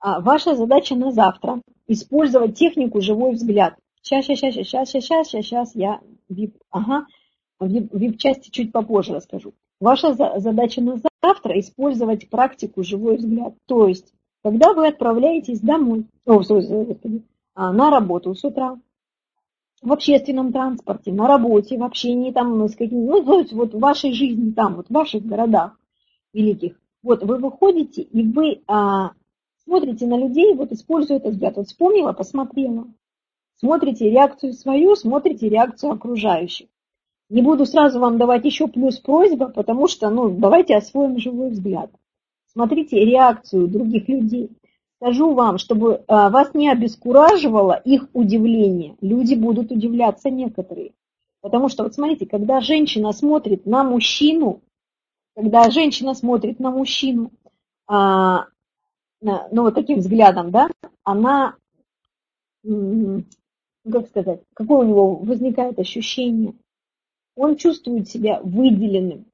А 0.00 0.20
ваша 0.20 0.56
задача 0.56 0.96
на 0.96 1.12
завтра 1.12 1.60
использовать 1.86 2.58
технику 2.58 3.00
живой 3.02 3.32
взгляд. 3.32 3.76
Сейчас, 4.00 4.24
сейчас, 4.24 4.54
сейчас, 4.54 4.88
сейчас, 4.88 4.88
сейчас, 4.88 5.28
сейчас, 5.28 5.44
сейчас 5.46 5.74
я 5.74 6.00
вип, 6.30 6.56
ага, 6.70 7.06
вип, 7.60 8.18
части 8.18 8.50
чуть 8.50 8.72
попозже 8.72 9.14
расскажу. 9.14 9.52
Ваша 9.78 10.14
задача 10.14 10.80
на 10.80 10.96
завтра 11.22 11.60
использовать 11.60 12.30
практику 12.30 12.82
живой 12.82 13.16
взгляд. 13.16 13.54
То 13.66 13.88
есть, 13.88 14.12
когда 14.42 14.72
вы 14.72 14.88
отправляетесь 14.88 15.60
домой, 15.60 16.06
о, 16.24 16.38
господи, 16.38 17.22
а, 17.54 17.72
на 17.72 17.90
работу 17.90 18.34
с 18.34 18.42
утра, 18.42 18.78
в 19.82 19.92
общественном 19.92 20.52
транспорте, 20.52 21.12
на 21.12 21.26
работе, 21.26 21.78
в 21.78 21.84
общении 21.84 22.32
там 22.32 22.68
с 22.68 22.76
какими, 22.76 23.06
ну, 23.06 23.24
то 23.24 23.38
есть 23.40 23.52
вот 23.52 23.74
в 23.74 23.78
вашей 23.78 24.12
жизни 24.12 24.52
там, 24.52 24.76
вот 24.76 24.88
в 24.88 24.92
ваших 24.92 25.24
городах 25.24 25.78
великих. 26.32 26.78
Вот 27.02 27.22
вы 27.22 27.38
выходите 27.38 28.02
и 28.02 28.22
вы 28.22 28.62
а, 28.66 29.12
смотрите 29.64 30.06
на 30.06 30.18
людей, 30.18 30.54
вот 30.54 30.72
используя 30.72 31.16
этот 31.16 31.32
взгляд. 31.32 31.56
Вот 31.56 31.68
вспомнила, 31.68 32.12
посмотрела. 32.12 32.86
Смотрите 33.56 34.10
реакцию 34.10 34.52
свою, 34.52 34.96
смотрите 34.96 35.48
реакцию 35.48 35.92
окружающих. 35.92 36.68
Не 37.30 37.42
буду 37.42 37.64
сразу 37.64 38.00
вам 38.00 38.18
давать 38.18 38.44
еще 38.44 38.66
плюс 38.66 38.98
просьба, 38.98 39.48
потому 39.48 39.86
что, 39.86 40.10
ну, 40.10 40.30
давайте 40.30 40.76
освоим 40.76 41.18
живой 41.18 41.50
взгляд. 41.50 41.90
Смотрите 42.52 43.04
реакцию 43.04 43.68
других 43.68 44.08
людей. 44.08 44.50
Скажу 45.02 45.32
вам, 45.32 45.56
чтобы 45.56 46.04
а, 46.08 46.28
вас 46.28 46.52
не 46.52 46.70
обескураживало 46.70 47.72
их 47.72 48.08
удивление. 48.12 48.96
Люди 49.00 49.34
будут 49.34 49.72
удивляться 49.72 50.28
некоторые. 50.28 50.92
Потому 51.40 51.70
что, 51.70 51.84
вот 51.84 51.94
смотрите, 51.94 52.26
когда 52.26 52.60
женщина 52.60 53.12
смотрит 53.12 53.64
на 53.64 53.82
мужчину, 53.82 54.60
когда 55.34 55.70
женщина 55.70 56.12
смотрит 56.12 56.60
на 56.60 56.70
мужчину, 56.70 57.32
а, 57.86 58.48
ну 59.22 59.62
вот 59.62 59.74
таким 59.74 60.00
взглядом, 60.00 60.50
да, 60.50 60.68
она, 61.02 61.56
как 62.62 64.06
сказать, 64.08 64.42
какое 64.52 64.78
у 64.80 64.88
него 64.88 65.16
возникает 65.16 65.78
ощущение? 65.78 66.52
Он 67.36 67.56
чувствует 67.56 68.06
себя 68.06 68.42
выделенным, 68.42 69.24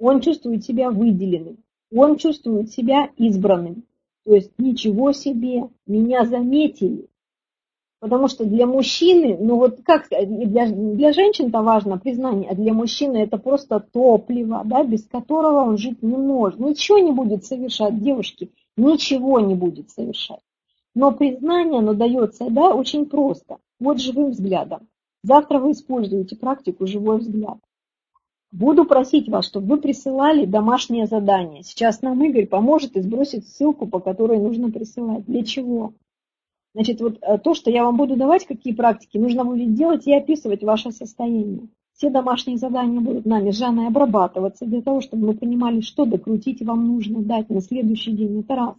он 0.00 0.20
чувствует 0.20 0.64
себя 0.64 0.90
выделенным, 0.90 1.58
он 1.94 2.16
чувствует 2.16 2.72
себя 2.72 3.10
избранным. 3.16 3.84
То 4.26 4.34
есть 4.34 4.50
ничего 4.58 5.12
себе, 5.12 5.68
меня 5.86 6.24
заметили. 6.24 7.06
Потому 8.00 8.26
что 8.26 8.44
для 8.44 8.66
мужчины, 8.66 9.38
ну 9.40 9.56
вот 9.56 9.82
как 9.84 10.08
для, 10.10 10.66
для 10.66 11.12
женщин-то 11.12 11.62
важно 11.62 11.96
признание, 11.96 12.50
а 12.50 12.56
для 12.56 12.74
мужчины 12.74 13.18
это 13.18 13.38
просто 13.38 13.78
топливо, 13.78 14.62
да, 14.64 14.82
без 14.82 15.06
которого 15.06 15.68
он 15.68 15.78
жить 15.78 16.02
не 16.02 16.16
может. 16.16 16.58
Ничего 16.58 16.98
не 16.98 17.12
будет 17.12 17.44
совершать, 17.44 18.02
девушки 18.02 18.50
ничего 18.76 19.38
не 19.38 19.54
будет 19.54 19.90
совершать. 19.90 20.40
Но 20.94 21.12
признание, 21.12 21.78
оно 21.78 21.94
дается, 21.94 22.50
да, 22.50 22.74
очень 22.74 23.06
просто. 23.06 23.58
Вот 23.78 24.00
живым 24.00 24.32
взглядом. 24.32 24.88
Завтра 25.22 25.60
вы 25.60 25.70
используете 25.70 26.34
практику 26.34 26.86
«Живой 26.86 27.18
взгляд». 27.18 27.58
Буду 28.56 28.86
просить 28.86 29.28
вас, 29.28 29.46
чтобы 29.46 29.66
вы 29.66 29.82
присылали 29.82 30.46
домашнее 30.46 31.06
задание. 31.06 31.62
Сейчас 31.62 32.00
нам 32.00 32.24
Игорь 32.24 32.46
поможет 32.46 32.96
и 32.96 33.02
сбросит 33.02 33.46
ссылку, 33.46 33.86
по 33.86 34.00
которой 34.00 34.38
нужно 34.38 34.70
присылать. 34.70 35.26
Для 35.26 35.44
чего? 35.44 35.92
Значит, 36.72 37.02
вот 37.02 37.18
э, 37.20 37.36
то, 37.36 37.52
что 37.52 37.70
я 37.70 37.84
вам 37.84 37.98
буду 37.98 38.16
давать, 38.16 38.46
какие 38.46 38.72
практики, 38.72 39.18
нужно 39.18 39.44
будет 39.44 39.74
делать 39.74 40.06
и 40.06 40.14
описывать 40.14 40.62
ваше 40.62 40.90
состояние. 40.90 41.68
Все 41.92 42.08
домашние 42.08 42.56
задания 42.56 42.98
будут 42.98 43.26
нами 43.26 43.50
Жанной 43.50 43.88
обрабатываться 43.88 44.64
для 44.64 44.80
того, 44.80 45.02
чтобы 45.02 45.26
мы 45.26 45.34
понимали, 45.34 45.82
что 45.82 46.06
докрутить 46.06 46.62
вам 46.62 46.86
нужно 46.86 47.20
дать 47.20 47.50
на 47.50 47.60
следующий 47.60 48.12
день. 48.12 48.40
Это 48.40 48.54
раз. 48.54 48.74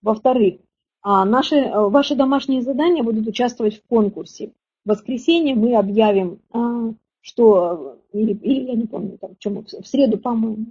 Во-вторых, 0.00 0.60
а 1.02 1.26
наши, 1.26 1.56
э, 1.56 1.88
ваши 1.88 2.14
домашние 2.14 2.62
задания 2.62 3.02
будут 3.02 3.26
участвовать 3.26 3.82
в 3.82 3.86
конкурсе. 3.86 4.52
В 4.86 4.88
воскресенье 4.88 5.54
мы 5.54 5.76
объявим, 5.76 6.38
а, 6.52 6.94
что, 7.20 7.98
или, 8.12 8.32
или 8.32 8.64
я 8.68 8.74
не 8.74 8.86
помню, 8.86 9.18
там, 9.18 9.36
чем, 9.38 9.64
в 9.64 9.86
среду, 9.86 10.18
по-моему, 10.18 10.66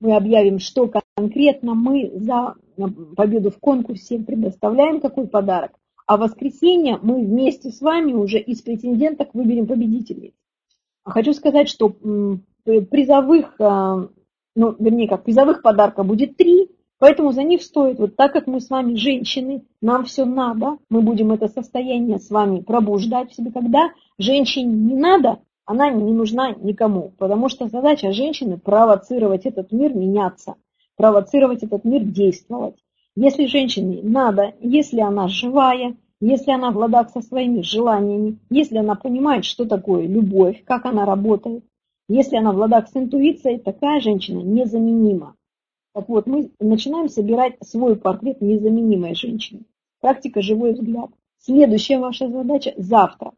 мы 0.00 0.16
объявим, 0.16 0.58
что 0.58 0.90
конкретно 1.16 1.74
мы 1.74 2.10
за 2.14 2.54
победу 3.16 3.50
в 3.50 3.58
конкурсе 3.58 4.18
предоставляем, 4.18 5.00
какой 5.00 5.28
подарок. 5.28 5.72
А 6.06 6.16
в 6.16 6.20
воскресенье 6.20 6.98
мы 7.02 7.24
вместе 7.24 7.70
с 7.70 7.80
вами 7.80 8.12
уже 8.12 8.38
из 8.40 8.62
претенденток 8.62 9.34
выберем 9.34 9.66
победителей. 9.66 10.34
Хочу 11.04 11.32
сказать, 11.34 11.68
что 11.68 11.94
призовых, 12.64 13.54
а, 13.60 14.08
ну, 14.56 14.76
вернее, 14.78 15.08
как 15.08 15.24
призовых 15.24 15.62
подарков 15.62 16.06
будет 16.06 16.36
три, 16.36 16.70
поэтому 16.98 17.32
за 17.32 17.42
них 17.42 17.62
стоит, 17.62 17.98
вот 17.98 18.16
так 18.16 18.32
как 18.32 18.46
мы 18.46 18.60
с 18.60 18.70
вами 18.70 18.94
женщины, 18.94 19.64
нам 19.80 20.04
все 20.04 20.24
надо, 20.24 20.78
мы 20.88 21.02
будем 21.02 21.32
это 21.32 21.48
состояние 21.48 22.18
с 22.18 22.30
вами 22.30 22.60
пробуждать 22.60 23.30
в 23.30 23.34
себе, 23.34 23.50
когда 23.50 23.90
женщине 24.18 24.72
не 24.72 24.94
надо, 24.94 25.40
она 25.64 25.90
не 25.90 26.12
нужна 26.12 26.52
никому, 26.52 27.12
потому 27.18 27.48
что 27.48 27.68
задача 27.68 28.12
женщины 28.12 28.58
провоцировать 28.58 29.46
этот 29.46 29.72
мир 29.72 29.94
меняться, 29.94 30.56
провоцировать 30.96 31.62
этот 31.62 31.84
мир 31.84 32.02
действовать. 32.02 32.76
Если 33.16 33.46
женщине 33.46 34.00
надо, 34.02 34.54
если 34.60 35.00
она 35.00 35.28
живая, 35.28 35.96
если 36.20 36.52
она 36.52 36.70
в 36.70 36.76
ладах 36.76 37.10
со 37.10 37.22
своими 37.22 37.62
желаниями, 37.62 38.38
если 38.50 38.78
она 38.78 38.94
понимает, 38.94 39.44
что 39.44 39.64
такое 39.64 40.06
любовь, 40.06 40.62
как 40.64 40.84
она 40.86 41.04
работает, 41.04 41.64
если 42.08 42.36
она 42.36 42.52
в 42.52 42.56
ладах 42.56 42.88
с 42.88 42.96
интуицией, 42.96 43.58
такая 43.58 44.00
женщина 44.00 44.40
незаменима. 44.40 45.36
Так 45.94 46.08
вот, 46.08 46.26
мы 46.26 46.50
начинаем 46.60 47.08
собирать 47.08 47.56
свой 47.62 47.96
портрет 47.96 48.40
незаменимой 48.40 49.14
женщины. 49.14 49.62
Практика 50.00 50.40
«Живой 50.40 50.72
взгляд». 50.72 51.10
Следующая 51.38 51.98
ваша 51.98 52.28
задача– 52.28 52.74
завтра. 52.76 53.32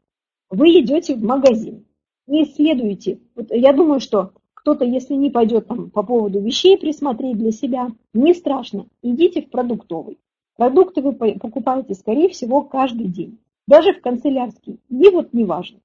Вы 0.51 0.81
идете 0.81 1.15
в 1.15 1.23
магазин, 1.23 1.87
не 2.27 2.45
исследуете. 2.45 3.21
Вот 3.35 3.51
я 3.51 3.73
думаю, 3.73 4.01
что 4.01 4.33
кто-то, 4.55 4.85
если 4.85 5.15
не 5.15 5.31
пойдет 5.31 5.67
там 5.67 5.91
по 5.91 6.03
поводу 6.03 6.41
вещей 6.41 6.79
присмотреть 6.79 7.37
для 7.37 7.51
себя, 7.51 7.91
не 8.15 8.33
страшно. 8.35 8.87
Идите 9.03 9.43
в 9.43 9.51
продуктовый. 9.51 10.19
Продукты 10.57 11.03
вы 11.03 11.13
покупаете, 11.15 11.95
скорее 11.95 12.29
всего, 12.29 12.63
каждый 12.63 13.09
день. 13.09 13.39
Даже 13.67 13.93
в 13.93 14.01
канцелярский. 14.01 14.79
И 14.89 15.09
вот 15.09 15.33
неважно. 15.33 15.81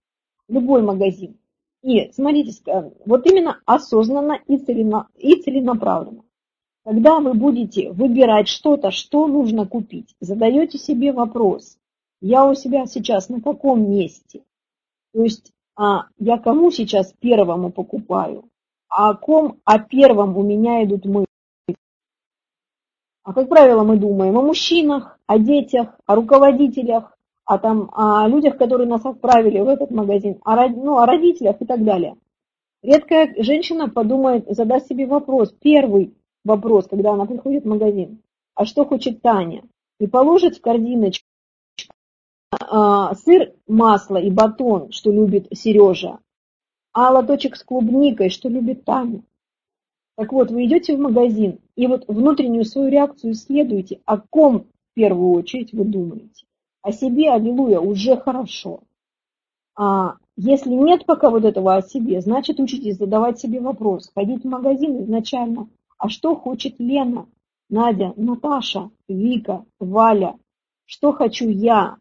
Любой 0.48 0.82
магазин. 0.82 1.38
И 1.84 2.12
смотрите, 2.12 2.52
вот 3.06 3.26
именно 3.26 3.62
осознанно 3.66 4.40
и 4.48 4.58
целенаправленно. 4.58 6.24
Когда 6.84 7.20
вы 7.20 7.34
будете 7.34 7.92
выбирать 7.92 8.48
что-то, 8.48 8.92
что 8.92 9.28
нужно 9.28 9.68
купить, 9.68 10.16
задаете 10.20 10.78
себе 10.78 11.12
вопрос, 11.12 11.78
я 12.22 12.50
у 12.50 12.56
себя 12.56 12.86
сейчас 12.86 13.30
на 13.30 13.42
каком 13.42 13.90
месте? 13.92 14.44
То 15.14 15.24
есть 15.24 15.52
а, 15.78 16.08
я 16.18 16.40
кому 16.40 16.72
сейчас 16.72 17.14
первому 17.20 17.72
покупаю, 17.72 18.50
а 18.90 19.12
о 19.12 19.16
ком, 19.16 19.60
о 19.64 19.78
первом 19.80 20.36
у 20.36 20.44
меня 20.44 20.84
идут 20.84 21.06
мысли. 21.06 21.28
А 23.24 23.34
как 23.34 23.48
правило, 23.48 23.84
мы 23.84 23.98
думаем 23.98 24.38
о 24.38 24.42
мужчинах, 24.42 25.20
о 25.28 25.38
детях, 25.38 26.00
о 26.06 26.16
руководителях, 26.16 27.16
о, 27.46 27.60
там, 27.60 27.92
о 27.94 28.28
людях, 28.28 28.58
которые 28.58 28.88
нас 28.88 29.06
отправили 29.06 29.60
в 29.60 29.68
этот 29.68 29.92
магазин, 29.92 30.40
о, 30.44 30.68
ну, 30.68 30.98
о 30.98 31.06
родителях 31.06 31.62
и 31.62 31.66
так 31.66 31.84
далее. 31.84 32.16
Редкая 32.82 33.36
женщина 33.38 33.88
подумает, 33.88 34.46
задаст 34.48 34.88
себе 34.88 35.06
вопрос, 35.06 35.54
первый 35.62 36.16
вопрос, 36.44 36.88
когда 36.88 37.12
она 37.12 37.26
приходит 37.26 37.66
в 37.66 37.68
магазин, 37.68 38.22
а 38.56 38.66
что 38.66 38.86
хочет 38.86 39.22
Таня? 39.22 39.64
И 40.00 40.08
положит 40.08 40.58
в 40.58 40.62
корзиночку 40.62 41.27
а, 42.52 43.14
сыр, 43.16 43.54
масло 43.68 44.18
и 44.18 44.32
батон, 44.32 44.92
что 44.92 45.12
любит 45.12 45.48
Сережа, 45.52 46.20
а 46.94 47.12
лоточек 47.12 47.56
с 47.56 47.64
клубникой, 47.64 48.30
что 48.30 48.50
любит 48.50 48.86
Таня. 48.86 49.24
Так 50.16 50.32
вот, 50.34 50.50
вы 50.50 50.66
идете 50.66 50.96
в 50.96 51.00
магазин, 51.00 51.60
и 51.76 51.88
вот 51.88 52.06
внутреннюю 52.08 52.66
свою 52.66 52.90
реакцию 52.90 53.34
исследуете, 53.34 54.02
о 54.06 54.18
ком 54.18 54.62
в 54.62 54.94
первую 54.96 55.32
очередь 55.32 55.74
вы 55.74 55.86
думаете. 55.86 56.46
О 56.82 56.92
себе, 56.92 57.32
аллилуйя, 57.32 57.80
уже 57.80 58.18
хорошо. 58.18 58.82
А 59.76 60.16
если 60.36 60.72
нет 60.72 61.06
пока 61.06 61.30
вот 61.30 61.46
этого 61.46 61.76
о 61.76 61.82
себе, 61.82 62.22
значит 62.22 62.60
учитесь 62.60 62.98
задавать 62.98 63.40
себе 63.40 63.60
вопрос, 63.60 64.10
ходить 64.16 64.44
в 64.44 64.48
магазин 64.48 65.04
изначально, 65.04 65.70
а 66.00 66.10
что 66.10 66.36
хочет 66.36 66.80
Лена, 66.80 67.28
Надя, 67.70 68.14
Наташа, 68.16 68.90
Вика, 69.08 69.66
Валя, 69.80 70.36
что 70.86 71.12
хочу 71.12 71.48
я, 71.50 71.98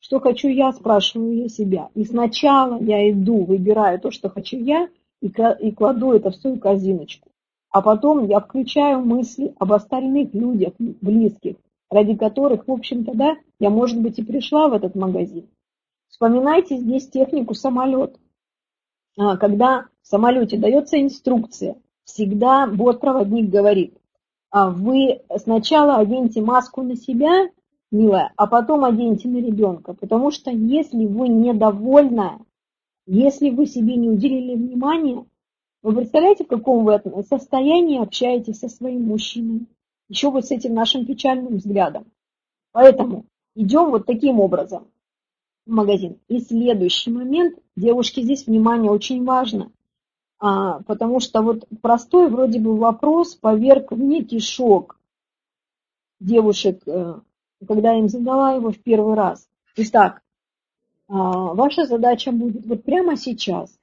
что 0.00 0.20
хочу 0.20 0.48
я, 0.48 0.72
спрашиваю 0.72 1.42
я 1.42 1.48
себя. 1.48 1.88
И 1.94 2.04
сначала 2.04 2.80
я 2.80 3.10
иду, 3.10 3.44
выбираю 3.44 4.00
то, 4.00 4.10
что 4.10 4.28
хочу 4.28 4.58
я, 4.58 4.88
и, 5.20 5.72
кладу 5.72 6.12
это 6.12 6.30
в 6.30 6.36
свою 6.36 6.58
корзиночку. 6.58 7.28
А 7.70 7.82
потом 7.82 8.26
я 8.26 8.40
включаю 8.40 9.00
мысли 9.00 9.54
об 9.58 9.72
остальных 9.72 10.32
людях, 10.32 10.74
близких, 10.78 11.56
ради 11.90 12.16
которых, 12.16 12.66
в 12.66 12.72
общем-то, 12.72 13.12
да, 13.14 13.36
я, 13.58 13.70
может 13.70 14.00
быть, 14.00 14.18
и 14.18 14.24
пришла 14.24 14.68
в 14.68 14.72
этот 14.72 14.94
магазин. 14.94 15.48
Вспоминайте 16.08 16.76
здесь 16.76 17.08
технику 17.08 17.54
самолет. 17.54 18.18
А, 19.18 19.36
когда 19.36 19.86
в 20.02 20.06
самолете 20.06 20.56
дается 20.56 21.00
инструкция, 21.00 21.76
всегда 22.04 22.66
бот-проводник 22.66 23.50
говорит, 23.50 23.98
а 24.50 24.70
вы 24.70 25.20
сначала 25.36 25.96
оденьте 25.96 26.40
маску 26.40 26.82
на 26.82 26.96
себя, 26.96 27.48
милая, 27.90 28.32
а 28.36 28.46
потом 28.46 28.84
оденьте 28.84 29.28
на 29.28 29.38
ребенка. 29.38 29.94
Потому 29.94 30.30
что 30.30 30.50
если 30.50 31.06
вы 31.06 31.28
недовольны, 31.28 32.38
если 33.06 33.50
вы 33.50 33.66
себе 33.66 33.96
не 33.96 34.10
уделили 34.10 34.54
внимания, 34.54 35.24
вы 35.82 35.94
представляете, 35.94 36.44
в 36.44 36.48
каком 36.48 36.84
вы 36.84 37.00
состоянии 37.28 38.02
общаетесь 38.02 38.58
со 38.58 38.68
своим 38.68 39.04
мужчиной? 39.04 39.66
Еще 40.08 40.30
вот 40.30 40.46
с 40.46 40.50
этим 40.50 40.74
нашим 40.74 41.06
печальным 41.06 41.56
взглядом. 41.56 42.06
Поэтому 42.72 43.26
идем 43.54 43.90
вот 43.90 44.06
таким 44.06 44.40
образом 44.40 44.88
в 45.66 45.70
магазин. 45.70 46.18
И 46.28 46.40
следующий 46.40 47.10
момент, 47.10 47.58
девушки, 47.76 48.20
здесь 48.20 48.46
внимание 48.46 48.90
очень 48.90 49.24
важно. 49.24 49.70
А, 50.40 50.82
потому 50.82 51.20
что 51.20 51.42
вот 51.42 51.66
простой 51.82 52.30
вроде 52.30 52.60
бы 52.60 52.76
вопрос 52.76 53.34
поверг 53.34 53.92
в 53.92 54.00
некий 54.00 54.40
шок 54.40 54.98
девушек 56.20 56.82
э, 56.86 57.20
когда 57.66 57.92
я 57.92 57.98
им 57.98 58.08
задала 58.08 58.52
его 58.52 58.70
в 58.70 58.78
первый 58.78 59.14
раз. 59.14 59.48
Итак, 59.76 60.22
а, 61.08 61.54
ваша 61.54 61.86
задача 61.86 62.32
будет 62.32 62.66
вот 62.66 62.84
прямо 62.84 63.16
сейчас, 63.16 63.76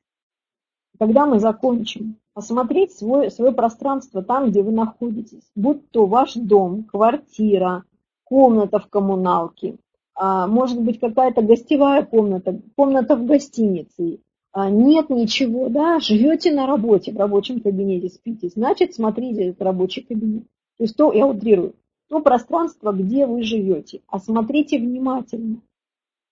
когда 0.99 1.25
мы 1.25 1.39
закончим, 1.39 2.17
посмотреть 2.33 2.91
свое, 2.91 3.31
свое 3.31 3.51
пространство 3.51 4.21
там, 4.21 4.49
где 4.49 4.61
вы 4.61 4.71
находитесь, 4.71 5.49
будь 5.55 5.89
то 5.91 6.05
ваш 6.05 6.33
дом, 6.33 6.83
квартира, 6.83 7.83
комната 8.23 8.79
в 8.79 8.87
коммуналке, 8.87 9.77
а, 10.13 10.47
может 10.47 10.81
быть 10.81 10.99
какая-то 10.99 11.41
гостевая 11.41 12.05
комната, 12.05 12.59
комната 12.75 13.15
в 13.15 13.25
гостинице, 13.25 14.19
а, 14.51 14.69
нет 14.69 15.09
ничего, 15.09 15.69
да, 15.69 15.99
живете 15.99 16.53
на 16.53 16.67
работе, 16.67 17.11
в 17.11 17.17
рабочем 17.17 17.59
кабинете 17.59 18.09
спите, 18.09 18.49
значит, 18.49 18.93
смотрите 18.93 19.49
этот 19.49 19.61
рабочий 19.61 20.01
кабинет. 20.01 20.43
То 20.77 20.83
есть 20.83 20.95
то, 20.95 21.11
я 21.13 21.25
утрирую, 21.25 21.75
то 22.07 22.21
пространство, 22.21 22.91
где 22.91 23.25
вы 23.25 23.43
живете. 23.43 24.01
Осмотрите 24.07 24.77
внимательно. 24.77 25.61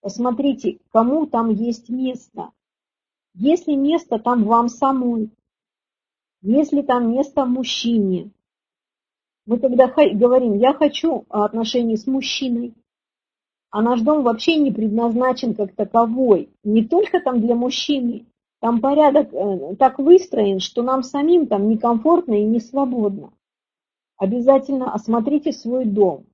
Посмотрите, 0.01 0.79
кому 0.91 1.25
там 1.25 1.49
есть 1.49 1.89
место. 1.89 2.51
Если 3.33 3.73
место 3.73 4.19
там 4.19 4.43
вам 4.43 4.69
самой, 4.69 5.31
если 6.41 6.81
там 6.81 7.11
место 7.11 7.45
мужчине. 7.45 8.31
Мы 9.45 9.59
когда 9.59 9.87
говорим, 9.87 10.57
я 10.57 10.73
хочу 10.73 11.25
отношений 11.29 11.97
с 11.97 12.05
мужчиной, 12.05 12.75
а 13.71 13.81
наш 13.81 14.01
дом 14.01 14.23
вообще 14.23 14.57
не 14.57 14.71
предназначен 14.71 15.55
как 15.55 15.73
таковой. 15.73 16.49
Не 16.63 16.85
только 16.85 17.19
там 17.19 17.41
для 17.41 17.55
мужчины. 17.55 18.25
Там 18.59 18.79
порядок 18.79 19.33
э, 19.33 19.75
так 19.75 19.99
выстроен, 19.99 20.59
что 20.59 20.83
нам 20.83 21.03
самим 21.03 21.47
там 21.47 21.67
некомфортно 21.67 22.35
и 22.35 22.45
не 22.45 22.59
свободно 22.61 23.33
обязательно 24.17 24.93
осмотрите 24.93 25.51
свой 25.51 25.85
дом. 25.85 26.25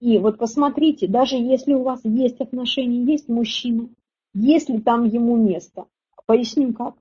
И 0.00 0.18
вот 0.18 0.38
посмотрите, 0.38 1.06
даже 1.06 1.36
если 1.36 1.72
у 1.72 1.82
вас 1.82 2.00
есть 2.04 2.40
отношения, 2.40 3.04
есть 3.04 3.28
мужчина, 3.28 3.88
есть 4.34 4.68
ли 4.68 4.80
там 4.80 5.04
ему 5.04 5.36
место. 5.36 5.86
Поясню 6.26 6.72
как. 6.72 6.94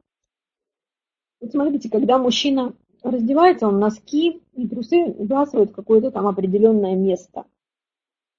Вот 1.39 1.51
смотрите, 1.51 1.89
когда 1.89 2.17
мужчина 2.17 2.73
раздевается, 3.01 3.67
он 3.67 3.79
носки 3.79 4.41
и 4.53 4.67
трусы 4.67 5.05
выбрасывает 5.05 5.71
в 5.71 5.75
какое-то 5.75 6.11
там 6.11 6.27
определенное 6.27 6.95
место. 6.95 7.45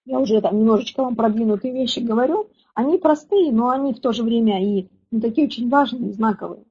Я 0.07 0.21
уже 0.21 0.41
там 0.41 0.59
немножечко 0.59 1.03
вам 1.03 1.17
продвинутые 1.17 1.73
вещи 1.73 2.01
говорю. 2.01 2.49
Они 2.75 2.99
простые, 2.99 3.53
но 3.53 3.71
они 3.71 3.95
в 3.95 4.01
то 4.01 4.13
же 4.13 4.23
время 4.23 4.63
и 4.63 4.89
ну, 5.11 5.21
такие 5.21 5.47
очень 5.47 5.69
важные, 5.69 6.13
знаковые. 6.13 6.65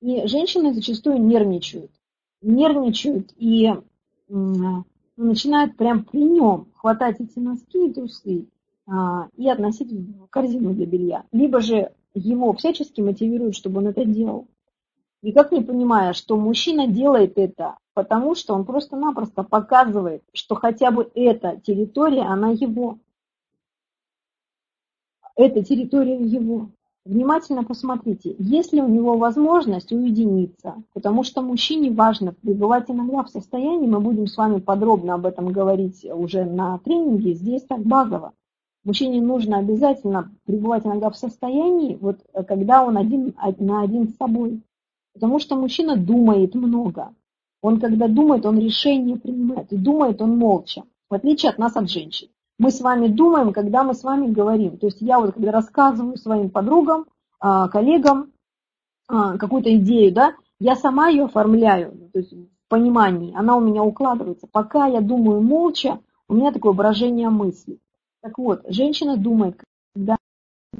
И 0.00 0.26
женщины 0.26 0.72
зачастую 0.72 1.20
нервничают. 1.20 1.90
Нервничают 2.40 3.32
и 3.36 3.70
ну, 4.30 4.84
начинают 5.16 5.76
прям 5.76 6.04
при 6.04 6.22
нем 6.22 6.68
хватать 6.76 7.20
эти 7.20 7.38
носки 7.38 7.88
и 7.88 7.92
трусы 7.92 8.46
а, 8.86 9.28
и 9.36 9.48
относить 9.48 9.92
в 9.92 10.26
корзину 10.28 10.72
для 10.72 10.86
белья. 10.86 11.24
Либо 11.32 11.60
же 11.60 11.92
его 12.14 12.52
всячески 12.52 13.00
мотивируют, 13.00 13.56
чтобы 13.56 13.78
он 13.78 13.88
это 13.88 14.04
делал. 14.04 14.48
Никак 15.22 15.52
не 15.52 15.60
понимая, 15.60 16.14
что 16.14 16.36
мужчина 16.36 16.86
делает 16.86 17.36
это, 17.36 17.76
потому 17.92 18.34
что 18.34 18.54
он 18.54 18.64
просто-напросто 18.64 19.42
показывает, 19.42 20.22
что 20.32 20.54
хотя 20.54 20.90
бы 20.90 21.10
эта 21.14 21.60
территория, 21.60 22.22
она 22.22 22.50
его. 22.50 22.98
Эта 25.36 25.62
территория 25.62 26.18
его. 26.18 26.70
Внимательно 27.10 27.64
посмотрите, 27.64 28.36
есть 28.38 28.72
ли 28.72 28.80
у 28.80 28.86
него 28.86 29.16
возможность 29.16 29.90
уединиться, 29.90 30.76
потому 30.94 31.24
что 31.24 31.42
мужчине 31.42 31.90
важно 31.90 32.32
пребывать 32.34 32.88
иногда 32.88 33.24
в 33.24 33.28
состоянии, 33.28 33.88
мы 33.88 33.98
будем 33.98 34.28
с 34.28 34.36
вами 34.36 34.60
подробно 34.60 35.14
об 35.14 35.26
этом 35.26 35.48
говорить 35.48 36.06
уже 36.08 36.44
на 36.44 36.78
тренинге, 36.78 37.34
здесь 37.34 37.64
так 37.64 37.80
базово. 37.80 38.32
Мужчине 38.84 39.20
нужно 39.20 39.58
обязательно 39.58 40.30
пребывать 40.44 40.86
иногда 40.86 41.10
в 41.10 41.16
состоянии, 41.16 41.98
вот 42.00 42.20
когда 42.46 42.84
он 42.84 42.96
один 42.96 43.34
на 43.58 43.82
один 43.82 44.06
с 44.06 44.16
собой. 44.16 44.62
Потому 45.12 45.40
что 45.40 45.56
мужчина 45.56 45.96
думает 45.96 46.54
много. 46.54 47.12
Он 47.60 47.80
когда 47.80 48.06
думает, 48.06 48.46
он 48.46 48.56
решение 48.60 49.16
принимает. 49.16 49.72
И 49.72 49.76
думает 49.76 50.22
он 50.22 50.38
молча, 50.38 50.84
в 51.08 51.14
отличие 51.14 51.50
от 51.50 51.58
нас, 51.58 51.76
от 51.76 51.90
женщин 51.90 52.28
мы 52.60 52.70
с 52.70 52.82
вами 52.82 53.08
думаем, 53.08 53.54
когда 53.54 53.84
мы 53.84 53.94
с 53.94 54.04
вами 54.04 54.30
говорим. 54.30 54.76
То 54.76 54.86
есть 54.86 55.00
я 55.00 55.18
вот 55.18 55.32
когда 55.32 55.50
рассказываю 55.50 56.18
своим 56.18 56.50
подругам, 56.50 57.06
а, 57.40 57.68
коллегам 57.68 58.32
а, 59.08 59.38
какую-то 59.38 59.74
идею, 59.76 60.12
да, 60.12 60.34
я 60.58 60.76
сама 60.76 61.08
ее 61.08 61.24
оформляю, 61.24 62.10
то 62.12 62.18
есть 62.18 62.34
в 62.34 62.68
понимании, 62.68 63.34
она 63.34 63.56
у 63.56 63.60
меня 63.60 63.82
укладывается. 63.82 64.46
Пока 64.46 64.86
я 64.88 65.00
думаю 65.00 65.40
молча, 65.40 66.00
у 66.28 66.34
меня 66.34 66.52
такое 66.52 66.72
выражение 66.72 67.30
мысли. 67.30 67.78
Так 68.20 68.36
вот, 68.36 68.60
женщина 68.68 69.16
думает, 69.16 69.58
когда 69.94 70.18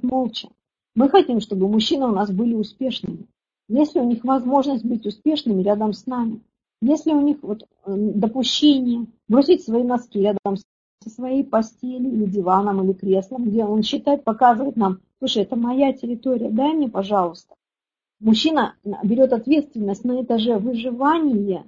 молча. 0.03 0.51
Мы 0.95 1.09
хотим, 1.09 1.41
чтобы 1.41 1.67
мужчины 1.67 2.09
у 2.09 2.13
нас 2.13 2.31
были 2.31 2.53
успешными. 2.53 3.27
Если 3.71 4.01
у 4.01 4.05
них 4.05 4.23
возможность 4.23 4.85
быть 4.85 5.07
успешными 5.07 5.63
рядом 5.63 5.95
с 5.95 6.05
нами, 6.05 6.43
если 6.83 7.13
у 7.13 7.23
них 7.23 7.39
вот 7.41 7.65
допущение 7.87 9.07
бросить 9.29 9.65
свои 9.65 9.83
носки 9.83 10.21
рядом 10.21 10.59
с 10.59 10.65
своей 11.09 11.45
постели 11.45 12.09
или 12.09 12.27
диваном 12.27 12.85
или 12.85 12.93
креслом, 12.93 13.45
где 13.45 13.65
он 13.65 13.83
считает, 13.83 14.23
показывает 14.25 14.77
нам, 14.77 15.01
слушай, 15.19 15.43
это 15.43 15.57
моя 15.57 15.93
территория, 15.93 16.51
дай 16.51 16.75
мне, 16.75 16.89
пожалуйста. 16.89 17.55
Мужчина 18.21 18.75
берет 19.03 19.33
ответственность 19.33 20.05
на 20.05 20.23
этаже 20.23 20.59
выживания, 20.59 21.65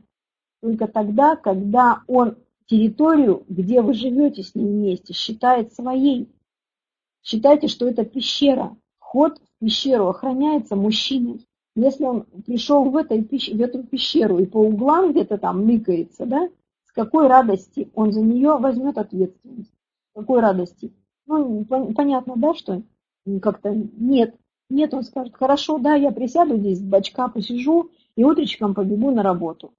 только 0.60 0.86
тогда, 0.86 1.36
когда 1.36 2.02
он 2.06 2.36
территорию, 2.66 3.44
где 3.48 3.80
вы 3.80 3.94
живете 3.94 4.42
с 4.42 4.54
ним 4.54 4.66
вместе, 4.66 5.14
считает 5.14 5.72
своей. 5.72 6.28
Считайте, 7.22 7.68
что 7.68 7.88
это 7.88 8.04
пещера. 8.04 8.76
Вход 8.98 9.38
в 9.38 9.64
пещеру 9.64 10.08
охраняется 10.08 10.76
мужчиной. 10.76 11.46
Если 11.74 12.04
он 12.04 12.22
пришел 12.44 12.84
в, 12.84 12.96
этой, 12.96 13.22
в 13.22 13.60
эту 13.60 13.82
пещеру 13.82 14.38
и 14.38 14.46
по 14.46 14.58
углам 14.58 15.12
где-то 15.12 15.38
там 15.38 15.66
ныкается, 15.66 16.26
да, 16.26 16.48
какой 16.92 17.26
радости 17.26 17.90
он 17.94 18.12
за 18.12 18.20
нее 18.20 18.56
возьмет 18.58 18.98
ответственность? 18.98 19.72
С 20.12 20.18
какой 20.18 20.40
радости? 20.40 20.92
Ну, 21.26 21.64
понятно, 21.64 22.34
да, 22.36 22.54
что 22.54 22.82
как-то 23.40 23.74
нет. 23.74 24.34
Нет, 24.68 24.94
он 24.94 25.02
скажет, 25.02 25.34
хорошо, 25.36 25.78
да, 25.78 25.94
я 25.94 26.12
присяду 26.12 26.56
здесь, 26.56 26.80
бачка 26.80 27.28
посижу 27.28 27.90
и 28.16 28.24
утречком 28.24 28.74
побегу 28.74 29.10
на 29.10 29.22
работу. 29.22 29.74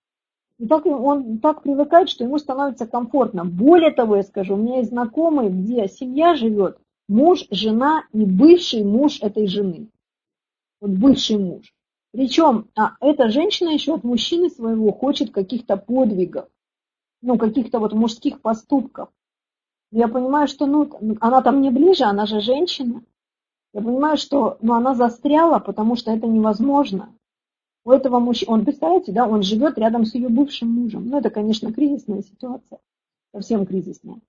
И 0.59 0.67
так 0.67 0.85
он 0.85 1.39
так 1.39 1.63
привыкает, 1.63 2.09
что 2.09 2.23
ему 2.23 2.37
становится 2.37 2.85
комфортно. 2.85 3.43
Более 3.43 3.91
того, 3.91 4.17
я 4.17 4.23
скажу, 4.23 4.53
у 4.53 4.57
меня 4.57 4.77
есть 4.77 4.89
знакомые, 4.89 5.49
где 5.49 5.87
семья 5.87 6.35
живет, 6.35 6.77
муж, 7.07 7.47
жена 7.49 8.03
и 8.13 8.23
бывший 8.23 8.83
муж 8.83 9.19
этой 9.21 9.47
жены. 9.47 9.89
Вот 10.79 10.91
бывший 10.91 11.37
муж. 11.37 11.73
Причем 12.11 12.67
а 12.77 12.91
эта 13.01 13.29
женщина 13.29 13.69
еще 13.69 13.95
от 13.95 14.03
мужчины 14.03 14.49
своего 14.51 14.91
хочет 14.91 15.31
каких-то 15.31 15.75
подвигов, 15.75 16.47
ну, 17.23 17.37
каких-то 17.37 17.79
вот 17.79 17.93
мужских 17.93 18.41
поступков. 18.41 19.09
Я 19.91 20.07
понимаю, 20.07 20.47
что 20.47 20.65
ну, 20.65 20.89
она 21.21 21.41
там 21.41 21.57
мне 21.57 21.71
ближе, 21.71 22.03
она 22.03 22.25
же 22.25 22.41
женщина. 22.41 23.01
Я 23.73 23.81
понимаю, 23.81 24.17
что 24.17 24.57
ну, 24.61 24.73
она 24.73 24.93
застряла, 24.93 25.59
потому 25.59 25.95
что 25.95 26.11
это 26.11 26.27
невозможно. 26.27 27.15
У 27.85 27.91
этого 27.91 28.19
мужчины, 28.19 28.51
он, 28.51 28.65
представляете, 28.65 29.11
да, 29.11 29.27
он 29.27 29.41
живет 29.41 29.77
рядом 29.77 30.05
с 30.05 30.13
ее 30.15 30.29
бывшим 30.29 30.69
мужем. 30.69 31.07
Ну, 31.07 31.17
это, 31.17 31.29
конечно, 31.29 31.71
кризисная 31.73 32.21
ситуация, 32.21 32.79
совсем 33.33 33.65
кризисная. 33.65 34.21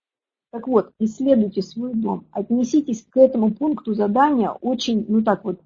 Так 0.50 0.68
вот, 0.68 0.92
исследуйте 1.00 1.62
свой 1.62 1.94
дом, 1.94 2.26
отнеситесь 2.30 3.02
к 3.02 3.16
этому 3.16 3.52
пункту 3.52 3.92
задания 3.94 4.50
очень, 4.50 5.04
ну 5.08 5.22
так 5.22 5.44
вот, 5.44 5.60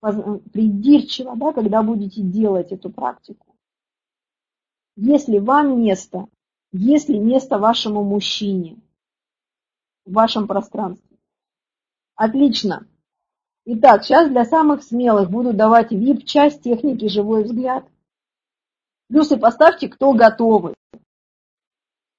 придирчиво, 0.00 1.36
да, 1.36 1.52
когда 1.52 1.82
будете 1.82 2.22
делать 2.22 2.72
эту 2.72 2.88
практику. 2.88 3.54
Если 4.96 5.38
вам 5.38 5.80
место, 5.80 6.26
если 6.72 7.16
место 7.16 7.58
вашему 7.58 8.02
мужчине 8.04 8.76
в 10.04 10.12
вашем 10.12 10.46
пространстве, 10.46 11.16
отлично. 12.14 12.86
Итак, 13.64 14.04
сейчас 14.04 14.30
для 14.30 14.44
самых 14.44 14.82
смелых 14.82 15.30
буду 15.30 15.52
давать 15.52 15.92
VIP-часть 15.92 16.62
техники 16.62 17.08
«Живой 17.08 17.44
взгляд». 17.44 17.86
Плюсы 19.08 19.36
поставьте, 19.36 19.88
кто 19.88 20.12
готовы. 20.12 20.74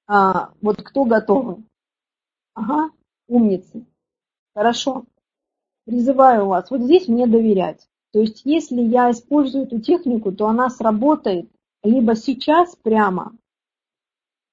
А, 0.08 0.52
вот 0.62 0.82
кто 0.82 1.06
готовы. 1.06 1.64
Ага, 2.54 2.92
умницы. 3.28 3.86
Хорошо 4.56 5.06
призываю 5.90 6.46
вас 6.46 6.70
вот 6.70 6.82
здесь 6.82 7.08
мне 7.08 7.26
доверять. 7.26 7.88
То 8.14 8.20
есть 8.20 8.44
если 8.46 8.82
я 8.82 9.12
использую 9.12 9.66
эту 9.66 9.80
технику, 9.80 10.32
то 10.32 10.48
она 10.48 10.70
сработает 10.70 11.50
либо 11.84 12.16
сейчас 12.16 12.76
прямо, 12.76 13.36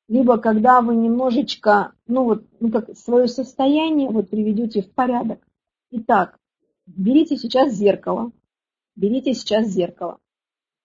либо 0.08 0.38
когда 0.38 0.80
вы 0.80 0.94
немножечко, 0.94 1.92
ну 2.06 2.24
вот, 2.24 2.44
ну 2.60 2.70
как 2.70 2.96
свое 2.96 3.28
состояние 3.28 4.08
вот 4.08 4.30
приведете 4.30 4.82
в 4.82 4.92
порядок. 4.92 5.40
Итак, 5.90 6.38
берите 6.86 7.36
сейчас 7.36 7.72
зеркало, 7.72 8.32
берите 8.94 9.34
сейчас 9.34 9.68
зеркало, 9.68 10.18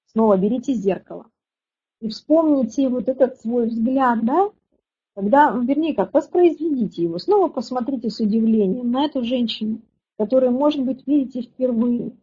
снова 0.07 0.37
берите 0.37 0.73
зеркало. 0.73 1.27
И 1.99 2.09
вспомните 2.09 2.89
вот 2.89 3.07
этот 3.07 3.39
свой 3.41 3.67
взгляд, 3.67 4.25
да, 4.25 4.49
когда, 5.13 5.51
вернее, 5.51 5.93
как, 5.93 6.13
воспроизведите 6.13 7.03
его, 7.03 7.19
снова 7.19 7.47
посмотрите 7.49 8.09
с 8.09 8.19
удивлением 8.19 8.91
на 8.91 9.05
эту 9.05 9.23
женщину, 9.23 9.81
которые, 10.17 10.49
может 10.49 10.83
быть, 10.83 11.05
видите 11.05 11.41
впервые. 11.41 12.13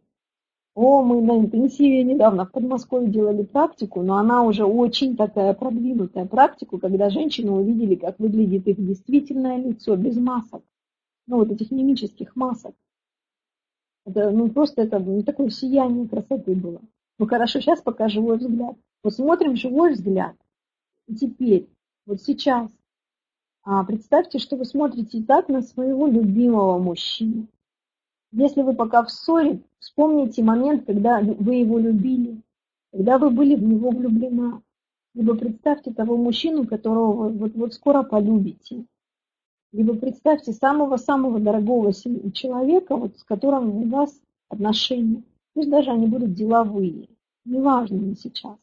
О, 0.80 1.02
мы 1.02 1.20
на 1.20 1.40
интенсиве 1.40 2.04
недавно 2.04 2.46
в 2.46 2.52
Подмосковье 2.52 3.10
делали 3.10 3.42
практику, 3.42 4.00
но 4.02 4.16
она 4.16 4.44
уже 4.44 4.64
очень 4.64 5.16
такая 5.16 5.52
продвинутая 5.52 6.24
практику, 6.24 6.78
когда 6.78 7.10
женщины 7.10 7.50
увидели, 7.50 7.96
как 7.96 8.20
выглядит 8.20 8.68
их 8.68 8.76
действительное 8.76 9.56
лицо 9.56 9.96
без 9.96 10.16
масок, 10.18 10.62
ну 11.26 11.38
вот 11.38 11.50
этих 11.50 11.72
мимических 11.72 12.36
масок. 12.36 12.76
Это, 14.06 14.30
ну 14.30 14.48
просто 14.50 14.82
это 14.82 15.00
ну, 15.00 15.24
такое 15.24 15.50
сияние 15.50 16.06
красоты 16.06 16.54
было. 16.54 16.80
Ну 17.18 17.26
хорошо, 17.26 17.58
сейчас 17.60 17.82
пока 17.82 18.08
живой 18.08 18.36
взгляд. 18.36 18.76
Посмотрим 19.02 19.56
живой 19.56 19.94
взгляд. 19.94 20.36
И 21.08 21.16
теперь, 21.16 21.68
вот 22.06 22.22
сейчас, 22.22 22.70
а, 23.64 23.82
представьте, 23.82 24.38
что 24.38 24.54
вы 24.54 24.64
смотрите 24.64 25.24
так 25.24 25.48
на 25.48 25.60
своего 25.60 26.06
любимого 26.06 26.78
мужчину. 26.78 27.48
Если 28.32 28.62
вы 28.62 28.74
пока 28.74 29.04
в 29.04 29.10
ссоре, 29.10 29.62
вспомните 29.78 30.42
момент, 30.42 30.84
когда 30.84 31.20
вы 31.20 31.56
его 31.56 31.78
любили, 31.78 32.40
когда 32.92 33.18
вы 33.18 33.30
были 33.30 33.54
в 33.54 33.62
него 33.62 33.90
влюблена. 33.90 34.62
Либо 35.14 35.34
представьте 35.34 35.92
того 35.92 36.16
мужчину, 36.16 36.66
которого 36.66 37.28
вы 37.28 37.38
вот, 37.38 37.54
вот 37.54 37.74
скоро 37.74 38.02
полюбите. 38.02 38.84
Либо 39.72 39.94
представьте 39.94 40.52
самого-самого 40.52 41.40
дорогого 41.40 41.92
человека, 41.92 42.96
вот, 42.96 43.18
с 43.18 43.24
которым 43.24 43.70
у 43.70 43.88
вас 43.88 44.20
отношения. 44.48 45.22
Пусть 45.54 45.70
даже 45.70 45.90
они 45.90 46.06
будут 46.06 46.34
деловые. 46.34 47.08
Неважно 47.44 47.96
не 47.96 48.14
сейчас. 48.14 48.56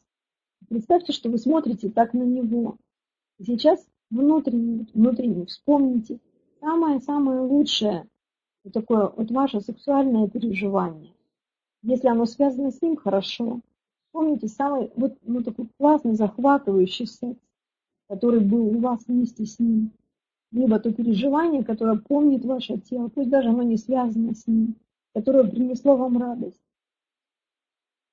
Представьте, 0.68 1.12
что 1.12 1.28
вы 1.28 1.38
смотрите 1.38 1.90
так 1.90 2.12
на 2.12 2.22
него. 2.22 2.76
сейчас 3.44 3.84
внутренне, 4.10 4.86
внутренне 4.94 5.46
вспомните 5.46 6.18
самое-самое 6.60 7.40
лучшее, 7.40 8.08
вот 8.66 8.72
такое 8.72 9.08
вот 9.16 9.30
ваше 9.30 9.60
сексуальное 9.60 10.28
переживание. 10.28 11.12
Если 11.82 12.08
оно 12.08 12.26
связано 12.26 12.72
с 12.72 12.82
ним, 12.82 12.96
хорошо. 12.96 13.60
Помните 14.10 14.48
самый 14.48 14.90
вот 14.96 15.16
ну, 15.22 15.42
такой 15.44 15.68
классный, 15.78 16.14
захватывающий 16.14 17.06
секс, 17.06 17.38
который 18.08 18.40
был 18.40 18.66
у 18.76 18.80
вас 18.80 19.06
вместе 19.06 19.46
с 19.46 19.60
ним. 19.60 19.92
Либо 20.50 20.80
то 20.80 20.92
переживание, 20.92 21.62
которое 21.64 21.98
помнит 21.98 22.44
ваше 22.44 22.78
тело, 22.78 23.08
пусть 23.08 23.30
даже 23.30 23.50
оно 23.50 23.62
не 23.62 23.76
связано 23.76 24.34
с 24.34 24.48
ним, 24.48 24.74
которое 25.14 25.48
принесло 25.48 25.96
вам 25.96 26.18
радость. 26.18 26.60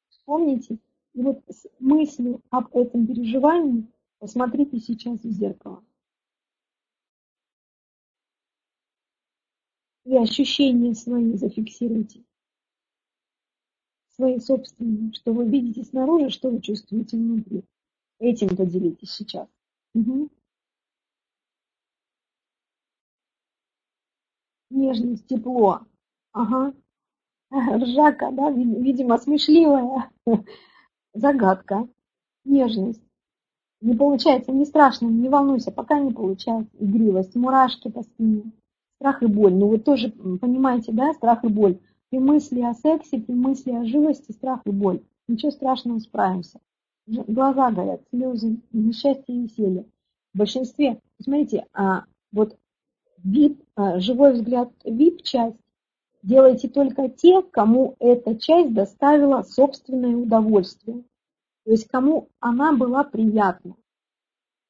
Вспомните, 0.09 0.77
и 1.13 1.21
вот 1.23 1.41
с 1.49 1.65
мыслью 1.79 2.41
об 2.51 2.75
этом 2.75 3.07
переживании 3.07 3.87
посмотрите 4.19 4.79
сейчас 4.79 5.19
в 5.21 5.31
зеркало. 5.31 5.83
И 10.05 10.17
ощущения 10.17 10.93
свои 10.93 11.35
зафиксируйте. 11.35 12.23
Свои 14.09 14.39
собственные, 14.39 15.13
что 15.13 15.33
вы 15.33 15.49
видите 15.49 15.83
снаружи, 15.83 16.29
что 16.29 16.49
вы 16.49 16.61
чувствуете 16.61 17.17
внутри. 17.17 17.63
Этим 18.19 18.55
поделитесь 18.55 19.11
сейчас. 19.11 19.47
Угу. 19.95 20.29
Нежность, 24.69 25.27
тепло. 25.27 25.81
Ага. 26.31 26.73
Ржака, 27.51 28.31
да, 28.31 28.51
видимо, 28.51 29.17
смешливая. 29.17 30.11
Загадка. 31.13 31.87
Нежность. 32.43 33.01
Не 33.81 33.95
получается, 33.95 34.51
не 34.51 34.65
страшно, 34.65 35.07
не 35.07 35.27
волнуйся, 35.27 35.71
пока 35.71 35.99
не 35.99 36.11
получается. 36.11 36.71
Игривость, 36.79 37.35
мурашки 37.35 37.89
по 37.89 38.03
спине 38.03 38.51
страх 39.03 39.21
и 39.21 39.25
боль. 39.25 39.53
Ну 39.53 39.67
вы 39.67 39.79
тоже 39.79 40.11
понимаете, 40.11 40.93
да, 40.93 41.13
страх 41.13 41.43
и 41.43 41.49
боль. 41.49 41.77
При 42.09 42.19
мысли 42.19 42.61
о 42.61 42.73
сексе, 42.73 43.19
при 43.19 43.33
мысли 43.33 43.71
о 43.71 43.83
живости, 43.83 44.31
страх 44.31 44.61
и 44.65 44.71
боль. 44.71 45.01
Ничего 45.27 45.51
страшного, 45.51 45.99
справимся. 45.99 46.61
Глаза 47.05 47.69
горят, 47.71 48.01
слезы, 48.11 48.61
несчастье 48.71 49.35
и 49.35 49.41
веселье. 49.41 49.85
В 50.33 50.37
большинстве, 50.37 51.01
смотрите, 51.21 51.65
а, 51.73 52.05
вот 52.31 52.57
VIP, 53.25 53.61
а, 53.75 53.99
живой 53.99 54.33
взгляд 54.33 54.71
VIP-часть 54.85 55.57
делайте 56.21 56.69
только 56.69 57.09
те, 57.09 57.41
кому 57.41 57.97
эта 57.99 58.37
часть 58.37 58.73
доставила 58.73 59.43
собственное 59.43 60.15
удовольствие. 60.15 61.03
То 61.65 61.71
есть 61.71 61.89
кому 61.89 62.29
она 62.39 62.71
была 62.71 63.03
приятна. 63.03 63.75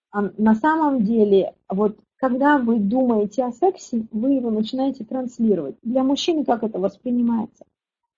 А 0.10 0.22
на 0.38 0.56
самом 0.56 1.04
деле, 1.04 1.54
вот 1.70 2.00
когда 2.24 2.58
вы 2.58 2.80
думаете 2.80 3.44
о 3.44 3.52
сексе, 3.52 4.08
вы 4.12 4.36
его 4.36 4.50
начинаете 4.50 5.04
транслировать. 5.04 5.76
Для 5.82 6.06
мужчины 6.06 6.46
как 6.46 6.64
это 6.64 6.80
воспринимается? 6.80 7.66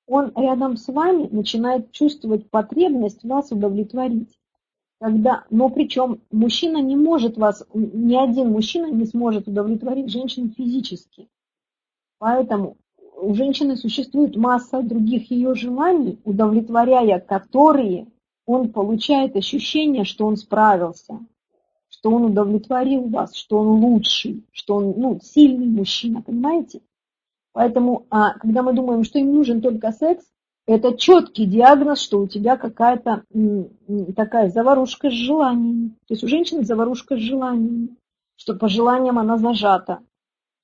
Он 0.05 0.31
рядом 0.35 0.77
с 0.77 0.87
вами 0.89 1.27
начинает 1.31 1.91
чувствовать 1.91 2.47
потребность 2.51 3.23
вас 3.23 3.51
удовлетворить. 3.51 4.29
Когда, 4.99 5.45
но 5.49 5.69
причем 5.69 6.21
мужчина 6.31 6.83
не 6.83 6.95
может 6.95 7.39
вас, 7.39 7.65
ни 7.73 8.15
один 8.15 8.51
мужчина 8.51 8.91
не 8.91 9.05
сможет 9.05 9.47
удовлетворить 9.47 10.11
женщину 10.11 10.49
физически. 10.55 11.27
Поэтому 12.19 12.77
у 13.19 13.33
женщины 13.33 13.75
существует 13.75 14.35
масса 14.35 14.83
других 14.83 15.31
ее 15.31 15.55
желаний, 15.55 16.19
удовлетворяя 16.25 17.19
которые 17.19 18.05
он 18.45 18.71
получает 18.71 19.35
ощущение, 19.35 20.03
что 20.03 20.27
он 20.27 20.37
справился, 20.37 21.21
что 21.97 22.11
он 22.11 22.25
удовлетворил 22.25 23.07
вас, 23.07 23.35
что 23.35 23.57
он 23.57 23.83
лучший, 23.83 24.43
что 24.51 24.75
он 24.75 24.93
ну, 24.97 25.19
сильный 25.21 25.67
мужчина, 25.67 26.21
понимаете? 26.21 26.81
Поэтому, 27.53 28.05
а, 28.09 28.37
когда 28.37 28.63
мы 28.63 28.73
думаем, 28.73 29.05
что 29.05 29.17
им 29.17 29.33
нужен 29.33 29.61
только 29.61 29.93
секс, 29.93 30.25
это 30.67 30.97
четкий 30.97 31.45
диагноз, 31.45 32.01
что 32.01 32.19
у 32.19 32.27
тебя 32.27 32.57
какая-то 32.57 33.23
такая 34.15 34.49
заварушка 34.49 35.09
с 35.09 35.13
желаниями. 35.13 35.89
То 36.07 36.15
есть 36.15 36.23
у 36.23 36.27
женщины 36.27 36.65
заварушка 36.65 37.15
с 37.15 37.19
желаниями, 37.19 37.95
что 38.35 38.55
по 38.55 38.67
желаниям 38.67 39.17
она 39.17 39.37
зажата, 39.37 39.99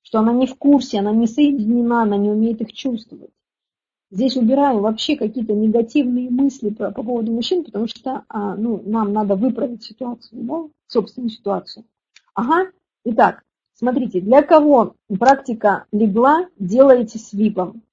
что 0.02 0.18
она 0.18 0.32
не 0.34 0.46
в 0.46 0.56
курсе, 0.56 0.98
она 0.98 1.12
не 1.12 1.26
соединена, 1.26 2.02
она 2.02 2.18
не 2.18 2.30
умеет 2.30 2.60
их 2.60 2.72
чувствовать. 2.74 3.30
Здесь 4.12 4.36
убираем 4.36 4.80
вообще 4.80 5.16
какие-то 5.16 5.54
негативные 5.54 6.28
мысли 6.28 6.68
по, 6.68 6.90
по 6.90 7.02
поводу 7.02 7.32
мужчин, 7.32 7.64
потому 7.64 7.88
что 7.88 8.24
а, 8.28 8.56
ну, 8.56 8.82
нам 8.84 9.14
надо 9.14 9.36
выправить 9.36 9.84
ситуацию, 9.84 10.42
да, 10.42 10.64
собственную 10.86 11.30
ситуацию. 11.30 11.86
Ага, 12.34 12.70
итак, 13.06 13.42
смотрите, 13.72 14.20
для 14.20 14.42
кого 14.42 14.96
практика 15.18 15.86
легла, 15.92 16.46
делаете 16.58 17.18
свипом. 17.18 17.84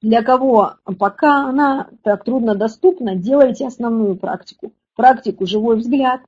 Для 0.00 0.22
кого 0.22 0.74
пока 0.96 1.48
она 1.48 1.90
так 2.04 2.22
трудно 2.22 2.54
доступна, 2.54 3.16
делайте 3.16 3.66
основную 3.66 4.14
практику. 4.14 4.72
Практику 4.94 5.44
«Живой 5.44 5.74
взгляд», 5.74 6.20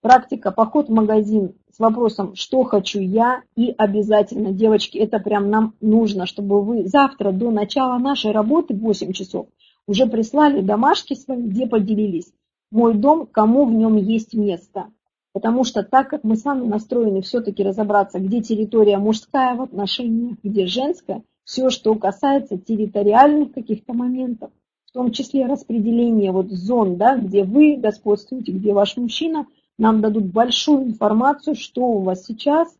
практика 0.00 0.50
«Поход 0.50 0.88
в 0.88 0.92
магазин» 0.92 1.54
с 1.72 1.78
вопросом 1.78 2.34
«Что 2.34 2.64
хочу 2.64 3.00
я?» 3.00 3.42
и 3.56 3.74
обязательно, 3.76 4.52
девочки, 4.52 4.98
это 4.98 5.18
прям 5.18 5.50
нам 5.50 5.74
нужно, 5.80 6.26
чтобы 6.26 6.62
вы 6.62 6.86
завтра 6.86 7.32
до 7.32 7.50
начала 7.50 7.98
нашей 7.98 8.32
работы, 8.32 8.74
8 8.74 9.12
часов, 9.12 9.46
уже 9.86 10.06
прислали 10.06 10.60
домашки 10.60 11.14
свои, 11.14 11.42
где 11.42 11.66
поделились. 11.66 12.32
Мой 12.70 12.94
дом, 12.94 13.26
кому 13.26 13.64
в 13.64 13.72
нем 13.72 13.96
есть 13.96 14.34
место. 14.34 14.86
Потому 15.32 15.64
что 15.64 15.82
так 15.82 16.08
как 16.08 16.24
мы 16.24 16.36
с 16.36 16.44
вами 16.44 16.66
настроены 16.66 17.22
все-таки 17.22 17.62
разобраться, 17.62 18.18
где 18.18 18.42
территория 18.42 18.98
мужская 18.98 19.54
в 19.56 19.62
отношениях, 19.62 20.36
где 20.42 20.66
женская, 20.66 21.22
все, 21.44 21.70
что 21.70 21.94
касается 21.94 22.58
территориальных 22.58 23.52
каких-то 23.52 23.94
моментов, 23.94 24.50
в 24.86 24.92
том 24.92 25.10
числе 25.10 25.46
распределение 25.46 26.32
вот 26.32 26.50
зон, 26.50 26.96
да, 26.96 27.16
где 27.16 27.44
вы 27.44 27.76
господствуете, 27.76 28.52
где 28.52 28.74
ваш 28.74 28.98
мужчина, 28.98 29.46
нам 29.78 30.00
дадут 30.00 30.24
большую 30.24 30.84
информацию, 30.84 31.54
что 31.54 31.82
у 31.82 32.02
вас 32.02 32.24
сейчас, 32.24 32.74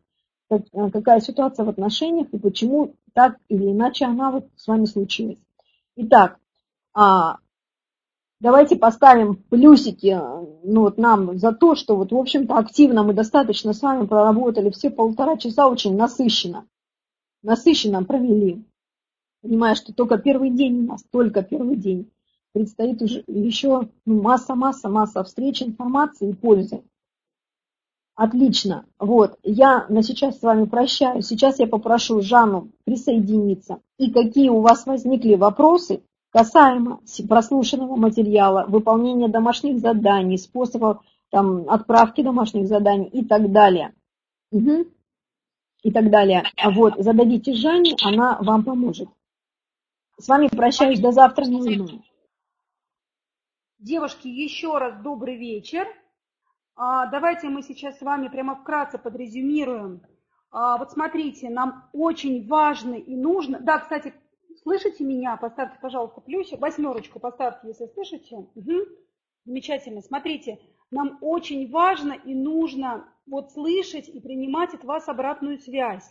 какая 0.71 1.19
ситуация 1.19 1.65
в 1.65 1.69
отношениях 1.69 2.27
и 2.31 2.37
почему 2.37 2.95
так 3.13 3.37
или 3.49 3.71
иначе 3.71 4.05
она 4.05 4.31
вот 4.31 4.47
с 4.55 4.67
вами 4.67 4.85
случилась. 4.85 5.39
Итак, 5.95 6.39
а, 6.93 7.37
давайте 8.39 8.75
поставим 8.75 9.35
плюсики 9.35 10.19
ну, 10.63 10.81
вот 10.81 10.97
нам 10.97 11.37
за 11.37 11.51
то, 11.51 11.75
что 11.75 11.95
вот, 11.95 12.11
в 12.11 12.17
общем-то, 12.17 12.57
активно 12.57 13.03
мы 13.03 13.13
достаточно 13.13 13.73
с 13.73 13.81
вами 13.81 14.05
проработали 14.05 14.69
все 14.69 14.89
полтора 14.89 15.37
часа 15.37 15.67
очень 15.67 15.95
насыщенно 15.95 16.65
насыщенно 17.43 18.03
провели. 18.03 18.63
Понимая, 19.41 19.75
что 19.75 19.93
только 19.93 20.17
первый 20.17 20.49
день 20.49 20.79
у 20.79 20.87
нас, 20.87 21.03
только 21.11 21.43
первый 21.43 21.75
день. 21.75 22.09
Предстоит 22.53 23.01
уже 23.01 23.23
еще 23.27 23.89
ну, 24.05 24.21
масса, 24.21 24.55
масса, 24.55 24.89
масса 24.89 25.23
встреч, 25.23 25.61
информации 25.61 26.29
и 26.29 26.33
пользы. 26.33 26.83
Отлично. 28.15 28.85
Вот, 28.99 29.39
я 29.41 29.87
на 29.89 30.03
сейчас 30.03 30.39
с 30.39 30.43
вами 30.43 30.65
прощаюсь. 30.65 31.25
Сейчас 31.25 31.59
я 31.59 31.65
попрошу 31.65 32.21
Жанну 32.21 32.71
присоединиться. 32.85 33.79
И 33.97 34.11
какие 34.11 34.49
у 34.49 34.61
вас 34.61 34.85
возникли 34.85 35.33
вопросы 35.35 36.03
касаемо 36.31 37.01
прослушанного 37.27 37.95
материала, 37.95 38.65
выполнения 38.67 39.27
домашних 39.27 39.79
заданий, 39.79 40.37
способов 40.37 41.03
там, 41.31 41.67
отправки 41.69 42.21
домашних 42.21 42.67
заданий 42.67 43.07
и 43.07 43.25
так 43.25 43.51
далее. 43.51 43.93
Угу 44.51 44.85
и 45.83 45.91
так 45.91 46.09
далее. 46.09 46.43
А 46.57 46.71
вот 46.71 46.95
зададите 46.97 47.53
Жанне, 47.53 47.95
она 48.01 48.37
вам 48.39 48.63
поможет. 48.63 49.09
С 50.17 50.27
вами 50.27 50.47
прощаюсь 50.47 50.99
до 50.99 51.11
завтра. 51.11 51.45
Девушки, 53.83 54.29
еще 54.29 54.77
раз 54.77 54.95
добрый 55.01 55.35
вечер. 55.35 55.85
А, 56.73 57.05
давайте 57.07 57.49
мы 57.49 57.61
сейчас 57.63 57.97
с 57.97 58.01
вами 58.01 58.29
прямо 58.29 58.55
вкратце 58.55 58.97
подрезюмируем. 58.97 60.01
А, 60.51 60.77
вот 60.77 60.91
смотрите, 60.91 61.49
нам 61.49 61.89
очень 61.91 62.47
важно 62.47 62.93
и 62.93 63.13
нужно... 63.13 63.59
Да, 63.59 63.79
кстати, 63.79 64.13
слышите 64.63 65.03
меня? 65.03 65.35
Поставьте, 65.35 65.79
пожалуйста, 65.81 66.21
плюсик. 66.21 66.61
Восьмерочку 66.61 67.19
поставьте, 67.19 67.67
если 67.67 67.87
слышите. 67.87 68.37
Угу. 68.55 68.85
Замечательно. 69.43 70.01
Смотрите, 70.01 70.61
нам 70.89 71.17
очень 71.19 71.69
важно 71.69 72.13
и 72.13 72.33
нужно 72.33 73.05
вот 73.27 73.51
слышать 73.51 74.07
и 74.07 74.21
принимать 74.21 74.73
от 74.73 74.85
вас 74.85 75.09
обратную 75.09 75.59
связь. 75.59 76.09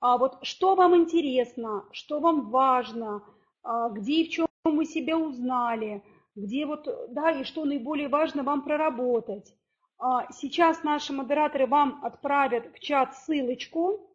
А 0.00 0.16
вот 0.16 0.38
что 0.40 0.74
вам 0.74 0.96
интересно, 0.96 1.84
что 1.92 2.20
вам 2.20 2.48
важно, 2.48 3.22
а, 3.62 3.90
где 3.90 4.22
и 4.22 4.26
в 4.26 4.30
чем 4.30 4.46
вы 4.64 4.86
себя 4.86 5.18
узнали, 5.18 6.02
где 6.34 6.66
вот, 6.66 6.88
да, 7.10 7.30
и 7.30 7.44
что 7.44 7.64
наиболее 7.64 8.08
важно 8.08 8.42
вам 8.42 8.62
проработать. 8.62 9.54
А, 9.98 10.30
сейчас 10.32 10.82
наши 10.82 11.12
модераторы 11.12 11.66
вам 11.66 12.04
отправят 12.04 12.66
в 12.74 12.80
чат 12.80 13.14
ссылочку, 13.16 14.10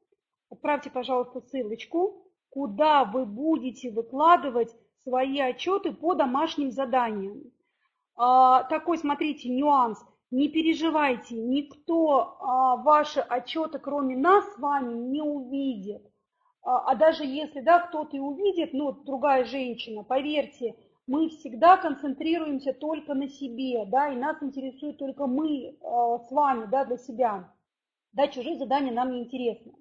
отправьте, 0.49 0.89
пожалуйста, 0.89 1.41
ссылочку, 1.41 2.31
куда 2.49 3.05
вы 3.05 3.25
будете 3.25 3.91
выкладывать 3.91 4.75
свои 5.03 5.39
отчеты 5.39 5.91
по 5.91 6.15
домашним 6.15 6.71
заданиям. 6.71 7.43
А, 8.15 8.63
такой, 8.63 8.97
смотрите, 8.97 9.49
нюанс– 9.49 10.03
не 10.31 10.47
переживайте, 10.47 11.35
никто 11.35 12.37
а, 12.39 12.75
ваши 12.77 13.19
отчеты, 13.19 13.79
кроме 13.79 14.15
нас 14.15 14.45
с 14.53 14.59
вами, 14.59 14.93
не 14.93 15.21
увидит. 15.21 16.03
А, 16.61 16.93
даже 16.93 17.25
если 17.25 17.61
да, 17.61 17.79
кто-то 17.79 18.15
и 18.15 18.19
увидит, 18.19 18.73
ну, 18.73 18.91
другая 18.91 19.43
женщина, 19.45 20.03
поверьте, 20.03 20.75
мы 21.09 21.29
всегда 21.29 21.77
концентрируемся 21.77 22.73
только 22.73 23.13
на 23.13 23.27
себе, 23.27 23.85
да, 23.85 24.09
и 24.09 24.15
нас 24.15 24.41
интересует 24.41 24.97
только 24.97 25.27
мы 25.27 25.77
а, 25.81 26.19
с 26.19 26.31
вами, 26.31 26.67
да, 26.67 26.85
для 26.85 26.97
себя. 26.97 27.53
Да, 28.13 28.27
чужие 28.27 28.57
задания 28.57 28.93
нам 28.93 29.11
не 29.11 29.23
интересны. 29.23 29.73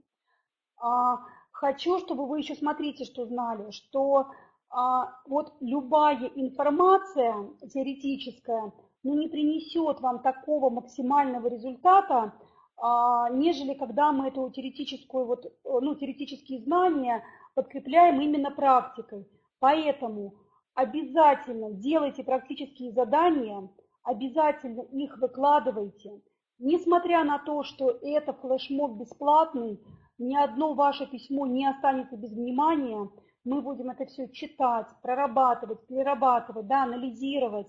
А, 0.77 1.19
хочу, 1.53 1.99
чтобы 1.99 2.27
вы 2.27 2.41
еще 2.41 2.55
смотрите, 2.55 3.05
что 3.05 3.27
знали, 3.27 3.71
что 3.71 4.31
а, 4.71 5.13
вот 5.27 5.55
любая 5.61 6.31
информация 6.35 7.51
теоретическая– 7.73 8.73
но 9.03 9.15
не 9.15 9.29
принесет 9.29 10.01
вам 10.01 10.21
такого 10.21 10.71
максимального 10.71 11.49
результата, 11.49 12.33
а, 12.77 13.31
нежели 13.31 13.75
когда 13.75 14.13
мы 14.13 14.29
эту 14.29 14.51
теоретическую, 14.51 15.27
вот, 15.27 15.47
э, 15.47 15.51
ну, 15.65 15.95
теоретические 15.95 16.61
знания 16.61 17.25
подкрепляем 17.55 18.21
именно 18.21 18.51
практикой. 18.51 19.27
Поэтому 19.61 20.35
обязательно 20.79 21.73
делайте 21.73 22.23
практические 22.23 22.93
задания, 22.93 23.69
обязательно 24.05 24.83
их 24.83 25.19
выкладывайте. 25.19 26.23
Несмотря 26.61 27.25
на 27.25 27.41
то, 27.41 27.65
что 27.65 27.91
это 28.01 28.33
флешмоб 28.33 28.93
бесплатный, 28.93 29.81
ни 30.19 30.37
одно 30.37 30.75
ваше 30.75 31.07
письмо 31.07 31.47
не 31.47 31.67
останется 31.67 32.17
без 32.17 32.31
внимания. 32.31 33.11
Мы 33.45 33.61
будем 33.61 33.91
это 33.91 34.07
все 34.07 34.29
читать, 34.29 34.87
прорабатывать, 35.03 35.85
перерабатывать, 35.89 36.69
да, 36.69 36.85
анализировать. 36.85 37.69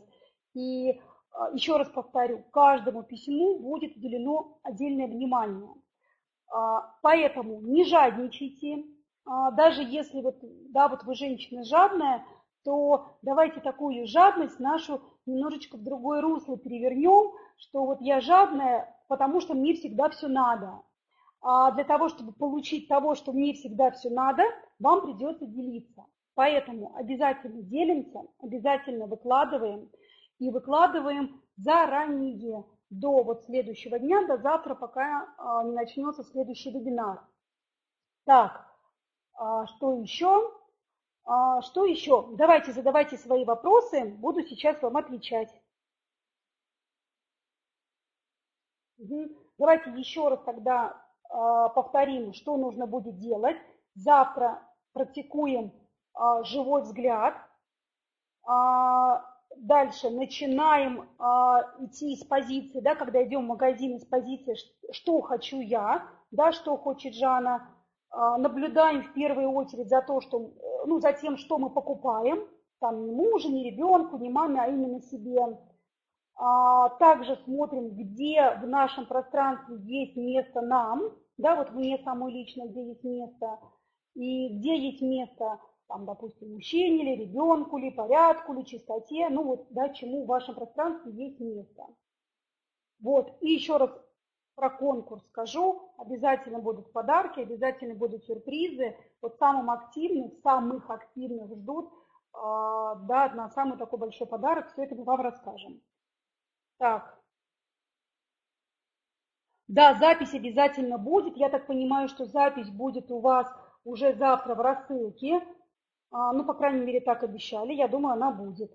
И 0.54 1.00
а, 1.32 1.50
еще 1.54 1.78
раз 1.78 1.90
повторю, 1.90 2.44
каждому 2.52 3.02
письму 3.02 3.60
будет 3.60 3.96
уделено 3.96 4.60
отдельное 4.62 5.08
внимание. 5.08 5.74
А, 6.52 6.96
поэтому 7.02 7.62
не 7.62 7.86
жадничайте, 7.86 8.84
а, 9.26 9.52
даже 9.52 9.84
если 9.84 10.22
вот, 10.22 10.38
да, 10.72 10.88
вот 10.90 11.04
вы 11.04 11.16
женщина 11.16 11.64
жадная, 11.64 12.24
то 12.70 13.18
давайте 13.24 13.62
такую 13.62 14.06
жадность 14.06 14.60
нашу 14.60 15.02
немножечко 15.26 15.76
в 15.76 15.84
другое 15.84 16.22
русло 16.22 16.56
перевернем, 16.56 17.34
что 17.58 17.84
вот 17.84 18.00
я 18.00 18.22
жадная, 18.22 18.96
потому 19.08 19.42
что 19.42 19.56
мне 19.56 19.74
всегда 19.74 20.08
все 20.12 20.28
надо. 20.28 20.84
А 21.42 21.72
для 21.72 21.84
того, 21.84 22.10
чтобы 22.10 22.32
получить 22.32 22.88
того, 22.88 23.16
что 23.16 23.34
мне 23.34 23.54
всегда 23.54 23.90
все 23.90 24.12
надо, 24.12 24.44
вам 24.78 25.02
придется 25.02 25.48
делиться. 25.48 26.06
Поэтому 26.36 26.96
обязательно 26.96 27.64
делимся, 27.64 28.22
обязательно 28.40 29.08
выкладываем 29.08 29.90
и 30.38 30.52
выкладываем 30.52 31.42
заранее, 31.58 32.66
до 32.92 33.24
вот 33.24 33.46
следующего 33.46 33.98
дня, 33.98 34.28
до 34.28 34.38
завтра, 34.38 34.76
пока 34.76 35.28
а, 35.40 35.64
не 35.64 35.72
начнется 35.72 36.24
следующий 36.24 36.70
вебинар. 36.70 37.20
Так, 38.26 38.68
а, 39.34 39.66
что 39.66 40.00
еще? 40.02 40.59
А, 41.30 41.62
что 41.62 41.86
еще? 41.86 42.28
Давайте 42.32 42.72
задавайте 42.72 43.16
свои 43.16 43.46
вопросы, 43.46 44.04
буду 44.04 44.42
сейчас 44.42 44.82
вам 44.82 44.98
отвечать. 44.98 45.54
Давайте 49.60 49.92
еще 49.92 50.28
раз 50.28 50.42
тогда 50.44 51.00
повторим, 51.30 52.34
что 52.34 52.58
нужно 52.58 52.88
будет 52.88 53.20
делать. 53.20 53.58
Завтра 53.94 54.60
практикуем 54.94 55.72
живой 56.44 56.82
взгляд. 56.82 57.36
дальше 59.56 60.10
начинаем 60.10 61.08
а, 61.20 61.62
идти 61.80 62.14
из 62.14 62.24
позиции, 62.24 62.80
да, 62.80 62.96
когда 62.96 63.24
идем 63.24 63.46
в 63.46 63.50
магазин 63.50 63.98
из 63.98 64.06
позиции, 64.06 64.56
что 64.92 65.22
хочу 65.22 65.60
я, 65.60 66.08
да, 66.32 66.52
что 66.52 66.76
хочет 66.78 67.14
Жанна, 67.14 67.56
а, 67.56 67.79
наблюдаем 68.12 69.04
в 69.04 69.14
первую 69.14 69.52
очередь 69.52 69.90
за, 69.90 70.02
то, 70.02 70.22
что, 70.22 70.52
ну, 70.86 71.00
за 71.00 71.14
тем, 71.14 71.38
что 71.38 71.58
мы 71.58 71.70
покупаем, 71.70 72.48
там 72.80 73.06
ни 73.06 73.12
мужу, 73.12 73.50
ни 73.50 73.64
ребенку, 73.64 74.18
ни 74.18 74.30
маме, 74.30 74.62
а 74.62 74.68
именно 74.68 75.02
себе. 75.02 75.58
А, 76.36 76.90
также 76.98 77.36
смотрим, 77.44 77.90
где 77.92 78.58
в 78.62 78.68
нашем 78.68 79.06
пространстве 79.06 79.76
есть 79.80 80.16
место 80.16 80.62
нам, 80.62 81.14
да, 81.38 81.56
вот 81.56 81.72
мне 81.72 81.98
самой 82.04 82.32
лично, 82.32 82.66
где 82.68 82.88
есть 82.88 83.04
место, 83.04 83.60
и 84.16 84.58
где 84.58 84.78
есть 84.78 85.02
место, 85.02 85.60
там, 85.88 86.06
допустим, 86.06 86.54
мужчине 86.54 87.04
или 87.04 87.24
ребенку, 87.24 87.78
или 87.78 87.90
порядку, 87.90 88.54
или 88.54 88.64
чистоте, 88.64 89.28
ну 89.30 89.44
вот, 89.44 89.68
да, 89.72 89.90
чему 89.90 90.24
в 90.24 90.28
вашем 90.28 90.56
пространстве 90.56 91.12
есть 91.12 91.40
место. 91.42 91.88
Вот, 93.02 93.34
и 93.42 93.52
еще 93.52 93.78
раз 93.78 93.92
про 94.60 94.70
конкурс 94.70 95.26
скажу. 95.28 95.90
Обязательно 95.98 96.60
будут 96.60 96.92
подарки, 96.92 97.40
обязательно 97.40 97.96
будут 97.96 98.26
сюрпризы. 98.26 98.98
Вот 99.22 99.38
самым 99.38 99.72
активным, 99.72 100.32
самых 100.44 100.90
активных 100.90 101.50
ждут, 101.56 101.94
э, 102.34 102.38
да, 103.08 103.32
на 103.34 103.50
самый 103.50 103.78
такой 103.78 104.00
большой 104.00 104.28
подарок. 104.28 104.70
Все 104.72 104.84
это 104.84 104.96
мы 104.96 105.06
вам 105.06 105.22
расскажем. 105.22 105.82
Так. 106.78 107.18
Да, 109.70 109.94
запись 109.96 110.34
обязательно 110.34 110.98
будет. 110.98 111.38
Я 111.38 111.50
так 111.50 111.66
понимаю, 111.68 112.10
что 112.10 112.26
запись 112.26 112.70
будет 112.70 113.10
у 113.12 113.20
вас 113.20 113.48
уже 113.86 114.14
завтра 114.16 114.56
в 114.56 114.62
рассылке. 114.62 115.42
А, 116.12 116.34
ну, 116.34 116.44
по 116.44 116.54
крайней 116.54 116.86
мере, 116.86 117.00
так 117.00 117.24
обещали. 117.24 117.74
Я 117.74 117.88
думаю, 117.88 118.14
она 118.14 118.32
будет. 118.32 118.72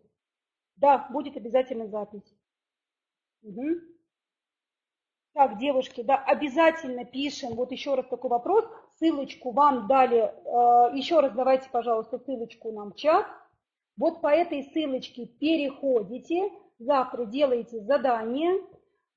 Да, 0.77 1.07
будет 1.11 1.37
обязательно 1.37 1.89
запись. 1.89 2.35
Угу. 3.43 3.94
Так, 5.35 5.59
девушки, 5.59 6.03
да, 6.03 6.17
обязательно 6.17 7.05
пишем. 7.05 7.55
Вот 7.55 7.73
еще 7.73 7.97
раз 7.97 8.07
такой 8.07 8.31
вопрос. 8.31 8.65
Ссылочку 8.99 9.51
вам 9.51 9.89
дали. 9.89 10.19
Э, 10.19 10.97
еще 10.97 11.19
раз 11.19 11.33
давайте, 11.33 11.69
пожалуйста, 11.71 12.21
ссылочку 12.21 12.71
нам 12.71 12.93
в 12.93 12.95
чат. 12.95 13.27
Вот 13.97 14.21
по 14.21 14.29
этой 14.29 14.63
ссылочке 14.63 15.27
переходите. 15.27 16.53
Завтра 16.79 17.25
делаете 17.25 17.81
задание. 17.81 18.63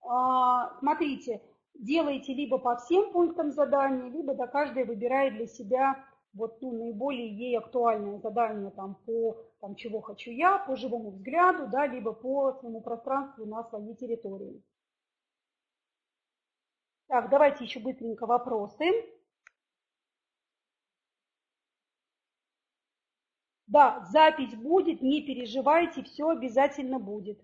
А, 0.02 0.76
смотрите, 0.80 1.40
делаете 1.76 2.34
либо 2.34 2.58
по 2.58 2.78
всем 2.78 3.12
пунктам 3.12 3.52
задания, 3.52 4.10
либо 4.10 4.34
до 4.34 4.48
каждой 4.48 4.86
выбирает 4.86 5.36
для 5.36 5.46
себя 5.46 6.04
вот 6.34 6.60
ну, 6.62 6.72
наиболее 6.72 7.28
ей 7.28 7.60
актуальное 7.60 8.18
задание 8.18 8.72
там, 8.72 8.96
по 9.06 9.38
там, 9.60 9.76
чего 9.76 10.02
хочу 10.02 10.32
я, 10.32 10.58
по 10.58 10.76
живому 10.76 11.12
взгляду, 11.12 11.68
да, 11.68 11.86
либо 11.86 12.14
по 12.14 12.54
своему 12.54 12.82
пространству 12.82 13.46
на 13.46 13.64
своей 13.66 13.96
территории. 13.96 14.64
Так, 17.08 17.30
давайте 17.30 17.64
еще 17.64 17.80
быстренько 17.80 18.26
вопросы. 18.26 18.86
Да, 23.68 24.06
запись 24.12 24.56
будет, 24.56 25.02
не 25.02 25.22
переживайте, 25.22 26.04
все 26.04 26.30
обязательно 26.30 27.00
будет. 27.00 27.40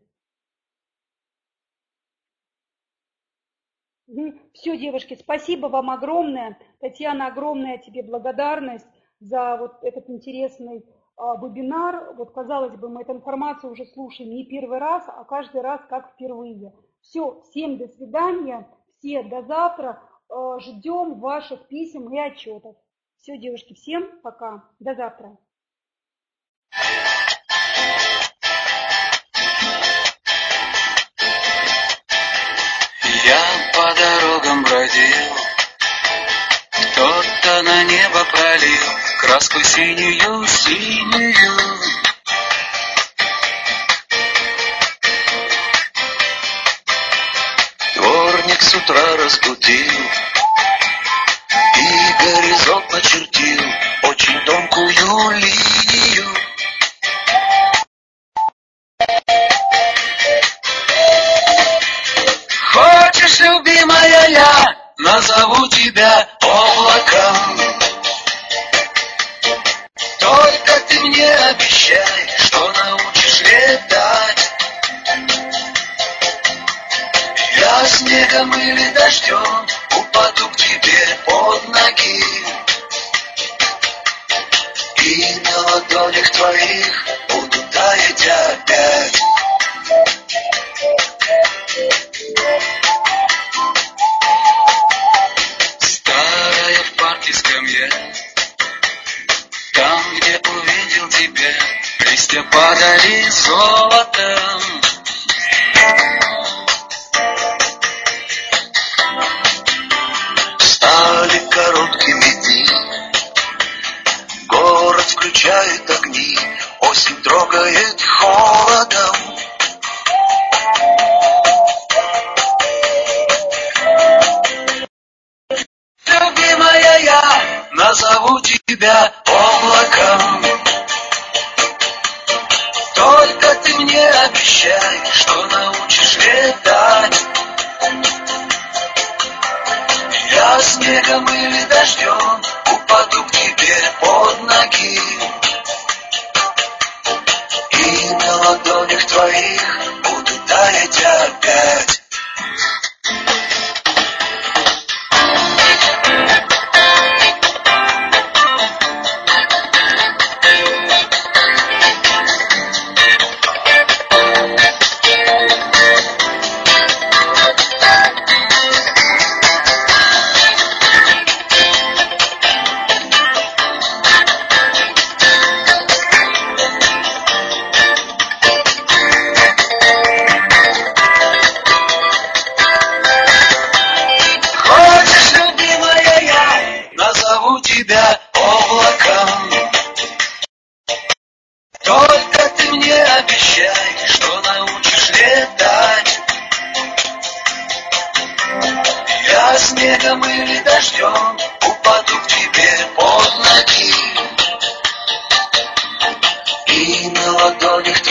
Все, 4.54 4.78
девушки, 4.78 5.16
спасибо 5.20 5.68
вам 5.68 5.90
огромное. 5.90 6.58
Татьяна, 6.80 7.28
огромная 7.28 7.78
тебе 7.78 8.04
благодарность 8.04 8.88
за 9.20 9.58
вот 9.58 9.84
этот 9.84 10.10
интересный 10.10 10.86
а, 11.16 11.36
вебинар. 11.38 12.14
Вот, 12.16 12.32
казалось 12.32 12.76
бы, 12.76 12.90
мы 12.90 13.02
эту 13.02 13.14
информацию 13.14 13.72
уже 13.72 13.86
слушаем 13.86 14.30
не 14.32 14.46
первый 14.46 14.80
раз, 14.80 15.04
а 15.08 15.24
каждый 15.24 15.62
раз 15.62 15.82
как 15.90 16.12
впервые. 16.12 16.74
Все, 17.02 17.42
всем 17.42 17.78
до 17.78 17.88
свидания 17.88 18.68
все 19.04 19.22
до 19.24 19.42
завтра. 19.44 20.02
Э, 20.30 20.60
ждем 20.60 21.20
ваших 21.20 21.68
писем 21.68 22.12
и 22.14 22.20
отчетов. 22.20 22.76
Все, 23.20 23.38
девушки, 23.38 23.74
всем 23.74 24.10
пока. 24.22 24.64
До 24.80 24.96
завтра. 24.96 25.38
Я 33.26 33.42
по 33.74 33.94
дорогам 33.96 34.64
бродил, 34.64 35.34
кто-то 36.72 37.62
на 37.64 37.84
небо 37.84 38.26
пролил 38.32 38.84
краску 39.22 39.60
синюю, 39.60 40.46
синюю. 40.46 42.03
Утра 48.76 49.18
разбудил. 49.18 49.94
И 51.78 52.24
горизонт 52.24 52.92
начертил 52.92 53.62
очень 54.04 54.40
тонкую 54.46 55.32
линию. 55.32 56.34
Хочешь, 62.72 63.40
любимая, 63.40 64.30
я 64.30 64.76
назову 64.98 65.68
тебя 65.70 66.28
облаком? 66.42 67.60
Только 70.20 70.80
ты 70.88 71.00
мне 71.02 71.28
обещай, 71.28 72.23
снегом 78.14 78.54
или 78.54 78.90
дождем 78.92 79.68
упаду 79.98 80.48
к 80.50 80.56
тебе 80.56 81.20
под 81.26 81.68
ноги. 81.70 82.24
И 85.02 85.40
на 85.44 85.58
ладонях 85.62 86.30
твоих 86.32 87.06
буду 87.30 87.58
таять 87.72 88.28
опять. 88.28 89.20
Старая 95.80 96.84
в 96.84 96.92
парке 96.98 97.34
скамья, 97.34 97.90
там, 99.74 100.02
где 100.18 100.38
увидел 100.38 101.10
тебя, 101.10 101.54
листья 102.12 102.44
падали 102.44 103.30
золотом. 103.30 104.03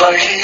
play 0.03 0.42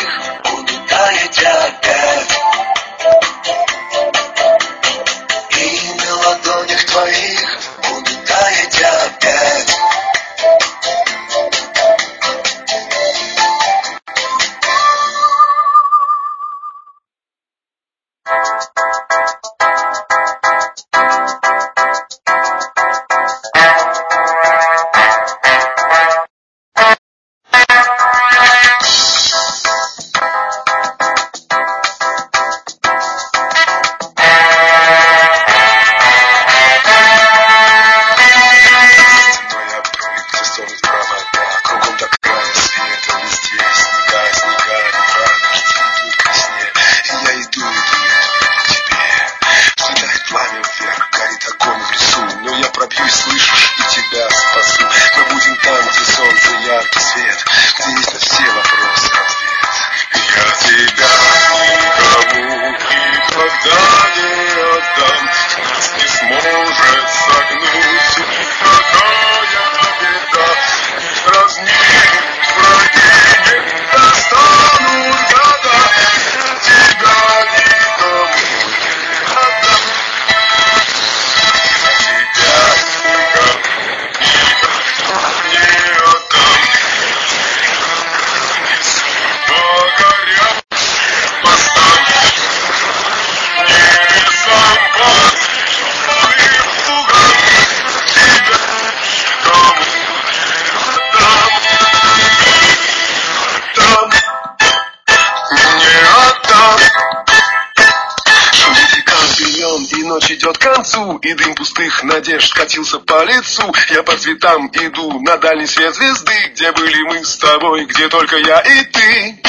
дальний 115.48 115.66
свет 115.66 115.94
звезды, 115.94 116.34
где 116.52 116.70
были 116.72 117.02
мы 117.04 117.24
с 117.24 117.38
тобой, 117.38 117.86
где 117.86 118.06
только 118.08 118.36
я 118.36 118.60
и 118.60 118.84
ты. 118.84 119.42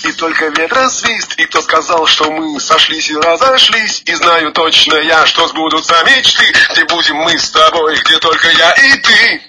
и 0.04 0.12
только 0.12 0.46
ветра 0.48 0.88
свист 0.88 1.34
И 1.36 1.44
кто 1.46 1.60
сказал, 1.62 2.06
что 2.06 2.30
мы 2.30 2.60
сошлись 2.60 3.10
и 3.10 3.16
разошлись 3.16 4.02
И 4.06 4.14
знаю 4.14 4.52
точно 4.52 4.94
я, 4.96 5.26
что 5.26 5.48
сбудутся 5.48 5.94
мечты 6.04 6.44
Где 6.72 6.84
будем 6.84 7.16
мы 7.16 7.36
с 7.36 7.50
тобой, 7.50 7.96
где 8.04 8.18
только 8.18 8.48
я 8.50 8.72
и 8.72 8.98
ты 8.98 9.42